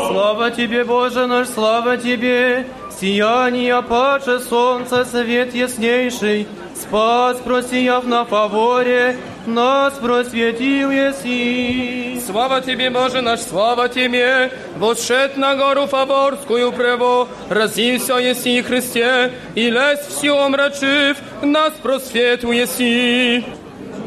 Слава 0.10 0.52
Тебе, 0.52 0.84
Боже 0.84 1.28
наш, 1.28 1.48
слава 1.50 1.98
Тебе! 1.98 2.66
Сияние 3.00 3.82
паче 3.84 4.40
солнца, 4.40 5.06
свет 5.06 5.54
яснейший, 5.54 6.48
спас, 6.81 7.38
просияв 7.39 8.06
на 8.06 8.25
фаворе, 8.25 9.17
нас 9.45 9.93
просветил 9.93 10.91
еси. 10.91 12.22
Слава 12.25 12.61
Тебе, 12.61 12.89
Боже 12.89 13.22
наш, 13.22 13.41
слава 13.41 13.89
Тебе! 13.89 14.51
Восшед 14.77 15.38
на 15.38 15.56
гору 15.56 15.88
Фаворскую 15.88 16.72
прево, 16.72 17.27
разился 17.49 18.15
еси 18.15 18.61
Христе, 18.61 19.31
и 19.56 19.69
лес 19.69 19.99
всю 20.07 20.35
омрачив, 20.35 21.17
нас 21.41 21.73
просвету 21.81 22.51
еси. 22.51 23.45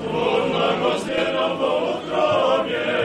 Трудно 0.05 0.73
Господом 0.82 1.58
по 1.58 1.70
утробе, 1.90 3.00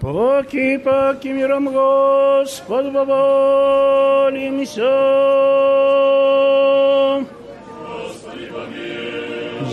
Поки, 0.00 0.78
поки 0.78 1.28
миром 1.28 1.66
Господь, 1.66 2.92
помолимся. 2.92 4.40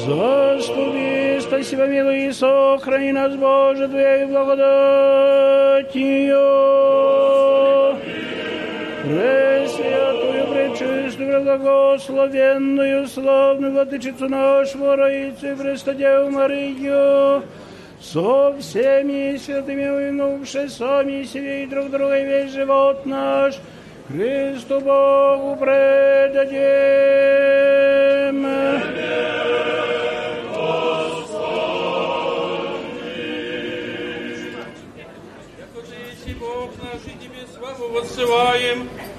Заступи, 0.07 1.41
спаси, 1.41 1.75
помилуй 1.75 2.27
и 2.27 2.31
сохрани 2.31 3.11
нас, 3.11 3.35
Боже, 3.35 3.89
Твоей 3.89 4.25
благодатью. 4.25 4.77
Пресвятую, 9.03 10.47
пречистую, 10.47 11.43
благословенную, 11.43 13.05
славную 13.07 13.73
Владычицу 13.73 14.29
нашу, 14.29 14.95
Раицу 14.95 15.51
и 15.51 15.55
Престодеву 15.55 16.31
Марию, 16.31 17.43
со 17.99 18.55
всеми 18.61 19.35
святыми 19.35 19.89
уйнувши 19.89 20.69
сами 20.69 21.23
себе 21.25 21.63
и 21.63 21.67
друг 21.67 21.89
друга 21.89 22.17
и 22.17 22.25
весь 22.25 22.53
живот 22.53 23.05
наш, 23.05 23.55
Христу 24.07 24.79
Богу 24.79 25.57
предадим. 25.57 27.46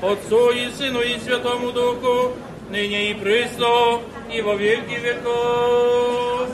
Отцу 0.01 0.53
і 0.53 0.71
Сину, 0.79 1.03
і 1.03 1.19
Святому 1.27 1.73
Духу, 1.73 2.31
нині 2.73 3.11
і 3.11 3.15
присно, 3.15 4.01
і 4.35 4.43
во 4.43 4.57
віки 4.57 4.99
віков. 5.05 6.49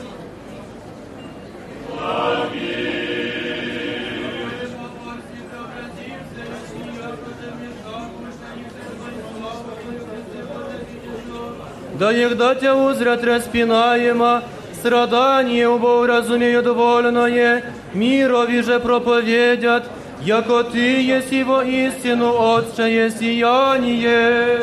Да 11.99 12.11
егдатя 12.11 12.75
узрят 12.75 13.23
распинаема, 13.23 14.41
страдание 14.73 15.69
убо 15.69 16.05
разумею 16.05 16.61
довольное, 16.61 17.63
мирови 17.93 18.61
же 18.63 18.79
проповедят, 18.79 19.83
яко 20.25 20.63
Ти 20.63 21.11
еси 21.11 21.43
воистину, 21.43 22.33
Отче, 22.37 22.91
є 22.91 23.11
сияние. 23.11 24.57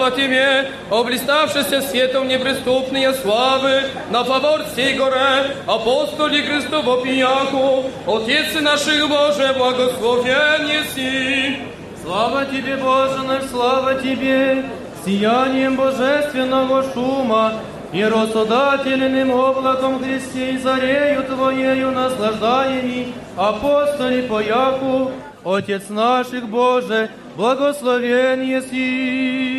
Слава 0.00 0.16
Тебе, 0.16 0.70
облиставшийся 0.90 1.82
светом 1.82 2.26
неприступные 2.26 3.12
славы, 3.12 3.82
на 4.10 4.24
фавор 4.24 4.64
всей 4.72 4.96
горе, 4.96 5.54
апостоли 5.66 6.40
Христово 6.40 7.02
пияку, 7.02 7.84
Отец 8.06 8.58
наших 8.62 9.08
Боже, 9.08 9.54
благословен 9.58 10.66
еси. 10.66 11.58
Слава 12.02 12.46
Тебе, 12.46 12.76
Боже 12.76 13.22
наш, 13.24 13.44
слава 13.50 13.94
Тебе, 13.96 14.64
сиянием 15.04 15.76
божественного 15.76 16.82
шума, 16.94 17.52
и 17.92 18.02
росодательным 18.02 19.32
облаком 19.32 20.02
Христе 20.02 20.52
и 20.52 20.58
зарею 20.58 21.24
Твоею 21.24 21.90
наслаждаеми, 21.90 23.12
апостоли 23.36 24.22
пояку, 24.22 25.10
Отец 25.44 25.90
наших 25.90 26.48
Боже, 26.48 27.10
благословен 27.36 28.42
еси. 28.42 29.49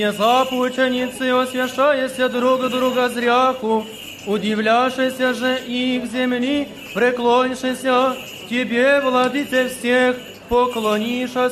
Внезапу 0.00 0.56
ученицы, 0.56 1.30
освящаяся 1.30 2.30
друг 2.30 2.70
друга 2.70 3.10
зряку, 3.10 3.84
удивляшися 4.26 5.34
же 5.34 5.58
их 5.66 6.06
земли, 6.06 6.68
преклонишься, 6.94 8.16
Тебе, 8.48 9.00
Владыце 9.02 9.68
всех, 9.68 10.16
поклонишься. 10.48 11.50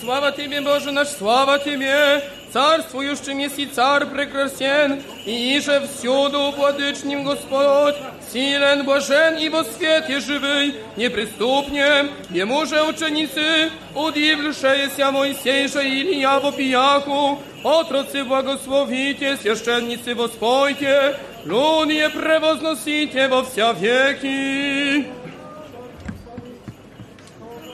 Слава 0.00 0.30
Тебе, 0.30 0.60
Боже 0.60 0.92
наш, 0.92 1.08
слава 1.08 1.58
Тебе, 1.58 2.22
Царствующим 2.53 3.39
есть 3.39 3.57
и 3.57 3.65
Царь 3.65 4.05
прекрасен, 4.05 5.01
и 5.25 5.59
же 5.59 5.87
всюду 5.87 6.51
владычним 6.51 7.23
Господь, 7.23 7.95
силен, 8.31 8.85
блажен 8.85 9.37
и 9.37 9.49
во 9.49 9.63
свете 9.63 10.19
живый, 10.19 10.75
неприступнем, 10.95 12.11
Ему 12.29 12.65
же 12.67 12.83
ученицы, 12.83 13.71
удивившиеся 13.95 15.11
Моисей 15.11 15.67
же 15.67 15.81
Илья 15.81 16.39
во 16.39 16.51
пияку, 16.51 17.41
отроцы 17.63 18.23
благословите, 18.23 19.37
священницы 19.37 20.13
воспойте, 20.13 21.17
луние 21.45 22.09
превозносите 22.09 23.27
во 23.29 23.43
вся 23.43 23.73
веки. 23.73 25.07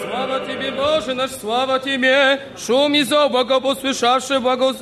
Слава 0.00 0.40
Тебе, 0.46 0.70
Боже 0.72 1.14
наш, 1.14 1.30
слава 1.30 1.78
Тебе! 1.78 2.40
Шум 2.58 2.94
и 2.94 3.02
зов 3.02 3.32
Бога 3.32 3.60
послышавший 3.60 4.38
благо... 4.38 4.74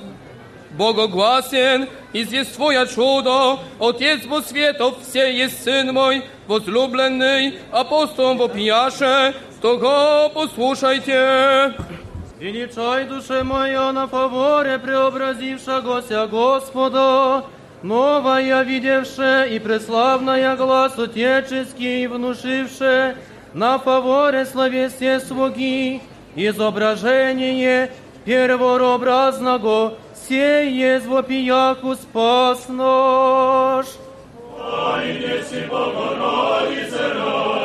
Богогласен, 0.72 1.88
есть 2.12 2.54
Твое 2.54 2.86
чудо, 2.86 3.58
Отец 3.80 4.24
во 4.24 4.40
светов, 4.40 4.98
все 5.02 5.32
есть 5.32 5.64
Сын 5.64 5.92
мой, 5.92 6.24
возлюбленный, 6.46 7.58
апостолом 7.72 8.38
вопияше, 8.38 9.34
того 9.61 10.29
послушайте. 10.33 11.73
Величай 12.39 13.05
душе 13.05 13.43
моя 13.43 13.91
на 13.93 14.07
фаворе 14.07 14.77
преобразившегося 14.77 16.27
Господа, 16.27 17.45
новая 17.81 18.61
видевше 18.63 19.47
и 19.51 19.59
преславная 19.59 20.55
глаз 20.57 20.99
отеческий 20.99 22.07
внушивше, 22.07 23.15
на 23.53 23.79
фаворе 23.79 24.45
словесие 24.45 25.21
слуги, 25.21 26.01
изображение 26.35 27.91
перворобразного, 28.25 29.93
сее 30.27 30.99
вопияку 30.99 31.95
спас 31.95 32.67
наш. 32.67 33.85
Ай, 34.59 35.13
неси 35.13 35.67
Богородице 35.69 37.13
рай, 37.13 37.64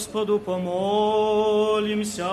Господу 0.00 0.38
помолимся. 0.38 2.24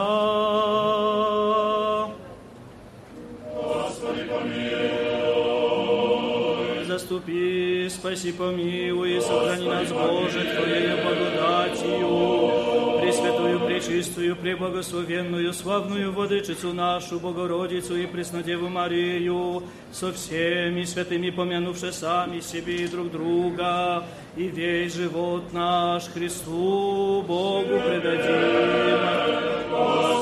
Заступи, 7.07 7.87
спаси, 7.89 8.33
помилуй, 8.33 9.21
сохрани 9.21 9.65
нас, 9.65 9.89
Боже, 9.93 10.43
Твоею 10.43 10.97
благодатью, 11.03 12.99
Пресвятую, 12.99 13.59
Пречистую, 13.61 14.35
Преблагословенную, 14.35 15.53
славную 15.53 16.11
Владычицу 16.11 16.73
нашу, 16.73 17.21
Богородицу 17.21 17.95
и 17.95 18.07
Преснодеву 18.07 18.67
Марию, 18.67 19.63
со 19.93 20.11
всеми 20.11 20.83
святыми 20.83 21.29
помянувши 21.29 21.93
сами 21.93 22.41
себе 22.41 22.75
и 22.83 22.87
друг 22.89 23.09
друга, 23.09 24.03
и 24.35 24.49
весь 24.49 24.93
живот 24.93 25.53
наш 25.53 26.09
Христу 26.09 27.23
Богу 27.25 27.79
предадим. 27.87 29.47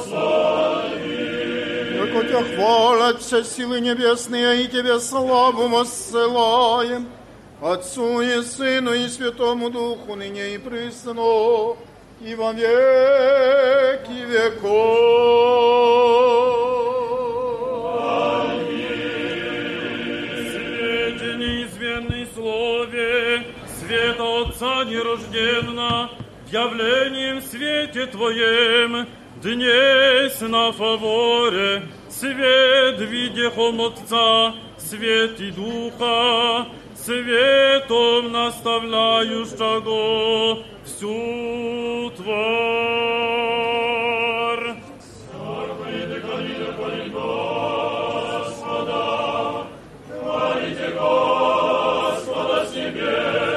Яко 0.06 0.75
Тебя 2.36 2.56
хвалят 2.56 3.22
все 3.22 3.44
силы 3.44 3.80
небесные, 3.80 4.64
и 4.64 4.68
Тебе 4.68 5.00
славу 5.00 5.68
воссылаем, 5.70 7.08
Отцу 7.62 8.22
и 8.22 8.42
Сыну 8.42 8.94
и 8.94 9.08
Святому 9.08 9.70
Духу, 9.70 10.16
ныне 10.16 10.56
и 10.56 10.58
присно, 10.58 11.76
и 12.22 12.36
во 12.36 12.52
веки 12.52 14.26
веков. 14.26 14.58
Свете 20.52 21.36
неизменной 21.38 22.28
слове, 22.36 23.46
света 23.80 24.42
Отца 24.42 24.84
нерожденно, 24.84 26.12
явлением 26.52 27.40
в 27.40 27.46
свете 27.46 28.08
Твоем, 28.08 29.08
днесь 29.42 30.42
на 30.42 30.72
фаворе, 30.74 31.84
свет 32.26 33.00
видехом 33.02 33.82
Отца, 33.82 34.56
свет 34.80 35.40
и 35.40 35.52
Духа, 35.52 36.66
светом 36.96 38.32
наставляющего 38.32 40.64
всю 40.84 42.10
тварь. 42.18 42.36
Хвалите 50.08 50.90
Господа 50.98 52.66
с 52.66 52.76
небес, 52.76 53.55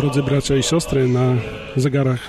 Drodzy 0.00 0.22
bracia 0.22 0.56
i 0.56 0.62
siostry, 0.62 1.08
na 1.08 1.34
zegarach 1.76 2.20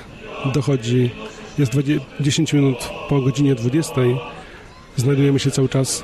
dochodzi, 0.54 1.10
jest 1.58 1.72
20, 1.72 2.06
10 2.20 2.54
minut 2.54 2.90
po 3.10 3.22
godzinie 3.22 3.56
20. 3.56 3.96
Znajdujemy 4.96 5.40
się 5.40 5.52
cały 5.52 5.70
czas 5.70 6.04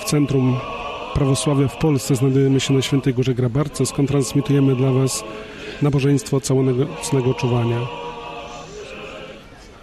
w 0.00 0.04
centrum 0.04 0.56
prawosławia 1.14 1.68
w 1.68 1.76
Polsce. 1.76 2.16
Znajdujemy 2.16 2.60
się 2.60 2.74
na 2.74 2.82
Świętej 2.82 3.14
Górze 3.14 3.34
Grabarce, 3.34 3.86
skąd 3.86 4.08
transmitujemy 4.08 4.76
dla 4.76 4.92
Was 4.92 5.24
nabożeństwo 5.82 6.40
całonocnego 6.40 7.34
czuwania. 7.34 7.80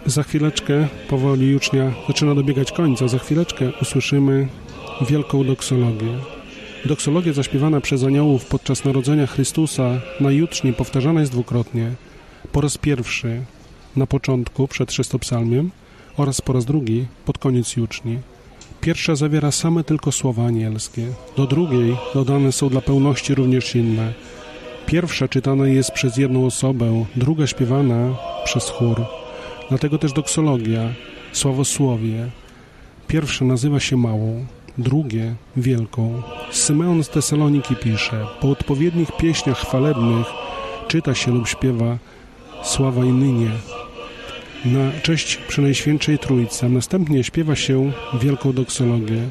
Za 0.06 0.22
chwileczkę, 0.22 0.88
powoli 1.08 1.50
jucznia 1.50 1.92
zaczyna 2.08 2.34
dobiegać 2.34 2.72
końca, 2.72 3.08
za 3.08 3.18
chwileczkę 3.18 3.72
usłyszymy 3.82 4.48
wielką 5.00 5.44
doksologię. 5.44 6.33
Doksologia 6.86 7.32
zaśpiewana 7.32 7.80
przez 7.80 8.04
aniołów 8.04 8.44
podczas 8.44 8.84
narodzenia 8.84 9.26
Chrystusa 9.26 10.00
na 10.20 10.30
jutrzni 10.30 10.72
powtarzana 10.72 11.20
jest 11.20 11.32
dwukrotnie. 11.32 11.92
Po 12.52 12.60
raz 12.60 12.78
pierwszy 12.78 13.42
na 13.96 14.06
początku 14.06 14.68
przed 14.68 14.92
szystopsalmiem 14.92 15.70
oraz 16.16 16.40
po 16.40 16.52
raz 16.52 16.64
drugi 16.64 17.06
pod 17.24 17.38
koniec 17.38 17.76
juczni. 17.76 18.18
Pierwsza 18.80 19.16
zawiera 19.16 19.50
same 19.50 19.84
tylko 19.84 20.12
słowa 20.12 20.46
anielskie. 20.46 21.06
Do 21.36 21.46
drugiej 21.46 21.96
dodane 22.14 22.52
są 22.52 22.68
dla 22.68 22.80
pełności 22.80 23.34
również 23.34 23.74
inne. 23.74 24.12
Pierwsza 24.86 25.28
czytana 25.28 25.66
jest 25.66 25.90
przez 25.90 26.16
jedną 26.16 26.46
osobę, 26.46 27.04
druga 27.16 27.46
śpiewana 27.46 28.16
przez 28.44 28.68
chór. 28.68 29.04
Dlatego 29.68 29.98
też 29.98 30.12
doksologia, 30.12 30.92
sławosłowie, 31.32 32.30
Pierwsze 33.08 33.44
nazywa 33.44 33.80
się 33.80 33.96
małą, 33.96 34.46
drugie 34.78 35.34
wielką. 35.56 36.22
Symeon 36.50 37.04
z 37.04 37.08
Tesaloniki 37.08 37.76
pisze: 37.76 38.26
Po 38.40 38.50
odpowiednich 38.50 39.16
pieśniach 39.16 39.58
chwalebnych 39.58 40.26
czyta 40.88 41.14
się 41.14 41.32
lub 41.32 41.48
śpiewa 41.48 41.98
sława 42.62 43.04
i 43.04 43.12
nynie 43.12 43.50
na 44.64 45.00
cześć 45.02 45.36
Przenajświętszej 45.36 46.18
Trójcy, 46.18 46.68
następnie 46.68 47.24
śpiewa 47.24 47.56
się 47.56 47.92
wielką 48.20 48.52
doksologię. 48.52 49.28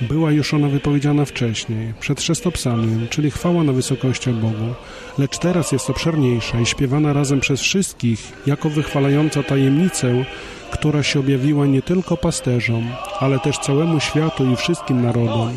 Była 0.00 0.32
już 0.32 0.54
ona 0.54 0.68
wypowiedziana 0.68 1.24
wcześniej, 1.24 1.94
przed 2.00 2.22
szestopsalmiem, 2.22 3.06
czyli 3.10 3.30
chwała 3.30 3.64
na 3.64 3.72
wysokościach 3.72 4.34
Bogu, 4.34 4.74
lecz 5.18 5.38
teraz 5.38 5.72
jest 5.72 5.90
obszerniejsza 5.90 6.60
i 6.60 6.66
śpiewana 6.66 7.12
razem 7.12 7.40
przez 7.40 7.60
wszystkich, 7.60 8.32
jako 8.46 8.70
wychwalająca 8.70 9.42
tajemnicę, 9.42 10.24
która 10.70 11.02
się 11.02 11.20
objawiła 11.20 11.66
nie 11.66 11.82
tylko 11.82 12.16
pasterzom, 12.16 12.84
ale 13.20 13.38
też 13.38 13.58
całemu 13.58 14.00
światu 14.00 14.50
i 14.52 14.56
wszystkim 14.56 15.02
narodom. 15.02 15.50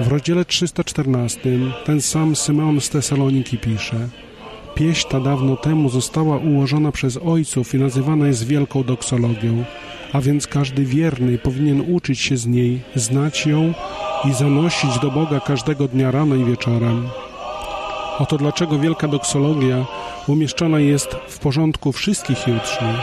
W 0.00 0.08
rozdziale 0.08 0.44
314 0.44 1.40
ten 1.84 2.00
sam 2.00 2.36
Symeon 2.36 2.80
z 2.80 2.88
Tesaloniki 2.88 3.58
pisze 3.58 4.08
Pieśń 4.76 5.08
ta 5.08 5.20
dawno 5.20 5.56
temu 5.56 5.88
została 5.88 6.36
ułożona 6.36 6.92
przez 6.92 7.18
ojców 7.24 7.74
i 7.74 7.78
nazywana 7.78 8.26
jest 8.26 8.46
wielką 8.46 8.82
doksologią, 8.82 9.64
a 10.12 10.20
więc 10.20 10.46
każdy 10.46 10.84
wierny 10.84 11.38
powinien 11.38 11.94
uczyć 11.94 12.20
się 12.20 12.36
z 12.36 12.46
niej, 12.46 12.80
znać 12.94 13.46
ją 13.46 13.74
i 14.24 14.34
zanosić 14.34 14.98
do 14.98 15.10
Boga 15.10 15.40
każdego 15.40 15.88
dnia 15.88 16.10
rano 16.10 16.34
i 16.34 16.44
wieczorem. 16.44 17.08
Oto 18.18 18.38
dlaczego 18.38 18.78
wielka 18.78 19.08
doksologia 19.08 19.86
umieszczona 20.26 20.78
jest 20.80 21.16
w 21.28 21.38
porządku 21.38 21.92
wszystkich 21.92 22.38
uczniów. 22.38 23.00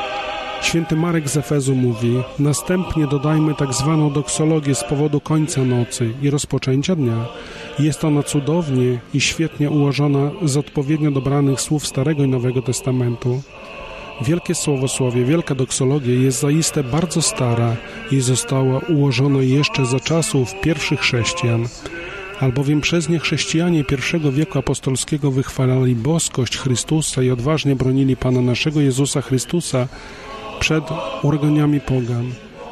Święty 0.62 0.96
Marek 0.96 1.30
z 1.30 1.38
Efezu 1.38 1.76
mówi: 1.76 2.24
Następnie 2.40 3.08
dodajmy 3.08 3.56
tak 3.56 3.74
zwaną 3.74 4.12
doksologię 4.12 4.76
z 4.76 4.84
powodu 4.84 5.20
końca 5.22 5.62
nocy 5.62 6.14
i 6.22 6.30
rozpoczęcia 6.30 6.96
dnia. 6.96 7.26
Jest 7.80 8.04
ona 8.04 8.24
cudownie 8.24 9.00
i 9.14 9.22
świetnie 9.22 9.70
ułożona 9.70 10.32
z 10.44 10.58
odpowiednio 10.58 11.12
dobranych 11.12 11.62
słów 11.62 11.88
Starego 11.88 12.24
i 12.24 12.28
Nowego 12.28 12.62
Testamentu. 12.62 13.42
Wielkie 14.22 14.56
słowosłowie, 14.56 15.26
wielka 15.26 15.56
doksologia 15.56 16.14
jest 16.14 16.40
zaiste 16.40 16.84
bardzo 16.84 17.22
stara 17.22 17.76
i 18.12 18.22
została 18.22 18.80
ułożona 18.80 19.42
jeszcze 19.42 19.86
za 19.86 20.00
czasów 20.00 20.62
pierwszych 20.62 21.00
chrześcijan 21.00 21.68
albowiem 22.44 22.82
przez 22.82 23.10
nie 23.10 23.20
chrześcijanie 23.20 23.84
pierwszego 23.84 24.32
wieku 24.32 24.60
apostolskiego 24.60 25.32
wychwalali 25.32 25.96
boskość 25.96 26.58
Chrystusa 26.58 27.24
i 27.24 27.32
odważnie 27.32 27.76
bronili 27.76 28.18
Pana 28.18 28.42
naszego 28.42 28.82
Jezusa 28.82 29.22
Chrystusa 29.22 29.88
przed 30.60 30.84
uraganiami 31.24 31.80
pogan. 31.80 32.32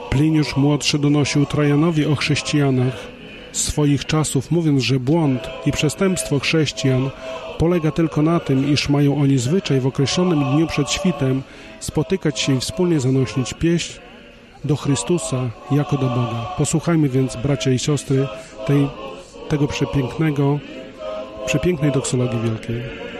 Pliniusz 0.09 0.55
młodszy 0.57 0.99
donosił 0.99 1.45
Trajanowi 1.45 2.05
o 2.05 2.15
chrześcijanach 2.15 3.10
swoich 3.51 4.05
czasów, 4.05 4.51
mówiąc, 4.51 4.83
że 4.83 4.99
błąd 4.99 5.49
i 5.65 5.71
przestępstwo 5.71 6.39
chrześcijan 6.39 7.09
polega 7.57 7.91
tylko 7.91 8.21
na 8.21 8.39
tym, 8.39 8.73
iż 8.73 8.89
mają 8.89 9.21
oni 9.21 9.37
zwyczaj 9.37 9.79
w 9.79 9.87
określonym 9.87 10.43
dniu 10.43 10.67
przed 10.67 10.89
świtem 10.89 11.41
spotykać 11.79 12.39
się 12.39 12.55
i 12.55 12.59
wspólnie 12.59 12.99
zanosić 12.99 13.53
pieśń 13.53 13.99
do 14.63 14.75
Chrystusa 14.75 15.49
jako 15.71 15.97
do 15.97 16.07
Boga. 16.07 16.53
Posłuchajmy 16.57 17.09
więc, 17.09 17.35
bracia 17.35 17.71
i 17.71 17.79
siostry, 17.79 18.27
tej, 18.67 18.87
tego 19.49 19.67
przepięknego, 19.67 20.59
przepięknej 21.45 21.91
doksologii 21.91 22.39
wielkiej. 22.39 23.10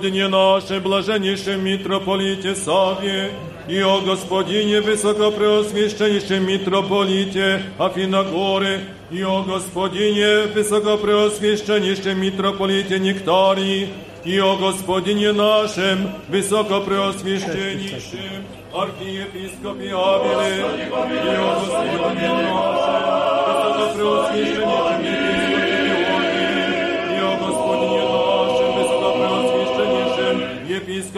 Gospodinie 0.00 0.28
naszym, 0.28 0.82
blażeniszym 0.82 1.64
mitropolicie 1.64 2.54
Sawie 2.54 3.28
i 3.68 3.82
o 3.82 4.00
Gospodinie 4.00 4.80
wysokopreoswieszczeńszym 4.80 6.46
mitropolicie 6.46 7.62
Afinagory 7.78 8.80
i 9.12 9.24
o 9.24 9.42
Gospodinie 9.42 10.26
wysokopreoswieszczeńszym 10.54 12.20
mitropolicie 12.20 13.00
Nektarii 13.00 13.88
i 14.24 14.40
o 14.40 14.56
Gospodinie 14.56 15.32
naszym 15.32 16.08
wysokopreoswieszczeńszym 16.28 18.44
archiepiskopie 18.74 19.96
Abile 19.96 20.48
i 20.48 20.52
o 21.38 21.60
Gospodinie 21.60 22.32
naszym 22.32 23.10
wysokopreoswieszczeńszym 23.46 24.86
i 24.86 24.89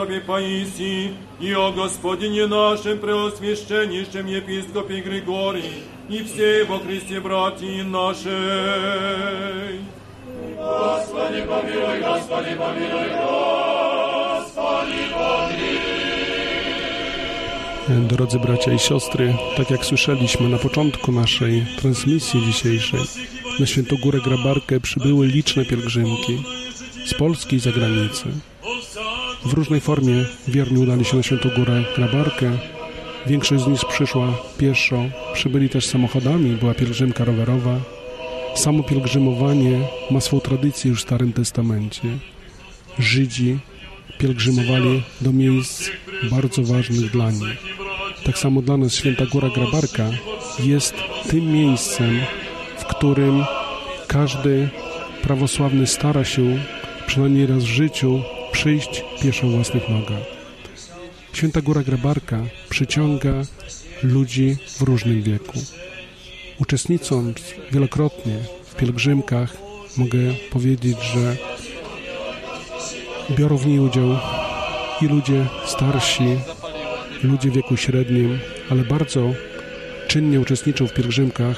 episkopie 0.01 0.21
Paisji 0.21 1.09
i 1.41 1.55
o 1.55 1.71
Gospodinie 1.71 2.47
naszym 2.47 2.99
preoswieszczeńszym 2.99 4.27
episkopie 4.35 5.01
Grygorii 5.01 5.83
i 6.09 6.23
всей 6.23 6.63
во 6.63 6.79
Христе 6.79 7.21
братьи 7.21 7.83
нашей. 7.83 8.31
Господи, 10.57 11.41
помилуй, 11.49 11.99
Господи, 12.01 12.55
помилуй, 12.57 13.09
Господи, 14.39 15.01
помилуй. 15.13 15.77
Drodzy 18.07 18.39
bracia 18.39 18.71
i 18.71 18.79
siostry, 18.79 19.35
tak 19.57 19.71
jak 19.71 19.85
słyszeliśmy 19.85 20.49
na 20.49 20.57
początku 20.57 21.11
naszej 21.11 21.65
transmisji 21.79 22.41
dzisiejszej, 22.45 23.01
na 23.59 23.65
Świętogórę 23.65 24.19
Grabarkę 24.25 24.79
przybyły 24.79 25.27
liczne 25.27 25.65
pielgrzymki 25.65 26.43
z 27.05 27.13
Polski 27.13 27.55
i 27.55 27.59
zagranicy. 27.59 28.25
W 29.44 29.52
różnej 29.52 29.80
formie 29.80 30.24
wierni 30.48 30.78
udali 30.78 31.04
się 31.04 31.16
na 31.16 31.22
Świętogórę 31.22 31.84
Grabarkę. 31.96 32.50
Większość 33.26 33.64
z 33.64 33.66
nich 33.66 33.80
przyszła 33.88 34.34
pieszo, 34.58 35.04
przybyli 35.34 35.68
też 35.68 35.86
samochodami, 35.86 36.56
była 36.56 36.74
pielgrzymka 36.74 37.24
rowerowa. 37.24 37.76
Samo 38.54 38.82
pielgrzymowanie 38.82 39.78
ma 40.10 40.20
swą 40.20 40.40
tradycję 40.40 40.90
już 40.90 41.00
w 41.00 41.02
Starym 41.02 41.32
Testamencie. 41.32 42.08
Żydzi 42.98 43.58
pielgrzymowali 44.18 45.02
do 45.20 45.32
miejsc 45.32 45.90
bardzo 46.30 46.62
ważnych 46.62 47.10
dla 47.10 47.30
nich. 47.30 47.58
Tak 48.24 48.38
samo 48.38 48.62
dla 48.62 48.76
nas 48.76 48.94
Święta 48.94 49.26
Góra 49.26 49.48
Grabarka 49.48 50.10
jest 50.64 50.94
tym 51.28 51.52
miejscem, 51.52 52.20
w 52.78 52.84
którym 52.84 53.44
każdy 54.06 54.68
prawosławny 55.22 55.86
stara 55.86 56.24
się 56.24 56.58
przynajmniej 57.06 57.46
raz 57.46 57.64
w 57.64 57.66
życiu 57.66 58.22
przyjść 58.52 59.04
pieszo 59.22 59.46
własnych 59.46 59.88
nogach. 59.88 60.22
Święta 61.32 61.60
Góra 61.62 61.82
Grabarka 61.82 62.40
przyciąga 62.70 63.32
ludzi 64.02 64.56
w 64.78 64.82
różnym 64.82 65.22
wieku. 65.22 65.58
Uczestnicząc 66.58 67.38
wielokrotnie 67.72 68.34
w 68.64 68.74
pielgrzymkach, 68.74 69.56
mogę 69.96 70.18
powiedzieć, 70.50 70.96
że 71.14 71.36
biorą 73.36 73.56
w 73.56 73.66
niej 73.66 73.78
udział 73.78 74.18
i 75.00 75.06
ludzie 75.06 75.46
starsi, 75.66 76.38
ludzie 77.22 77.50
w 77.50 77.54
wieku 77.54 77.76
średnim, 77.76 78.38
ale 78.70 78.84
bardzo 78.84 79.30
czynnie 80.08 80.40
uczestniczą 80.40 80.86
w 80.86 80.94
pielgrzymkach 80.94 81.56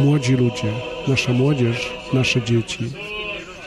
młodzi 0.00 0.32
ludzie, 0.32 0.72
nasza 1.08 1.32
młodzież, 1.32 1.92
nasze 2.12 2.42
dzieci. 2.42 3.09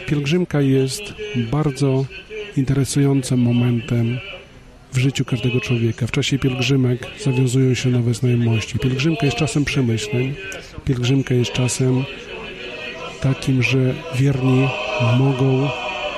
Pielgrzymka 0.07 0.61
jest 0.61 1.01
bardzo 1.35 2.05
interesującym 2.57 3.39
momentem 3.39 4.19
w 4.93 4.97
życiu 4.97 5.25
każdego 5.25 5.59
człowieka. 5.59 6.07
W 6.07 6.11
czasie 6.11 6.39
pielgrzymek 6.39 7.07
zawiązują 7.23 7.73
się 7.73 7.89
nowe 7.89 8.13
znajomości. 8.13 8.79
Pielgrzymka 8.79 9.25
jest 9.25 9.37
czasem 9.37 9.65
przemyśleń, 9.65 10.33
pielgrzymka 10.85 11.33
jest 11.33 11.51
czasem 11.51 12.03
takim, 13.21 13.63
że 13.63 13.93
wierni 14.15 14.67
mogą 15.19 15.69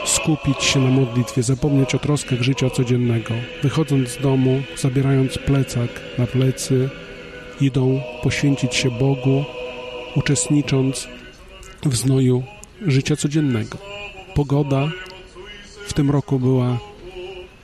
skupić 0.05 0.63
się 0.63 0.79
na 0.79 0.89
modlitwie, 0.89 1.43
zapomnieć 1.43 1.95
o 1.95 1.99
troskach 1.99 2.41
życia 2.41 2.69
codziennego. 2.69 3.33
Wychodząc 3.63 4.09
z 4.09 4.21
domu, 4.21 4.61
zabierając 4.77 5.37
plecak 5.37 5.89
na 6.17 6.27
plecy, 6.27 6.89
idą 7.61 8.01
poświęcić 8.23 8.75
się 8.75 8.91
Bogu, 8.91 9.45
uczestnicząc 10.15 11.07
w 11.85 11.95
znoju 11.95 12.43
życia 12.87 13.15
codziennego. 13.15 13.77
Pogoda 14.35 14.91
w 15.87 15.93
tym 15.93 16.11
roku 16.11 16.39
była 16.39 16.77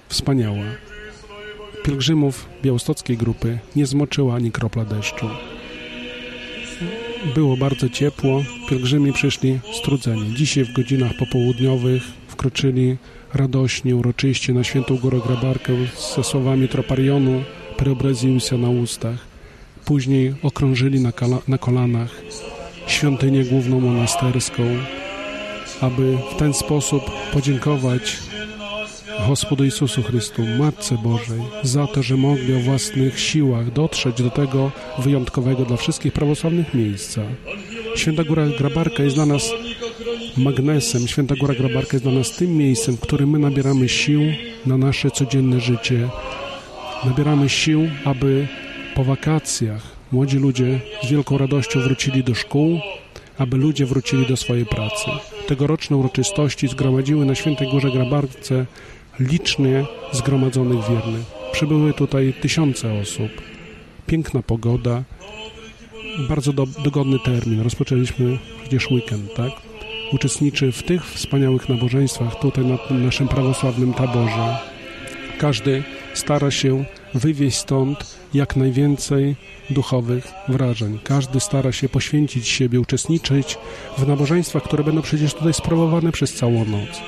wspaniała. 0.09 0.65
Pielgrzymów 1.83 2.45
białostockiej 2.63 3.17
grupy 3.17 3.59
nie 3.75 3.85
zmoczyła 3.85 4.35
ani 4.35 4.51
kropla 4.51 4.85
deszczu. 4.85 5.29
Było 7.35 7.57
bardzo 7.57 7.89
ciepło, 7.89 8.43
pielgrzymi 8.69 9.13
przyszli 9.13 9.59
strudzeni. 9.73 10.33
Dzisiaj 10.35 10.65
w 10.65 10.73
godzinach 10.73 11.11
popołudniowych 11.19 12.03
wkroczyli 12.27 12.97
radośnie, 13.33 13.95
uroczyście 13.95 14.53
na 14.53 14.63
świętą 14.63 14.97
górę 14.97 15.19
Grabarkę 15.27 15.73
ze 16.15 16.23
słowami 16.23 16.67
troparionu 16.67 17.43
Preobraziusia 17.77 18.57
na 18.57 18.69
ustach. 18.69 19.19
Później 19.85 20.33
okrążyli 20.43 20.99
na, 20.99 21.11
na 21.47 21.57
kolanach 21.57 22.21
świątynię 22.87 23.43
główną 23.43 23.79
monasterską, 23.79 24.63
aby 25.81 26.17
w 26.35 26.35
ten 26.35 26.53
sposób 26.53 27.11
podziękować 27.33 28.17
Gospodu 29.27 29.63
Jezusu 29.63 30.03
Chrystu, 30.03 30.41
Matce 30.59 30.97
Bożej, 30.97 31.41
za 31.63 31.87
to, 31.87 32.03
że 32.03 32.17
mogli 32.17 32.55
o 32.55 32.59
własnych 32.59 33.19
siłach 33.19 33.71
dotrzeć 33.71 34.21
do 34.21 34.29
tego 34.29 34.71
wyjątkowego 34.99 35.65
dla 35.65 35.77
wszystkich 35.77 36.13
prawosławnych 36.13 36.73
miejsca. 36.73 37.21
Święta 37.95 38.23
Góra 38.23 38.47
Grabarka 38.47 39.03
jest 39.03 39.15
dla 39.15 39.25
nas 39.25 39.51
magnesem. 40.37 41.07
Święta 41.07 41.35
Góra 41.35 41.53
Grabarka 41.53 41.93
jest 41.93 42.05
dla 42.05 42.13
nas 42.13 42.31
tym 42.31 42.57
miejscem, 42.57 42.97
w 42.97 42.99
którym 42.99 43.29
my 43.29 43.39
nabieramy 43.39 43.89
sił 43.89 44.21
na 44.65 44.77
nasze 44.77 45.11
codzienne 45.11 45.59
życie. 45.59 46.09
Nabieramy 47.05 47.49
sił, 47.49 47.89
aby 48.05 48.47
po 48.95 49.03
wakacjach 49.03 49.81
młodzi 50.11 50.37
ludzie 50.37 50.79
z 51.03 51.11
wielką 51.11 51.37
radością 51.37 51.79
wrócili 51.79 52.23
do 52.23 52.35
szkół, 52.35 52.79
aby 53.41 53.57
ludzie 53.57 53.85
wrócili 53.85 54.27
do 54.27 54.37
swojej 54.37 54.65
pracy. 54.65 55.05
Tegoroczne 55.47 55.97
uroczystości 55.97 56.67
zgromadziły 56.67 57.25
na 57.25 57.35
Świętej 57.35 57.67
Górze 57.67 57.91
Grabarce 57.91 58.65
licznie 59.19 59.85
zgromadzonych 60.11 60.89
wiernych. 60.89 61.25
Przybyły 61.51 61.93
tutaj 61.93 62.33
tysiące 62.41 62.93
osób. 62.93 63.31
Piękna 64.07 64.41
pogoda, 64.43 65.03
bardzo 66.29 66.53
do, 66.53 66.65
dogodny 66.83 67.19
termin. 67.19 67.61
Rozpoczęliśmy 67.61 68.37
przecież 68.61 68.91
weekend, 68.91 69.33
tak? 69.33 69.51
Uczestniczy 70.13 70.71
w 70.71 70.83
tych 70.83 71.05
wspaniałych 71.05 71.69
nabożeństwach 71.69 72.39
tutaj 72.39 72.65
na 72.65 72.77
tym 72.77 73.05
naszym 73.05 73.27
prawosławnym 73.27 73.93
taborze. 73.93 74.57
Każdy 75.37 75.83
stara 76.13 76.51
się 76.51 76.85
wywieźć 77.13 77.57
stąd 77.57 78.17
jak 78.33 78.55
najwięcej 78.55 79.35
duchowych 79.69 80.31
wrażeń. 80.47 80.99
Każdy 81.03 81.39
stara 81.39 81.71
się 81.71 81.89
poświęcić 81.89 82.47
siebie, 82.47 82.79
uczestniczyć 82.79 83.57
w 83.97 84.07
nabożeństwach, 84.07 84.63
które 84.63 84.83
będą 84.83 85.01
przecież 85.01 85.33
tutaj 85.33 85.53
sprawowane 85.53 86.11
przez 86.11 86.33
całą 86.33 86.65
noc. 86.65 87.01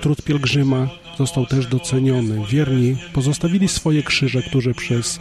Trud 0.00 0.22
pielgrzyma 0.22 0.88
został 1.18 1.46
też 1.46 1.66
doceniony. 1.66 2.46
Wierni 2.50 2.96
pozostawili 3.12 3.68
swoje 3.68 4.02
krzyże, 4.02 4.42
które 4.42 4.74
przez 4.74 5.20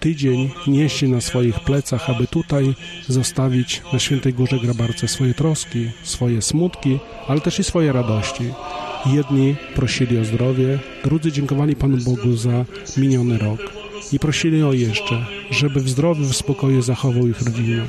tydzień 0.00 0.50
nieśli 0.66 1.08
na 1.08 1.20
swoich 1.20 1.60
plecach, 1.60 2.10
aby 2.10 2.26
tutaj 2.26 2.74
zostawić 3.08 3.82
na 3.92 3.98
Świętej 3.98 4.34
Górze 4.34 4.58
Grabarce 4.58 5.08
swoje 5.08 5.34
troski, 5.34 5.90
swoje 6.02 6.42
smutki, 6.42 6.98
ale 7.28 7.40
też 7.40 7.58
i 7.58 7.64
swoje 7.64 7.92
radości. 7.92 8.44
Jedni 9.06 9.56
prosili 9.74 10.18
o 10.18 10.24
zdrowie, 10.24 10.78
drudzy 11.04 11.32
dziękowali 11.32 11.76
Panu 11.76 11.96
Bogu 11.96 12.36
za 12.36 12.64
miniony 12.96 13.38
rok 13.38 13.72
i 14.12 14.18
prosili 14.18 14.62
o 14.62 14.72
jeszcze, 14.72 15.26
żeby 15.50 15.80
w 15.80 15.88
zdrowiu, 15.88 16.24
w 16.24 16.36
spokoju 16.36 16.82
zachował 16.82 17.28
ich 17.28 17.42
rodzinę. 17.42 17.82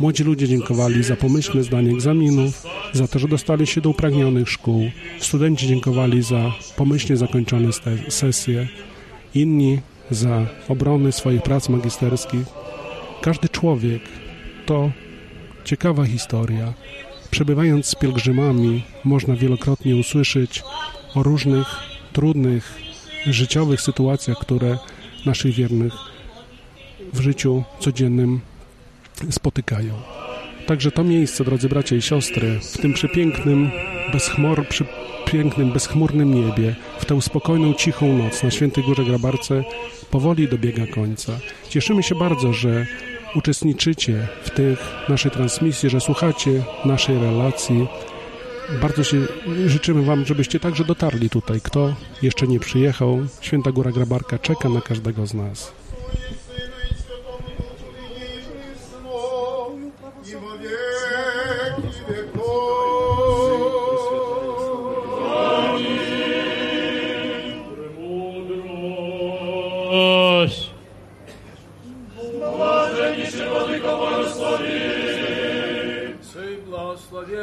Młodzi 0.00 0.24
ludzie 0.24 0.48
dziękowali 0.48 1.02
za 1.02 1.16
pomyślne 1.16 1.62
zdanie 1.62 1.90
egzaminów, 1.92 2.66
za 2.92 3.08
to, 3.08 3.18
że 3.18 3.28
dostali 3.28 3.66
się 3.66 3.80
do 3.80 3.90
upragnionych 3.90 4.48
szkół. 4.48 4.90
Studenci 5.18 5.66
dziękowali 5.66 6.22
za 6.22 6.52
pomyślnie 6.76 7.16
zakończone 7.16 7.68
sesje. 8.08 8.68
Inni 9.34 9.78
za 10.10 10.46
obrony 10.68 11.12
swoich 11.12 11.42
prac 11.42 11.68
magisterskich. 11.68 12.46
Każdy 13.22 13.48
człowiek 13.48 14.02
to 14.66 14.90
ciekawa 15.64 16.04
historia. 16.04 16.74
Przebywając 17.34 17.86
z 17.86 17.94
pielgrzymami, 17.94 18.82
można 19.04 19.36
wielokrotnie 19.36 19.96
usłyszeć 19.96 20.62
o 21.14 21.22
różnych 21.22 21.66
trudnych, 22.12 22.78
życiowych 23.26 23.80
sytuacjach, 23.80 24.38
które 24.38 24.78
naszych 25.26 25.54
wiernych 25.54 25.92
w 27.12 27.20
życiu 27.20 27.64
codziennym 27.80 28.40
spotykają. 29.30 29.94
Także 30.66 30.90
to 30.90 31.04
miejsce, 31.04 31.44
drodzy 31.44 31.68
bracia 31.68 31.96
i 31.96 32.02
siostry, 32.02 32.60
w 32.60 32.78
tym 32.78 32.92
przepięknym, 32.92 33.70
bezchmur, 34.12 34.68
przy 34.68 34.84
pięknym, 35.26 35.72
bezchmurnym 35.72 36.34
niebie, 36.34 36.74
w 36.98 37.04
tę 37.04 37.22
spokojną, 37.22 37.74
cichą 37.74 38.18
noc 38.18 38.42
na 38.42 38.50
Świętej 38.50 38.84
Górze 38.84 39.04
Grabarce 39.04 39.64
powoli 40.10 40.48
dobiega 40.48 40.86
końca. 40.86 41.32
Cieszymy 41.68 42.02
się 42.02 42.14
bardzo, 42.14 42.52
że 42.52 42.86
uczestniczycie 43.34 44.28
w 44.42 44.50
tych 44.50 44.78
naszej 45.08 45.30
transmisji, 45.30 45.90
że 45.90 46.00
słuchacie 46.00 46.62
naszej 46.84 47.18
relacji. 47.18 47.86
Bardzo 48.82 49.04
się 49.04 49.20
życzymy 49.66 50.02
Wam, 50.02 50.24
żebyście 50.26 50.60
także 50.60 50.84
dotarli 50.84 51.30
tutaj. 51.30 51.60
Kto 51.60 51.94
jeszcze 52.22 52.46
nie 52.46 52.60
przyjechał, 52.60 53.18
Święta 53.40 53.72
Góra 53.72 53.92
Grabarka 53.92 54.38
czeka 54.38 54.68
na 54.68 54.80
każdego 54.80 55.26
z 55.26 55.34
nas. 55.34 55.83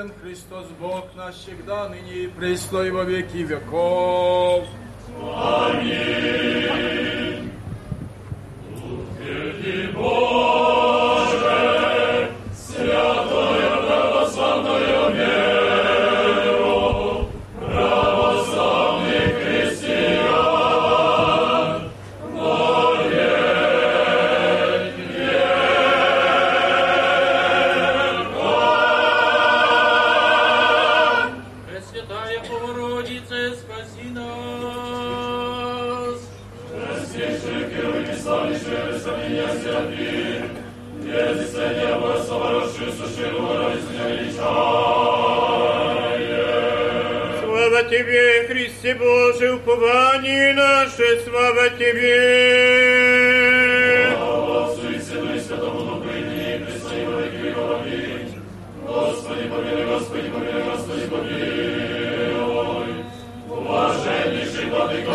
Благословен 0.02 0.12
Христос 0.22 0.66
Бог 0.80 1.06
наш 1.16 1.36
всегда, 1.36 1.90
ныне 1.90 2.24
и 2.24 2.28
пресно, 2.28 2.80
и 2.80 2.92
во 2.92 3.04
веки 3.04 3.38
веков. 3.38 4.68
Аминь. 5.36 6.72
Утверди, 8.76 9.92
Боже, 9.94 11.81
Тебе, 47.91 48.47
Христе 48.47 48.95
Божий, 48.95 49.55
упование 49.55 50.55
наше, 50.55 51.21
слава 51.25 51.69
Тебе! 51.71 52.17
Слава 54.17 54.67
Отцу 54.67 54.91
и 54.91 54.99
Сыну 55.01 55.35
и 55.35 55.41
Святому 55.41 55.81
Духу, 55.81 56.09
и 56.09 56.21
ныне 56.23 56.57
и 56.57 56.59
присно, 56.65 56.95
и 56.95 57.07
во 57.07 57.21
веки 57.21 57.37
веков. 57.37 57.81
Аминь. 57.81 58.41
Господи, 58.87 59.49
помилуй, 59.49 59.85
Господи, 59.87 60.29
помилуй, 60.29 60.63
Господи, 60.63 61.07
помилуй. 61.09 62.91
Блаженнейший 63.49 64.67
Владыка 64.71 65.13